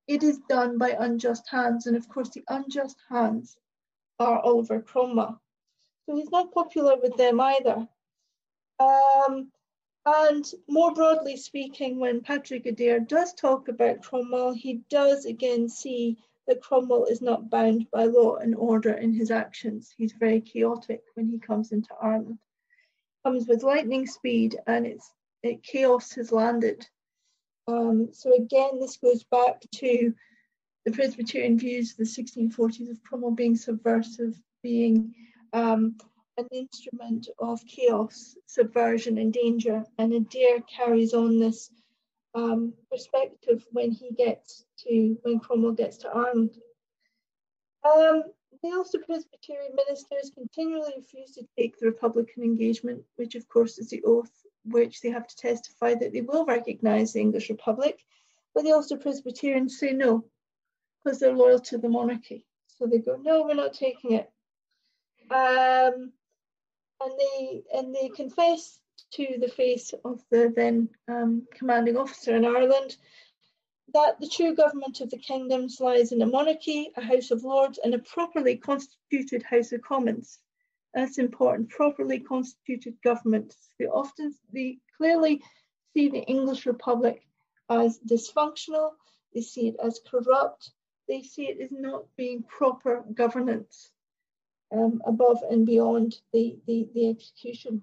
it 0.06 0.22
is 0.22 0.38
done 0.48 0.78
by 0.78 0.90
unjust 0.90 1.48
hands. 1.48 1.86
And 1.86 1.96
of 1.96 2.08
course, 2.08 2.30
the 2.30 2.44
unjust 2.48 2.96
hands 3.08 3.56
are 4.18 4.40
Oliver 4.40 4.80
Cromwell. 4.80 5.40
So, 6.06 6.16
he's 6.16 6.30
not 6.30 6.52
popular 6.52 6.96
with 6.96 7.16
them 7.16 7.40
either. 7.40 7.88
Um, 8.80 9.52
and 10.06 10.50
more 10.68 10.94
broadly 10.94 11.36
speaking, 11.36 12.00
when 12.00 12.22
Patrick 12.22 12.64
Adair 12.64 13.00
does 13.00 13.34
talk 13.34 13.68
about 13.68 14.02
Cromwell, 14.02 14.52
he 14.52 14.80
does 14.88 15.26
again 15.26 15.68
see 15.68 16.16
that 16.48 16.62
Cromwell 16.62 17.04
is 17.04 17.20
not 17.20 17.50
bound 17.50 17.86
by 17.92 18.04
law 18.04 18.36
and 18.36 18.54
order 18.54 18.94
in 18.94 19.12
his 19.12 19.30
actions. 19.30 19.94
He's 19.96 20.14
very 20.18 20.40
chaotic 20.40 21.02
when 21.14 21.28
he 21.28 21.38
comes 21.38 21.72
into 21.72 21.94
Ireland. 22.00 22.38
Comes 23.22 23.46
with 23.46 23.62
lightning 23.62 24.06
speed 24.06 24.58
and 24.66 24.86
it's 24.86 25.12
it, 25.42 25.62
chaos 25.62 26.12
has 26.14 26.32
landed. 26.32 26.88
Um, 27.68 28.08
so 28.12 28.34
again, 28.34 28.80
this 28.80 28.96
goes 28.96 29.24
back 29.24 29.60
to 29.76 30.14
the 30.86 30.90
Presbyterian 30.90 31.58
views 31.58 31.92
of 31.92 31.98
the 31.98 32.04
1640s 32.04 32.90
of 32.90 33.02
Cromwell 33.02 33.32
being 33.32 33.54
subversive, 33.54 34.34
being 34.62 35.14
um, 35.52 35.96
an 36.38 36.46
instrument 36.50 37.28
of 37.38 37.60
chaos, 37.66 38.36
subversion, 38.46 39.18
and 39.18 39.34
danger. 39.34 39.84
And 39.98 40.14
Adair 40.14 40.60
carries 40.62 41.12
on 41.12 41.38
this 41.38 41.70
um, 42.34 42.72
perspective 42.90 43.66
when 43.70 43.90
he 43.90 44.12
gets 44.12 44.64
to 44.84 45.16
when 45.22 45.38
Cromwell 45.40 45.72
gets 45.72 45.98
to 45.98 46.08
Ireland. 46.08 46.56
Um, 47.84 48.24
the 48.62 48.70
Ulster 48.70 48.98
Presbyterian 49.04 49.72
ministers 49.74 50.32
continually 50.34 50.94
refuse 50.96 51.32
to 51.32 51.46
take 51.56 51.78
the 51.78 51.86
Republican 51.86 52.42
engagement, 52.42 53.02
which 53.16 53.34
of 53.34 53.48
course 53.48 53.78
is 53.78 53.90
the 53.90 54.02
oath 54.04 54.30
which 54.64 55.00
they 55.00 55.10
have 55.10 55.26
to 55.26 55.36
testify 55.36 55.94
that 55.94 56.12
they 56.12 56.20
will 56.20 56.44
recognise 56.44 57.12
the 57.12 57.20
English 57.20 57.48
Republic. 57.48 58.04
But 58.54 58.64
the 58.64 58.72
Ulster 58.72 58.96
Presbyterians 58.96 59.78
say 59.78 59.92
no, 59.92 60.24
because 61.02 61.20
they're 61.20 61.32
loyal 61.32 61.60
to 61.60 61.78
the 61.78 61.88
monarchy. 61.88 62.44
So 62.66 62.86
they 62.86 62.98
go, 62.98 63.16
no, 63.16 63.44
we're 63.44 63.54
not 63.54 63.74
taking 63.74 64.12
it. 64.12 64.30
Um, 65.30 66.12
and 67.00 67.12
they 67.18 67.62
and 67.74 67.94
they 67.94 68.08
confess 68.08 68.78
to 69.12 69.36
the 69.40 69.48
face 69.48 69.94
of 70.04 70.22
the 70.30 70.52
then 70.54 70.88
um, 71.06 71.46
commanding 71.54 71.96
officer 71.96 72.34
in 72.34 72.44
Ireland 72.44 72.96
that 73.94 74.20
the 74.20 74.28
true 74.28 74.54
government 74.54 75.00
of 75.00 75.10
the 75.10 75.18
kingdoms 75.18 75.80
lies 75.80 76.12
in 76.12 76.22
a 76.22 76.26
monarchy, 76.26 76.90
a 76.96 77.00
House 77.00 77.30
of 77.30 77.42
Lords, 77.42 77.78
and 77.82 77.94
a 77.94 77.98
properly 77.98 78.56
constituted 78.56 79.42
House 79.42 79.72
of 79.72 79.82
Commons. 79.82 80.38
That's 80.94 81.18
important. 81.18 81.70
Properly 81.70 82.20
constituted 82.20 82.96
governments. 83.02 83.56
They 83.78 83.86
often 83.86 84.34
they 84.52 84.78
clearly 84.96 85.42
see 85.94 86.08
the 86.08 86.22
English 86.22 86.66
Republic 86.66 87.22
as 87.70 87.98
dysfunctional. 88.00 88.92
They 89.34 89.42
see 89.42 89.68
it 89.68 89.76
as 89.82 90.00
corrupt. 90.10 90.70
They 91.08 91.22
see 91.22 91.48
it 91.48 91.60
as 91.60 91.70
not 91.70 92.04
being 92.16 92.42
proper 92.42 93.04
governance 93.14 93.90
um, 94.72 95.02
above 95.06 95.38
and 95.50 95.66
beyond 95.66 96.16
the, 96.32 96.58
the, 96.66 96.88
the 96.94 97.08
execution. 97.08 97.82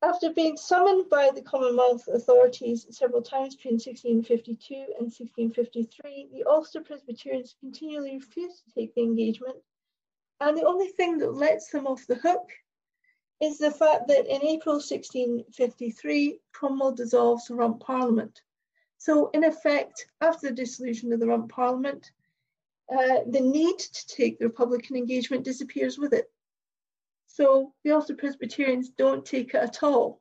After 0.00 0.30
being 0.30 0.56
summoned 0.56 1.10
by 1.10 1.30
the 1.34 1.42
Commonwealth 1.42 2.06
authorities 2.06 2.86
several 2.96 3.20
times 3.20 3.56
between 3.56 3.74
1652 3.74 4.74
and 4.96 5.10
1653, 5.10 6.28
the 6.32 6.44
Ulster 6.44 6.82
Presbyterians 6.82 7.56
continually 7.58 8.14
refused 8.16 8.64
to 8.64 8.70
take 8.72 8.94
the 8.94 9.02
engagement. 9.02 9.56
And 10.40 10.56
the 10.56 10.66
only 10.66 10.88
thing 10.88 11.18
that 11.18 11.34
lets 11.34 11.70
them 11.70 11.88
off 11.88 12.06
the 12.06 12.14
hook 12.14 12.48
is 13.40 13.58
the 13.58 13.72
fact 13.72 14.06
that 14.06 14.26
in 14.26 14.44
April 14.44 14.76
1653, 14.76 16.40
Cromwell 16.52 16.92
dissolves 16.92 17.46
the 17.46 17.56
Rump 17.56 17.80
Parliament. 17.80 18.40
So, 18.98 19.30
in 19.30 19.42
effect, 19.42 20.06
after 20.20 20.48
the 20.48 20.54
dissolution 20.54 21.12
of 21.12 21.18
the 21.18 21.26
Rump 21.26 21.50
Parliament, 21.50 22.12
uh, 22.88 23.20
the 23.26 23.40
need 23.40 23.78
to 23.78 24.06
take 24.06 24.38
the 24.38 24.46
Republican 24.46 24.96
engagement 24.96 25.44
disappears 25.44 25.98
with 25.98 26.12
it. 26.12 26.30
So 27.38 27.72
the 27.84 27.92
Ulster 27.92 28.16
Presbyterians 28.16 28.90
don't 28.90 29.24
take 29.24 29.54
it 29.54 29.62
at 29.62 29.84
all 29.84 30.20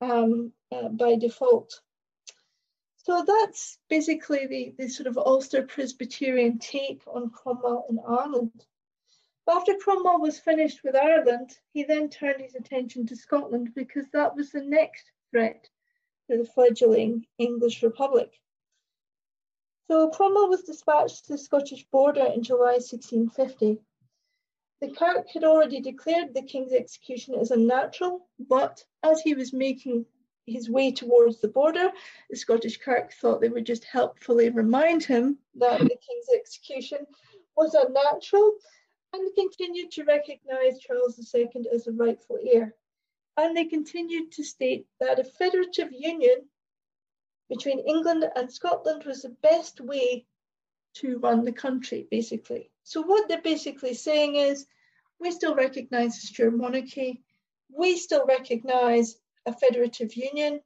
um, 0.00 0.52
uh, 0.72 0.88
by 0.88 1.14
default. 1.14 1.80
So 2.96 3.24
that's 3.24 3.78
basically 3.88 4.48
the, 4.48 4.74
the 4.76 4.88
sort 4.88 5.06
of 5.06 5.16
Ulster 5.16 5.62
Presbyterian 5.62 6.58
take 6.58 7.02
on 7.06 7.30
Cromwell 7.30 7.86
in 7.88 8.00
Ireland. 8.04 8.64
After 9.48 9.74
Cromwell 9.76 10.20
was 10.20 10.40
finished 10.40 10.82
with 10.82 10.96
Ireland, 10.96 11.56
he 11.72 11.84
then 11.84 12.08
turned 12.08 12.40
his 12.40 12.56
attention 12.56 13.06
to 13.06 13.16
Scotland 13.16 13.70
because 13.76 14.06
that 14.12 14.34
was 14.34 14.50
the 14.50 14.64
next 14.64 15.04
threat 15.30 15.68
to 16.28 16.36
the 16.36 16.44
fledgling 16.44 17.26
English 17.38 17.80
Republic. 17.84 18.32
So 19.86 20.10
Cromwell 20.10 20.48
was 20.48 20.64
dispatched 20.64 21.26
to 21.26 21.34
the 21.34 21.38
Scottish 21.38 21.86
border 21.92 22.24
in 22.24 22.42
July 22.42 22.80
1650. 22.80 23.78
The 24.80 24.90
Kirk 24.90 25.28
had 25.28 25.44
already 25.44 25.80
declared 25.80 26.32
the 26.32 26.42
king's 26.42 26.72
execution 26.72 27.34
as 27.34 27.50
unnatural, 27.50 28.28
but 28.38 28.84
as 29.02 29.20
he 29.20 29.34
was 29.34 29.52
making 29.52 30.06
his 30.46 30.70
way 30.70 30.90
towards 30.90 31.40
the 31.40 31.48
border. 31.48 31.92
The 32.28 32.36
Scottish 32.36 32.78
Kirk 32.78 33.12
thought 33.12 33.40
they 33.40 33.48
would 33.48 33.66
just 33.66 33.84
helpfully 33.84 34.50
remind 34.50 35.04
him 35.04 35.38
that 35.56 35.80
the 35.80 35.88
king's 35.88 36.28
execution 36.34 37.06
was 37.56 37.74
unnatural 37.74 38.56
and 39.12 39.34
continued 39.34 39.90
to 39.92 40.04
recognise 40.04 40.78
Charles 40.80 41.18
II 41.34 41.48
as 41.72 41.84
the 41.84 41.92
rightful 41.92 42.38
heir. 42.42 42.74
And 43.36 43.56
they 43.56 43.64
continued 43.64 44.32
to 44.32 44.44
state 44.44 44.86
that 44.98 45.18
a 45.18 45.24
federative 45.24 45.92
union 45.92 46.48
between 47.48 47.80
England 47.80 48.24
and 48.36 48.52
Scotland 48.52 49.04
was 49.04 49.22
the 49.22 49.36
best 49.42 49.80
way 49.80 50.26
to 50.94 51.18
run 51.18 51.44
the 51.44 51.52
country, 51.52 52.06
basically. 52.10 52.70
So, 52.90 53.02
what 53.02 53.28
they're 53.28 53.40
basically 53.40 53.94
saying 53.94 54.34
is 54.34 54.66
we 55.20 55.30
still 55.30 55.54
recognise 55.54 56.20
the 56.20 56.26
Stuart 56.26 56.56
monarchy, 56.56 57.22
we 57.72 57.96
still 57.96 58.26
recognise 58.26 59.14
a 59.46 59.52
federative 59.52 60.16
union, 60.16 60.60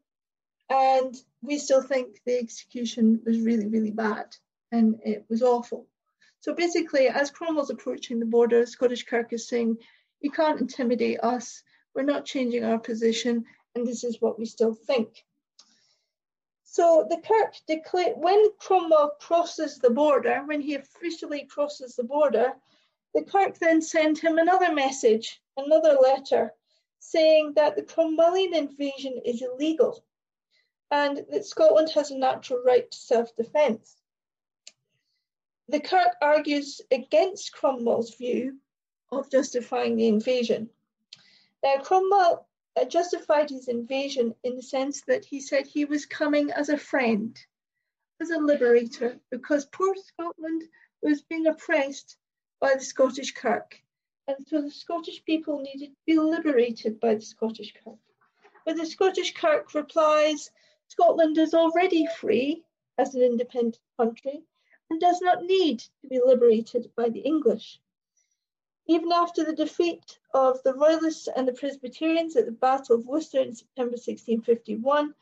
and 0.70 1.14
we 1.42 1.58
still 1.58 1.82
think 1.82 2.22
the 2.24 2.38
execution 2.38 3.20
was 3.26 3.40
really, 3.40 3.66
really 3.66 3.90
bad 3.90 4.34
and 4.72 5.00
it 5.04 5.26
was 5.28 5.42
awful. 5.42 5.86
So 6.40 6.54
basically, 6.54 7.08
as 7.08 7.30
Cromwell's 7.30 7.68
approaching 7.68 8.20
the 8.20 8.24
border, 8.24 8.64
Scottish 8.64 9.04
Kirk 9.04 9.34
is 9.34 9.46
saying, 9.46 9.76
You 10.22 10.30
can't 10.30 10.62
intimidate 10.62 11.20
us, 11.22 11.62
we're 11.94 12.04
not 12.04 12.24
changing 12.24 12.64
our 12.64 12.78
position, 12.78 13.44
and 13.74 13.86
this 13.86 14.02
is 14.02 14.22
what 14.22 14.38
we 14.38 14.46
still 14.46 14.72
think. 14.72 15.26
So 16.74 17.06
the 17.08 17.18
Kirk 17.18 17.54
declare 17.68 18.14
when 18.16 18.50
Cromwell 18.58 19.10
crosses 19.20 19.78
the 19.78 19.90
border, 19.90 20.42
when 20.44 20.60
he 20.60 20.74
officially 20.74 21.44
crosses 21.44 21.94
the 21.94 22.02
border, 22.02 22.52
the 23.14 23.22
Kirk 23.22 23.56
then 23.60 23.80
sent 23.80 24.18
him 24.18 24.38
another 24.38 24.72
message, 24.72 25.40
another 25.56 25.92
letter, 25.92 26.52
saying 26.98 27.52
that 27.54 27.76
the 27.76 27.82
Cromwellian 27.84 28.56
invasion 28.56 29.20
is 29.24 29.40
illegal 29.40 30.04
and 30.90 31.24
that 31.30 31.46
Scotland 31.46 31.90
has 31.90 32.10
a 32.10 32.18
natural 32.18 32.60
right 32.66 32.90
to 32.90 32.98
self-defence. 32.98 34.02
The 35.68 35.78
Kirk 35.78 36.16
argues 36.20 36.80
against 36.90 37.52
Cromwell's 37.52 38.16
view 38.16 38.58
of 39.12 39.30
justifying 39.30 39.94
the 39.94 40.08
invasion. 40.08 40.68
Now, 41.62 41.76
Cromwell 41.76 42.48
Uh, 42.76 42.84
justified 42.84 43.50
his 43.50 43.68
invasion 43.68 44.34
in 44.42 44.56
the 44.56 44.62
sense 44.62 45.02
that 45.02 45.24
he 45.24 45.40
said 45.40 45.66
he 45.66 45.84
was 45.84 46.06
coming 46.06 46.50
as 46.50 46.68
a 46.68 46.76
friend, 46.76 47.38
as 48.20 48.30
a 48.30 48.38
liberator, 48.38 49.20
because 49.30 49.66
poor 49.66 49.94
Scotland 49.94 50.62
was 51.00 51.22
being 51.22 51.46
oppressed 51.46 52.16
by 52.60 52.74
the 52.74 52.84
Scottish 52.84 53.32
Kirk. 53.32 53.80
And 54.26 54.36
so 54.48 54.62
the 54.62 54.70
Scottish 54.70 55.22
people 55.24 55.60
needed 55.60 55.90
to 55.90 55.96
be 56.06 56.18
liberated 56.18 56.98
by 56.98 57.14
the 57.14 57.20
Scottish 57.20 57.74
Kirk. 57.84 57.98
But 58.66 58.76
the 58.76 58.86
Scottish 58.86 59.34
Kirk 59.34 59.74
replies 59.74 60.50
Scotland 60.88 61.38
is 61.38 61.54
already 61.54 62.06
free 62.06 62.64
as 62.98 63.14
an 63.14 63.22
independent 63.22 63.78
country 63.98 64.42
and 64.90 65.00
does 65.00 65.20
not 65.20 65.44
need 65.44 65.80
to 65.80 66.08
be 66.08 66.20
liberated 66.24 66.90
by 66.96 67.08
the 67.08 67.20
English. 67.20 67.80
Even 68.86 69.12
after 69.12 69.42
the 69.42 69.54
defeat 69.54 70.18
of 70.34 70.62
the 70.62 70.74
Royalists 70.74 71.26
and 71.26 71.48
the 71.48 71.54
Presbyterians 71.54 72.36
at 72.36 72.44
the 72.44 72.52
Battle 72.52 72.96
of 72.96 73.06
Worcester 73.06 73.40
in 73.40 73.54
September 73.54 73.92
1651, 73.92 75.14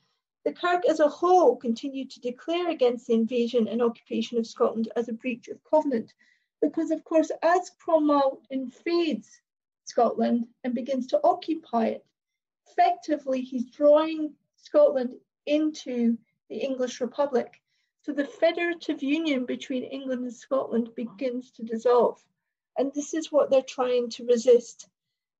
the 0.42 0.52
Kirk 0.52 0.84
as 0.86 0.98
a 0.98 1.08
whole 1.08 1.54
continued 1.54 2.10
to 2.10 2.20
declare 2.20 2.70
against 2.70 3.06
the 3.06 3.14
invasion 3.14 3.68
and 3.68 3.80
occupation 3.80 4.36
of 4.36 4.48
Scotland 4.48 4.90
as 4.96 5.08
a 5.08 5.12
breach 5.12 5.46
of 5.46 5.62
covenant. 5.62 6.12
Because, 6.60 6.90
of 6.90 7.04
course, 7.04 7.30
as 7.40 7.70
Cromwell 7.78 8.42
invades 8.50 9.40
Scotland 9.84 10.48
and 10.64 10.74
begins 10.74 11.06
to 11.08 11.20
occupy 11.22 11.86
it, 11.86 12.04
effectively 12.66 13.42
he's 13.42 13.66
drawing 13.66 14.34
Scotland 14.56 15.14
into 15.46 16.18
the 16.48 16.56
English 16.56 17.00
Republic. 17.00 17.62
So 18.00 18.12
the 18.12 18.24
federative 18.24 19.04
union 19.04 19.46
between 19.46 19.84
England 19.84 20.22
and 20.22 20.34
Scotland 20.34 20.96
begins 20.96 21.52
to 21.52 21.62
dissolve 21.62 22.24
and 22.76 22.92
this 22.94 23.14
is 23.14 23.30
what 23.30 23.50
they're 23.50 23.62
trying 23.62 24.10
to 24.10 24.26
resist. 24.26 24.88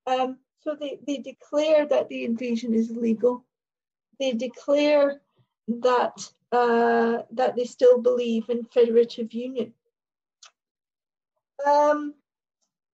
Um, 0.06 0.38
so 0.60 0.76
they, 0.78 0.98
they 1.06 1.18
declare 1.18 1.86
that 1.86 2.08
the 2.08 2.24
invasion 2.24 2.74
is 2.74 2.90
illegal. 2.90 3.44
They 4.18 4.32
declare 4.32 5.20
that 5.68 6.30
uh, 6.52 7.22
that 7.30 7.56
they 7.56 7.64
still 7.64 7.98
believe 7.98 8.50
in 8.50 8.64
federative 8.64 9.32
union. 9.32 9.72
Um, 11.66 12.14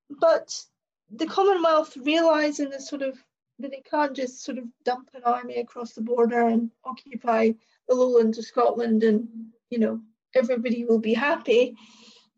but 0.09 0.63
the 1.11 1.27
Commonwealth 1.27 1.97
realizing 1.97 2.71
that 2.71 2.83
sort 2.83 3.03
of 3.03 3.19
that 3.59 3.73
they 3.73 3.83
can't 3.91 4.15
just 4.15 4.45
sort 4.45 4.59
of 4.59 4.65
dump 4.85 5.11
an 5.15 5.23
army 5.25 5.57
across 5.57 5.93
the 5.93 6.01
border 6.01 6.47
and 6.47 6.71
occupy 6.85 7.51
the 7.89 7.95
lowlands 7.95 8.39
of 8.39 8.45
Scotland 8.45 9.03
and 9.03 9.29
you 9.71 9.79
know 9.79 10.01
everybody 10.35 10.85
will 10.85 11.01
be 11.01 11.15
happy 11.15 11.75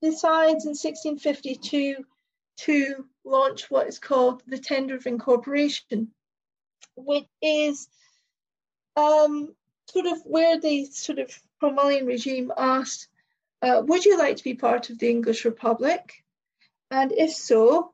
decides 0.03 0.65
in 0.65 0.71
1652 0.71 2.05
to 2.59 3.07
launch 3.25 3.71
what 3.71 3.89
is 3.89 3.99
called 3.99 4.43
the 4.47 4.59
Tender 4.59 4.97
of 4.97 5.07
Incorporation, 5.07 6.13
which 6.97 7.27
is 7.43 7.89
um, 8.97 9.55
sort 9.91 10.07
of 10.07 10.23
where 10.25 10.61
the 10.61 10.87
sort 10.87 11.19
of 11.19 11.31
Cromwellian 11.63 12.07
regime 12.07 12.53
asked, 12.57 13.09
uh, 13.63 13.83
would 13.85 14.05
you 14.05 14.19
like 14.19 14.37
to 14.37 14.45
be 14.45 14.55
part 14.55 14.91
of 14.91 14.99
the 14.99 15.09
English 15.09 15.45
Republic? 15.45 16.25
And 16.91 17.13
if 17.13 17.33
so, 17.33 17.93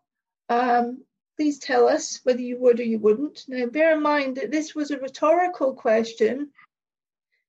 um, 0.49 1.03
please 1.37 1.59
tell 1.59 1.89
us 1.89 2.21
whether 2.23 2.41
you 2.41 2.59
would 2.59 2.81
or 2.81 2.85
you 2.85 2.99
wouldn't. 2.99 3.45
Now, 3.49 3.67
bear 3.67 3.95
in 3.95 4.03
mind 4.03 4.37
that 4.37 4.51
this 4.51 4.75
was 4.75 4.91
a 4.91 4.99
rhetorical 4.99 5.75
question 5.75 6.51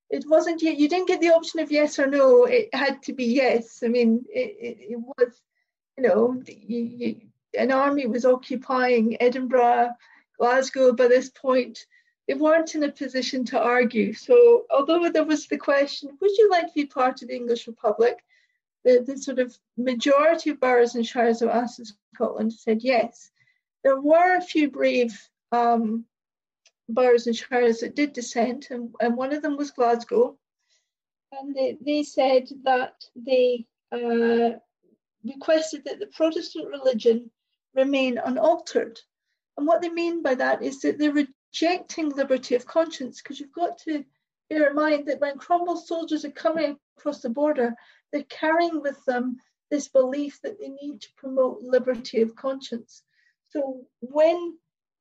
it 0.10 0.24
wasn't 0.28 0.62
you, 0.62 0.72
you 0.72 0.88
didn't 0.88 1.08
get 1.08 1.22
the 1.22 1.32
option 1.32 1.60
of 1.60 1.72
yes 1.72 2.00
or 2.00 2.08
no 2.08 2.46
it 2.46 2.74
had 2.74 3.02
to 3.04 3.14
be 3.14 3.26
yes. 3.26 3.82
I 3.84 3.88
mean 3.88 4.26
it, 4.30 4.56
it, 4.60 4.78
it 4.92 5.00
was 5.00 5.42
you 5.98 6.04
know 6.04 6.42
you, 6.48 6.84
you, 6.84 7.22
an 7.58 7.72
army 7.72 8.06
was 8.06 8.26
occupying 8.26 9.18
edinburgh 9.22 9.92
glasgow 10.38 10.94
by 10.94 11.08
this 11.08 11.30
point. 11.30 11.86
They 12.28 12.36
weren't 12.36 12.76
in 12.76 12.84
a 12.84 12.92
position 12.92 13.46
to 13.46 13.60
argue. 13.60 14.14
So 14.14 14.66
although 14.70 15.10
there 15.10 15.24
was 15.24 15.48
the 15.48 15.58
question 15.58 16.18
would 16.22 16.38
you 16.38 16.50
like 16.50 16.68
to 16.68 16.74
be 16.74 16.86
part 16.86 17.22
of 17.22 17.28
the 17.30 17.36
english 17.36 17.68
republic? 17.68 18.24
The, 18.84 19.04
the 19.06 19.18
sort 19.18 19.40
of 19.40 19.58
majority 19.76 20.52
of 20.52 20.62
boroughs 20.62 20.96
and 20.96 21.06
shires 21.06 21.42
of 21.42 21.50
Ass 21.50 21.82
Scotland 22.14 22.54
said 22.54 22.84
yes. 22.84 23.32
There 23.84 24.00
were 24.00 24.38
a 24.38 24.42
few 24.42 24.70
brave 24.70 25.20
um, 25.52 26.06
boroughs 26.90 27.28
and 27.28 27.36
shires 27.36 27.80
that 27.80 27.96
did 27.96 28.14
dissent, 28.14 28.68
and, 28.72 28.94
and 29.02 29.16
one 29.16 29.34
of 29.34 29.42
them 29.42 29.58
was 29.58 29.72
Glasgow. 29.72 30.38
And 31.32 31.56
they, 31.56 31.78
they 31.86 32.04
said 32.04 32.48
that 32.64 32.94
they 33.16 33.66
uh, 33.92 34.58
requested 35.24 35.84
that 35.86 36.00
the 36.00 36.08
Protestant 36.16 36.70
religion 36.70 37.30
remain 37.76 38.18
unaltered. 38.18 39.00
And 39.58 39.68
what 39.68 39.82
they 39.82 39.90
mean 39.90 40.22
by 40.22 40.36
that 40.36 40.64
is 40.64 40.80
that 40.82 40.98
they're 40.98 41.12
rejecting 41.14 42.10
liberty 42.10 42.56
of 42.56 42.66
conscience, 42.66 43.22
because 43.22 43.40
you've 43.40 43.52
got 43.52 43.78
to 43.80 44.06
bear 44.50 44.70
in 44.70 44.76
mind 44.76 45.08
that 45.08 45.20
when 45.20 45.38
Cromwell's 45.38 45.88
soldiers 45.88 46.24
are 46.24 46.32
coming 46.32 46.78
across 46.98 47.22
the 47.22 47.30
border, 47.30 47.76
they're 48.14 48.24
carrying 48.24 48.82
with 48.82 49.04
them 49.06 49.38
this 49.70 49.90
belief 49.90 50.40
that 50.44 50.58
they 50.60 50.70
need 50.70 51.02
to 51.02 51.10
promote 51.18 51.62
liberty 51.62 52.22
of 52.22 52.36
conscience. 52.36 53.04
So 53.50 53.86
when 54.00 54.58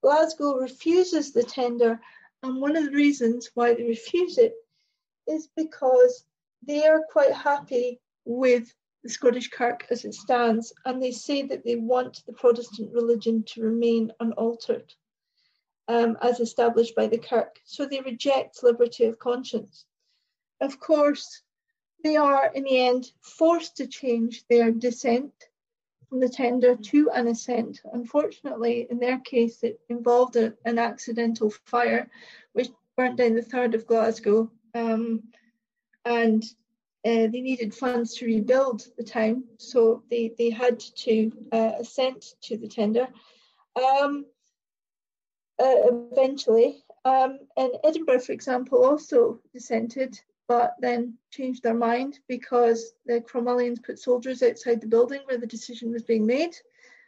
Glasgow 0.07 0.55
refuses 0.55 1.33
the 1.33 1.43
tender, 1.43 2.01
and 2.45 2.61
one 2.61 2.77
of 2.77 2.85
the 2.85 2.93
reasons 2.93 3.51
why 3.55 3.75
they 3.75 3.83
refuse 3.83 4.39
it 4.39 4.55
is 5.27 5.49
because 5.57 6.25
they 6.63 6.87
are 6.87 7.03
quite 7.11 7.33
happy 7.33 8.01
with 8.25 8.73
the 9.03 9.09
Scottish 9.09 9.51
Kirk 9.51 9.85
as 9.91 10.05
it 10.05 10.15
stands, 10.15 10.73
and 10.85 11.03
they 11.03 11.11
say 11.11 11.43
that 11.43 11.65
they 11.65 11.75
want 11.75 12.23
the 12.25 12.33
Protestant 12.35 12.93
religion 12.95 13.43
to 13.49 13.65
remain 13.65 14.13
unaltered 14.21 14.95
um, 15.89 16.17
as 16.23 16.39
established 16.39 16.95
by 16.95 17.09
the 17.09 17.19
Kirk. 17.19 17.59
So 17.65 17.85
they 17.85 18.01
reject 18.01 18.63
liberty 18.63 19.07
of 19.07 19.19
conscience. 19.19 19.87
Of 20.61 20.79
course, 20.79 21.43
they 22.05 22.15
are 22.15 22.53
in 22.55 22.63
the 22.63 22.79
end 22.79 23.11
forced 23.23 23.77
to 23.79 23.89
change 23.89 24.47
their 24.47 24.71
dissent 24.71 25.33
from 26.09 26.21
the 26.21 26.29
tender 26.29 26.77
to 26.77 27.11
an 27.11 27.27
assent. 27.27 27.81
Unfortunately, 27.93 28.87
in 28.91 28.99
their 28.99 29.19
case, 29.19 29.63
it 29.63 29.81
involved 29.89 30.37
a, 30.37 30.55
an 30.65 30.79
accidental 30.79 31.51
fire 31.67 32.09
which 32.53 32.71
burnt 32.97 33.17
down 33.17 33.35
the 33.35 33.43
third 33.43 33.75
of 33.75 33.87
Glasgow. 33.87 34.51
Um, 34.75 35.25
and 36.05 36.43
uh, 37.05 37.27
they 37.29 37.41
needed 37.41 37.75
funds 37.75 38.15
to 38.15 38.27
rebuild 38.27 38.87
the 38.97 39.05
town, 39.05 39.45
so 39.59 40.03
they, 40.11 40.33
they 40.39 40.51
had 40.51 40.81
to 40.81 41.33
uh, 41.53 41.73
assent 41.79 42.35
to 42.43 42.57
the 42.57 42.69
tender. 42.69 43.07
Um, 43.77 44.27
uh, 45.59 46.09
eventually, 46.13 46.85
um, 47.05 47.39
and 47.57 47.73
Edinburgh, 47.85 48.21
for 48.21 48.33
example, 48.33 48.85
also 48.85 49.41
dissented 49.53 50.19
but 50.49 50.74
then 50.80 51.14
changed 51.30 51.62
their 51.62 51.74
mind 51.74 52.18
because 52.28 52.92
the 53.07 53.20
Cromwellians 53.20 53.82
put 53.82 53.99
soldiers 53.99 54.42
outside 54.42 54.80
the 54.80 54.86
building 54.86 55.20
where 55.24 55.38
the 55.38 55.47
decision 55.47 55.92
was 55.92 56.03
being 56.03 56.26
made. 56.26 56.55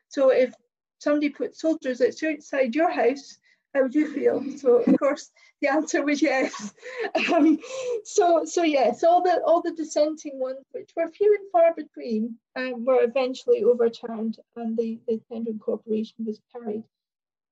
So 0.08 0.30
if 0.30 0.54
somebody 0.98 1.28
put 1.28 1.56
soldiers 1.56 2.00
outside 2.00 2.74
your 2.74 2.90
house 2.90 3.38
how 3.74 3.82
would 3.82 3.94
you 3.94 4.12
feel? 4.12 4.42
So 4.56 4.76
of 4.76 4.98
course 4.98 5.30
the 5.60 5.68
answer 5.68 6.04
was 6.04 6.22
yes. 6.22 6.74
Um, 7.32 7.58
so 8.04 8.44
so 8.44 8.62
yes, 8.62 9.04
all 9.04 9.22
the 9.22 9.42
all 9.44 9.62
the 9.62 9.72
dissenting 9.72 10.38
ones, 10.38 10.64
which 10.72 10.90
were 10.96 11.08
few 11.08 11.36
and 11.38 11.50
far 11.50 11.74
between, 11.74 12.36
um, 12.56 12.84
were 12.84 13.02
eventually 13.02 13.62
overturned, 13.62 14.38
and 14.56 14.76
the 14.76 14.98
the 15.06 15.20
tender 15.30 15.50
incorporation 15.50 16.24
was 16.24 16.40
carried. 16.52 16.84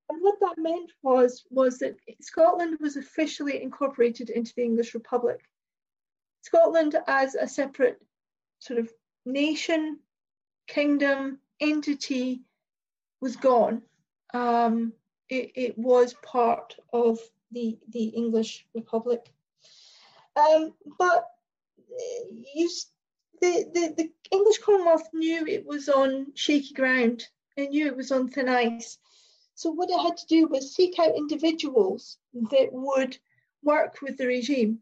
And 0.09 0.21
what 0.21 0.39
that 0.41 0.57
meant 0.57 0.91
was 1.03 1.45
was 1.49 1.79
that 1.79 1.95
Scotland 2.21 2.77
was 2.79 2.97
officially 2.97 3.61
incorporated 3.61 4.29
into 4.29 4.53
the 4.55 4.63
English 4.63 4.93
Republic. 4.93 5.41
Scotland 6.47 6.95
as 7.07 7.35
a 7.35 7.45
separate 7.45 8.01
sort 8.59 8.79
of 8.79 8.89
nation, 9.25 9.99
kingdom, 10.65 11.39
entity 11.59 12.41
was 13.19 13.35
gone. 13.35 13.81
Um, 14.33 14.93
it, 15.27 15.51
it, 15.55 15.77
was 15.77 16.13
part 16.23 16.77
of 16.93 17.19
the, 17.51 17.77
the 17.89 18.05
English 18.05 18.65
Republic. 18.73 19.29
Um, 20.37 20.73
but 20.97 21.25
you, 22.55 22.69
the, 23.41 23.65
the, 23.73 23.93
the 23.97 24.11
English 24.31 24.59
Commonwealth 24.59 25.09
knew 25.13 25.45
it 25.45 25.65
was 25.65 25.89
on 25.89 26.27
shaky 26.33 26.73
ground. 26.73 27.27
It 27.57 27.71
knew 27.71 27.87
it 27.87 27.97
was 27.97 28.13
on 28.13 28.29
thin 28.29 28.47
ice. 28.47 28.99
So 29.55 29.71
what 29.71 29.89
it 29.89 30.01
had 30.01 30.15
to 30.15 30.27
do 30.27 30.47
was 30.47 30.73
seek 30.73 30.97
out 30.97 31.17
individuals 31.17 32.19
that 32.51 32.69
would 32.71 33.17
work 33.63 33.97
with 34.01 34.17
the 34.17 34.27
regime. 34.27 34.79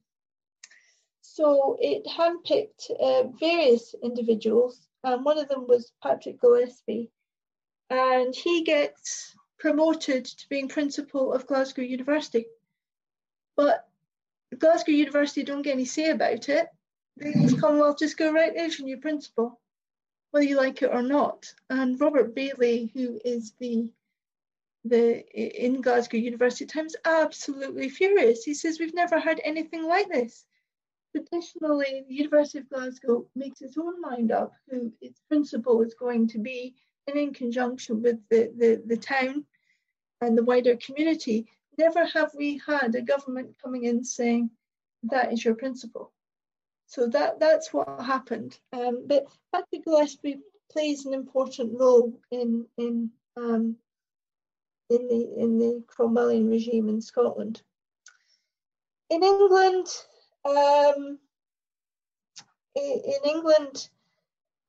So 1.36 1.75
it 1.81 2.05
handpicked 2.05 2.89
uh, 2.97 3.27
various 3.38 3.93
individuals, 4.01 4.88
and 5.03 5.25
one 5.25 5.38
of 5.38 5.49
them 5.49 5.67
was 5.67 5.91
Patrick 6.01 6.39
Gillespie, 6.39 7.11
and 7.89 8.33
he 8.33 8.63
gets 8.63 9.36
promoted 9.59 10.23
to 10.23 10.47
being 10.47 10.69
principal 10.69 11.33
of 11.33 11.45
Glasgow 11.45 11.81
University. 11.81 12.45
But 13.57 13.86
Glasgow 14.57 14.93
University 14.93 15.43
don't 15.43 15.61
get 15.61 15.73
any 15.73 15.83
say 15.83 16.09
about 16.09 16.47
it. 16.47 16.69
The 17.17 17.33
English 17.33 17.59
Commonwealth 17.59 17.99
just 17.99 18.15
go, 18.15 18.31
right, 18.31 18.53
there's 18.55 18.79
your 18.79 18.86
new 18.86 18.97
principal, 19.01 19.59
whether 20.31 20.45
you 20.45 20.55
like 20.55 20.83
it 20.83 20.93
or 20.93 21.01
not. 21.01 21.53
And 21.69 21.99
Robert 21.99 22.33
Baillie, 22.33 22.93
who 22.93 23.19
is 23.25 23.51
the 23.59 23.91
the 24.86 25.25
in 25.33 25.81
Glasgow 25.81 26.15
University 26.15 26.65
Times 26.65 26.95
absolutely 27.03 27.89
furious. 27.89 28.45
He 28.45 28.53
says 28.53 28.79
we've 28.79 28.93
never 28.93 29.19
had 29.19 29.41
anything 29.43 29.83
like 29.86 30.07
this. 30.07 30.45
Traditionally, 31.16 32.03
the 32.09 32.13
University 32.13 32.57
of 32.57 32.70
Glasgow 32.70 33.26
makes 33.36 33.61
its 33.61 33.78
own 33.78 34.01
mind 34.01 34.34
up 34.34 34.51
who 34.70 34.91
its 34.99 35.22
principal 35.30 35.82
is 35.82 35.93
going 35.93 36.28
to 36.30 36.39
be, 36.39 36.76
and 37.07 37.16
in 37.16 37.34
conjunction 37.34 38.01
with 38.01 38.18
the, 38.30 38.51
the, 38.57 38.84
the 38.86 38.97
town 38.97 39.45
and 40.20 40.38
the 40.38 40.43
wider 40.43 40.76
community, 40.76 41.47
never 41.78 42.03
have 42.05 42.32
we 42.36 42.61
had 42.68 42.95
a 42.95 43.01
government 43.01 43.55
coming 43.63 43.86
in 43.86 44.03
saying 44.03 44.49
that 45.03 45.32
is 45.32 45.45
your 45.45 45.55
principal. 45.55 46.11
So 46.88 47.07
that 47.07 47.39
that's 47.39 47.72
what 47.72 47.88
happened. 48.01 48.59
Um, 48.74 49.05
but 49.07 49.26
Patrick 49.53 49.86
Gillespie 49.86 50.41
plays 50.70 51.05
an 51.05 51.13
important 51.13 51.80
role 51.80 52.20
in 52.32 52.66
in 52.78 53.09
um, 53.38 53.78
in 54.89 55.07
the 55.07 55.34
in 55.38 55.59
the 55.59 55.84
Cromwellian 55.88 56.49
regime 56.49 56.89
in 56.89 57.01
Scotland. 57.01 57.61
In 59.09 59.24
England, 59.24 59.88
um, 60.45 61.19
in 62.75 63.19
England, 63.25 63.89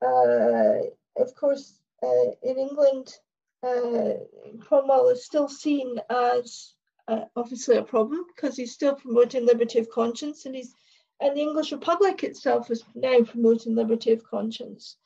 uh, 0.03 0.79
of 1.17 1.35
course, 1.35 1.81
uh, 2.03 2.31
in 2.43 2.59
England, 2.59 3.19
uh, 3.63 4.15
Cromwell 4.61 5.09
is 5.09 5.25
still 5.25 5.49
seen 5.49 6.01
as 6.11 6.75
uh, 7.09 7.25
obviously 7.35 7.77
a 7.77 7.83
problem 7.83 8.25
because 8.35 8.57
he's 8.57 8.73
still 8.73 8.95
promoting 8.95 9.47
liberty 9.47 9.79
of 9.79 9.91
conscience, 9.91 10.47
and 10.47 10.55
he's 10.55 10.75
and 11.21 11.37
the 11.37 11.41
English 11.41 11.73
Republic 11.73 12.23
itself 12.25 12.71
is 12.71 12.85
now 12.95 13.21
promoting 13.23 13.75
liberty 13.75 14.13
of 14.13 14.23
conscience. 14.25 14.97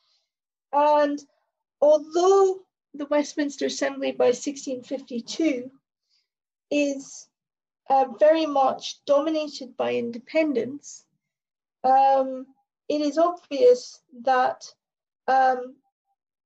And 0.73 1.21
although 1.81 2.61
the 2.95 3.07
Westminster 3.07 3.67
Assembly 3.67 4.13
by 4.13 4.27
1652 4.27 5.71
is 6.71 7.29
uh, 7.91 8.07
very 8.19 8.47
much 8.47 9.05
dominated 9.05 9.77
by 9.77 9.95
independents, 9.95 11.05
um, 11.83 12.47
it 12.89 13.01
is 13.01 13.19
obvious 13.19 14.01
that 14.23 14.73
um, 15.27 15.75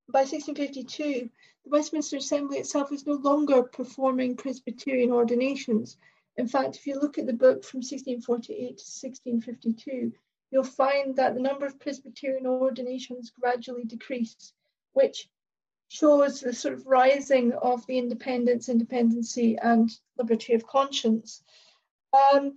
by 0.09 0.21
1652, 0.21 1.31
the 1.65 1.71
Westminster 1.71 2.17
Assembly 2.17 2.59
itself 2.59 2.93
is 2.93 3.07
no 3.07 3.15
longer 3.15 3.63
performing 3.63 4.37
Presbyterian 4.37 5.11
ordinations. 5.11 5.97
In 6.37 6.49
fact, 6.49 6.77
if 6.77 6.87
you 6.87 6.99
look 6.99 7.19
at 7.19 7.27
the 7.27 7.33
book 7.33 7.63
from 7.63 7.79
1648 7.79 8.57
to 8.57 8.73
1652, 8.73 10.13
you'll 10.51 10.65
find 10.65 11.15
that 11.17 11.35
the 11.35 11.41
number 11.41 11.67
of 11.67 11.79
Presbyterian 11.79 12.47
ordinations 12.47 13.33
gradually 13.39 13.85
decrease, 13.85 14.53
which 14.93 15.29
shows 15.95 16.41
the 16.41 16.53
sort 16.53 16.75
of 16.75 16.87
rising 16.87 17.53
of 17.53 17.87
the 17.87 17.99
independence, 17.99 18.69
independency, 18.69 19.57
and 19.63 19.97
liberty 20.19 20.53
of 20.53 20.67
conscience. 20.67 21.43
Um, 22.13 22.57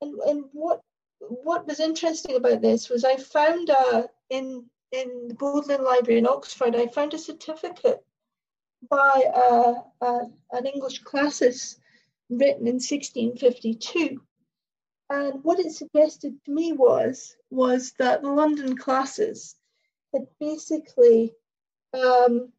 and, 0.00 0.14
and 0.20 0.44
what 0.52 0.80
what 1.18 1.66
was 1.66 1.80
interesting 1.80 2.36
about 2.36 2.60
this 2.62 2.88
was 2.88 3.04
I 3.04 3.16
found 3.16 3.70
a, 3.70 4.08
in 4.30 4.66
in 4.92 5.28
the 5.28 5.34
Bodleian 5.34 5.82
Library 5.82 6.18
in 6.18 6.28
Oxford, 6.28 6.76
I 6.76 6.86
found 6.86 7.12
a 7.12 7.18
certificate 7.18 8.04
by 8.88 9.24
a, 9.34 10.06
a, 10.06 10.20
an 10.52 10.66
English 10.66 11.02
classicist 11.02 11.78
written 12.30 12.68
in 12.68 12.74
1652. 12.74 14.20
And 15.10 15.42
what 15.42 15.58
it 15.58 15.72
suggested 15.72 16.36
to 16.44 16.52
me 16.52 16.72
was 16.72 17.36
was 17.50 17.94
that 17.98 18.22
the 18.22 18.30
London 18.30 18.76
classes 18.76 19.56
had 20.12 20.26
basically 20.38 21.32
um, 21.92 22.52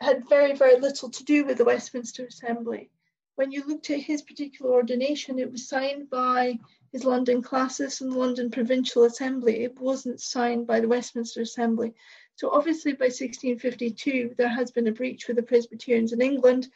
had 0.00 0.28
very, 0.28 0.54
very 0.54 0.78
little 0.78 1.10
to 1.10 1.24
do 1.24 1.44
with 1.44 1.58
the 1.58 1.64
Westminster 1.64 2.24
Assembly. 2.26 2.90
When 3.36 3.52
you 3.52 3.64
looked 3.64 3.90
at 3.90 4.00
his 4.00 4.22
particular 4.22 4.72
ordination, 4.72 5.38
it 5.38 5.50
was 5.50 5.68
signed 5.68 6.10
by 6.10 6.58
his 6.92 7.04
London 7.04 7.42
classis 7.42 8.00
and 8.00 8.12
London 8.12 8.50
Provincial 8.50 9.04
Assembly. 9.04 9.62
It 9.62 9.78
wasn't 9.78 10.20
signed 10.20 10.66
by 10.66 10.80
the 10.80 10.88
Westminster 10.88 11.42
Assembly. 11.42 11.94
So 12.36 12.50
obviously 12.50 12.92
by 12.92 13.06
1652, 13.06 14.34
there 14.36 14.48
has 14.48 14.70
been 14.70 14.86
a 14.86 14.92
breach 14.92 15.26
with 15.26 15.36
the 15.36 15.42
Presbyterians 15.42 16.12
in 16.12 16.20
England, 16.20 16.68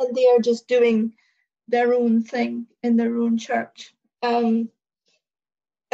and 0.00 0.14
they 0.14 0.26
are 0.28 0.40
just 0.40 0.68
doing 0.68 1.14
their 1.68 1.94
own 1.94 2.22
thing 2.22 2.66
in 2.82 2.96
their 2.96 3.16
own 3.18 3.38
church. 3.38 3.94
Um, 4.22 4.68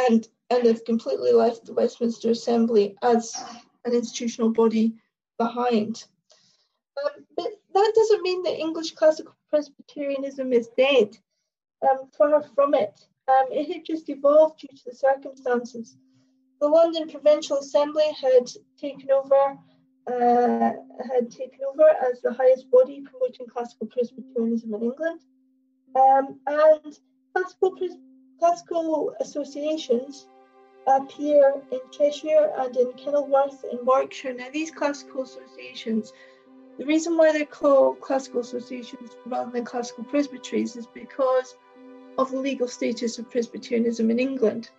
and 0.07 0.27
and 0.51 0.63
they've 0.63 0.85
completely 0.85 1.31
left 1.31 1.65
the 1.65 1.73
Westminster 1.73 2.31
Assembly 2.31 2.95
as 3.03 3.35
an 3.85 3.93
institutional 3.93 4.51
body 4.51 4.95
behind. 5.37 6.03
Um, 7.05 7.25
but 7.35 7.47
that 7.73 7.91
doesn't 7.95 8.21
mean 8.21 8.43
that 8.43 8.59
English 8.59 8.91
classical 8.91 9.35
Presbyterianism 9.49 10.53
is 10.53 10.69
dead. 10.77 11.17
Um, 11.81 12.09
far 12.17 12.43
from 12.55 12.73
it. 12.73 12.99
Um, 13.29 13.45
it 13.51 13.71
had 13.71 13.85
just 13.85 14.09
evolved 14.09 14.59
due 14.59 14.75
to 14.75 14.83
the 14.87 14.95
circumstances. 14.95 15.97
The 16.59 16.67
London 16.67 17.07
Provincial 17.07 17.59
Assembly 17.59 18.03
had 18.21 18.49
taken 18.77 19.09
over, 19.11 19.57
uh, 20.07 20.71
had 21.13 21.31
taken 21.31 21.59
over 21.71 21.87
as 22.11 22.21
the 22.21 22.33
highest 22.33 22.69
body 22.69 23.01
promoting 23.01 23.47
classical 23.47 23.87
Presbyterianism 23.87 24.73
in 24.73 24.83
England, 24.83 25.21
um, 25.95 26.39
and 26.47 26.99
classical 27.33 27.77
classical 28.39 29.13
associations 29.21 30.27
appear 30.87 31.61
in 31.71 31.79
Cheshire 31.91 32.51
and 32.57 32.75
in 32.75 32.91
Kenilworth 32.93 33.63
in 33.71 33.85
Warwickshire. 33.85 34.33
Now, 34.33 34.49
these 34.51 34.71
classical 34.71 35.23
associations 35.23 36.13
the 36.79 36.85
reason 36.85 37.17
why 37.17 37.33
they're 37.33 37.45
called 37.45 37.99
classical 37.99 38.39
associations 38.39 39.11
rather 39.25 39.51
than 39.51 39.65
classical 39.65 40.05
presbyteries 40.05 40.77
is 40.77 40.87
because 40.87 41.57
of 42.17 42.31
the 42.31 42.39
legal 42.39 42.69
status 42.69 43.19
of 43.19 43.29
Presbyterianism 43.29 44.09
in 44.09 44.17
England. 44.17 44.69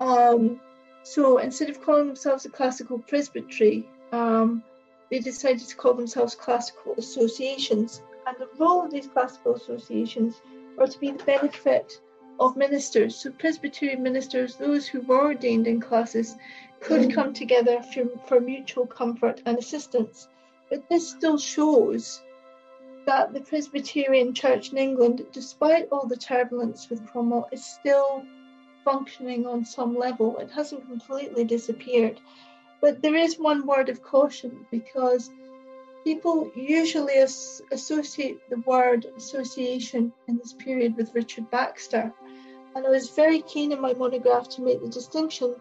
Um, 0.00 0.58
so 1.02 1.36
instead 1.36 1.68
of 1.68 1.82
calling 1.82 2.06
themselves 2.06 2.46
a 2.46 2.48
classical 2.48 2.98
presbytery, 3.00 3.86
um, 4.12 4.64
they 5.10 5.18
decided 5.18 5.68
to 5.68 5.76
call 5.76 5.92
themselves 5.92 6.34
classical 6.34 6.94
associations. 6.96 8.00
And 8.26 8.38
the 8.38 8.48
role 8.58 8.86
of 8.86 8.90
these 8.90 9.06
classical 9.06 9.56
associations 9.56 10.40
were 10.78 10.86
to 10.86 10.98
be 10.98 11.10
the 11.10 11.24
benefit 11.24 12.00
of 12.40 12.56
ministers. 12.56 13.14
So 13.14 13.30
Presbyterian 13.30 14.02
ministers, 14.02 14.56
those 14.56 14.86
who 14.86 15.02
were 15.02 15.26
ordained 15.26 15.66
in 15.66 15.82
classes, 15.82 16.34
could 16.80 17.12
come 17.12 17.34
together 17.34 17.82
for, 17.82 18.06
for 18.26 18.40
mutual 18.40 18.86
comfort 18.86 19.42
and 19.44 19.58
assistance. 19.58 20.28
But 20.70 20.88
this 20.88 21.08
still 21.08 21.38
shows 21.38 22.22
that 23.06 23.32
the 23.32 23.40
Presbyterian 23.40 24.34
Church 24.34 24.72
in 24.72 24.78
England, 24.78 25.24
despite 25.32 25.88
all 25.92 26.06
the 26.06 26.16
turbulence 26.16 26.90
with 26.90 27.06
Cromwell, 27.06 27.48
is 27.52 27.64
still 27.64 28.24
functioning 28.84 29.46
on 29.46 29.64
some 29.64 29.96
level. 29.96 30.38
It 30.38 30.50
hasn't 30.50 30.86
completely 30.86 31.44
disappeared. 31.44 32.20
But 32.80 33.02
there 33.02 33.14
is 33.14 33.38
one 33.38 33.66
word 33.66 33.88
of 33.88 34.02
caution 34.02 34.66
because 34.70 35.30
people 36.04 36.50
usually 36.54 37.14
as- 37.14 37.62
associate 37.72 38.38
the 38.50 38.60
word 38.60 39.06
association 39.16 40.12
in 40.28 40.36
this 40.38 40.52
period 40.52 40.96
with 40.96 41.14
Richard 41.14 41.50
Baxter. 41.50 42.12
And 42.74 42.86
I 42.86 42.90
was 42.90 43.10
very 43.10 43.40
keen 43.42 43.72
in 43.72 43.80
my 43.80 43.94
monograph 43.94 44.48
to 44.50 44.62
make 44.62 44.80
the 44.80 44.88
distinction 44.88 45.56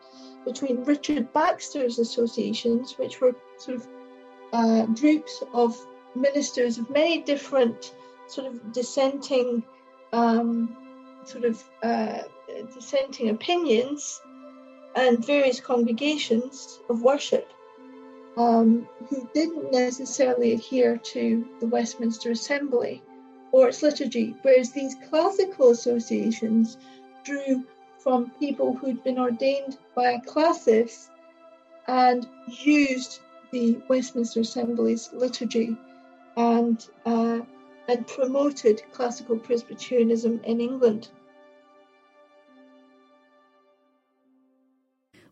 between 0.46 0.84
Richard 0.84 1.32
Baxter's 1.32 1.98
associations, 1.98 2.98
which 2.98 3.22
were 3.22 3.36
sort 3.58 3.78
of 3.78 3.88
uh, 4.54 4.86
groups 4.88 5.44
of 5.54 5.78
ministers 6.16 6.78
of 6.78 6.90
many 6.90 7.22
different 7.22 7.94
sort 8.28 8.48
of 8.48 8.72
dissenting, 8.72 9.64
um, 10.14 10.76
sort 11.26 11.46
of 11.46 11.64
uh, 11.84 12.20
dissenting 12.74 13.30
opinions, 13.30 14.22
and 14.96 15.26
various 15.26 15.60
congregations 15.60 16.80
of 16.90 17.02
worship 17.02 17.52
um, 18.38 18.88
who 19.10 19.30
didn't 19.34 19.72
necessarily 19.72 20.54
adhere 20.54 20.98
to 20.98 21.46
the 21.60 21.68
Westminster 21.68 22.32
Assembly 22.32 23.02
or 23.52 23.70
its 23.70 23.82
liturgy, 23.82 24.36
whereas 24.42 24.72
these 24.72 24.96
classical 25.10 25.72
associations 25.72 26.78
drew 27.24 27.64
from 28.00 28.32
people 28.40 28.76
who'd 28.76 29.04
been 29.04 29.18
ordained 29.18 29.78
by 29.96 30.12
a 30.12 30.22
classis 30.22 31.10
and 31.88 32.28
used 32.48 33.20
the 33.52 33.82
Westminster 33.88 34.42
Assembly's 34.42 35.10
liturgy 35.14 35.78
and 36.38 36.88
uh, 37.06 37.40
and 37.88 38.08
promoted 38.08 38.82
classical 38.92 39.38
Presbyterianism 39.38 40.42
in 40.44 40.60
England. 40.60 41.10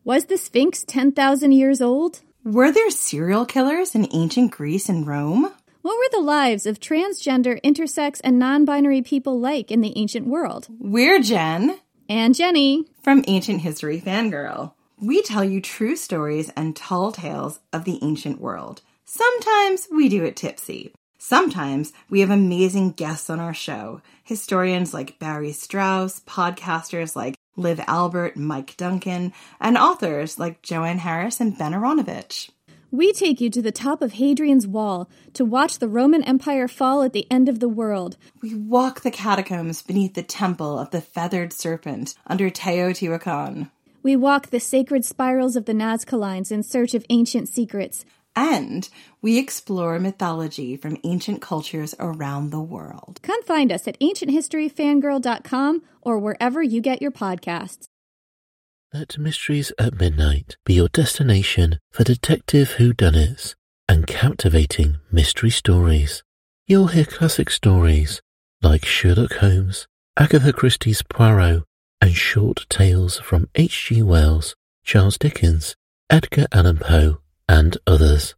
Was 0.04 0.26
the 0.26 0.36
Sphinx 0.36 0.84
10,000 0.86 1.52
years 1.52 1.80
old? 1.80 2.20
Were 2.44 2.70
there 2.70 2.90
serial 2.90 3.46
killers 3.46 3.94
in 3.94 4.06
ancient 4.12 4.50
Greece 4.50 4.90
and 4.90 5.06
Rome? 5.06 5.50
What 5.80 5.96
were 5.96 6.08
the 6.12 6.24
lives 6.24 6.66
of 6.66 6.78
transgender, 6.78 7.60
intersex, 7.62 8.20
and 8.22 8.38
non 8.38 8.64
binary 8.64 9.02
people 9.02 9.40
like 9.40 9.70
in 9.70 9.80
the 9.80 9.92
ancient 9.96 10.26
world? 10.26 10.68
We're 10.78 11.20
Jen. 11.20 11.78
And 12.08 12.34
Jenny. 12.34 12.84
From 13.02 13.24
Ancient 13.26 13.62
History 13.62 14.00
Fangirl. 14.00 14.74
We 15.04 15.20
tell 15.20 15.44
you 15.44 15.60
true 15.60 15.96
stories 15.96 16.50
and 16.56 16.74
tall 16.74 17.12
tales 17.12 17.60
of 17.74 17.84
the 17.84 17.98
ancient 18.00 18.40
world. 18.40 18.80
Sometimes 19.04 19.86
we 19.92 20.08
do 20.08 20.24
it 20.24 20.34
tipsy. 20.34 20.94
Sometimes 21.18 21.92
we 22.08 22.20
have 22.20 22.30
amazing 22.30 22.92
guests 22.92 23.28
on 23.28 23.38
our 23.38 23.52
show 23.52 24.00
historians 24.22 24.94
like 24.94 25.18
Barry 25.18 25.52
Strauss, 25.52 26.20
podcasters 26.20 27.14
like 27.14 27.34
Liv 27.54 27.82
Albert, 27.86 28.38
Mike 28.38 28.78
Duncan, 28.78 29.34
and 29.60 29.76
authors 29.76 30.38
like 30.38 30.62
Joanne 30.62 31.00
Harris 31.00 31.38
and 31.38 31.58
Ben 31.58 31.72
Aaronovitch. 31.72 32.48
We 32.90 33.12
take 33.12 33.42
you 33.42 33.50
to 33.50 33.60
the 33.60 33.72
top 33.72 34.00
of 34.00 34.14
Hadrian's 34.14 34.66
Wall 34.66 35.10
to 35.34 35.44
watch 35.44 35.80
the 35.80 35.88
Roman 35.88 36.24
Empire 36.24 36.66
fall 36.66 37.02
at 37.02 37.12
the 37.12 37.30
end 37.30 37.50
of 37.50 37.60
the 37.60 37.68
world. 37.68 38.16
We 38.40 38.54
walk 38.54 39.02
the 39.02 39.10
catacombs 39.10 39.82
beneath 39.82 40.14
the 40.14 40.22
temple 40.22 40.78
of 40.78 40.92
the 40.92 41.02
feathered 41.02 41.52
serpent 41.52 42.14
under 42.26 42.48
Teotihuacan. 42.48 43.70
We 44.04 44.16
walk 44.16 44.50
the 44.50 44.60
sacred 44.60 45.06
spirals 45.06 45.56
of 45.56 45.64
the 45.64 45.72
Nazca 45.72 46.18
Lines 46.18 46.52
in 46.52 46.62
search 46.62 46.92
of 46.92 47.06
ancient 47.08 47.48
secrets. 47.48 48.04
And 48.36 48.86
we 49.22 49.38
explore 49.38 49.98
mythology 49.98 50.76
from 50.76 50.98
ancient 51.04 51.40
cultures 51.40 51.94
around 51.98 52.50
the 52.50 52.60
world. 52.60 53.20
Come 53.22 53.42
find 53.44 53.72
us 53.72 53.88
at 53.88 53.98
ancienthistoryfangirl.com 54.00 55.82
or 56.02 56.18
wherever 56.18 56.62
you 56.62 56.82
get 56.82 57.00
your 57.00 57.12
podcasts. 57.12 57.86
Let 58.92 59.16
Mysteries 59.18 59.72
at 59.78 59.98
Midnight 59.98 60.56
be 60.66 60.74
your 60.74 60.88
destination 60.88 61.78
for 61.90 62.04
detective 62.04 62.74
whodunits 62.76 63.54
and 63.88 64.06
captivating 64.06 64.98
mystery 65.10 65.50
stories. 65.50 66.22
You'll 66.66 66.88
hear 66.88 67.06
classic 67.06 67.48
stories 67.48 68.20
like 68.60 68.84
Sherlock 68.84 69.36
Holmes, 69.36 69.86
Agatha 70.18 70.52
Christie's 70.52 71.02
Poirot, 71.02 71.64
and 72.04 72.14
short 72.14 72.66
tales 72.68 73.18
from 73.20 73.48
H.G. 73.54 74.02
Wells, 74.02 74.54
Charles 74.84 75.16
Dickens, 75.16 75.74
Edgar 76.10 76.44
Allan 76.52 76.76
Poe, 76.76 77.22
and 77.48 77.78
others. 77.86 78.34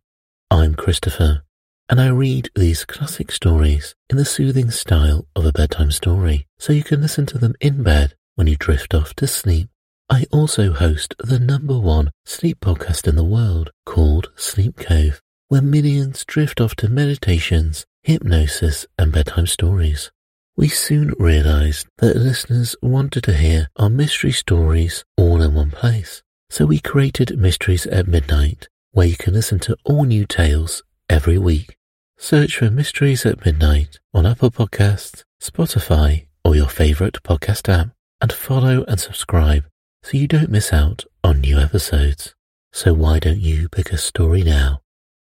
I'm 0.52 0.76
Christopher, 0.76 1.42
and 1.88 2.00
I 2.00 2.06
read 2.10 2.48
these 2.54 2.84
classic 2.84 3.32
stories 3.32 3.96
in 4.08 4.18
the 4.18 4.24
soothing 4.24 4.70
style 4.70 5.26
of 5.34 5.44
a 5.44 5.50
bedtime 5.50 5.90
story, 5.90 6.46
so 6.60 6.72
you 6.72 6.84
can 6.84 7.00
listen 7.00 7.26
to 7.26 7.38
them 7.38 7.54
in 7.60 7.82
bed 7.82 8.14
when 8.36 8.46
you 8.46 8.54
drift 8.54 8.94
off 8.94 9.14
to 9.14 9.26
sleep. 9.26 9.68
I 10.08 10.26
also 10.30 10.72
host 10.72 11.16
the 11.18 11.40
number 11.40 11.76
one 11.76 12.12
sleep 12.24 12.60
podcast 12.60 13.08
in 13.08 13.16
the 13.16 13.24
world 13.24 13.72
called 13.84 14.30
Sleep 14.36 14.76
Cove, 14.76 15.20
where 15.48 15.60
millions 15.60 16.24
drift 16.24 16.60
off 16.60 16.76
to 16.76 16.88
meditations, 16.88 17.84
hypnosis, 18.04 18.86
and 18.96 19.10
bedtime 19.10 19.48
stories. 19.48 20.12
We 20.58 20.68
soon 20.68 21.12
realized 21.18 21.86
that 21.98 22.16
listeners 22.16 22.76
wanted 22.80 23.24
to 23.24 23.34
hear 23.34 23.68
our 23.76 23.90
mystery 23.90 24.32
stories 24.32 25.04
all 25.14 25.42
in 25.42 25.52
one 25.52 25.70
place. 25.70 26.22
So 26.48 26.64
we 26.64 26.78
created 26.78 27.38
Mysteries 27.38 27.84
at 27.86 28.08
Midnight, 28.08 28.70
where 28.92 29.06
you 29.06 29.18
can 29.18 29.34
listen 29.34 29.58
to 29.60 29.76
all 29.84 30.04
new 30.04 30.24
tales 30.24 30.82
every 31.10 31.36
week. 31.36 31.76
Search 32.16 32.56
for 32.56 32.70
Mysteries 32.70 33.26
at 33.26 33.44
Midnight 33.44 33.98
on 34.14 34.24
Apple 34.24 34.50
Podcasts, 34.50 35.24
Spotify, 35.42 36.26
or 36.42 36.56
your 36.56 36.70
favorite 36.70 37.22
podcast 37.22 37.68
app, 37.68 37.88
and 38.22 38.32
follow 38.32 38.82
and 38.88 38.98
subscribe 38.98 39.64
so 40.02 40.16
you 40.16 40.26
don't 40.26 40.50
miss 40.50 40.72
out 40.72 41.04
on 41.22 41.42
new 41.42 41.58
episodes. 41.58 42.34
So 42.72 42.94
why 42.94 43.18
don't 43.18 43.40
you 43.40 43.68
pick 43.68 43.92
a 43.92 43.98
story 43.98 44.42
now? 44.42 44.80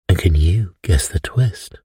And 0.09 0.17
can 0.17 0.35
you 0.35 0.75
guess 0.83 1.07
the 1.07 1.21
twist? 1.21 1.75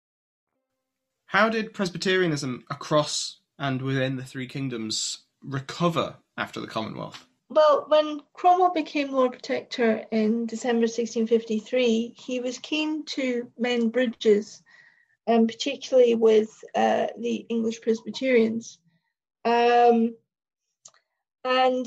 How 1.26 1.48
did 1.48 1.74
Presbyterianism 1.74 2.64
across 2.70 3.40
and 3.58 3.82
within 3.82 4.16
the 4.16 4.24
three 4.24 4.46
kingdoms 4.46 5.24
recover 5.42 6.16
after 6.36 6.60
the 6.60 6.66
Commonwealth? 6.66 7.26
Well, 7.48 7.84
when 7.88 8.20
Cromwell 8.32 8.72
became 8.72 9.12
Lord 9.12 9.32
Protector 9.32 10.04
in 10.10 10.46
December 10.46 10.86
1653, 10.86 12.14
he 12.16 12.40
was 12.40 12.58
keen 12.58 13.04
to 13.06 13.50
mend 13.58 13.92
bridges, 13.92 14.62
um, 15.26 15.46
particularly 15.46 16.14
with 16.14 16.50
uh, 16.74 17.08
the 17.18 17.46
English 17.48 17.80
Presbyterians. 17.82 18.78
Um, 19.44 20.16
and 21.44 21.86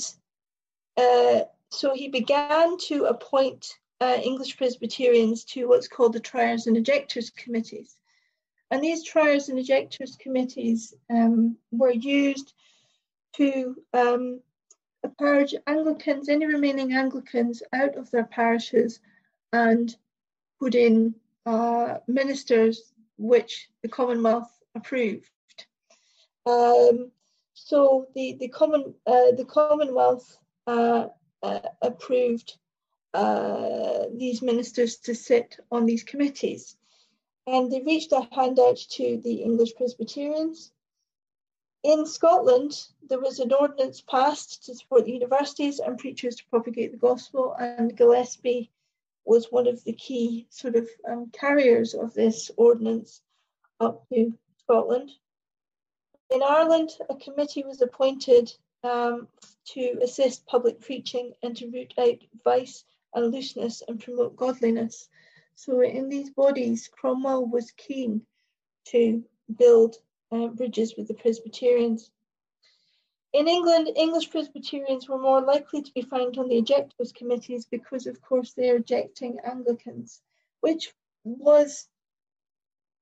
uh, 0.96 1.42
so 1.70 1.94
he 1.94 2.08
began 2.08 2.78
to 2.88 3.06
appoint 3.06 3.78
uh, 4.02 4.18
English 4.22 4.58
Presbyterians 4.58 5.44
to 5.46 5.68
what's 5.68 5.88
called 5.88 6.14
the 6.14 6.20
Triers 6.20 6.68
and 6.68 6.78
Ejectors 6.78 7.36
Committees. 7.36 7.99
And 8.72 8.84
these 8.84 9.04
Triers 9.04 9.50
and 9.50 9.58
Ejectors 9.58 10.18
Committees 10.18 10.94
um, 11.10 11.58
were 11.72 11.92
used 11.92 12.54
to 13.34 13.76
um, 13.94 14.42
purge 15.18 15.56
Anglicans, 15.66 16.30
any 16.30 16.46
remaining 16.46 16.94
Anglicans, 16.94 17.64
out 17.74 17.96
of 17.96 18.12
their 18.12 18.26
parishes 18.26 19.00
and 19.52 19.96
put 20.60 20.76
in 20.76 21.16
uh, 21.46 21.96
ministers 22.08 22.94
which 23.18 23.70
the 23.82 23.88
Commonwealth 23.88 24.52
approved. 24.76 25.30
Um, 26.46 27.12
so 27.54 28.08
the 28.16 28.34
the 28.40 28.48
common 28.48 28.94
uh, 29.06 29.32
the 29.36 29.46
Commonwealth 29.46 30.38
uh, 30.68 31.08
uh, 31.44 31.60
approved 31.82 32.58
uh, 33.14 34.06
these 34.16 34.42
ministers 34.42 34.98
to 34.98 35.16
sit 35.16 35.58
on 35.72 35.86
these 35.86 36.04
committees, 36.04 36.76
and 37.50 37.72
they 37.72 37.82
reached 37.82 38.12
a 38.12 38.28
handout 38.32 38.78
to 38.78 39.20
the 39.24 39.42
English 39.42 39.74
Presbyterians. 39.76 40.72
In 41.82 42.06
Scotland, 42.06 42.88
there 43.08 43.20
was 43.20 43.40
an 43.40 43.52
ordinance 43.52 44.02
passed 44.02 44.66
to 44.66 44.76
support 44.76 45.06
the 45.06 45.14
universities 45.14 45.80
and 45.80 45.98
preachers 45.98 46.36
to 46.36 46.50
propagate 46.52 46.92
the 46.92 46.98
gospel, 46.98 47.56
and 47.58 47.98
Gillespie 47.98 48.70
was 49.26 49.52
one 49.52 49.66
of 49.66 49.84
the 49.84 49.94
key 49.94 50.46
sort 50.52 50.76
of 50.76 50.88
um, 51.10 51.32
carriers 51.32 51.96
of 51.96 52.14
this 52.14 52.52
ordinance 52.56 53.22
up 53.80 54.08
to 54.10 54.32
Scotland. 54.60 55.10
In 56.30 56.44
Ireland, 56.44 56.92
a 57.10 57.16
committee 57.16 57.64
was 57.64 57.82
appointed 57.82 58.54
um, 58.84 59.28
to 59.70 60.00
assist 60.04 60.46
public 60.46 60.82
preaching 60.82 61.34
and 61.42 61.58
to 61.58 61.72
root 61.72 61.96
out 61.98 62.20
vice 62.44 62.86
and 63.16 63.32
looseness 63.32 63.82
and 63.88 64.00
promote 64.00 64.36
godliness. 64.36 65.10
So, 65.62 65.82
in 65.82 66.08
these 66.08 66.30
bodies, 66.30 66.88
Cromwell 66.88 67.46
was 67.46 67.72
keen 67.72 68.26
to 68.86 69.26
build 69.58 69.98
uh, 70.32 70.48
bridges 70.48 70.96
with 70.96 71.10
the 71.10 71.14
Presbyterians. 71.14 72.10
In 73.34 73.50
England, 73.50 73.90
English 73.98 74.30
Presbyterians 74.30 75.10
were 75.10 75.20
more 75.20 75.42
likely 75.42 75.82
to 75.82 75.92
be 75.92 76.02
found 76.02 76.38
on 76.38 76.48
the 76.48 76.62
ejectors 76.62 77.14
committees 77.14 77.66
because, 77.66 78.08
of 78.08 78.22
course, 78.22 78.54
they 78.54 78.70
are 78.70 78.78
ejecting 78.78 79.38
Anglicans, 79.44 80.22
which 80.62 80.94
was 81.26 81.90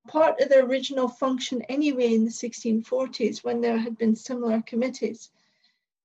part 0.08 0.40
of 0.40 0.48
their 0.48 0.66
original 0.66 1.06
function 1.06 1.62
anyway 1.68 2.12
in 2.12 2.24
the 2.24 2.32
1640s 2.32 3.44
when 3.44 3.60
there 3.60 3.78
had 3.78 3.96
been 3.96 4.16
similar 4.16 4.62
committees. 4.62 5.30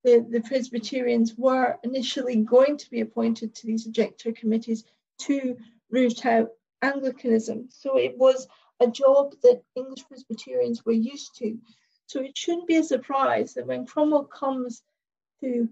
The, 0.03 0.23
the 0.29 0.41
Presbyterians 0.41 1.35
were 1.35 1.79
initially 1.81 2.35
going 2.35 2.77
to 2.77 2.89
be 2.91 3.01
appointed 3.01 3.55
to 3.55 3.65
these 3.65 3.87
ejector 3.87 4.31
committees 4.33 4.83
to 5.21 5.57
root 5.93 6.25
out 6.25 6.49
Anglicanism. 6.81 7.69
So 7.69 7.97
it 7.97 8.17
was 8.17 8.47
a 8.81 8.87
job 8.87 9.35
that 9.43 9.61
English 9.75 10.05
Presbyterians 10.07 10.83
were 10.85 10.91
used 11.13 11.35
to. 11.37 11.57
So 12.07 12.21
it 12.21 12.37
shouldn't 12.37 12.67
be 12.67 12.77
a 12.77 12.83
surprise 12.83 13.53
that 13.53 13.67
when 13.67 13.85
Cromwell 13.85 14.25
comes 14.25 14.81
to 15.41 15.69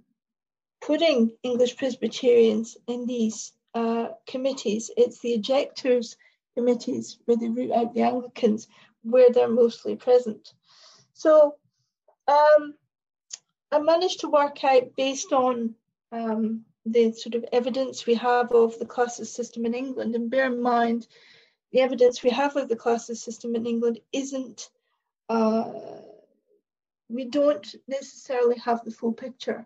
putting 0.81 1.31
English 1.43 1.76
Presbyterians 1.76 2.77
in 2.88 3.06
these 3.06 3.52
uh, 3.73 4.10
committees, 4.27 4.91
it's 4.95 5.19
the 5.19 5.38
ejectors 5.38 6.15
committees 6.56 7.18
where 7.26 7.38
they 7.38 7.49
root 7.49 7.72
out 7.72 7.93
the 7.93 8.02
Anglicans, 8.02 8.68
where 9.03 9.31
they're 9.31 9.49
mostly 9.49 9.95
present. 9.95 10.53
So 11.14 11.56
um, 12.27 12.73
I 13.72 13.80
managed 13.80 14.22
to 14.22 14.30
work 14.30 14.64
out 14.64 14.95
based 14.95 15.31
on 15.34 15.76
um, 16.11 16.65
the 16.86 17.12
sort 17.14 17.36
of 17.36 17.45
evidence 17.52 18.06
we 18.06 18.16
have 18.16 18.52
of 18.52 18.78
the 18.80 18.86
classes 18.86 19.32
system 19.32 19.66
in 19.66 19.74
England, 19.74 20.16
and 20.16 20.30
bear 20.30 20.48
in 20.48 20.62
mind 20.62 21.08
the 21.72 21.82
evidence 21.82 22.22
we 22.22 22.30
have 22.30 22.56
of 22.56 22.68
the 22.68 22.76
classes 22.76 23.22
system 23.22 23.56
in 23.56 23.66
England 23.66 23.99
isn't, 24.12 24.70
uh, 25.30 25.72
we 27.10 27.26
don't 27.26 27.76
necessarily 27.88 28.58
have 28.58 28.84
the 28.84 28.91
full 28.91 29.14
picture. 29.14 29.66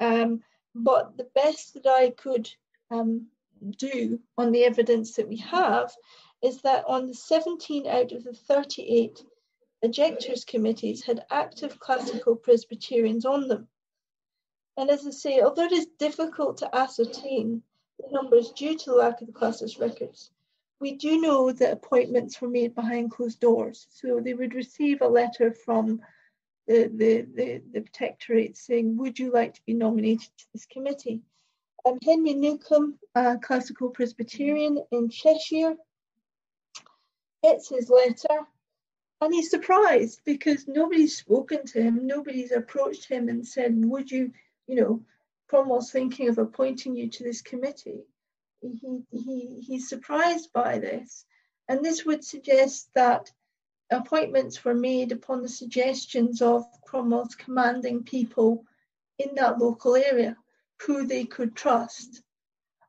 Um, 0.00 0.42
but 0.74 1.16
the 1.16 1.28
best 1.34 1.74
that 1.74 1.86
I 1.86 2.10
could 2.10 2.50
um, 2.90 3.26
do 3.78 4.20
on 4.36 4.52
the 4.52 4.64
evidence 4.64 5.14
that 5.16 5.28
we 5.28 5.36
have 5.36 5.92
is 6.42 6.62
that 6.62 6.84
on 6.86 7.06
the 7.06 7.14
17 7.14 7.86
out 7.86 8.12
of 8.12 8.24
the 8.24 8.32
38 8.32 9.24
ejectors 9.84 10.46
committees 10.46 11.04
had 11.04 11.24
active 11.30 11.78
classical 11.78 12.36
Presbyterians 12.36 13.24
on 13.24 13.48
them. 13.48 13.68
And 14.76 14.90
as 14.90 15.06
I 15.06 15.10
say, 15.10 15.40
although 15.40 15.64
it 15.64 15.72
is 15.72 15.86
difficult 15.98 16.58
to 16.58 16.74
ascertain 16.74 17.62
the 17.98 18.10
numbers 18.10 18.50
due 18.52 18.76
to 18.76 18.90
the 18.90 18.96
lack 18.96 19.20
of 19.20 19.28
the 19.28 19.32
classes 19.32 19.78
records, 19.78 20.30
we 20.80 20.96
do 20.96 21.20
know 21.20 21.52
that 21.52 21.72
appointments 21.72 22.40
were 22.40 22.48
made 22.48 22.74
behind 22.74 23.10
closed 23.10 23.40
doors. 23.40 23.86
So 23.90 24.20
they 24.20 24.34
would 24.34 24.54
receive 24.54 25.00
a 25.00 25.08
letter 25.08 25.52
from 25.52 26.00
the, 26.66 26.90
the, 26.94 27.26
the, 27.34 27.62
the 27.72 27.80
protectorate 27.82 28.56
saying, 28.56 28.96
would 28.96 29.18
you 29.18 29.30
like 29.30 29.54
to 29.54 29.60
be 29.66 29.74
nominated 29.74 30.28
to 30.38 30.44
this 30.52 30.66
committee? 30.66 31.22
Um, 31.86 31.98
Henry 32.02 32.34
Newcome, 32.34 32.98
a 33.14 33.38
classical 33.38 33.90
Presbyterian 33.90 34.82
in 34.90 35.10
Cheshire, 35.10 35.76
gets 37.42 37.68
his 37.68 37.90
letter 37.90 38.46
and 39.20 39.32
he's 39.32 39.50
surprised 39.50 40.20
because 40.24 40.66
nobody's 40.66 41.16
spoken 41.16 41.64
to 41.66 41.82
him, 41.82 42.06
nobody's 42.06 42.52
approached 42.52 43.08
him 43.08 43.28
and 43.28 43.46
said, 43.46 43.72
would 43.76 44.10
you, 44.10 44.32
you 44.66 44.76
know, 44.76 45.02
Cromwell's 45.48 45.90
thinking 45.90 46.28
of 46.28 46.38
appointing 46.38 46.96
you 46.96 47.08
to 47.10 47.22
this 47.22 47.42
committee 47.42 48.04
he, 48.64 49.02
he, 49.10 49.60
he's 49.60 49.88
surprised 49.88 50.52
by 50.52 50.78
this. 50.78 51.24
And 51.68 51.84
this 51.84 52.04
would 52.04 52.24
suggest 52.24 52.88
that 52.94 53.30
appointments 53.90 54.64
were 54.64 54.74
made 54.74 55.12
upon 55.12 55.42
the 55.42 55.48
suggestions 55.48 56.42
of 56.42 56.64
Cromwell's 56.86 57.34
commanding 57.34 58.02
people 58.04 58.64
in 59.18 59.34
that 59.36 59.58
local 59.58 59.96
area 59.96 60.36
who 60.82 61.06
they 61.06 61.24
could 61.24 61.54
trust, 61.54 62.22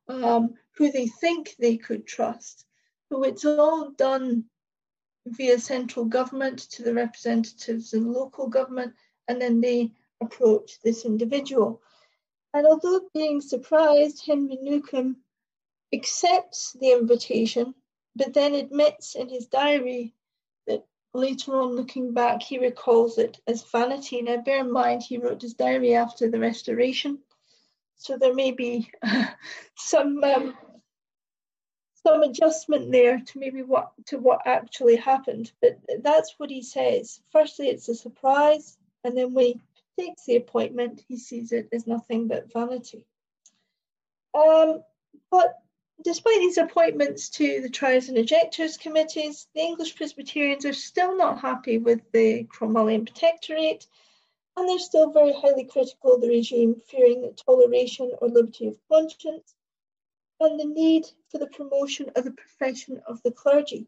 um, 0.07 0.55
who 0.77 0.91
they 0.91 1.07
think 1.07 1.55
they 1.59 1.77
could 1.77 2.07
trust. 2.07 2.65
So 3.09 3.23
it's 3.23 3.45
all 3.45 3.91
done 3.91 4.45
via 5.27 5.59
central 5.59 6.05
government 6.05 6.59
to 6.71 6.83
the 6.83 6.93
representatives 6.93 7.93
in 7.93 8.11
local 8.11 8.47
government, 8.47 8.93
and 9.27 9.41
then 9.41 9.61
they 9.61 9.91
approach 10.21 10.79
this 10.81 11.05
individual. 11.05 11.81
And 12.53 12.65
although 12.65 13.01
being 13.13 13.41
surprised, 13.41 14.25
Henry 14.25 14.57
Newcome 14.61 15.17
accepts 15.93 16.73
the 16.79 16.91
invitation, 16.91 17.75
but 18.15 18.33
then 18.33 18.55
admits 18.55 19.15
in 19.15 19.29
his 19.29 19.47
diary 19.47 20.13
that 20.67 20.85
later 21.13 21.59
on, 21.59 21.75
looking 21.75 22.13
back, 22.13 22.41
he 22.41 22.59
recalls 22.59 23.17
it 23.17 23.39
as 23.47 23.63
vanity. 23.63 24.21
Now, 24.21 24.37
bear 24.37 24.61
in 24.61 24.71
mind, 24.71 25.03
he 25.03 25.17
wrote 25.17 25.41
his 25.41 25.53
diary 25.53 25.95
after 25.95 26.29
the 26.29 26.39
Restoration, 26.39 27.19
so 27.97 28.17
there 28.17 28.33
may 28.33 28.51
be 28.51 28.91
some 29.75 30.23
um, 30.23 30.57
some 32.05 32.21
adjustment 32.21 32.91
there 32.91 33.19
to 33.19 33.39
maybe 33.39 33.63
what 33.63 33.91
to 34.07 34.17
what 34.17 34.45
actually 34.45 34.95
happened. 34.95 35.51
But 35.61 35.79
that's 36.01 36.35
what 36.37 36.49
he 36.49 36.61
says. 36.61 37.19
Firstly, 37.31 37.69
it's 37.69 37.89
a 37.89 37.95
surprise, 37.95 38.77
and 39.03 39.17
then 39.17 39.33
when 39.33 39.45
he 39.45 39.61
takes 39.99 40.25
the 40.25 40.35
appointment, 40.35 41.03
he 41.07 41.17
sees 41.17 41.51
it 41.51 41.69
as 41.71 41.87
nothing 41.87 42.27
but 42.27 42.51
vanity. 42.51 43.05
Um, 44.33 44.83
but 45.31 45.55
Despite 46.03 46.39
these 46.39 46.57
appointments 46.57 47.29
to 47.29 47.61
the 47.61 47.69
Triers 47.69 48.09
and 48.09 48.17
Ejectors 48.17 48.77
committees, 48.77 49.47
the 49.55 49.61
English 49.61 49.95
Presbyterians 49.95 50.65
are 50.65 50.73
still 50.73 51.15
not 51.15 51.39
happy 51.39 51.77
with 51.77 52.01
the 52.11 52.43
Cromwellian 52.43 53.05
Protectorate, 53.05 53.87
and 54.57 54.67
they're 54.67 54.77
still 54.77 55.11
very 55.11 55.31
highly 55.31 55.63
critical 55.63 56.13
of 56.13 56.21
the 56.21 56.27
regime, 56.27 56.75
fearing 56.75 57.21
that 57.21 57.37
toleration 57.37 58.11
or 58.21 58.27
liberty 58.27 58.67
of 58.67 58.77
conscience 58.89 59.55
and 60.41 60.59
the 60.59 60.65
need 60.65 61.05
for 61.29 61.37
the 61.37 61.47
promotion 61.47 62.11
of 62.15 62.25
the 62.25 62.31
profession 62.31 63.01
of 63.07 63.23
the 63.23 63.31
clergy. 63.31 63.87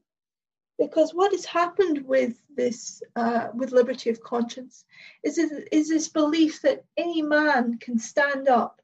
Because 0.77 1.11
what 1.11 1.31
has 1.31 1.45
happened 1.45 2.05
with 2.05 2.39
this, 2.55 3.01
uh, 3.15 3.47
with 3.53 3.71
liberty 3.71 4.09
of 4.11 4.21
conscience, 4.21 4.85
is, 5.23 5.37
is 5.39 5.89
this 5.89 6.07
belief 6.07 6.61
that 6.61 6.83
any 6.97 7.21
man 7.21 7.79
can 7.79 7.97
stand 7.97 8.47
up 8.47 8.81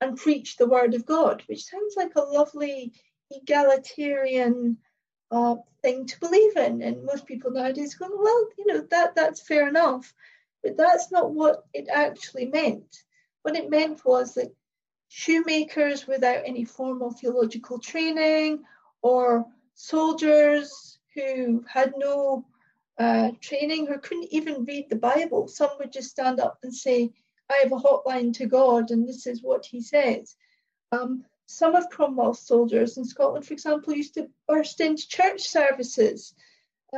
and 0.00 0.16
preach 0.16 0.56
the 0.56 0.66
word 0.66 0.94
of 0.94 1.06
God, 1.06 1.42
which 1.46 1.64
sounds 1.64 1.94
like 1.96 2.14
a 2.16 2.20
lovely 2.20 2.92
egalitarian 3.30 4.78
uh, 5.30 5.56
thing 5.82 6.06
to 6.06 6.20
believe 6.20 6.56
in. 6.56 6.82
And 6.82 7.04
most 7.04 7.26
people 7.26 7.50
nowadays 7.50 7.94
go, 7.94 8.08
well, 8.10 8.48
you 8.58 8.66
know, 8.66 8.80
that 8.90 9.14
that's 9.14 9.46
fair 9.46 9.68
enough. 9.68 10.12
But 10.62 10.76
that's 10.76 11.12
not 11.12 11.32
what 11.32 11.64
it 11.74 11.88
actually 11.92 12.46
meant. 12.46 13.02
What 13.42 13.56
it 13.56 13.68
meant 13.68 14.04
was 14.04 14.34
that 14.34 14.54
shoemakers 15.08 16.06
without 16.06 16.42
any 16.46 16.64
formal 16.64 17.10
theological 17.10 17.78
training 17.78 18.64
or 19.02 19.46
soldiers 19.74 20.93
who 21.14 21.64
had 21.68 21.94
no 21.96 22.44
uh, 22.98 23.30
training 23.40 23.86
who 23.86 23.98
couldn't 23.98 24.32
even 24.32 24.64
read 24.64 24.88
the 24.88 24.96
Bible, 24.96 25.48
some 25.48 25.70
would 25.78 25.92
just 25.92 26.10
stand 26.10 26.40
up 26.40 26.58
and 26.62 26.74
say, 26.74 27.12
I 27.50 27.60
have 27.62 27.72
a 27.72 27.76
hotline 27.76 28.32
to 28.34 28.46
God, 28.46 28.90
and 28.90 29.08
this 29.08 29.26
is 29.26 29.42
what 29.42 29.66
he 29.66 29.80
says. 29.80 30.36
Um, 30.92 31.24
some 31.46 31.74
of 31.74 31.90
Cromwell's 31.90 32.46
soldiers 32.46 32.96
in 32.96 33.04
Scotland, 33.04 33.46
for 33.46 33.52
example, 33.52 33.94
used 33.94 34.14
to 34.14 34.30
burst 34.48 34.80
into 34.80 35.08
church 35.08 35.42
services, 35.42 36.34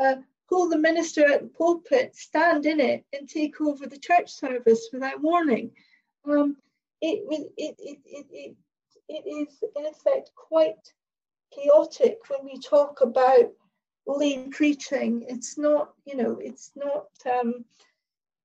uh, 0.01 0.17
pull 0.49 0.69
the 0.69 0.79
minister 0.79 1.27
at 1.27 1.43
the 1.43 1.49
pulpit, 1.49 2.15
stand 2.15 2.67
in 2.67 2.79
it, 2.79 3.05
and 3.13 3.29
take 3.29 3.61
over 3.61 3.87
the 3.87 3.99
church 3.99 4.31
service 4.31 4.89
without 4.93 5.21
warning. 5.21 5.73
Um, 6.25 6.57
it, 7.01 7.25
it, 7.29 7.53
it, 7.57 7.99
it, 8.05 8.27
it, 8.31 8.57
it 9.09 9.49
is, 9.49 9.63
in 9.75 9.87
effect, 9.87 10.31
quite 10.37 10.93
chaotic 11.53 12.19
when 12.29 12.45
we 12.45 12.61
talk 12.61 13.01
about 13.01 13.53
lay 14.07 14.49
preaching. 14.49 15.25
It's 15.29 15.59
not, 15.59 15.93
you 16.05 16.17
know, 16.17 16.39
it's 16.41 16.73
not. 16.77 17.07
Um, 17.27 17.65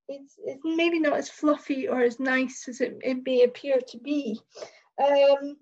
it's, 0.08 0.36
it's 0.44 0.62
maybe 0.64 1.00
not 1.00 1.18
as 1.18 1.30
fluffy 1.30 1.88
or 1.88 2.02
as 2.02 2.20
nice 2.20 2.68
as 2.68 2.82
it, 2.82 2.98
it 3.02 3.26
may 3.26 3.44
appear 3.44 3.80
to 3.90 3.98
be. 3.98 4.42
Um, 5.02 5.56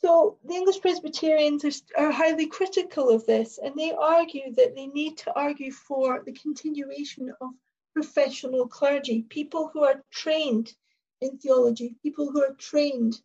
so 0.00 0.38
the 0.44 0.54
English 0.54 0.80
Presbyterians 0.80 1.64
are, 1.64 2.06
are, 2.06 2.12
highly 2.12 2.46
critical 2.46 3.10
of 3.10 3.26
this, 3.26 3.58
and 3.58 3.74
they 3.76 3.92
argue 3.92 4.54
that 4.54 4.74
they 4.74 4.86
need 4.86 5.18
to 5.18 5.32
argue 5.34 5.72
for 5.72 6.22
the 6.24 6.32
continuation 6.32 7.32
of 7.40 7.50
professional 7.92 8.66
clergy, 8.66 9.22
people 9.28 9.70
who 9.72 9.84
are 9.84 10.02
trained 10.10 10.72
in 11.20 11.36
theology, 11.38 11.96
people 12.02 12.30
who 12.30 12.42
are 12.42 12.54
trained 12.54 13.20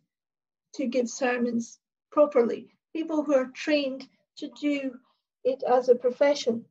to 0.74 0.86
give 0.86 1.08
sermons 1.08 1.78
properly, 2.10 2.68
people 2.92 3.22
who 3.22 3.34
are 3.34 3.50
trained 3.54 4.06
to 4.36 4.50
do 4.60 4.98
it 5.46 5.62
as 5.62 5.88
a 5.88 5.94
profession. 5.94 6.64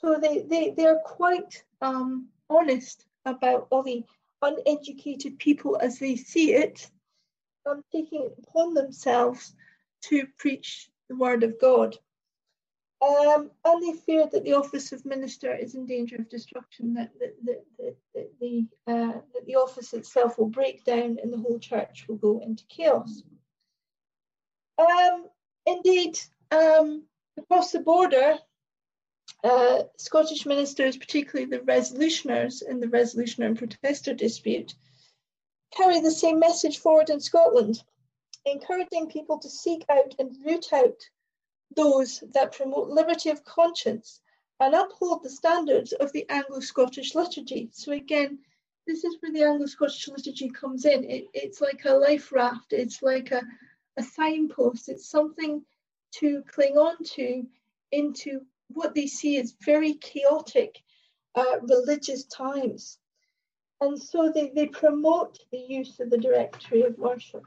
So 0.00 0.18
they, 0.20 0.40
they, 0.40 0.74
they 0.76 0.86
are 0.86 1.00
quite 1.04 1.62
um, 1.80 2.28
honest 2.50 3.06
about 3.24 3.68
all 3.70 3.82
the 3.82 4.04
uneducated 4.42 5.38
people 5.38 5.78
as 5.80 5.98
they 5.98 6.16
see 6.16 6.54
it, 6.54 6.90
um, 7.66 7.84
taking 7.92 8.22
it 8.22 8.34
upon 8.42 8.74
themselves 8.74 9.54
to 10.02 10.26
preach 10.38 10.90
the 11.08 11.16
word 11.16 11.42
of 11.44 11.60
God. 11.60 11.96
Um, 13.02 13.50
and 13.64 13.82
they 13.82 13.98
fear 13.98 14.28
that 14.30 14.44
the 14.44 14.54
office 14.54 14.92
of 14.92 15.06
minister 15.06 15.54
is 15.54 15.74
in 15.74 15.86
danger 15.86 16.16
of 16.16 16.28
destruction, 16.28 16.94
that, 16.94 17.10
that, 17.18 17.34
that, 17.44 17.64
that, 17.78 17.96
that 18.14 18.30
the, 18.40 18.66
uh, 18.86 19.20
that 19.34 19.46
the 19.46 19.54
office 19.54 19.94
itself 19.94 20.38
will 20.38 20.48
break 20.48 20.84
down 20.84 21.18
and 21.22 21.32
the 21.32 21.38
whole 21.38 21.58
church 21.58 22.06
will 22.08 22.16
go 22.16 22.40
into 22.44 22.64
chaos. 22.68 23.22
Um, 24.78 25.26
indeed, 25.66 26.18
um, 26.50 27.04
across 27.38 27.72
the 27.72 27.80
border, 27.80 28.38
uh, 29.44 29.82
Scottish 29.96 30.46
ministers, 30.46 30.96
particularly 30.96 31.50
the 31.50 31.60
resolutioners 31.60 32.62
in 32.62 32.80
the 32.80 32.86
resolutioner 32.86 33.46
and 33.46 33.58
protester 33.58 34.14
dispute, 34.14 34.74
carry 35.70 36.00
the 36.00 36.10
same 36.10 36.38
message 36.38 36.78
forward 36.78 37.10
in 37.10 37.20
Scotland, 37.20 37.82
encouraging 38.44 39.08
people 39.08 39.38
to 39.38 39.48
seek 39.48 39.84
out 39.88 40.14
and 40.18 40.36
root 40.44 40.72
out 40.72 41.00
those 41.76 42.22
that 42.32 42.52
promote 42.52 42.88
liberty 42.88 43.30
of 43.30 43.44
conscience 43.44 44.20
and 44.58 44.74
uphold 44.74 45.22
the 45.22 45.30
standards 45.30 45.92
of 45.92 46.12
the 46.12 46.28
Anglo 46.28 46.60
Scottish 46.60 47.14
liturgy. 47.14 47.70
So, 47.72 47.92
again, 47.92 48.38
this 48.86 49.04
is 49.04 49.16
where 49.20 49.32
the 49.32 49.44
Anglo 49.44 49.66
Scottish 49.66 50.08
liturgy 50.08 50.50
comes 50.50 50.84
in. 50.84 51.04
It, 51.04 51.28
it's 51.32 51.60
like 51.60 51.84
a 51.84 51.94
life 51.94 52.32
raft, 52.32 52.72
it's 52.72 53.02
like 53.02 53.30
a, 53.30 53.42
a 53.96 54.02
signpost, 54.02 54.88
it's 54.88 55.08
something 55.08 55.64
to 56.12 56.42
cling 56.52 56.76
on 56.76 56.96
to 57.04 57.46
into 57.92 58.42
what 58.68 58.94
they 58.94 59.06
see 59.06 59.38
as 59.38 59.54
very 59.64 59.94
chaotic 59.94 60.78
uh, 61.34 61.60
religious 61.62 62.24
times. 62.24 62.98
And 63.80 64.00
so 64.00 64.30
they, 64.32 64.50
they 64.54 64.66
promote 64.66 65.38
the 65.50 65.58
use 65.58 66.00
of 66.00 66.10
the 66.10 66.18
directory 66.18 66.82
of 66.82 66.98
worship. 66.98 67.44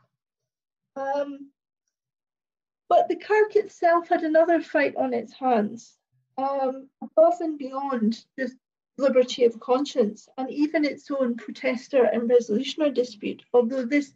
Um, 0.95 1.51
but 2.89 3.07
the 3.07 3.15
Kirk 3.15 3.55
itself 3.55 4.07
had 4.07 4.23
another 4.23 4.61
fight 4.61 4.95
on 4.95 5.13
its 5.13 5.33
hands, 5.33 5.97
um, 6.37 6.89
above 7.01 7.35
and 7.39 7.57
beyond 7.57 8.23
just 8.37 8.55
liberty 8.97 9.45
of 9.45 9.59
conscience 9.59 10.27
and 10.37 10.49
even 10.51 10.85
its 10.85 11.09
own 11.09 11.35
protester 11.35 12.03
and 12.03 12.29
resolutionary 12.29 12.93
dispute, 12.93 13.43
although 13.53 13.85
this 13.85 14.13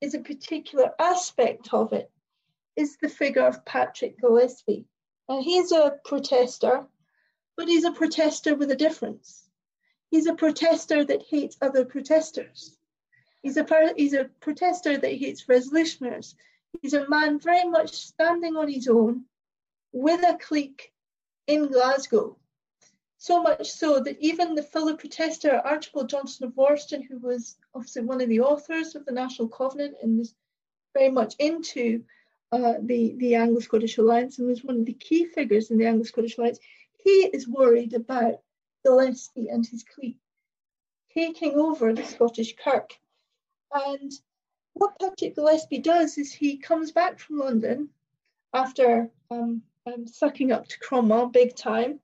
is 0.00 0.14
a 0.14 0.20
particular 0.20 0.92
aspect 0.98 1.72
of 1.72 1.92
it, 1.92 2.10
is 2.78 2.96
the 2.96 3.08
figure 3.08 3.42
of 3.42 3.64
Patrick 3.64 4.20
Gillespie. 4.20 4.86
And 5.28 5.42
he's 5.42 5.72
a 5.72 5.98
protester, 6.04 6.86
but 7.56 7.66
he's 7.66 7.84
a 7.84 7.90
protester 7.90 8.54
with 8.54 8.70
a 8.70 8.76
difference. 8.76 9.48
He's 10.12 10.28
a 10.28 10.34
protester 10.34 11.04
that 11.04 11.24
hates 11.28 11.56
other 11.60 11.84
protesters. 11.84 12.78
He's 13.42 13.56
a, 13.56 13.66
he's 13.96 14.14
a 14.14 14.30
protester 14.40 14.96
that 14.96 15.12
hates 15.12 15.46
resolutioners. 15.46 16.36
He's 16.80 16.94
a 16.94 17.08
man 17.08 17.40
very 17.40 17.68
much 17.68 17.90
standing 17.90 18.56
on 18.56 18.68
his 18.68 18.86
own 18.86 19.24
with 19.90 20.22
a 20.22 20.38
clique 20.38 20.92
in 21.48 21.66
Glasgow. 21.66 22.38
So 23.16 23.42
much 23.42 23.72
so 23.72 23.98
that 23.98 24.20
even 24.20 24.54
the 24.54 24.62
fellow 24.62 24.96
protester 24.96 25.60
Archibald 25.64 26.10
Johnston 26.10 26.46
of 26.46 26.54
Warriston, 26.54 27.02
who 27.08 27.18
was 27.18 27.56
obviously 27.74 28.02
one 28.02 28.20
of 28.20 28.28
the 28.28 28.40
authors 28.40 28.94
of 28.94 29.04
the 29.04 29.12
National 29.12 29.48
Covenant 29.48 29.96
and 30.00 30.18
was 30.18 30.36
very 30.94 31.10
much 31.10 31.34
into 31.40 32.04
uh, 32.52 32.74
the, 32.80 33.14
the 33.18 33.34
Anglo 33.34 33.60
Scottish 33.60 33.98
Alliance 33.98 34.38
and 34.38 34.48
was 34.48 34.64
one 34.64 34.80
of 34.80 34.86
the 34.86 34.94
key 34.94 35.26
figures 35.26 35.70
in 35.70 35.78
the 35.78 35.86
Anglo 35.86 36.04
Scottish 36.04 36.38
Alliance, 36.38 36.58
he 37.04 37.28
is 37.32 37.48
worried 37.48 37.94
about 37.94 38.40
Gillespie 38.84 39.48
and 39.48 39.66
his 39.66 39.84
clique 39.84 40.18
taking 41.14 41.58
over 41.58 41.92
the 41.92 42.04
Scottish 42.04 42.54
Kirk. 42.56 42.90
And 43.72 44.12
what 44.74 44.98
Patrick 45.00 45.34
Gillespie 45.34 45.80
does 45.80 46.16
is 46.16 46.32
he 46.32 46.56
comes 46.56 46.92
back 46.92 47.18
from 47.18 47.38
London 47.38 47.88
after 48.54 49.10
um, 49.30 49.62
um, 49.86 50.06
sucking 50.06 50.52
up 50.52 50.68
to 50.68 50.78
Cromwell 50.78 51.26
big 51.26 51.56
time. 51.56 52.00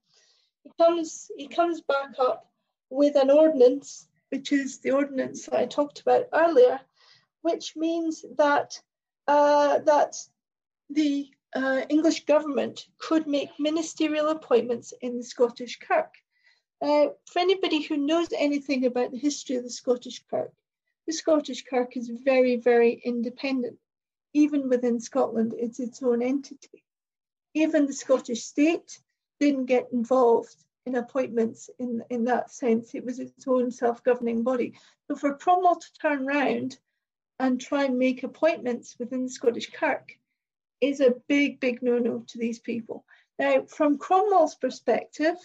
He 0.65 0.71
comes 0.79 1.31
he 1.37 1.49
comes 1.49 1.81
back 1.81 2.15
up 2.19 2.51
with 2.91 3.17
an 3.17 3.31
ordinance, 3.31 4.09
which 4.31 4.53
is 4.53 4.79
the 4.79 4.91
ordinance 4.91 5.47
that 5.47 5.59
I 5.59 5.67
talked 5.67 6.01
about 6.01 6.27
earlier, 6.33 6.81
which 7.43 7.77
means 7.77 8.25
that 8.37 8.81
uh, 9.27 9.79
that 9.81 10.17
the 10.91 11.31
uh, 11.55 11.83
English 11.89 12.25
government 12.25 12.87
could 12.99 13.27
make 13.27 13.49
ministerial 13.59 14.29
appointments 14.29 14.93
in 15.01 15.17
the 15.17 15.25
Scottish 15.25 15.79
Kirk. 15.79 16.13
Uh, 16.83 17.07
for 17.27 17.39
anybody 17.39 17.83
who 17.83 17.97
knows 17.97 18.29
anything 18.37 18.85
about 18.85 19.13
the 19.13 19.19
history 19.19 19.57
of 19.57 19.63
the 19.63 19.71
Scottish 19.71 20.23
Kirk, 20.29 20.53
the 21.07 21.13
Scottish 21.13 21.65
Kirk 21.65 21.97
is 21.97 22.11
very, 22.25 22.57
very 22.57 23.01
independent. 23.05 23.79
Even 24.33 24.69
within 24.69 25.01
Scotland, 25.01 25.55
it's 25.57 25.79
its 25.79 26.03
own 26.03 26.23
entity. 26.23 26.85
Even 27.55 27.87
the 27.87 27.93
Scottish 27.93 28.43
state 28.43 28.99
didn't 29.39 29.67
get 29.67 29.93
involved 29.93 30.57
in 30.87 30.97
appointments 30.97 31.71
in, 31.79 32.03
in 32.11 32.25
that 32.25 32.51
sense. 32.51 32.95
It 32.95 33.05
was 33.05 33.21
its 33.21 33.47
own 33.47 33.71
self 33.71 34.03
governing 34.03 34.43
body. 34.43 34.75
So 35.07 35.15
for 35.15 35.37
Cromwell 35.37 35.77
to 35.77 35.93
turn 36.03 36.27
round 36.27 36.79
and 37.39 37.61
try 37.61 37.85
and 37.85 37.99
make 37.99 38.23
appointments 38.23 38.97
within 38.99 39.23
the 39.23 39.31
Scottish 39.31 39.71
Kirk 39.71 40.19
is 40.89 41.01
a 41.01 41.15
big, 41.29 41.61
big 41.61 41.83
no 41.83 41.99
no 41.99 42.25
to 42.29 42.39
these 42.39 42.59
people. 42.59 43.05
Now, 43.39 43.65
from 43.67 43.99
Cromwell's 43.99 44.55
perspective, 44.55 45.37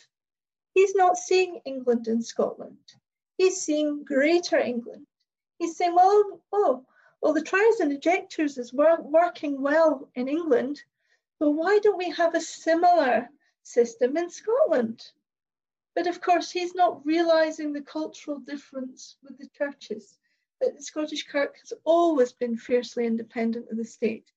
he's 0.73 0.95
not 0.95 1.17
seeing 1.17 1.61
England 1.65 2.07
and 2.07 2.23
Scotland, 2.23 2.77
he's 3.37 3.61
seeing 3.61 4.03
Greater 4.03 4.57
England 4.57 5.05
he's 5.59 5.75
saying, 5.75 5.93
well, 5.93 6.41
oh, 6.51 6.85
well, 7.21 7.33
the 7.33 7.43
triers 7.43 7.81
and 7.81 7.91
ejectors 7.91 8.57
is 8.57 8.73
wor- 8.73 9.01
working 9.01 9.61
well 9.61 10.09
in 10.15 10.27
England, 10.27 10.81
so 11.37 11.49
why 11.49 11.79
don't 11.83 11.97
we 11.97 12.09
have 12.09 12.33
a 12.33 12.41
similar 12.41 13.29
system 13.63 14.17
in 14.17 14.29
Scotland? 14.29 15.05
But 15.95 16.07
of 16.07 16.21
course, 16.21 16.49
he's 16.49 16.73
not 16.73 17.05
realizing 17.05 17.73
the 17.73 17.81
cultural 17.81 18.39
difference 18.39 19.17
with 19.21 19.37
the 19.37 19.49
churches, 19.57 20.17
that 20.61 20.75
the 20.75 20.83
Scottish 20.83 21.27
Kirk 21.27 21.57
has 21.59 21.73
always 21.83 22.31
been 22.31 22.57
fiercely 22.57 23.05
independent 23.05 23.69
of 23.69 23.77
the 23.77 23.85
state. 23.85 24.31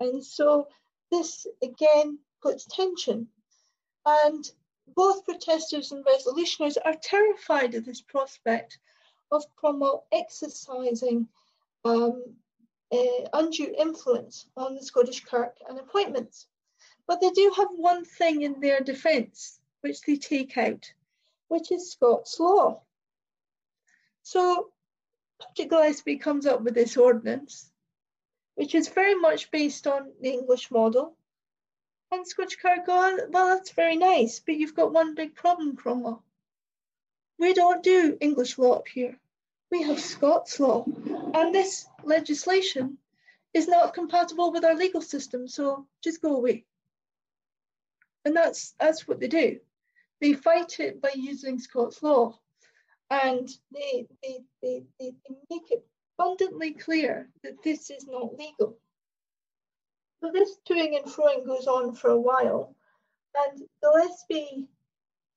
And 0.00 0.24
so 0.24 0.68
this 1.10 1.46
again 1.62 2.18
puts 2.42 2.64
tension. 2.64 3.28
And 4.04 4.50
both 4.94 5.24
protesters 5.24 5.92
and 5.92 6.04
resolutionaries 6.04 6.76
are 6.84 6.96
terrified 7.02 7.74
of 7.74 7.84
this 7.84 8.00
prospect 8.00 8.78
of 9.30 9.44
Cromwell 9.56 10.06
exercising 10.10 11.28
um, 11.84 12.34
uh, 12.92 13.28
undue 13.32 13.72
influence 13.78 14.46
on 14.56 14.74
the 14.74 14.82
Scottish 14.82 15.24
Kirk 15.24 15.56
and 15.68 15.78
appointments. 15.78 16.46
But 17.06 17.20
they 17.20 17.30
do 17.30 17.52
have 17.56 17.68
one 17.70 18.04
thing 18.04 18.42
in 18.42 18.60
their 18.60 18.80
defence 18.80 19.60
which 19.82 20.00
they 20.02 20.16
take 20.16 20.56
out, 20.58 20.92
which 21.48 21.72
is 21.72 21.92
Scots 21.92 22.38
law. 22.38 22.82
So 24.22 24.70
Patrick 25.40 25.70
Gillespie 25.70 26.16
comes 26.16 26.46
up 26.46 26.62
with 26.62 26.74
this 26.74 26.96
ordinance, 26.96 27.70
which 28.60 28.74
is 28.74 28.88
very 28.88 29.14
much 29.14 29.50
based 29.50 29.86
on 29.86 30.12
the 30.20 30.28
English 30.28 30.70
model. 30.70 31.16
And 32.12 32.26
Scottish 32.26 32.58
Kirk 32.58 32.84
go, 32.84 33.16
well, 33.30 33.56
that's 33.56 33.70
very 33.70 33.96
nice, 33.96 34.38
but 34.38 34.54
you've 34.54 34.74
got 34.74 34.92
one 34.92 35.14
big 35.14 35.34
problem, 35.34 35.76
Cromwell. 35.76 36.22
We 37.38 37.54
don't 37.54 37.82
do 37.82 38.18
English 38.20 38.58
law 38.58 38.74
up 38.74 38.86
here. 38.86 39.18
We 39.70 39.80
have 39.84 39.98
Scots 39.98 40.60
law. 40.60 40.84
And 41.32 41.54
this 41.54 41.86
legislation 42.04 42.98
is 43.54 43.66
not 43.66 43.94
compatible 43.94 44.52
with 44.52 44.66
our 44.66 44.74
legal 44.74 45.00
system, 45.00 45.48
so 45.48 45.86
just 46.04 46.20
go 46.20 46.36
away. 46.36 46.66
And 48.26 48.36
that's 48.36 48.74
that's 48.78 49.08
what 49.08 49.20
they 49.20 49.28
do. 49.28 49.58
They 50.20 50.34
fight 50.34 50.80
it 50.80 51.00
by 51.00 51.12
using 51.14 51.58
Scots 51.58 52.02
law. 52.02 52.38
And 53.10 53.48
they, 53.72 54.06
they, 54.22 54.40
they, 54.62 54.82
they, 54.98 55.14
make 55.48 55.70
it 55.70 55.82
abundantly 56.20 56.72
clear 56.72 57.28
that 57.42 57.62
this 57.62 57.90
is 57.90 58.06
not 58.06 58.36
legal. 58.38 58.76
So 60.20 60.30
this 60.32 60.58
toing 60.68 60.96
and 60.96 61.06
froing 61.06 61.46
goes 61.46 61.66
on 61.66 61.94
for 61.94 62.10
a 62.10 62.20
while. 62.20 62.74
And 63.34 63.62
Gillespie 63.82 64.68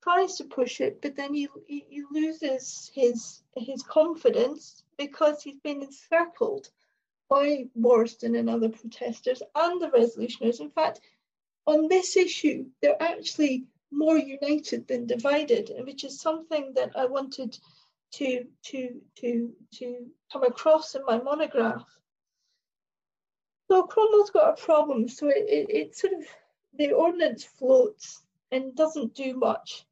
tries 0.02 0.36
to 0.36 0.44
push 0.44 0.82
it, 0.82 1.02
but 1.02 1.16
then 1.16 1.34
he, 1.34 1.48
he, 1.68 2.04
loses 2.12 2.92
his 2.94 3.42
his 3.56 3.84
confidence 3.84 4.84
because 4.98 5.42
he's 5.42 5.60
been 5.60 5.84
encircled 5.84 6.70
by 7.30 7.66
Warriston 7.80 8.38
and 8.38 8.50
other 8.50 8.70
protesters 8.70 9.42
and 9.56 9.82
the 9.82 9.88
resolutionaries. 9.88 10.60
In 10.60 10.70
fact, 10.70 11.00
on 11.66 11.88
this 11.88 12.18
issue, 12.18 12.66
they're 12.82 13.02
actually 13.02 13.68
more 13.92 14.18
united 14.18 14.88
than 14.88 15.06
divided, 15.06 15.72
which 15.86 16.04
is 16.04 16.20
something 16.20 16.74
that 16.74 16.92
I 16.98 17.06
wanted 17.06 17.58
to 18.14 18.46
to 18.64 19.02
to 19.18 19.52
to 19.76 20.06
come 20.32 20.44
across 20.44 20.96
in 20.96 21.04
my 21.06 21.20
monograph. 21.20 21.86
So 23.70 23.84
Cromwell's 23.84 24.30
got 24.30 24.60
a 24.60 24.62
problem. 24.62 25.08
So 25.08 25.28
it, 25.30 25.46
it, 25.50 25.70
it 25.70 25.96
sort 25.96 26.14
of 26.14 26.26
the 26.78 26.92
ordinance 26.92 27.44
floats 27.44 28.22
and 28.52 28.76
doesn't 28.76 29.16
do 29.16 29.36
much. 29.36 29.86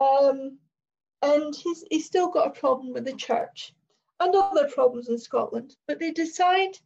Um, 0.00 0.58
and 1.22 1.54
he's, 1.54 1.84
he's 1.90 2.06
still 2.06 2.28
got 2.28 2.48
a 2.48 2.60
problem 2.60 2.92
with 2.92 3.04
the 3.04 3.14
church 3.14 3.74
and 4.20 4.34
other 4.34 4.68
problems 4.68 5.08
in 5.08 5.18
Scotland. 5.18 5.76
But 5.86 5.98
they 5.98 6.10
decide 6.12 6.78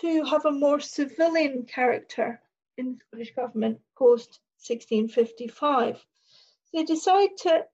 to 0.00 0.24
have 0.24 0.44
a 0.44 0.50
more 0.52 0.80
civilian 0.80 1.64
character 1.64 2.40
in 2.78 2.94
the 2.94 2.98
Scottish 3.24 3.34
government 3.34 3.80
post 3.96 4.40
1655. 4.66 6.04
They 6.72 6.84
decide 6.84 7.30
to 7.38 7.64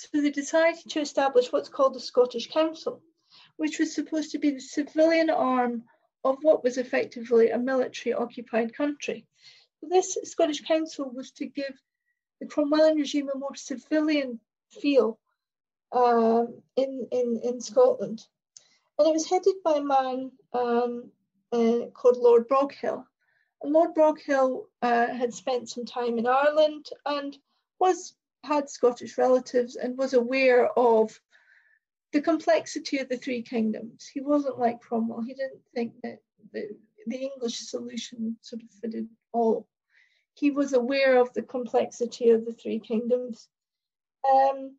so 0.00 0.22
they 0.22 0.30
decided 0.30 0.88
to 0.88 1.00
establish 1.00 1.52
what's 1.52 1.68
called 1.68 1.94
the 1.94 2.00
Scottish 2.00 2.50
Council, 2.50 3.02
which 3.56 3.78
was 3.78 3.94
supposed 3.94 4.32
to 4.32 4.38
be 4.38 4.50
the 4.50 4.60
civilian 4.60 5.28
arm 5.28 5.84
of 6.24 6.38
what 6.40 6.64
was 6.64 6.78
effectively 6.78 7.50
a 7.50 7.58
military 7.58 8.14
occupied 8.14 8.74
country. 8.74 9.26
This 9.82 10.16
Scottish 10.24 10.62
Council 10.62 11.10
was 11.10 11.32
to 11.32 11.46
give 11.46 11.78
the 12.40 12.46
Cromwellian 12.46 12.96
regime 12.96 13.28
a 13.28 13.38
more 13.38 13.54
civilian 13.54 14.40
feel 14.70 15.18
um, 15.92 16.62
in, 16.76 17.06
in, 17.10 17.40
in 17.44 17.60
Scotland. 17.60 18.26
And 18.98 19.08
it 19.08 19.12
was 19.12 19.28
headed 19.28 19.56
by 19.62 19.76
a 19.76 19.82
man 19.82 20.32
um, 20.54 21.10
uh, 21.52 21.86
called 21.92 22.16
Lord 22.16 22.48
Broghill. 22.48 23.04
Lord 23.62 23.94
Broghill 23.94 24.64
uh, 24.80 25.08
had 25.08 25.34
spent 25.34 25.68
some 25.68 25.84
time 25.84 26.18
in 26.18 26.26
Ireland 26.26 26.86
and 27.04 27.36
was 27.78 28.14
had 28.44 28.70
Scottish 28.70 29.18
relatives 29.18 29.76
and 29.76 29.98
was 29.98 30.14
aware 30.14 30.66
of 30.78 31.18
the 32.12 32.20
complexity 32.20 32.98
of 32.98 33.08
the 33.08 33.16
three 33.16 33.42
kingdoms. 33.42 34.08
He 34.12 34.20
wasn't 34.20 34.58
like 34.58 34.80
Cromwell. 34.80 35.22
He 35.22 35.34
didn't 35.34 35.62
think 35.74 35.94
that 36.02 36.18
the, 36.52 36.70
the 37.06 37.16
English 37.16 37.58
solution 37.58 38.36
sort 38.40 38.62
of 38.62 38.70
fitted 38.80 39.08
all. 39.32 39.68
He 40.34 40.50
was 40.50 40.72
aware 40.72 41.20
of 41.20 41.32
the 41.32 41.42
complexity 41.42 42.30
of 42.30 42.44
the 42.44 42.52
three 42.52 42.80
kingdoms. 42.80 43.48
Um, 44.28 44.76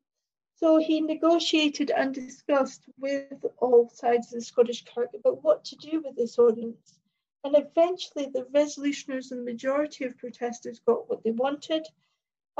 so 0.56 0.78
he 0.78 1.02
negotiated 1.02 1.92
and 1.92 2.14
discussed 2.14 2.84
with 3.00 3.34
all 3.58 3.90
sides 3.90 4.28
of 4.28 4.40
the 4.40 4.46
Scottish 4.46 4.84
Kirk 4.86 5.10
about 5.16 5.44
what 5.44 5.66
to 5.66 5.76
do 5.78 6.02
with 6.02 6.16
this 6.16 6.38
ordinance. 6.38 7.00
And 7.44 7.56
eventually, 7.58 8.28
the 8.32 8.46
resolutioners 8.54 9.32
and 9.32 9.42
the 9.42 9.52
majority 9.52 10.06
of 10.06 10.18
protesters 10.18 10.80
got 10.80 11.10
what 11.10 11.24
they 11.24 11.32
wanted, 11.32 11.88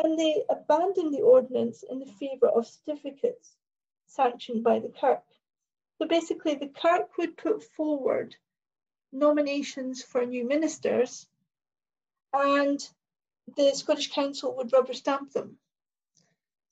and 0.04 0.18
they 0.18 0.44
abandoned 0.50 1.14
the 1.14 1.22
ordinance 1.22 1.84
in 1.84 2.00
the 2.00 2.06
favour 2.06 2.50
of 2.50 2.68
certificates 2.68 3.56
sanctioned 4.08 4.64
by 4.64 4.80
the 4.80 4.90
Kirk. 4.90 5.24
So 5.98 6.08
basically, 6.08 6.56
the 6.56 6.68
Kirk 6.68 7.18
would 7.18 7.38
put 7.38 7.64
forward 7.64 8.36
nominations 9.12 10.02
for 10.02 10.26
new 10.26 10.48
ministers, 10.48 11.28
and 12.34 12.80
the 13.56 13.72
Scottish 13.74 14.12
Council 14.12 14.56
would 14.56 14.74
rubber 14.74 14.94
stamp 14.94 15.32
them. 15.34 15.58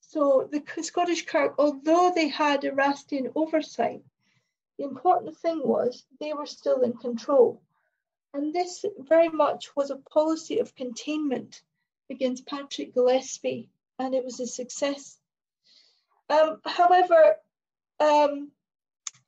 So 0.02 0.50
the 0.52 0.64
Scottish 0.82 1.26
Kirk, 1.26 1.56
although 1.60 2.12
they 2.14 2.30
had 2.30 2.64
Erastian 2.64 3.32
oversight, 3.36 4.02
the 4.78 4.86
important 4.86 5.38
thing 5.38 5.62
was 5.64 6.04
they 6.20 6.34
were 6.34 6.48
still 6.48 6.82
in 6.82 6.94
control. 6.94 7.62
And 8.34 8.54
this 8.54 8.86
very 8.98 9.30
much 9.30 9.76
was 9.76 9.92
a 9.92 9.98
policy 9.98 10.60
of 10.60 10.76
containment 10.76 11.62
against 12.10 12.46
Patrick 12.46 12.94
Gillespie, 12.94 13.70
and 13.98 14.14
it 14.14 14.24
was 14.24 14.40
a 14.40 14.48
success. 14.48 15.20
Um, 16.30 16.60
however, 16.66 17.36
um, 18.00 18.52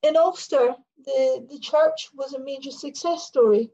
in 0.03 0.17
Ulster, 0.17 0.75
the, 1.05 1.47
the 1.49 1.59
church 1.59 2.09
was 2.15 2.33
a 2.33 2.39
major 2.39 2.71
success 2.71 3.23
story 3.23 3.69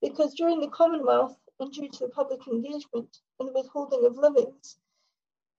because 0.00 0.34
during 0.34 0.60
the 0.60 0.68
Commonwealth 0.68 1.36
and 1.58 1.72
due 1.72 1.88
to 1.88 1.98
the 2.06 2.08
public 2.08 2.46
engagement 2.46 3.18
and 3.38 3.48
the 3.48 3.52
withholding 3.52 4.04
of 4.06 4.16
livings, 4.16 4.78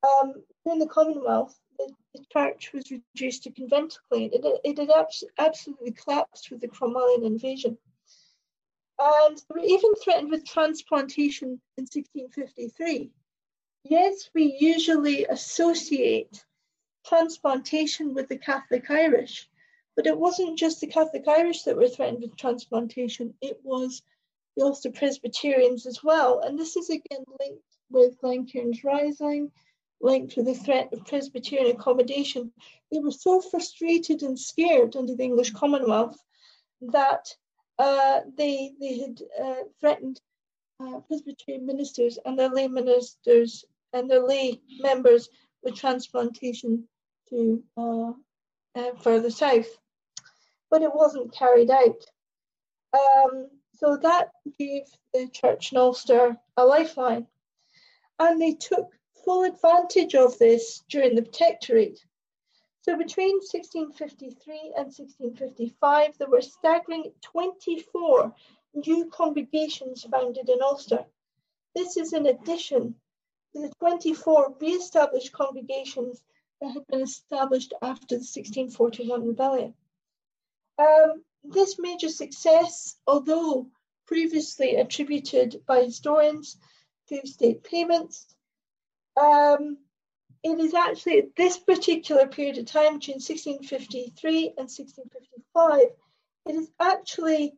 um, 0.03 0.33
during 0.65 0.79
the 0.79 0.87
Commonwealth, 0.87 1.59
the, 1.77 1.91
the, 2.15 2.23
church 2.31 2.71
was 2.73 2.91
reduced 2.91 3.43
to 3.43 3.51
conventiculae. 3.51 4.31
It, 4.31 4.45
it 4.63 4.77
had 4.79 4.89
abs- 4.89 5.23
absolutely 5.37 5.91
collapsed 5.91 6.49
with 6.49 6.61
the 6.61 6.67
Cromwellian 6.67 7.23
invasion. 7.23 7.77
And 9.03 9.43
we 9.49 9.61
were 9.61 9.65
even 9.65 9.95
threatened 9.95 10.29
with 10.29 10.45
transplantation 10.45 11.59
in 11.77 11.85
1653. 11.85 13.11
Yes, 13.83 14.29
we 14.35 14.55
usually 14.59 15.25
associate 15.25 16.45
transplantation 17.03 18.13
with 18.13 18.29
the 18.29 18.37
Catholic 18.37 18.91
Irish, 18.91 19.49
but 19.95 20.05
it 20.05 20.19
wasn't 20.19 20.59
just 20.59 20.81
the 20.81 20.87
Catholic 20.87 21.27
Irish 21.27 21.63
that 21.63 21.75
were 21.75 21.87
threatened 21.87 22.21
with 22.21 22.35
transplantation, 22.35 23.33
it 23.41 23.59
was 23.63 24.03
the 24.55 24.63
Ulster 24.63 24.91
Presbyterians 24.91 25.87
as 25.87 26.03
well. 26.03 26.41
And 26.41 26.59
this 26.59 26.75
is 26.75 26.91
again 26.91 27.25
linked 27.39 27.63
with 27.89 28.19
Glencairn's 28.19 28.83
Rising, 28.83 29.51
linked 29.99 30.35
with 30.35 30.45
the 30.45 30.53
threat 30.53 30.93
of 30.93 31.07
Presbyterian 31.07 31.75
accommodation. 31.75 32.53
They 32.91 32.99
were 32.99 33.11
so 33.11 33.41
frustrated 33.41 34.21
and 34.21 34.39
scared 34.39 34.95
under 34.95 35.15
the 35.15 35.23
English 35.23 35.53
Commonwealth 35.53 36.21
that 36.81 37.35
uh, 37.79 38.21
they 38.37 38.73
they 38.79 38.99
had 38.99 39.21
uh, 39.41 39.63
threatened 39.79 40.19
uh, 40.79 40.99
Presbyterian 41.07 41.65
ministers 41.65 42.17
and 42.25 42.37
their 42.37 42.49
lay 42.49 42.67
ministers 42.67 43.65
and 43.93 44.09
their 44.09 44.25
lay 44.25 44.59
members 44.79 45.29
with 45.63 45.75
transplantation 45.75 46.87
to 47.29 47.63
uh, 47.77 48.11
uh, 48.75 48.91
further 49.01 49.29
south, 49.29 49.67
but 50.69 50.81
it 50.81 50.93
wasn't 50.93 51.33
carried 51.33 51.69
out. 51.69 52.03
Um, 52.93 53.49
so 53.75 53.97
that 53.97 54.29
gave 54.59 54.83
the 55.13 55.27
church 55.27 55.71
in 55.71 55.77
Ulster 55.77 56.37
a 56.57 56.65
lifeline, 56.65 57.27
and 58.19 58.41
they 58.41 58.53
took 58.53 58.89
full 59.25 59.43
advantage 59.43 60.15
of 60.15 60.37
this 60.39 60.83
during 60.89 61.15
the 61.15 61.21
Protectorate. 61.21 61.99
So 62.83 62.97
between 62.97 63.35
1653 63.35 64.73
and 64.75 64.87
1655, 64.87 66.17
there 66.17 66.29
were 66.29 66.41
staggering 66.41 67.13
24 67.21 68.33
new 68.73 69.05
congregations 69.11 70.03
founded 70.03 70.49
in 70.49 70.61
Ulster. 70.63 71.05
This 71.75 71.97
is 71.97 72.13
in 72.13 72.25
addition 72.25 72.95
to 73.53 73.61
the 73.61 73.69
24 73.79 74.55
re-established 74.59 75.31
congregations 75.31 76.23
that 76.59 76.71
had 76.71 76.87
been 76.87 77.01
established 77.01 77.73
after 77.83 78.15
the 78.15 78.25
1641 78.25 79.27
rebellion. 79.27 79.75
Um, 80.79 81.23
this 81.43 81.77
major 81.77 82.09
success, 82.09 82.97
although 83.05 83.67
previously 84.07 84.75
attributed 84.75 85.63
by 85.67 85.83
historians 85.83 86.57
to 87.09 87.27
state 87.27 87.63
payments, 87.63 88.25
um, 89.15 89.77
it 90.43 90.59
is 90.59 90.73
actually 90.73 91.19
at 91.19 91.35
this 91.35 91.57
particular 91.57 92.27
period 92.27 92.57
of 92.57 92.65
time, 92.65 92.97
between 92.97 93.15
1653 93.15 94.47
and 94.57 94.69
1655, 94.69 95.81
it 96.47 96.55
is 96.55 96.71
actually, 96.79 97.53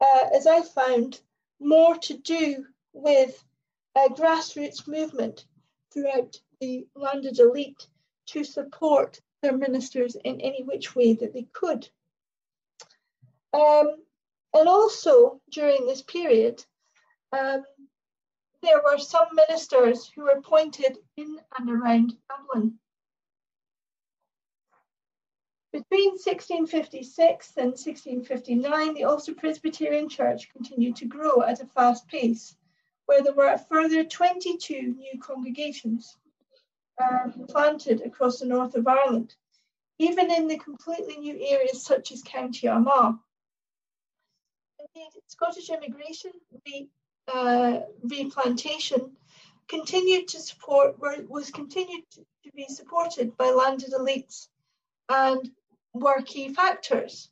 uh, 0.00 0.28
as 0.34 0.46
I 0.46 0.62
found, 0.62 1.20
more 1.60 1.96
to 1.96 2.16
do 2.18 2.66
with 2.92 3.42
a 3.96 4.08
grassroots 4.08 4.86
movement 4.86 5.44
throughout 5.92 6.40
the 6.60 6.86
landed 6.94 7.38
elite 7.38 7.86
to 8.26 8.44
support 8.44 9.20
their 9.42 9.56
ministers 9.56 10.14
in 10.14 10.40
any 10.40 10.62
which 10.62 10.94
way 10.94 11.14
that 11.14 11.32
they 11.32 11.46
could. 11.52 11.88
Um, 13.52 13.96
and 14.54 14.68
also 14.68 15.40
during 15.50 15.86
this 15.86 16.02
period, 16.02 16.64
um, 17.32 17.64
there 18.62 18.80
were 18.82 18.98
some 18.98 19.26
ministers 19.34 20.10
who 20.14 20.22
were 20.22 20.38
appointed 20.38 20.98
in 21.16 21.38
and 21.58 21.70
around 21.70 22.16
Dublin. 22.28 22.78
Between 25.72 26.10
1656 26.10 27.56
and 27.56 27.70
1659, 27.70 28.94
the 28.94 29.04
Ulster 29.04 29.34
Presbyterian 29.34 30.08
Church 30.08 30.50
continued 30.50 30.96
to 30.96 31.06
grow 31.06 31.42
at 31.42 31.62
a 31.62 31.66
fast 31.66 32.06
pace, 32.08 32.54
where 33.06 33.22
there 33.22 33.34
were 33.34 33.52
a 33.52 33.58
further 33.58 34.04
22 34.04 34.94
new 34.98 35.18
congregations 35.18 36.16
um, 37.00 37.46
planted 37.48 38.02
across 38.02 38.38
the 38.38 38.46
north 38.46 38.74
of 38.74 38.86
Ireland, 38.86 39.34
even 39.98 40.30
in 40.30 40.46
the 40.46 40.58
completely 40.58 41.16
new 41.16 41.36
areas 41.40 41.82
such 41.82 42.12
as 42.12 42.22
County 42.22 42.68
Armagh. 42.68 43.18
Indeed, 44.78 45.22
Scottish 45.26 45.70
immigration 45.70 46.32
uh, 47.28 47.80
replantation 48.02 49.16
continued 49.68 50.28
to 50.28 50.40
support 50.40 50.96
was 51.28 51.50
continued 51.50 52.04
to 52.10 52.24
be 52.54 52.66
supported 52.66 53.36
by 53.36 53.50
landed 53.50 53.92
elites 53.92 54.48
and 55.08 55.50
were 55.94 56.20
key 56.22 56.52
factors. 56.52 57.30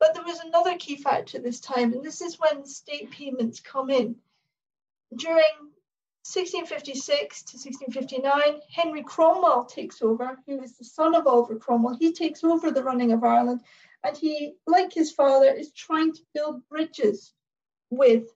But 0.00 0.14
there 0.14 0.24
was 0.24 0.40
another 0.40 0.76
key 0.76 0.96
factor 0.96 1.38
this 1.38 1.60
time, 1.60 1.92
and 1.92 2.04
this 2.04 2.20
is 2.20 2.38
when 2.38 2.64
state 2.64 3.10
payments 3.10 3.60
come 3.60 3.90
in. 3.90 4.16
During 5.16 5.72
1656 6.24 7.42
to 7.44 7.56
1659, 7.56 8.60
Henry 8.70 9.02
Cromwell 9.02 9.64
takes 9.64 10.02
over, 10.02 10.38
He 10.46 10.52
who 10.52 10.62
is 10.62 10.76
the 10.76 10.84
son 10.84 11.14
of 11.14 11.26
Oliver 11.26 11.56
Cromwell. 11.56 11.96
He 11.96 12.12
takes 12.12 12.44
over 12.44 12.70
the 12.70 12.84
running 12.84 13.12
of 13.12 13.24
Ireland, 13.24 13.62
and 14.04 14.16
he, 14.16 14.54
like 14.66 14.92
his 14.92 15.10
father, 15.10 15.52
is 15.52 15.72
trying 15.72 16.12
to 16.12 16.22
build 16.34 16.68
bridges 16.68 17.32
with 17.90 18.28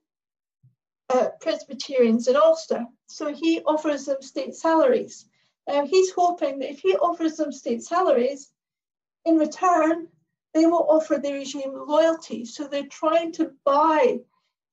uh, 1.13 1.29
Presbyterians 1.41 2.29
in 2.29 2.37
Ulster. 2.37 2.87
So 3.07 3.33
he 3.33 3.61
offers 3.63 4.07
them 4.07 4.23
state 4.23 4.55
salaries. 4.55 5.27
Now 5.69 5.87
he's 5.87 6.13
hoping 6.13 6.59
that 6.61 6.71
if 6.71 6.81
he 6.81 6.95
offers 6.97 7.37
them 7.37 7.53
state 7.53 7.83
salaries, 7.83 8.51
in 9.25 9.39
return, 9.39 10.09
they 10.55 10.67
will 10.67 10.87
offer 10.89 11.19
the 11.19 11.33
regime 11.33 11.73
loyalty. 11.75 12.45
So 12.45 12.67
they're 12.67 12.87
trying 12.87 13.33
to 13.33 13.53
buy, 13.65 14.19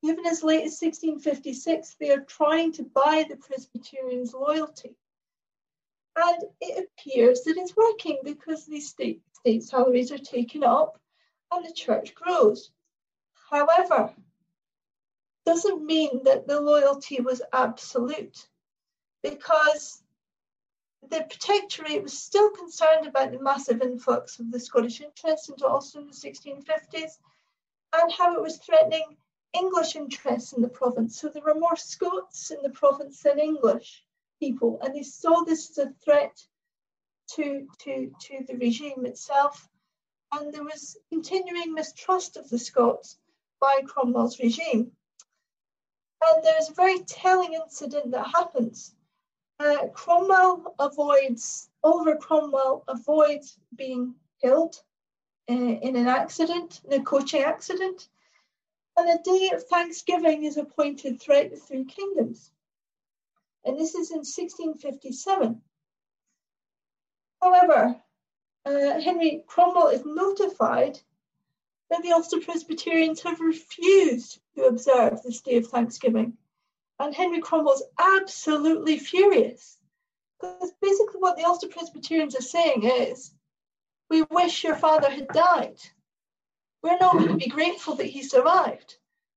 even 0.04 0.26
as 0.26 0.44
late 0.44 0.66
as 0.66 0.82
1656, 0.82 1.96
they 2.00 2.12
are 2.12 2.22
trying 2.22 2.72
to 2.74 2.84
buy 2.84 3.26
the 3.30 3.38
Presbyterians' 3.38 4.34
loyalty. 4.34 4.96
And 6.16 6.44
it 6.60 6.90
appears 6.98 7.44
that 7.44 7.58
it's 7.58 7.78
working 7.78 8.20
because 8.24 8.66
these 8.66 8.90
state, 8.90 9.22
state 9.34 9.64
salaries 9.64 10.12
are 10.12 10.18
taken 10.18 10.64
up 10.64 11.00
and 11.52 11.66
the 11.66 11.72
church 11.72 12.14
grows. 12.14 12.72
However, 13.50 14.14
doesn't 15.50 15.84
mean 15.84 16.22
that 16.26 16.46
the 16.46 16.62
loyalty 16.62 17.20
was 17.22 17.42
absolute 17.54 18.48
because 19.24 20.04
the 21.10 21.26
protectorate 21.28 22.04
was 22.04 22.16
still 22.16 22.52
concerned 22.52 23.08
about 23.08 23.32
the 23.32 23.42
massive 23.42 23.82
influx 23.82 24.38
of 24.38 24.52
the 24.52 24.60
Scottish 24.60 25.02
interest 25.02 25.50
into 25.50 25.66
Ulster 25.68 26.02
in 26.02 26.06
the 26.06 26.14
1650s 26.14 27.14
and 27.94 28.12
how 28.12 28.36
it 28.36 28.44
was 28.44 28.58
threatening 28.58 29.18
English 29.54 29.96
interests 29.96 30.54
in 30.54 30.62
the 30.62 30.70
province. 30.70 31.20
So 31.20 31.30
there 31.30 31.42
were 31.42 31.60
more 31.60 31.76
Scots 31.76 32.52
in 32.52 32.62
the 32.62 32.70
province 32.70 33.24
than 33.24 33.40
English 33.40 34.04
people, 34.40 34.78
and 34.84 34.94
they 34.94 35.02
saw 35.02 35.42
this 35.46 35.72
as 35.72 35.80
a 35.80 35.94
threat 36.06 36.46
to, 37.38 37.66
to, 37.80 38.12
to 38.22 38.46
the 38.48 38.58
regime 38.58 39.04
itself. 39.08 39.68
And 40.32 40.54
there 40.54 40.64
was 40.64 40.96
continuing 41.10 41.74
mistrust 41.74 42.38
of 42.38 42.48
the 42.50 42.60
Scots 42.60 43.18
by 43.60 43.82
Cromwell's 43.88 44.40
regime. 44.40 44.92
And 46.22 46.44
there's 46.44 46.70
a 46.70 46.74
very 46.74 47.00
telling 47.00 47.54
incident 47.54 48.12
that 48.12 48.28
happens. 48.28 48.94
Uh, 49.60 49.88
Cromwell 49.94 50.76
avoids, 50.80 51.70
Oliver 51.84 52.18
Cromwell 52.18 52.84
avoids 52.88 53.58
being 53.76 54.16
killed 54.42 54.76
uh, 55.50 55.54
in 55.54 55.96
an 55.96 56.08
accident, 56.08 56.82
in 56.86 57.02
a 57.02 57.04
coaching 57.04 57.42
accident. 57.42 58.10
And 58.98 59.10
a 59.10 59.24
day 59.24 59.52
of 59.54 59.64
Thanksgiving 59.64 60.44
is 60.44 60.58
appointed 60.58 61.22
throughout 61.22 61.52
the 61.52 61.58
three 61.58 61.86
kingdoms. 61.86 62.52
And 63.64 63.78
this 63.78 63.96
is 63.96 64.12
in 64.12 64.20
1657. 64.20 65.62
However, 67.42 68.02
uh, 68.66 69.00
Henry 69.00 69.44
Cromwell 69.48 69.88
is 69.88 70.04
notified 70.06 71.00
that 71.90 72.04
the 72.04 72.12
Ulster 72.12 72.40
Presbyterians 72.42 73.22
have 73.22 73.40
refused 73.40 74.40
to 74.60 74.68
observe 74.68 75.22
this 75.24 75.42
day 75.42 75.58
of 75.58 75.68
Thanksgiving. 75.68 76.34
And 77.00 77.16
Henry 77.16 77.40
Cromwell's 77.40 77.84
absolutely 77.98 79.00
furious. 79.00 79.78
Because 80.40 80.72
basically, 80.82 81.20
what 81.20 81.38
the 81.38 81.46
Ulster 81.46 81.68
Presbyterians 81.68 82.36
are 82.36 82.42
saying 82.42 82.84
is, 82.84 83.32
we 84.10 84.24
wish 84.24 84.64
your 84.64 84.76
father 84.76 85.10
had 85.10 85.28
died. 85.30 85.78
We're 86.84 86.98
not 86.98 87.14
going 87.14 87.30
to 87.30 87.36
be 87.36 87.50
grateful 87.50 87.96
that 87.96 88.06
he 88.06 88.24
survived. 88.24 88.96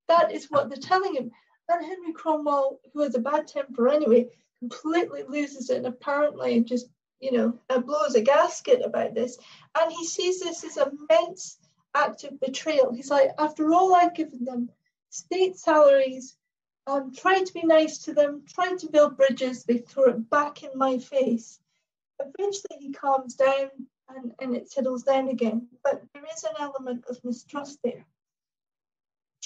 That 0.09 0.33
is 0.33 0.51
what 0.51 0.69
they're 0.69 0.79
telling 0.79 1.15
him. 1.15 1.31
And 1.69 1.85
Henry 1.85 2.13
Cromwell, 2.13 2.81
who 2.93 3.01
has 3.01 3.15
a 3.15 3.21
bad 3.21 3.47
temper 3.47 3.89
anyway, 3.89 4.29
completely 4.61 5.25
loses 5.29 5.71
it 5.71 5.79
and 5.79 5.87
apparently 5.87 6.61
just, 6.61 6.87
you 7.21 7.33
know, 7.33 7.59
uh, 7.71 7.79
blows 7.79 8.15
a 8.15 8.21
gasket 8.21 8.83
about 8.85 9.15
this. 9.15 9.39
And 9.81 9.93
he 9.93 10.05
sees 10.05 10.41
this 10.41 10.65
as 10.65 10.79
immense 10.79 11.59
act 11.95 12.25
of 12.25 12.41
betrayal. 12.41 12.93
He's 12.93 13.11
like, 13.11 13.31
after 13.39 13.73
all 13.73 13.95
I've 13.95 14.15
given 14.15 14.45
them, 14.45 14.71
state 15.13 15.57
salaries, 15.59 16.37
um, 16.87 17.13
trying 17.15 17.45
to 17.45 17.53
be 17.53 17.63
nice 17.63 17.99
to 17.99 18.15
them, 18.15 18.43
trying 18.49 18.79
to 18.79 18.91
build 18.91 19.17
bridges, 19.17 19.65
they 19.65 19.79
throw 19.79 20.05
it 20.05 20.31
back 20.31 20.63
in 20.63 20.71
my 20.75 20.99
face. 20.99 21.61
Eventually 22.19 22.79
he 22.81 22.93
calms 22.93 23.35
down 23.35 23.71
and, 24.09 24.33
and 24.41 24.57
it 24.57 24.71
settles 24.71 25.03
down 25.03 25.29
again. 25.29 25.69
But 25.85 26.03
there 26.13 26.25
is 26.35 26.45
an 26.45 26.57
element 26.59 27.05
of 27.09 27.23
mistrust 27.25 27.79
there. 27.85 28.05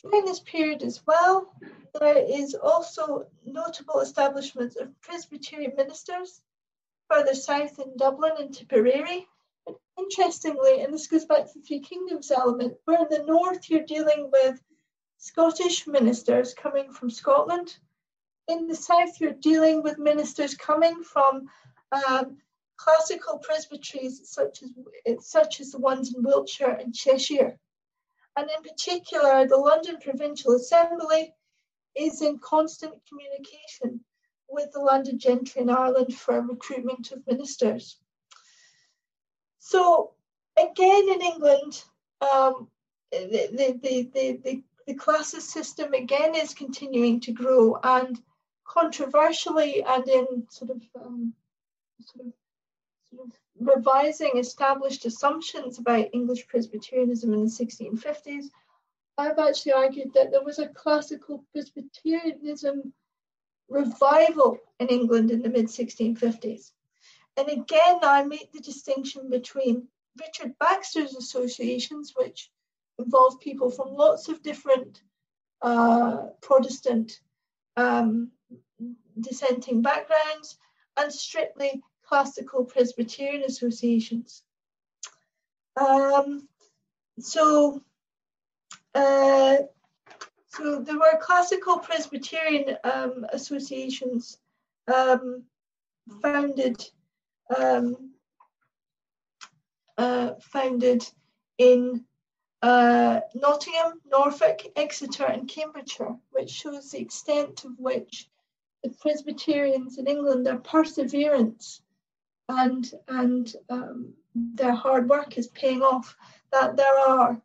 During 0.03 0.25
this 0.25 0.41
period 0.41 0.83
as 0.83 1.05
well, 1.07 1.53
there 1.99 2.19
is 2.19 2.55
also 2.55 3.27
notable 3.45 4.01
establishments 4.01 4.77
of 4.77 5.01
Presbyterian 5.01 5.73
ministers 5.77 6.41
further 7.11 7.35
south 7.35 7.79
in 7.79 7.97
Dublin 7.97 8.33
and 8.39 8.55
Tipperary. 8.55 9.27
But 9.65 9.79
interestingly, 9.99 10.83
and 10.83 10.93
this 10.95 11.07
goes 11.07 11.25
back 11.25 11.47
to 11.47 11.59
the 11.59 11.65
Three 11.65 11.81
Kingdoms 11.81 12.31
element, 12.31 12.75
where 12.85 13.03
in 13.03 13.09
the 13.11 13.25
north 13.25 13.69
you're 13.69 13.83
dealing 13.83 14.31
with 14.33 14.61
Scottish 15.19 15.87
ministers 15.87 16.55
coming 16.55 16.93
from 16.93 17.11
Scotland. 17.11 17.77
In 18.49 18.69
the 18.69 18.75
south, 18.75 19.21
you're 19.21 19.33
dealing 19.33 19.83
with 19.83 19.99
ministers 19.99 20.55
coming 20.55 21.03
from 21.03 21.49
um, 21.93 22.39
classical 22.77 23.39
presbyteries 23.39 24.29
such 24.29 24.63
as, 24.63 25.27
such 25.27 25.61
as 25.61 25.73
the 25.73 25.79
ones 25.79 26.15
in 26.15 26.23
Wiltshire 26.23 26.79
and 26.81 26.95
Cheshire. 26.95 27.59
And 28.37 28.49
in 28.51 28.63
particular, 28.63 29.47
the 29.47 29.57
London 29.57 29.97
Provincial 30.01 30.55
Assembly 30.55 31.35
is 31.95 32.21
in 32.21 32.39
constant 32.39 32.95
communication 33.09 34.05
with 34.49 34.71
the 34.73 34.81
London 34.81 35.19
gentry 35.19 35.63
in 35.63 35.71
Ireland 35.71 36.15
for 36.15 36.41
recruitment 36.41 37.11
of 37.13 37.27
ministers. 37.27 37.99
So, 39.59 40.13
again, 40.57 41.09
in 41.09 41.23
England, 41.23 41.83
um, 42.21 42.69
the, 43.11 43.49
the, 43.83 44.11
the, 44.13 44.41
the, 44.45 44.63
the 44.87 44.95
classes 44.95 45.49
system 45.49 45.93
again 45.95 46.35
is 46.35 46.55
continuing 46.55 47.21
to 47.21 47.33
grow 47.33 47.79
and 47.83 48.21
controversially 48.65 49.83
and 49.83 50.09
in 50.09 50.47
sort 50.49 50.71
of, 50.71 50.83
um, 51.01 51.35
sort 52.01 52.27
of 52.27 52.33
revising 53.59 54.37
established 54.37 55.05
assumptions 55.07 55.79
about 55.79 56.09
English 56.13 56.47
Presbyterianism 56.47 57.33
in 57.33 57.45
the 57.45 57.51
1650s, 57.51 58.47
I've 59.19 59.39
actually 59.39 59.73
argued 59.73 60.13
that 60.15 60.31
there 60.31 60.45
was 60.45 60.59
a 60.59 60.69
classical 60.69 61.45
Presbyterianism 61.53 62.93
revival 63.69 64.59
in 64.79 64.89
England 64.89 65.31
in 65.31 65.43
the 65.43 65.49
mid 65.49 65.67
1650s. 65.67 66.73
And 67.37 67.49
again, 67.49 67.99
I 68.03 68.25
make 68.25 68.53
the 68.53 68.61
distinction 68.61 69.31
between 69.31 69.89
Richard 70.21 70.55
Baxter's 70.59 71.15
associations, 71.15 72.13
which 72.17 72.51
involve 72.99 73.41
people 73.41 73.71
from 73.71 73.95
lots 73.95 74.29
of 74.29 74.43
different 74.43 75.03
uh, 75.63 76.27
Protestant 76.43 77.21
um, 77.77 78.31
dissenting 79.21 79.83
backgrounds, 79.83 80.59
and 80.97 81.13
strictly 81.13 81.83
classical 82.03 82.65
Presbyterian 82.65 83.45
associations. 83.45 84.43
Um, 85.79 86.49
so, 87.19 87.83
uh, 88.95 89.57
so 90.49 90.81
there 90.81 90.99
were 90.99 91.19
classical 91.21 91.79
Presbyterian 91.79 92.77
um, 92.85 93.27
associations 93.33 94.39
um, 94.93 95.43
founded 96.23 96.83
um, 97.57 98.13
uh, 99.99 100.33
founded 100.41 101.05
in 101.59 102.05
uh, 102.63 103.21
Nottingham, 103.35 104.01
Norfolk, 104.07 104.63
Exeter, 104.77 105.25
and 105.25 105.49
Cambridgeshire, 105.49 106.17
which 106.31 106.51
shows 106.51 106.91
the 106.91 107.01
extent 107.01 107.65
of 107.65 107.79
which 107.79 108.29
the 108.83 108.91
Presbyterians 108.91 109.99
in 109.99 110.07
England 110.07 110.47
are 110.49 110.59
perseverance 110.59 111.83
and 112.49 112.91
and 113.09 113.53
um, 113.69 114.15
their 114.35 114.75
hard 114.75 115.09
work 115.09 115.37
is 115.39 115.49
paying 115.49 115.83
off. 115.83 116.17
That 116.53 116.77
there 116.77 116.99
are 116.99 117.41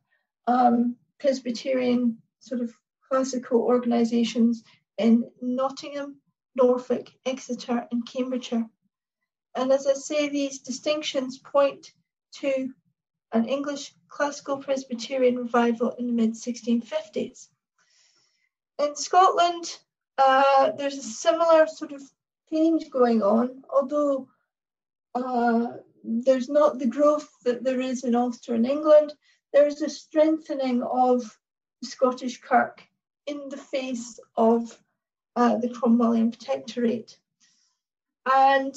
um, 0.48 0.96
Presbyterian 1.20 2.18
sort 2.40 2.62
of 2.62 2.74
classical 3.10 3.62
organisations 3.62 4.64
in 4.98 5.30
Nottingham, 5.42 6.18
Norfolk, 6.56 7.08
Exeter, 7.26 7.88
and 7.92 8.06
Cambridgeshire. 8.06 8.70
And 9.56 9.72
as 9.72 9.88
I 9.88 9.94
say, 9.94 10.30
these 10.30 10.60
distinctions 10.60 11.38
point 11.38 11.92
to 12.36 12.70
an 13.34 13.50
English 13.50 13.94
classical 14.12 14.58
Presbyterian 14.58 15.38
revival 15.38 15.92
in 15.98 16.06
the 16.06 16.14
mid 16.14 16.34
1650s. 16.34 17.48
In 18.78 18.96
Scotland, 18.96 19.80
uh, 20.18 20.72
there's 20.78 20.98
a 20.98 21.04
similar 21.04 21.66
sort 21.66 21.94
of 21.94 22.02
change 22.52 22.92
going 22.92 23.24
on, 23.24 23.64
although 23.70 24.28
uh, 25.16 25.68
there's 26.04 26.50
not 26.50 26.78
the 26.78 26.86
growth 26.86 27.30
that 27.44 27.64
there 27.64 27.82
is 27.82 28.04
in 28.04 28.16
Ulster 28.16 28.54
and 28.54 28.66
England. 28.66 29.14
There 29.54 29.68
is 29.68 29.82
a 29.82 29.90
strengthening 29.90 30.84
of 30.84 31.22
the 31.82 31.88
Scottish 31.88 32.42
Kirk 32.42 32.84
in 33.28 33.50
the 33.50 33.58
face 33.58 34.20
of 34.36 34.78
uh, 35.36 35.58
the 35.58 35.70
Cromwellian 35.70 36.32
Protectorate. 36.32 37.18
And 38.32 38.76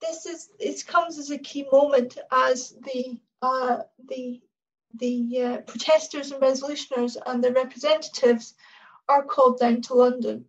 this 0.00 0.26
is 0.26 0.50
it 0.58 0.86
comes 0.86 1.18
as 1.18 1.30
a 1.30 1.38
key 1.38 1.66
moment 1.72 2.18
as 2.30 2.74
the 2.82 3.18
uh, 3.42 3.78
the 4.08 4.40
the 4.94 5.42
uh, 5.42 5.56
protesters 5.58 6.32
and 6.32 6.42
resolutioners 6.42 7.16
and 7.26 7.42
their 7.42 7.52
representatives 7.52 8.54
are 9.08 9.24
called 9.24 9.58
down 9.58 9.82
to 9.82 9.94
London. 9.94 10.44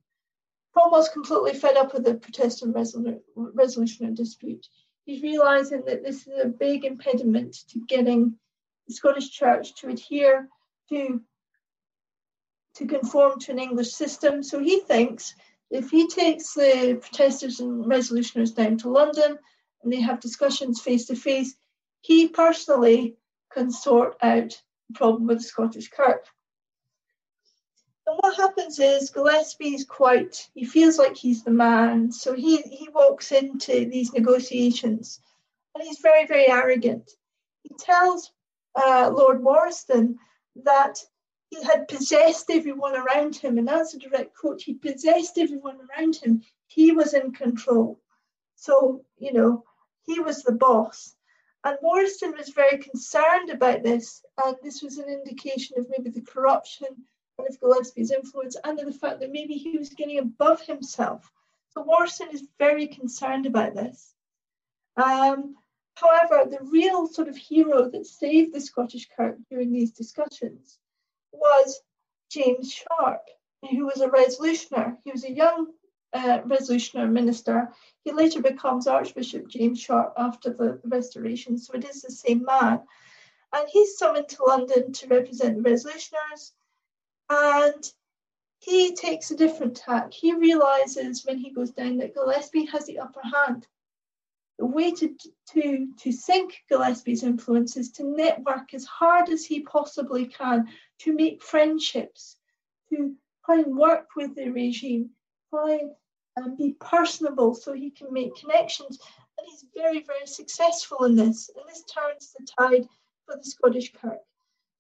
Cromwell's 0.74 1.10
completely 1.10 1.54
fed 1.54 1.78
up 1.78 1.94
with 1.94 2.04
the 2.04 2.16
protest 2.16 2.64
and 2.64 2.74
resolu- 2.74 3.22
resolutionary 3.38 4.16
dispute 4.16 4.68
he's 5.10 5.24
realizing 5.24 5.82
that 5.86 6.04
this 6.04 6.28
is 6.28 6.34
a 6.44 6.48
big 6.48 6.86
impediment 6.86 7.56
to 7.68 7.80
getting 7.88 8.36
the 8.88 8.94
Scottish 8.94 9.32
Church 9.32 9.74
to 9.76 9.90
adhere 9.90 10.48
to 10.90 11.22
to 12.76 12.86
conform 12.86 13.40
to 13.40 13.52
an 13.52 13.60
English 13.60 13.92
system. 13.92 14.44
So 14.44 14.60
he 14.60 14.80
thinks 14.82 15.34
if 15.72 15.90
he 15.90 16.08
takes 16.08 16.54
the 16.54 17.00
protesters 17.02 17.60
and 17.60 17.86
resolutioners 17.86 18.56
down 18.56 18.78
to 18.78 18.90
London 18.90 19.38
and 19.84 19.92
they 19.92 20.00
have 20.02 20.20
discussions 20.20 20.80
face 20.80 21.08
to 21.08 21.16
face, 21.16 21.56
he 22.02 22.28
personally 22.28 23.16
can 23.54 23.72
sort 23.72 24.18
out 24.22 24.62
the 24.88 24.94
problem 24.94 25.28
with 25.28 25.40
the 25.40 25.44
Scottish 25.44 25.90
Kirk. 25.90 26.26
And 28.08 28.18
what 28.22 28.38
happens 28.38 28.80
is 28.80 29.12
Gillespie's 29.12 29.86
quite, 29.86 30.50
he 30.56 30.66
feels 30.66 30.98
like 30.98 31.16
he's 31.16 31.44
the 31.44 31.52
man. 31.52 32.12
So 32.12 32.34
he, 32.34 32.62
he 32.62 32.90
walks 32.90 33.32
into 33.32 33.86
these 33.86 34.14
negotiations 34.14 35.20
and 35.76 35.84
he's 35.84 36.00
very, 36.00 36.26
very 36.26 36.48
arrogant. 36.48 37.12
He 37.64 37.76
tells 37.78 38.32
uh, 38.76 39.12
Lord 39.14 39.42
Warriston 39.42 40.16
that 40.64 41.04
he 41.50 41.64
had 41.64 41.88
possessed 41.88 42.50
everyone 42.50 42.96
around 42.96 43.36
him, 43.36 43.58
and 43.58 43.68
that's 43.68 43.94
a 43.94 44.00
direct 44.00 44.36
quote. 44.36 44.62
He 44.62 44.76
possessed 44.76 45.38
everyone 45.38 45.78
around 45.82 46.16
him. 46.16 46.44
He 46.68 46.92
was 46.92 47.14
in 47.14 47.32
control. 47.32 48.00
So, 48.56 49.04
you 49.18 49.34
know, 49.34 49.64
he 50.06 50.20
was 50.20 50.44
the 50.44 50.52
boss. 50.52 51.16
And 51.64 51.78
Warriston 51.84 52.38
was 52.38 52.50
very 52.50 52.78
concerned 52.78 53.50
about 53.50 53.84
this, 53.84 54.24
and 54.44 54.56
this 54.64 54.82
was 54.82 54.98
an 54.98 55.10
indication 55.10 55.78
of 55.78 55.88
maybe 55.90 56.10
the 56.10 56.22
corruption 56.22 56.88
and 57.38 57.48
of 57.48 57.60
Gillespie's 57.60 58.12
influence, 58.12 58.56
and 58.64 58.80
of 58.80 58.86
the 58.86 58.94
fact 58.94 59.20
that 59.20 59.32
maybe 59.32 59.56
he 59.56 59.78
was 59.78 59.90
getting 59.90 60.20
above 60.20 60.62
himself. 60.62 61.30
So 61.72 61.84
Warriston 61.84 62.34
is 62.34 62.48
very 62.58 62.88
concerned 62.88 63.46
about 63.46 63.76
this. 63.76 64.14
Um, 64.96 65.56
however, 65.96 66.50
the 66.50 66.64
real 66.64 67.08
sort 67.08 67.28
of 67.28 67.38
hero 67.38 67.90
that 67.90 68.06
saved 68.06 68.54
the 68.54 68.62
Scottish 68.62 69.08
Kirk 69.16 69.38
during 69.50 69.72
these 69.72 69.92
discussions 69.92 70.80
was 71.32 71.82
James 72.32 72.72
Sharp, 72.74 73.22
who 73.70 73.86
was 73.86 74.02
a 74.02 74.08
resolutioner. 74.08 74.98
He 75.04 75.12
was 75.12 75.26
a 75.26 75.32
young 75.32 75.74
uh, 76.14 76.40
resolutioner 76.42 77.12
minister. 77.12 77.72
He 78.04 78.12
later 78.12 78.42
becomes 78.42 78.88
Archbishop 78.88 79.48
James 79.48 79.80
Sharp 79.80 80.14
after 80.18 80.52
the 80.52 80.80
Restoration, 80.84 81.58
so 81.58 81.74
it 81.74 81.86
is 81.86 82.02
the 82.02 82.12
same 82.12 82.44
man. 82.44 82.82
And 83.54 83.68
he's 83.70 83.98
summoned 83.98 84.30
to 84.30 84.44
London 84.46 84.92
to 84.94 85.08
represent 85.08 85.62
the 85.62 85.70
resolutioners, 85.70 86.52
and 87.30 87.92
he 88.60 88.94
takes 88.94 89.32
a 89.32 89.38
different 89.38 89.78
tack. 89.78 90.14
He 90.14 90.34
realizes 90.34 91.26
when 91.26 91.38
he 91.38 91.52
goes 91.52 91.72
down 91.72 91.98
that 91.98 92.14
Gillespie 92.14 92.66
has 92.66 92.86
the 92.86 93.00
upper 93.00 93.22
hand. 93.24 93.66
The 94.58 94.66
way 94.66 94.92
to, 94.92 95.16
to, 95.54 95.88
to 96.00 96.12
sink 96.12 96.64
Gillespie's 96.68 97.24
influence 97.24 97.78
is 97.78 97.92
to 97.94 98.04
network 98.04 98.74
as 98.74 98.84
hard 98.84 99.30
as 99.30 99.46
he 99.46 99.62
possibly 99.62 100.26
can, 100.26 100.68
to 101.00 101.14
make 101.14 101.42
friendships, 101.42 102.36
to 102.90 103.16
try 103.46 103.60
and 103.60 103.78
work 103.78 104.08
with 104.18 104.36
the 104.36 104.50
regime, 104.50 105.12
try 105.50 105.76
and 105.76 105.92
be 106.58 106.76
personable 106.80 107.54
so 107.56 107.74
he 107.74 107.92
can 107.92 108.12
make 108.12 108.36
connections. 108.36 109.00
And 109.38 109.48
he's 109.50 109.66
very, 109.76 110.04
very 110.04 110.26
successful 110.26 111.06
in 111.06 111.16
this. 111.16 111.50
And 111.56 111.68
this 111.68 111.84
turns 111.84 112.34
the 112.38 112.46
tide 112.46 112.88
for 113.26 113.38
the 113.38 113.44
Scottish 113.44 113.94
Kirk. 113.94 114.20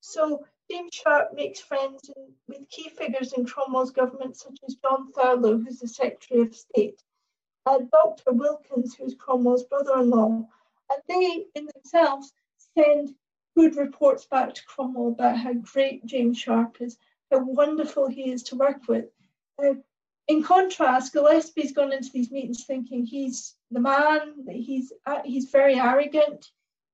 So 0.02 0.46
James 0.70 0.94
Sharp 0.94 1.34
makes 1.34 1.60
friends 1.60 2.12
in, 2.16 2.34
with 2.48 2.70
key 2.70 2.90
figures 2.90 3.34
in 3.34 3.46
Cromwell's 3.46 3.92
government, 3.92 4.38
such 4.38 4.58
as 4.68 4.76
John 4.76 5.12
Thurloe, 5.12 5.64
who's 5.64 5.80
the 5.80 5.88
Secretary 5.88 6.42
of 6.42 6.56
State, 6.56 7.02
uh, 7.66 7.80
Dr. 7.92 8.34
Wilkins, 8.34 8.96
who's 8.96 9.16
Cromwell's 9.16 9.64
brother 9.64 10.00
in 10.00 10.10
law. 10.10 10.48
And 10.92 11.02
they, 11.08 11.46
in 11.56 11.68
themselves, 11.74 12.32
send 12.78 13.14
good 13.56 13.76
reports 13.76 14.26
back 14.26 14.54
to 14.54 14.66
Cromwell 14.66 15.10
about 15.10 15.38
how 15.38 15.54
great 15.54 16.06
James 16.06 16.38
Sharp 16.38 16.82
is, 16.82 16.98
how 17.32 17.44
wonderful 17.44 18.08
he 18.08 18.32
is 18.32 18.44
to 18.44 18.56
work 18.56 18.88
with. 18.88 19.06
Uh, 19.62 19.74
in 20.30 20.44
contrast, 20.44 21.12
Gillespie's 21.12 21.74
gone 21.74 21.92
into 21.92 22.12
these 22.14 22.32
meetings 22.32 22.64
thinking 22.64 23.04
he's 23.04 23.56
the 23.72 23.80
man, 23.80 24.46
he's 24.48 24.94
uh, 25.08 25.22
he's 25.26 25.50
very 25.50 25.80
arrogant, 25.80 26.46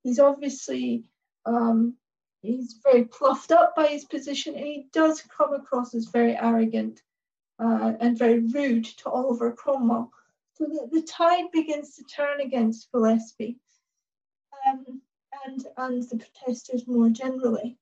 he's 0.03 0.19
obviously 0.19 1.03
um, 1.45 1.97
he's 2.41 2.79
very 2.81 3.03
pluffed 3.03 3.51
up 3.51 3.75
by 3.75 3.87
his 3.87 4.05
position, 4.05 4.55
and 4.55 4.65
he 4.65 4.87
does 4.93 5.21
come 5.37 5.53
across 5.53 5.93
as 5.93 6.05
very 6.05 6.35
arrogant 6.37 7.01
uh, 7.59 7.91
and 7.99 8.17
very 8.17 8.39
rude 8.39 8.85
to 8.85 9.09
Oliver 9.09 9.51
Cromwell. 9.51 10.11
So 10.53 10.63
the, 10.63 10.87
the 10.89 11.05
tide 11.05 11.51
begins 11.51 11.95
to 11.95 12.03
turn 12.05 12.39
against 12.39 12.89
Gillespie 12.93 13.59
um, 14.65 15.01
and 15.45 15.67
and 15.75 16.03
the 16.03 16.17
protesters 16.17 16.87
more 16.87 17.09
generally. 17.09 17.77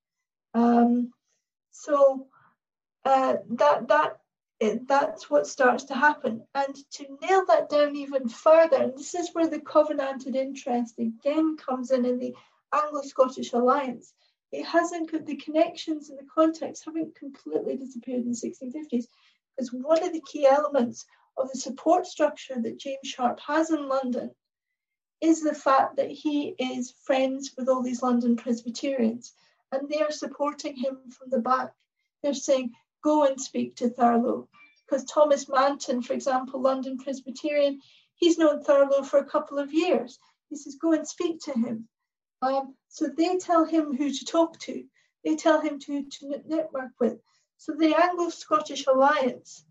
Um, 0.56 1.14
so 1.70 2.26
uh, 3.06 3.36
that 3.52 3.88
that 3.90 4.18
it, 4.64 4.88
that's 4.88 5.30
what 5.30 5.48
starts 5.48 5.84
to 5.86 5.94
happen. 5.94 6.44
And 6.56 6.76
to 6.92 7.18
nail 7.22 7.46
that 7.48 7.70
down 7.70 7.96
even 7.96 8.30
further, 8.30 8.78
and 8.78 8.98
this 8.98 9.14
is 9.14 9.30
where 9.34 9.48
the 9.48 9.60
covenanted 9.60 10.36
interest 10.36 10.98
again 11.00 11.58
comes 11.58 11.92
in 11.92 12.06
in 12.06 12.20
the 12.20 12.34
Anglo-Scottish 12.74 13.54
alliance. 13.54 14.14
It 14.52 14.66
hasn't 14.66 15.26
the 15.26 15.36
connections 15.36 16.10
and 16.10 16.20
the 16.20 16.28
context 16.34 16.86
haven't 16.86 17.16
completely 17.16 17.76
disappeared 17.76 18.24
in 18.24 18.32
the 18.32 18.38
1650s 18.38 19.06
because 19.56 19.74
one 19.74 20.04
of 20.04 20.14
the 20.14 20.24
key 20.32 20.46
elements 20.46 21.06
of 21.38 21.52
the 21.52 21.60
support 21.60 22.06
structure 22.06 22.62
that 22.62 22.80
James 22.80 23.00
Sharp 23.04 23.40
has 23.40 23.72
in 23.72 23.88
London 23.88 24.32
is 25.22 25.42
the 25.42 25.56
fact 25.56 25.96
that 25.98 26.12
he 26.12 26.56
is 26.60 26.94
friends 27.04 27.54
with 27.58 27.68
all 27.68 27.82
these 27.82 28.04
London 28.04 28.36
Presbyterians 28.36 29.34
and 29.72 29.90
they 29.90 30.02
are 30.02 30.12
supporting 30.12 30.76
him 30.76 30.98
from 31.10 31.30
the 31.30 31.40
back. 31.40 31.72
They're 32.22 32.34
saying, 32.34 32.74
go 33.04 33.26
and 33.26 33.40
speak 33.40 33.76
to 33.78 33.90
Thurloe. 33.90 34.48
Because 34.86 35.06
Thomas 35.06 35.48
Manton, 35.50 36.02
for 36.02 36.14
example, 36.14 36.62
London 36.62 36.98
Presbyterian, 36.98 37.80
he's 38.16 38.38
known 38.38 38.64
Thurloe 38.64 39.06
for 39.06 39.20
a 39.20 39.26
couple 39.26 39.60
of 39.60 39.74
years. 39.74 40.20
He 40.50 40.56
says, 40.56 40.78
go 40.82 40.94
and 40.94 41.08
speak 41.08 41.40
to 41.42 41.54
him. 41.54 41.88
Um, 42.42 42.76
so 42.90 43.08
they 43.08 43.38
tell 43.38 43.66
him 43.66 43.96
who 43.96 44.12
to 44.12 44.26
talk 44.26 44.60
to. 44.60 44.84
They 45.24 45.36
tell 45.36 45.62
him 45.62 45.80
to, 45.80 46.04
to 46.04 46.42
network 46.46 46.92
with. 47.00 47.18
So 47.58 47.74
the 47.74 47.96
Anglo-Scottish 47.96 48.88
alliance 48.88 49.64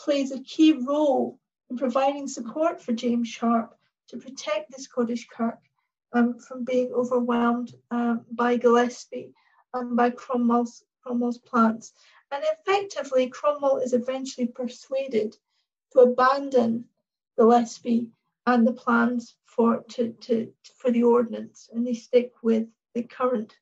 plays 0.00 0.32
a 0.32 0.42
key 0.42 0.72
role 0.72 1.38
in 1.70 1.76
providing 1.76 2.26
support 2.26 2.82
for 2.82 2.92
James 2.92 3.28
Sharp 3.28 3.76
to 4.08 4.16
protect 4.16 4.72
the 4.72 4.82
Scottish 4.82 5.28
Kirk 5.28 5.58
um, 6.12 6.38
from 6.38 6.64
being 6.64 6.92
overwhelmed 6.92 7.72
um, 7.90 8.24
by 8.32 8.56
Gillespie 8.56 9.32
and 9.74 9.96
by 9.96 10.10
Cromwell's, 10.10 10.84
Cromwell's 11.02 11.38
plans. 11.38 11.92
And 12.36 12.44
effectively, 12.52 13.28
Cromwell 13.28 13.78
is 13.78 13.94
eventually 13.94 14.46
persuaded 14.46 15.38
to 15.92 16.00
abandon 16.00 16.84
Gillespie 17.34 18.10
and 18.44 18.66
the 18.66 18.74
plans 18.74 19.36
for 19.46 19.82
to, 19.92 20.12
to 20.12 20.52
for 20.76 20.90
the 20.90 21.02
ordinance, 21.02 21.70
and 21.72 21.86
they 21.86 21.94
stick 21.94 22.34
with 22.42 22.68
the 22.92 23.04
current 23.04 23.56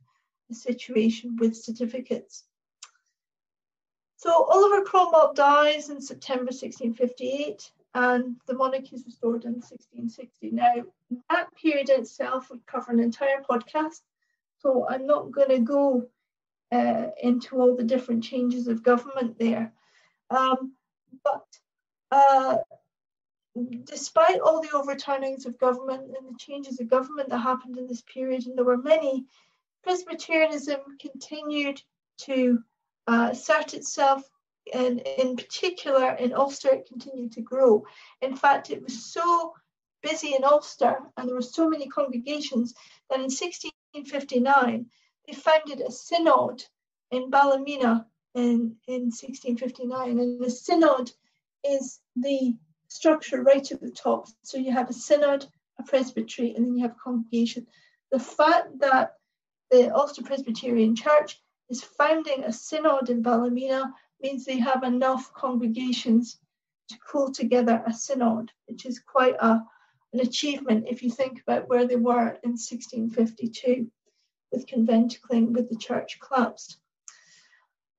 situation 0.51 1.37
with 1.37 1.57
certificates. 1.57 2.47
So 4.17 4.43
Oliver 4.43 4.85
Cromwell 4.85 5.35
dies 5.35 5.91
in 5.91 6.01
September 6.01 6.51
1658, 6.51 7.71
and 7.95 8.35
the 8.49 8.55
monarchy 8.55 8.97
is 8.97 9.05
restored 9.07 9.45
in 9.45 9.53
1660. 9.53 10.51
Now, 10.51 10.75
that 11.31 11.55
period 11.55 11.91
itself 11.91 12.51
would 12.51 12.67
cover 12.67 12.91
an 12.91 12.99
entire 12.99 13.41
podcast, 13.49 14.01
so 14.59 14.85
I'm 14.89 15.07
not 15.07 15.31
going 15.31 15.51
to 15.51 15.61
go 15.61 16.09
uh, 16.75 17.11
into 17.23 17.61
all 17.61 17.77
the 17.77 17.85
different 17.85 18.25
changes 18.25 18.67
of 18.67 18.83
government 18.83 19.39
there. 19.39 19.73
Um, 20.29 20.73
but 21.23 21.47
uh, 22.11 22.57
despite 23.85 24.41
all 24.41 24.61
the 24.61 24.75
overturnings 24.75 25.47
of 25.47 25.59
government 25.59 26.13
and 26.19 26.29
the 26.29 26.39
changes 26.39 26.81
of 26.81 26.91
government 26.91 27.29
that 27.29 27.39
happened 27.39 27.79
in 27.79 27.87
this 27.87 28.03
period, 28.03 28.47
and 28.47 28.59
there 28.59 28.65
were 28.65 28.77
many, 28.77 29.27
Presbyterianism 29.85 30.81
continued 31.01 31.81
to 32.23 32.59
uh, 33.07 33.29
assert 33.31 33.75
itself, 33.75 34.23
and 34.73 35.01
in 35.01 35.37
particular 35.37 36.15
in 36.15 36.33
Ulster, 36.33 36.71
it 36.71 36.89
continued 36.89 37.33
to 37.33 37.43
grow. 37.43 37.85
In 38.21 38.35
fact, 38.35 38.71
it 38.71 38.83
was 38.83 39.13
so 39.13 39.53
busy 40.03 40.35
in 40.35 40.43
Ulster, 40.43 40.99
and 41.17 41.29
there 41.29 41.37
were 41.37 41.43
so 41.43 41.69
many 41.69 41.87
congregations 41.87 42.75
that 43.11 43.21
in 43.21 43.31
1659 43.31 44.87
they 45.27 45.35
founded 45.35 45.81
a 45.81 45.91
synod 45.91 46.65
in 47.11 47.31
Ballymena 47.31 48.07
in, 48.35 48.77
in 48.87 49.11
1659. 49.11 50.19
And 50.19 50.43
the 50.43 50.51
synod 50.51 51.11
is 51.65 52.01
the 52.17 52.57
structure 52.89 53.43
right 53.43 53.71
at 53.71 53.81
the 53.81 53.91
top. 53.91 54.29
So 54.43 54.59
you 54.59 54.73
have 54.73 54.91
a 54.91 54.95
synod, 54.95 55.47
a 55.79 55.83
presbytery, 55.83 56.55
and 56.55 56.65
then 56.65 56.77
you 56.77 56.83
have 56.83 56.93
a 56.93 57.03
congregation. 57.03 57.67
The 58.11 58.19
fact 58.19 58.79
that 58.81 59.15
the 59.71 59.95
Ulster 59.95 60.23
Presbyterian 60.23 60.95
Church 60.95 61.41
is 61.71 61.83
founding 61.83 62.45
a 62.45 62.53
synod 62.53 63.09
in 63.09 63.23
Ballymena 63.23 63.93
means 64.21 64.45
they 64.45 64.59
have 64.59 64.85
enough 64.85 65.33
congregations 65.33 66.39
to 66.89 66.99
call 66.99 67.33
together 67.33 67.83
a 67.87 67.93
synod, 67.93 68.53
which 68.67 68.85
is 68.85 68.99
quite 68.99 69.37
a, 69.41 69.63
an 70.13 70.21
achievement 70.21 70.87
if 70.89 71.03
you 71.03 71.11
think 71.11 71.41
about 71.41 71.69
where 71.69 71.87
they 71.87 71.97
were 71.97 72.39
in 72.43 72.53
1652 72.53 73.91
with 74.55 74.67
conventicling 74.67 75.53
with 75.53 75.69
the 75.69 75.77
church 75.77 76.19
collapsed. 76.21 76.79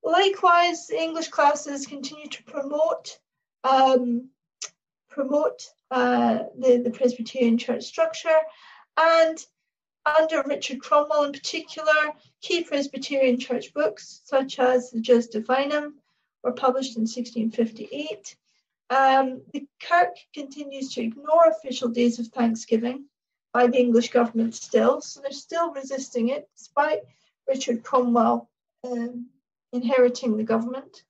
Likewise, 0.03 0.89
English 0.89 1.27
classes 1.27 1.85
continue 1.85 2.29
to 2.29 2.43
promote 2.43 3.19
um, 3.63 4.29
promote 5.09 5.67
uh, 5.91 6.39
the, 6.57 6.81
the 6.83 6.91
Presbyterian 6.91 7.57
church 7.57 7.83
structure 7.83 8.39
and 8.97 9.43
under 10.05 10.43
Richard 10.43 10.81
Cromwell 10.81 11.23
in 11.23 11.31
particular, 11.31 12.13
key 12.41 12.63
Presbyterian 12.63 13.39
church 13.39 13.73
books 13.73 14.21
such 14.25 14.59
as 14.59 14.91
the 14.91 15.01
Jus 15.01 15.27
Divinum 15.29 15.93
were 16.43 16.51
published 16.51 16.95
in 16.95 17.01
1658. 17.01 18.35
Um, 18.91 19.41
the 19.51 19.65
Kirk 19.81 20.15
continues 20.33 20.93
to 20.93 21.01
ignore 21.01 21.47
official 21.47 21.89
days 21.89 22.19
of 22.19 22.27
Thanksgiving 22.27 23.05
by 23.55 23.67
the 23.67 23.79
English 23.79 24.09
government 24.09 24.53
still, 24.53 24.99
so 24.99 25.21
they're 25.21 25.31
still 25.31 25.71
resisting 25.71 26.27
it 26.27 26.49
despite 26.57 26.99
Richard 27.47 27.83
Cromwell 27.83 28.49
um, 28.83 29.27
inheriting 29.71 30.35
the 30.35 30.43
government. 30.43 31.03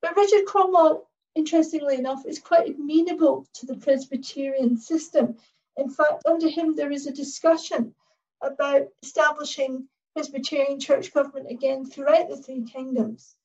But 0.00 0.16
Richard 0.16 0.46
Cromwell, 0.46 1.06
interestingly 1.34 1.96
enough, 1.96 2.24
is 2.24 2.38
quite 2.38 2.74
amenable 2.74 3.46
to 3.56 3.66
the 3.66 3.76
Presbyterian 3.76 4.78
system. 4.78 5.36
In 5.76 5.90
fact, 5.90 6.22
under 6.24 6.48
him, 6.48 6.74
there 6.74 6.90
is 6.90 7.06
a 7.06 7.12
discussion 7.12 7.94
about 8.40 8.88
establishing 9.02 9.86
Presbyterian 10.14 10.80
church 10.80 11.12
government 11.12 11.50
again 11.50 11.84
throughout 11.84 12.30
the 12.30 12.38
three 12.38 12.64
kingdoms, 12.64 13.36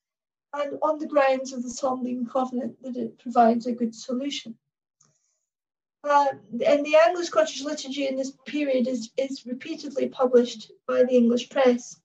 and 0.53 0.78
on 0.82 0.98
the 0.98 1.07
grounds 1.07 1.52
of 1.52 1.61
the 1.61 1.70
Solemn 1.70 2.26
Covenant 2.26 2.82
that 2.84 2.95
it 2.95 3.20
provides 3.20 3.68
a 3.68 3.74
good 3.74 3.94
solution. 3.94 4.57
Uh, 6.03 6.27
and 6.65 6.85
the 6.85 6.95
Anglo 6.95 7.23
Scottish 7.23 7.61
liturgy 7.61 8.07
in 8.07 8.15
this 8.15 8.31
period 8.45 8.88
is, 8.88 9.11
is 9.17 9.45
repeatedly 9.45 10.07
published 10.07 10.71
by 10.88 11.03
the 11.03 11.15
English 11.15 11.49
press. 11.49 11.99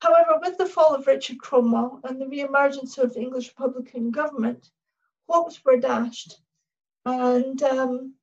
However, 0.00 0.38
with 0.40 0.58
the 0.58 0.66
fall 0.66 0.94
of 0.94 1.06
Richard 1.06 1.38
Cromwell 1.38 2.00
and 2.04 2.20
the 2.20 2.28
re-emergence 2.28 2.98
of 2.98 3.14
the 3.14 3.20
English 3.20 3.48
Republican 3.48 4.10
government, 4.10 4.68
hopes 5.28 5.64
were 5.64 5.78
dashed. 5.78 6.40
And 7.06 7.62
um, 7.62 8.14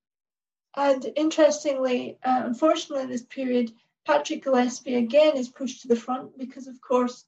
and 0.75 1.11
interestingly, 1.15 2.17
uh, 2.23 2.43
unfortunately, 2.45 3.03
in 3.03 3.09
this 3.09 3.23
period, 3.23 3.71
Patrick 4.05 4.43
Gillespie 4.43 4.95
again 4.95 5.35
is 5.35 5.49
pushed 5.49 5.81
to 5.81 5.87
the 5.87 5.95
front 5.95 6.37
because, 6.37 6.67
of 6.67 6.79
course, 6.79 7.25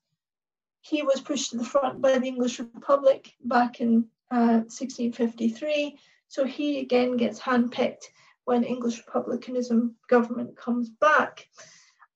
he 0.82 1.02
was 1.02 1.22
pushed 1.22 1.52
to 1.52 1.58
the 1.58 1.64
front 1.64 2.02
by 2.02 2.18
the 2.18 2.28
English 2.28 2.60
Republic 2.60 3.34
back 3.44 3.82
in 3.82 4.06
uh, 4.30 4.64
1653 4.70 5.98
so 6.32 6.46
he 6.46 6.80
again 6.80 7.18
gets 7.18 7.42
handpicked 7.42 8.06
when 8.46 8.64
English 8.64 9.00
republicanism 9.06 9.96
government 10.08 10.56
comes 10.56 10.90
back. 10.90 11.46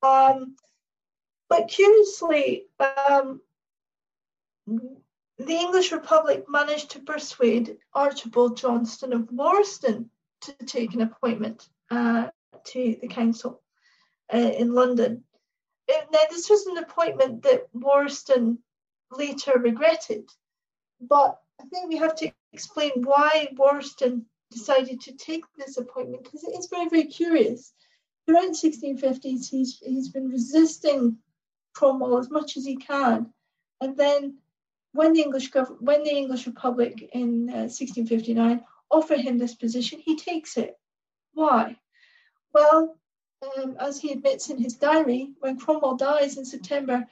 Um, 0.02 0.56
but 1.50 1.68
curiously, 1.68 2.68
um, 2.80 3.42
the 4.66 5.54
English 5.54 5.92
Republic 5.92 6.46
managed 6.48 6.92
to 6.92 7.00
persuade 7.00 7.78
Archibald 7.94 8.56
Johnston 8.56 9.12
of 9.12 9.24
Warriston 9.24 10.06
to 10.44 10.54
take 10.66 10.94
an 10.94 11.02
appointment 11.02 11.68
uh, 11.92 12.30
to 12.68 12.98
the 13.02 13.10
council 13.10 13.62
uh, 14.34 14.38
in 14.38 14.74
London. 14.74 15.26
Uh, 15.90 16.06
now, 16.14 16.20
this 16.32 16.50
was 16.50 16.66
an 16.68 16.78
appointment 16.78 17.44
that 17.44 17.68
Warriston 17.74 18.60
later 19.12 19.60
regretted, 19.60 20.30
but 21.02 21.38
I 21.60 21.66
think 21.66 21.90
we 21.90 21.98
have 21.98 22.16
to 22.16 22.32
explain 22.54 22.92
why 23.04 23.50
Warriston 23.56 24.26
decided 24.52 25.02
to 25.02 25.14
take 25.14 25.44
this 25.58 25.78
appointment 25.78 26.24
because 26.24 26.44
it 26.44 26.58
is 26.58 26.68
very, 26.68 26.90
very 26.90 27.06
curious. 27.06 27.74
Throughout 28.26 28.48
the 28.48 28.70
1650s, 28.70 29.50
he's, 29.50 29.80
he's 29.80 30.10
been 30.10 30.30
resisting 30.30 31.18
Cromwell 31.74 32.18
as 32.18 32.30
much 32.30 32.58
as 32.58 32.66
he 32.66 32.76
can. 32.76 33.34
And 33.82 33.96
then 33.98 34.38
when 34.94 35.14
the 35.14 35.22
English 35.22 35.52
gov- 35.52 35.80
when 35.82 36.04
the 36.04 36.16
English 36.16 36.48
Republic 36.48 37.10
in 37.14 37.50
uh, 37.50 37.68
1659 37.68 38.64
offer 38.90 39.16
him 39.16 39.38
this 39.38 39.54
position, 39.54 40.00
he 40.00 40.16
takes 40.16 40.58
it. 40.58 40.78
Why? 41.34 41.78
Well, 42.54 42.98
um, 43.58 43.76
as 43.80 44.00
he 44.00 44.14
admits 44.14 44.50
in 44.50 44.58
his 44.58 44.76
diary, 44.76 45.34
when 45.40 45.60
Cromwell 45.60 45.98
dies 45.98 46.38
in 46.38 46.46
September 46.46 47.06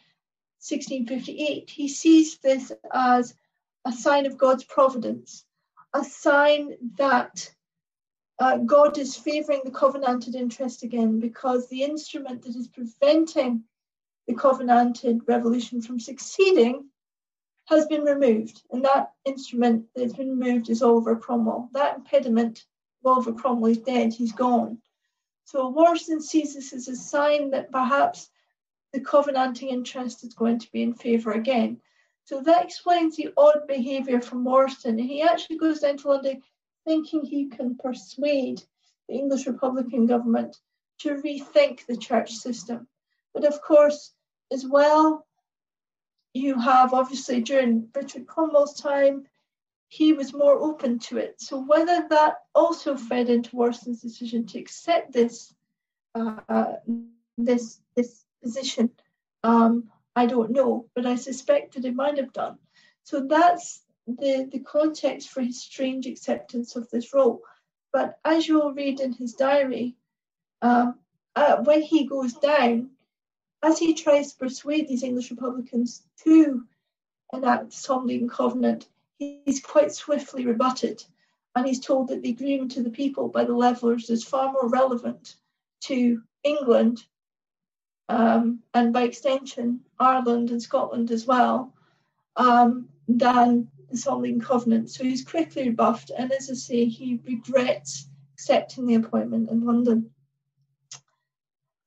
1658, 0.61 1.70
he 1.70 1.88
sees 1.90 2.38
this 2.38 2.72
as 2.94 3.36
a 3.86 3.92
sign 3.92 4.26
of 4.26 4.38
God's 4.38 4.64
providence, 4.64 5.46
a 5.94 6.04
sign 6.04 6.76
that 6.96 7.50
uh, 8.40 8.58
God 8.58 8.98
is 8.98 9.16
favoring 9.16 9.62
the 9.64 9.72
covenanted 9.72 10.36
interest 10.36 10.84
again 10.84 11.20
because 11.20 11.68
the 11.68 11.84
instrument 11.84 12.44
that 12.44 12.56
is 12.56 12.68
preventing 12.68 13.64
the 14.28 14.34
covenanted 14.34 15.22
revolution 15.28 15.82
from 15.82 16.00
succeeding 16.00 16.86
has 17.66 17.86
been 17.88 18.04
removed. 18.04 18.62
And 18.72 18.84
that 18.86 19.12
instrument 19.26 19.86
that 19.96 20.04
has 20.04 20.14
been 20.14 20.40
removed 20.40 20.70
is 20.70 20.82
Oliver 20.82 21.16
Cromwell. 21.16 21.70
That 21.74 21.98
impediment 21.98 22.66
Oliver 23.06 23.34
Cromwell 23.34 23.72
is 23.72 23.80
dead, 23.80 24.14
he's 24.14 24.32
gone. 24.32 24.80
So 25.46 25.72
Warriston 25.74 26.22
sees 26.22 26.56
this 26.56 26.74
as 26.74 26.88
a 26.88 26.96
sign 26.96 27.52
that 27.52 27.72
perhaps 27.72 28.30
the 28.94 29.02
covenanting 29.02 29.70
interest 29.70 30.24
is 30.24 30.34
going 30.34 30.60
to 30.60 30.72
be 30.72 30.84
in 30.84 30.94
favour 30.94 31.34
again. 31.34 31.82
So 32.26 32.41
that 32.41 32.64
explains 32.64 33.16
the 33.16 33.34
odd 33.36 33.68
behaviour 33.68 34.22
from 34.22 34.45
Warriston. 34.45 35.00
He 35.00 35.22
actually 35.22 35.58
goes 35.58 35.80
down 35.80 35.98
to 35.98 36.10
London 36.10 36.41
thinking 36.86 37.26
he 37.26 37.48
can 37.50 37.76
persuade 37.76 38.62
the 39.08 39.16
English 39.16 39.45
Republican 39.48 40.06
government 40.06 40.58
to 41.00 41.16
rethink 41.16 41.86
the 41.86 41.98
church 41.98 42.32
system. 42.32 42.88
But 43.34 43.45
of 43.45 43.62
course, 43.62 44.14
as 44.52 44.66
well, 44.66 45.26
you 46.34 46.60
have 46.60 46.94
obviously 46.94 47.41
during 47.41 47.90
Richard 47.94 48.26
Cromwell's 48.26 48.80
time, 48.80 49.26
he 49.88 50.14
was 50.14 50.34
more 50.34 50.58
open 50.58 50.98
to 51.00 51.18
it. 51.18 51.40
So 51.40 51.60
whether 51.60 52.08
that 52.10 52.36
also 52.56 52.95
fed 52.95 53.30
into 53.30 53.56
Warriston's 53.56 54.02
decision 54.02 54.45
to 54.48 54.60
accept 54.60 55.14
this 55.14 55.54
uh, 56.16 56.74
this 57.38 57.80
this 57.95 58.26
position 58.41 58.90
um, 59.44 59.90
I 60.15 60.26
don't 60.26 60.52
know, 60.52 60.90
but 60.95 61.06
I 61.06 61.15
suspect 61.15 61.73
that 61.73 61.85
it 61.85 61.95
might 61.95 62.18
have 62.18 62.34
done. 62.34 62.57
So 63.03 63.22
that's 63.22 63.81
the, 64.07 64.48
the 64.52 64.60
context 64.60 65.30
for 65.30 65.41
his 65.41 65.61
strange 65.61 66.06
acceptance 66.06 66.76
of 66.76 66.90
this 66.90 67.14
role. 67.14 67.41
But 67.91 68.18
as 68.23 68.48
you'll 68.48 68.73
read 68.73 68.99
in 68.99 69.14
his 69.14 69.34
diary, 69.34 69.95
um, 70.61 70.99
uh, 71.35 71.57
when 71.64 71.81
he 71.81 72.06
goes 72.06 72.34
down, 72.34 72.91
as 73.64 73.80
he 73.80 73.94
tries 73.94 74.31
to 74.31 74.40
persuade 74.40 74.88
these 74.88 75.03
English 75.03 75.31
Republicans 75.31 76.03
to 76.23 76.64
enact 77.31 77.72
the 77.72 77.76
Solemn 77.76 78.30
Covenant, 78.30 78.88
he's 79.18 79.61
quite 79.61 79.94
swiftly 79.94 80.45
rebutted. 80.45 81.03
And 81.56 81.68
he's 81.68 81.80
told 81.80 82.10
that 82.10 82.22
the 82.22 82.31
agreement 82.31 82.72
to 82.72 82.84
the 82.84 82.90
people 82.90 83.30
by 83.30 83.45
the 83.45 83.53
Levellers 83.53 84.10
is 84.10 84.23
far 84.23 84.52
more 84.52 84.68
relevant 84.68 85.35
to 85.81 86.22
England 86.44 87.06
um, 88.14 88.60
and 88.76 88.94
by 88.94 89.02
extension 89.03 89.80
Ireland 89.99 90.52
and 90.52 90.61
Scotland 90.61 91.10
as 91.10 91.26
well, 91.26 91.73
um, 92.35 92.90
than 93.07 93.69
the 93.90 93.98
Solemn 93.98 94.40
Covenant. 94.40 94.91
So 94.91 95.03
he's 95.03 95.26
quickly 95.26 95.69
rebuffed, 95.69 96.11
and 96.15 96.31
as 96.31 96.49
I 96.49 96.53
say, 96.53 96.85
he 96.85 97.19
regrets 97.26 98.07
accepting 98.35 98.85
the 98.85 98.95
appointment 98.95 99.49
in 99.49 99.65
London. 99.65 100.11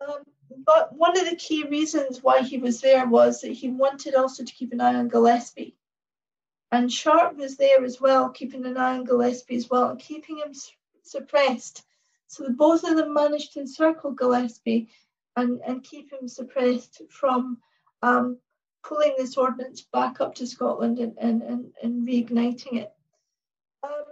Um, 0.01 0.25
but 0.65 0.93
one 0.97 1.17
of 1.17 1.31
the 1.31 1.37
key 1.37 1.63
reasons 1.65 2.23
why 2.23 2.43
he 2.43 2.59
was 2.59 2.81
there 2.81 3.07
was 3.07 3.43
that 3.43 3.53
he 3.53 3.69
wanted 3.69 4.17
also 4.17 4.43
to 4.43 4.53
keep 4.53 4.73
an 4.73 4.81
eye 4.81 4.97
on 4.97 5.09
Gillespie. 5.09 5.77
And 6.73 6.93
Sharp 6.93 7.37
was 7.37 7.57
there 7.57 7.85
as 7.85 8.01
well, 8.01 8.31
keeping 8.31 8.67
an 8.67 8.77
eye 8.77 8.99
on 8.99 9.05
Gillespie 9.05 9.57
as 9.57 9.71
well, 9.71 9.91
and 9.91 10.01
keeping 10.01 10.39
him 10.39 10.53
suppressed. 11.03 11.85
So 12.27 12.49
both 12.51 12.83
of 12.83 12.97
them 12.97 13.15
managed 13.15 13.53
to 13.53 13.61
encircle 13.61 14.11
Gillespie 14.11 14.89
and, 15.37 15.61
and 15.67 15.85
keep 15.85 16.13
him 16.13 16.29
suppressed 16.29 17.03
from 17.11 17.59
um, 18.03 18.39
pulling 18.83 19.15
this 19.19 19.37
ordinance 19.37 19.83
back 19.93 20.21
up 20.21 20.35
to 20.37 20.47
Scotland 20.47 20.99
and, 20.99 21.15
and, 21.19 21.43
and, 21.43 21.73
and 21.83 22.07
reigniting 22.07 22.75
it. 22.75 22.93
Um, 23.83 24.05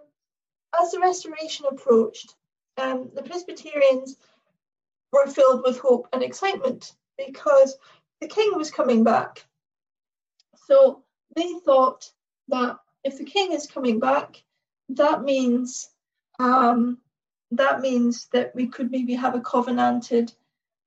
as 0.80 0.90
the 0.90 1.00
Restoration 1.00 1.66
approached, 1.70 2.34
um, 2.76 3.10
the 3.14 3.22
Presbyterians 3.22 4.16
were 5.12 5.26
filled 5.26 5.62
with 5.64 5.78
hope 5.78 6.08
and 6.12 6.22
excitement 6.22 6.92
because 7.16 7.76
the 8.20 8.28
king 8.28 8.52
was 8.56 8.70
coming 8.70 9.04
back. 9.04 9.46
So 10.66 11.02
they 11.36 11.52
thought 11.64 12.10
that 12.48 12.78
if 13.04 13.18
the 13.18 13.24
king 13.24 13.52
is 13.52 13.66
coming 13.66 14.00
back, 14.00 14.42
that 14.90 15.22
means 15.22 15.88
um, 16.38 16.98
that 17.52 17.80
means 17.80 18.26
that 18.32 18.54
we 18.54 18.66
could 18.66 18.90
maybe 18.90 19.14
have 19.14 19.34
a 19.34 19.40
covenanted 19.40 20.32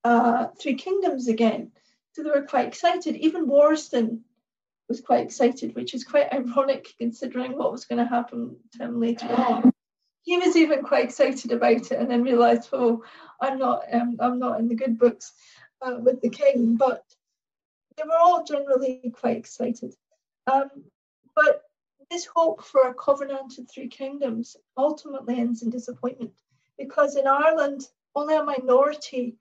uh, 0.07 0.47
Three 0.59 0.75
Kingdoms 0.75 1.27
again. 1.27 1.71
So 2.13 2.23
they 2.23 2.29
were 2.29 2.43
quite 2.43 2.67
excited. 2.67 3.15
Even 3.17 3.47
Warriston 3.47 4.21
was 4.87 5.01
quite 5.01 5.25
excited, 5.25 5.75
which 5.75 5.93
is 5.93 6.03
quite 6.03 6.33
ironic 6.33 6.93
considering 6.97 7.57
what 7.57 7.71
was 7.71 7.85
going 7.85 7.99
to 7.99 8.09
happen 8.09 8.55
to 8.73 8.83
him 8.83 8.99
later 8.99 9.27
on. 9.27 9.71
He 10.23 10.37
was 10.37 10.55
even 10.55 10.83
quite 10.83 11.05
excited 11.05 11.51
about 11.51 11.91
it, 11.91 11.99
and 11.99 12.09
then 12.09 12.23
realised, 12.23 12.69
"Oh, 12.73 13.03
I'm 13.41 13.59
not, 13.59 13.83
um, 13.91 14.17
I'm 14.19 14.39
not 14.39 14.59
in 14.59 14.67
the 14.67 14.75
good 14.75 14.97
books 14.97 15.33
uh, 15.81 15.97
with 15.99 16.21
the 16.21 16.29
king." 16.29 16.75
But 16.75 17.03
they 17.95 18.03
were 18.03 18.17
all 18.17 18.43
generally 18.43 19.13
quite 19.13 19.37
excited. 19.37 19.93
Um, 20.51 20.69
but 21.35 21.63
this 22.09 22.27
hope 22.33 22.63
for 22.63 22.87
a 22.87 22.93
covenanted 22.93 23.69
three 23.69 23.89
kingdoms 23.89 24.55
ultimately 24.77 25.39
ends 25.39 25.61
in 25.61 25.69
disappointment 25.69 26.33
because 26.77 27.15
in 27.15 27.27
Ireland, 27.27 27.81
only 28.15 28.35
a 28.35 28.43
minority 28.43 29.37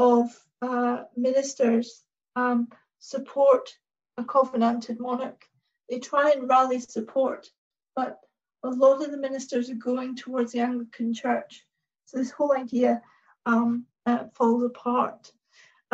of 0.00 0.30
uh, 0.62 1.04
ministers 1.14 2.02
um, 2.34 2.68
support 3.00 3.68
a 4.16 4.24
covenanted 4.24 4.98
monarch. 4.98 5.44
They 5.90 5.98
try 5.98 6.30
and 6.30 6.48
rally 6.48 6.80
support, 6.80 7.48
but 7.94 8.18
a 8.62 8.70
lot 8.70 9.04
of 9.04 9.10
the 9.10 9.18
ministers 9.18 9.68
are 9.68 9.74
going 9.90 10.16
towards 10.16 10.52
the 10.52 10.60
Anglican 10.60 11.12
Church. 11.12 11.66
So 12.06 12.16
this 12.16 12.30
whole 12.30 12.56
idea 12.56 13.02
um, 13.44 13.84
uh, 14.06 14.24
falls 14.34 14.62
apart. 14.62 15.30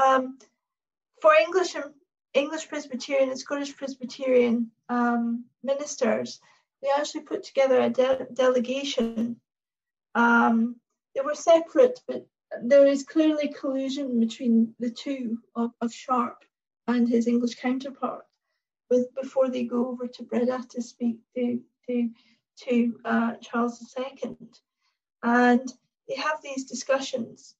Um, 0.00 0.38
for 1.20 1.32
English 1.34 1.74
and 1.74 1.92
English 2.32 2.68
Presbyterian 2.68 3.30
and 3.30 3.38
Scottish 3.38 3.76
Presbyterian 3.76 4.70
um, 4.88 5.46
ministers, 5.64 6.40
they 6.80 6.90
actually 6.96 7.22
put 7.22 7.42
together 7.42 7.80
a 7.80 7.90
de- 7.90 8.26
delegation. 8.32 9.40
Um, 10.14 10.76
they 11.14 11.22
were 11.22 11.34
separate, 11.34 11.98
but 12.06 12.26
there 12.62 12.86
is 12.86 13.04
clearly 13.04 13.48
collusion 13.48 14.20
between 14.20 14.74
the 14.78 14.90
two 14.90 15.38
of, 15.54 15.70
of 15.80 15.92
Sharp 15.92 16.44
and 16.86 17.08
his 17.08 17.26
English 17.26 17.56
counterpart 17.56 18.24
with, 18.90 19.12
before 19.14 19.48
they 19.50 19.64
go 19.64 19.88
over 19.88 20.06
to 20.06 20.22
Breda 20.22 20.64
to 20.70 20.82
speak 20.82 21.18
to, 21.34 21.60
to, 21.88 22.10
to 22.64 23.00
uh, 23.04 23.32
Charles 23.42 23.94
II. 23.98 24.36
And 25.22 25.72
they 26.08 26.14
have 26.16 26.40
these 26.42 26.64
discussions. 26.64 27.54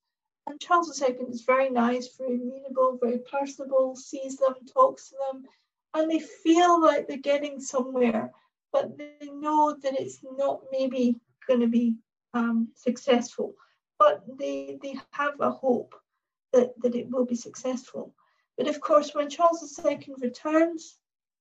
And 0.46 0.60
Charles 0.60 1.02
II 1.02 1.16
is 1.28 1.42
very 1.42 1.70
nice, 1.70 2.16
very 2.16 2.36
amenable, 2.36 2.98
very 3.02 3.18
personable, 3.18 3.96
sees 3.96 4.36
them, 4.36 4.54
talks 4.72 5.08
to 5.08 5.16
them, 5.32 5.44
and 5.94 6.10
they 6.10 6.20
feel 6.20 6.80
like 6.80 7.08
they're 7.08 7.16
getting 7.16 7.60
somewhere, 7.60 8.30
but 8.72 8.96
they 8.96 9.28
know 9.32 9.76
that 9.82 9.98
it's 9.98 10.20
not 10.22 10.60
maybe 10.70 11.18
going 11.48 11.60
to 11.60 11.66
be 11.66 11.96
um, 12.34 12.68
successful. 12.76 13.54
But 13.98 14.24
they, 14.39 14.78
they 14.82 14.97
have 15.12 15.40
a 15.40 15.51
hope 15.51 15.94
that, 16.52 16.73
that 16.82 16.94
it 16.94 17.10
will 17.10 17.24
be 17.24 17.35
successful. 17.35 18.14
But 18.56 18.68
of 18.68 18.81
course, 18.81 19.14
when 19.14 19.31
Charles 19.31 19.78
II 19.85 20.14
returns 20.18 20.98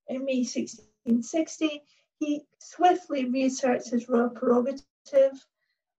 in 0.07 0.26
May 0.26 0.40
1660, 0.40 1.84
he 2.19 2.41
swiftly 2.60 3.26
reasserts 3.26 3.90
his 3.90 4.07
royal 4.07 4.30
prerogative 4.30 5.45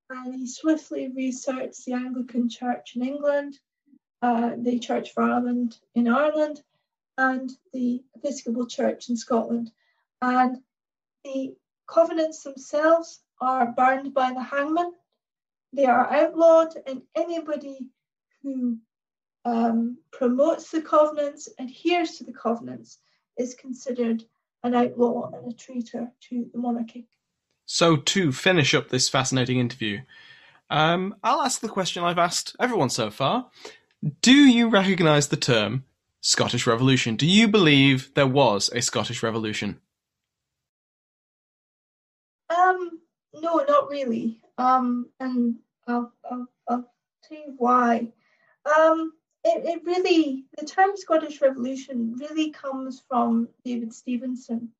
and 0.09 0.35
he 0.35 0.47
swiftly 0.47 1.09
researched 1.09 1.85
the 1.85 1.93
Anglican 1.93 2.49
Church 2.49 2.97
in 2.97 3.03
England, 3.03 3.59
uh, 4.23 4.53
the 4.57 4.79
Church 4.79 5.11
of 5.11 5.19
Ireland 5.19 5.79
in 5.95 6.09
Ireland, 6.09 6.63
and 7.19 7.51
the 7.73 8.03
Episcopal 8.15 8.67
Church 8.67 9.09
in 9.09 9.17
Scotland. 9.17 9.73
And 10.23 10.63
the 11.25 11.57
covenants 11.87 12.43
themselves 12.43 13.23
are 13.41 13.73
burned 13.73 14.15
by 14.15 14.33
the 14.33 14.43
hangman. 14.43 14.93
They 15.73 15.85
are 15.85 16.11
outlawed, 16.11 16.75
and 16.87 17.03
anybody 17.15 17.91
who 18.43 18.79
um, 19.45 19.99
promotes 20.13 20.71
the 20.71 20.83
covenants, 20.83 21.49
adheres 21.59 22.13
to 22.19 22.25
the 22.25 22.33
covenants, 22.33 22.99
is 23.39 23.55
considered 23.55 24.25
an 24.63 24.75
outlaw 24.75 25.31
and 25.33 25.53
a 25.53 25.55
traitor 25.55 26.11
to 26.29 26.49
the 26.53 26.59
monarchy. 26.59 27.09
So, 27.67 27.97
to 27.97 28.33
finish 28.33 28.75
up 28.75 28.89
this 28.89 29.09
fascinating 29.09 29.59
interview, 29.59 30.01
um, 30.71 31.17
I'll 31.23 31.43
ask 31.43 31.61
the 31.61 31.69
question 31.69 32.03
I've 32.03 32.19
asked 32.19 32.57
everyone 32.61 32.91
so 32.91 33.11
far. 33.11 33.51
Do 34.23 34.33
you 34.33 34.69
recognise 34.69 35.29
the 35.29 35.37
term 35.37 35.85
Scottish 36.21 36.67
Revolution? 36.67 37.17
Do 37.17 37.27
you 37.27 37.49
believe 37.49 38.13
there 38.15 38.27
was 38.27 38.71
a 38.73 38.83
Scottish 38.83 39.23
Revolution? 39.23 39.81
Um, 42.51 43.01
no, 43.35 43.65
not 43.69 43.89
really. 43.91 44.41
Um, 44.59 45.11
and 45.21 45.57
I'll, 45.87 46.13
I'll, 46.31 46.49
I'll 46.69 46.93
tell 47.25 47.39
you 47.39 47.55
why. 47.57 48.13
Um, 48.65 49.13
it, 49.45 49.65
it 49.65 49.85
really, 49.85 50.45
the 50.59 50.67
term 50.67 50.97
Scottish 50.97 51.41
Revolution 51.41 52.17
really 52.19 52.51
comes 52.51 53.03
from 53.09 53.49
David 53.65 53.93
Stevenson. 53.93 54.71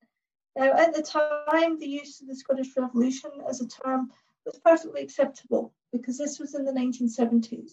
Now, 0.57 0.73
at 0.73 0.95
the 0.95 1.03
time, 1.03 1.79
the 1.79 1.87
use 1.87 2.21
of 2.21 2.29
the 2.29 2.35
Scottish 2.35 2.77
Revolution 2.77 3.31
as 3.49 3.61
a 3.61 3.69
term 3.69 4.11
was 4.45 4.59
perfectly 4.65 5.03
acceptable 5.03 5.73
because 5.93 6.19
this 6.19 6.39
was 6.39 6.55
in 6.55 6.65
the 6.65 6.73
1970s. 6.73 7.73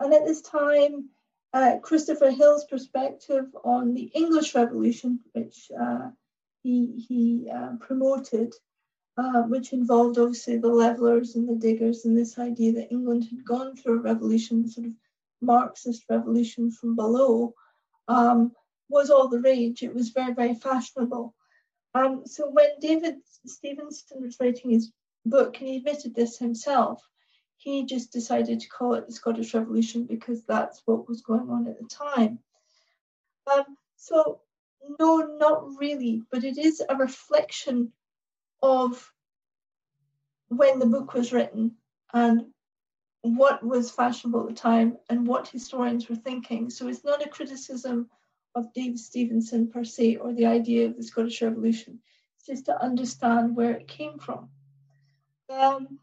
And 0.00 0.12
at 0.12 0.26
this 0.26 0.42
time, 0.42 1.10
uh, 1.52 1.78
Christopher 1.80 2.30
Hill's 2.30 2.64
perspective 2.64 3.46
on 3.64 3.94
the 3.94 4.10
English 4.14 4.54
Revolution, 4.54 5.20
which 5.32 5.70
uh, 5.80 6.10
he, 6.62 7.04
he 7.08 7.50
uh, 7.54 7.76
promoted, 7.80 8.54
uh, 9.16 9.42
which 9.42 9.72
involved 9.72 10.18
obviously 10.18 10.56
the 10.56 10.68
levelers 10.68 11.36
and 11.36 11.48
the 11.48 11.54
diggers, 11.54 12.04
and 12.04 12.16
this 12.16 12.38
idea 12.38 12.72
that 12.72 12.90
England 12.90 13.24
had 13.24 13.44
gone 13.44 13.76
through 13.76 13.98
a 13.98 14.02
revolution, 14.02 14.68
sort 14.68 14.86
of 14.86 14.92
Marxist 15.40 16.04
revolution 16.08 16.70
from 16.70 16.96
below, 16.96 17.54
um, 18.08 18.52
was 18.88 19.10
all 19.10 19.28
the 19.28 19.40
rage. 19.40 19.82
It 19.82 19.94
was 19.94 20.10
very, 20.10 20.32
very 20.32 20.54
fashionable. 20.54 21.34
Um, 21.94 22.22
so 22.24 22.48
when 22.50 22.70
David 22.80 23.16
Stevenson 23.46 24.22
was 24.22 24.36
writing 24.40 24.70
his 24.70 24.92
book, 25.26 25.58
and 25.58 25.68
he 25.68 25.76
admitted 25.76 26.14
this 26.14 26.38
himself, 26.38 27.02
he 27.56 27.84
just 27.84 28.12
decided 28.12 28.60
to 28.60 28.68
call 28.68 28.94
it 28.94 29.06
the 29.06 29.12
Scottish 29.12 29.54
Revolution 29.54 30.04
because 30.04 30.42
that's 30.44 30.82
what 30.84 31.08
was 31.08 31.20
going 31.20 31.48
on 31.50 31.68
at 31.68 31.78
the 31.78 31.86
time. 31.86 32.38
Um, 33.52 33.76
so 33.96 34.40
no, 34.98 35.36
not 35.38 35.78
really, 35.78 36.22
but 36.30 36.44
it 36.44 36.58
is 36.58 36.82
a 36.88 36.96
reflection 36.96 37.92
of 38.62 39.12
when 40.48 40.78
the 40.78 40.86
book 40.86 41.14
was 41.14 41.32
written 41.32 41.76
and 42.12 42.46
what 43.22 43.64
was 43.64 43.90
fashionable 43.90 44.42
at 44.42 44.48
the 44.48 44.54
time 44.54 44.96
and 45.08 45.26
what 45.26 45.48
historians 45.48 46.08
were 46.08 46.16
thinking. 46.16 46.70
So 46.70 46.88
it's 46.88 47.04
not 47.04 47.24
a 47.24 47.28
criticism 47.28 48.08
of 48.54 48.72
David 48.74 48.98
Stevenson 48.98 49.68
per 49.68 49.84
se 49.84 50.16
or 50.16 50.32
the 50.32 50.46
idea 50.46 50.86
of 50.86 50.96
the 50.96 51.02
Scottish 51.02 51.40
Revolution. 51.40 52.00
It's 52.36 52.46
just 52.46 52.66
to 52.66 52.82
understand 52.82 53.56
where 53.56 53.72
it 53.72 53.88
came 53.88 54.18
from. 54.18 54.48
Um, 55.48 55.98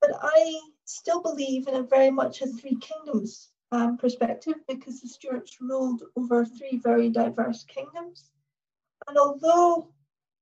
but 0.00 0.10
I 0.20 0.60
still 0.84 1.22
believe 1.22 1.68
in 1.68 1.74
a 1.74 1.82
very 1.82 2.10
much 2.10 2.42
a 2.42 2.46
three 2.46 2.76
kingdoms 2.76 3.50
um, 3.72 3.96
perspective 3.96 4.54
because 4.68 5.00
the 5.00 5.08
Stuarts 5.08 5.58
ruled 5.60 6.02
over 6.16 6.44
three 6.44 6.78
very 6.82 7.10
diverse 7.10 7.64
kingdoms. 7.64 8.30
And 9.08 9.18
although 9.18 9.92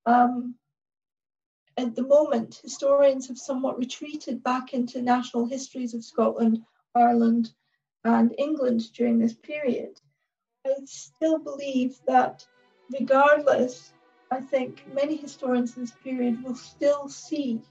um, 0.06 0.54
at 1.76 1.94
the 1.94 2.06
moment 2.06 2.60
historians 2.62 3.28
have 3.28 3.38
somewhat 3.38 3.78
retreated 3.78 4.42
back 4.42 4.74
into 4.74 5.02
national 5.02 5.46
histories 5.46 5.94
of 5.94 6.04
Scotland, 6.04 6.62
Ireland, 6.94 7.52
and 8.04 8.34
England 8.38 8.92
during 8.92 9.18
this 9.18 9.34
period, 9.34 10.00
I 10.66 10.74
still 10.84 11.38
believe 11.38 11.98
that 12.06 12.46
regardless, 12.90 13.92
I 14.30 14.40
think 14.40 14.84
many 14.92 15.16
historians 15.16 15.76
in 15.76 15.82
this 15.82 15.92
period 15.92 16.42
will 16.42 16.54
still 16.54 17.08
see 17.08 17.62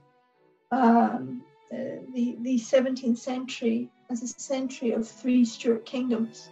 um, 0.72 1.44
the, 1.70 2.38
the 2.42 2.56
17th 2.56 3.18
century 3.18 3.90
as 4.10 4.24
a 4.24 4.28
century 4.28 4.92
of 4.92 5.08
three 5.08 5.46
Stuart 5.46 5.86
kingdoms 5.86 6.50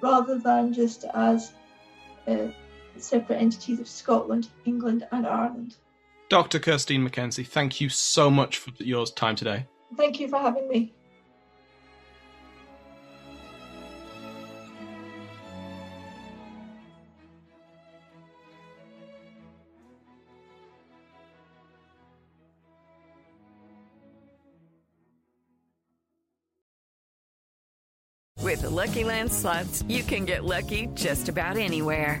rather 0.00 0.38
than 0.38 0.72
just 0.72 1.04
as 1.14 1.52
uh, 2.26 2.48
separate 2.96 3.36
entities 3.36 3.80
of 3.80 3.88
Scotland, 3.88 4.48
England, 4.64 5.06
and 5.12 5.26
Ireland. 5.26 5.76
Dr. 6.30 6.60
Kirsteen 6.60 7.02
Mackenzie, 7.02 7.42
thank 7.42 7.80
you 7.80 7.88
so 7.88 8.30
much 8.30 8.58
for 8.58 8.70
your 8.78 9.04
time 9.04 9.34
today. 9.34 9.66
Thank 9.96 10.20
you 10.20 10.28
for 10.28 10.38
having 10.38 10.68
me. 10.68 10.94
With 28.38 28.62
the 28.62 28.70
Lucky 28.70 29.02
Land 29.02 29.32
slots, 29.32 29.82
you 29.88 30.04
can 30.04 30.24
get 30.24 30.44
lucky 30.44 30.88
just 30.94 31.28
about 31.28 31.56
anywhere. 31.56 32.20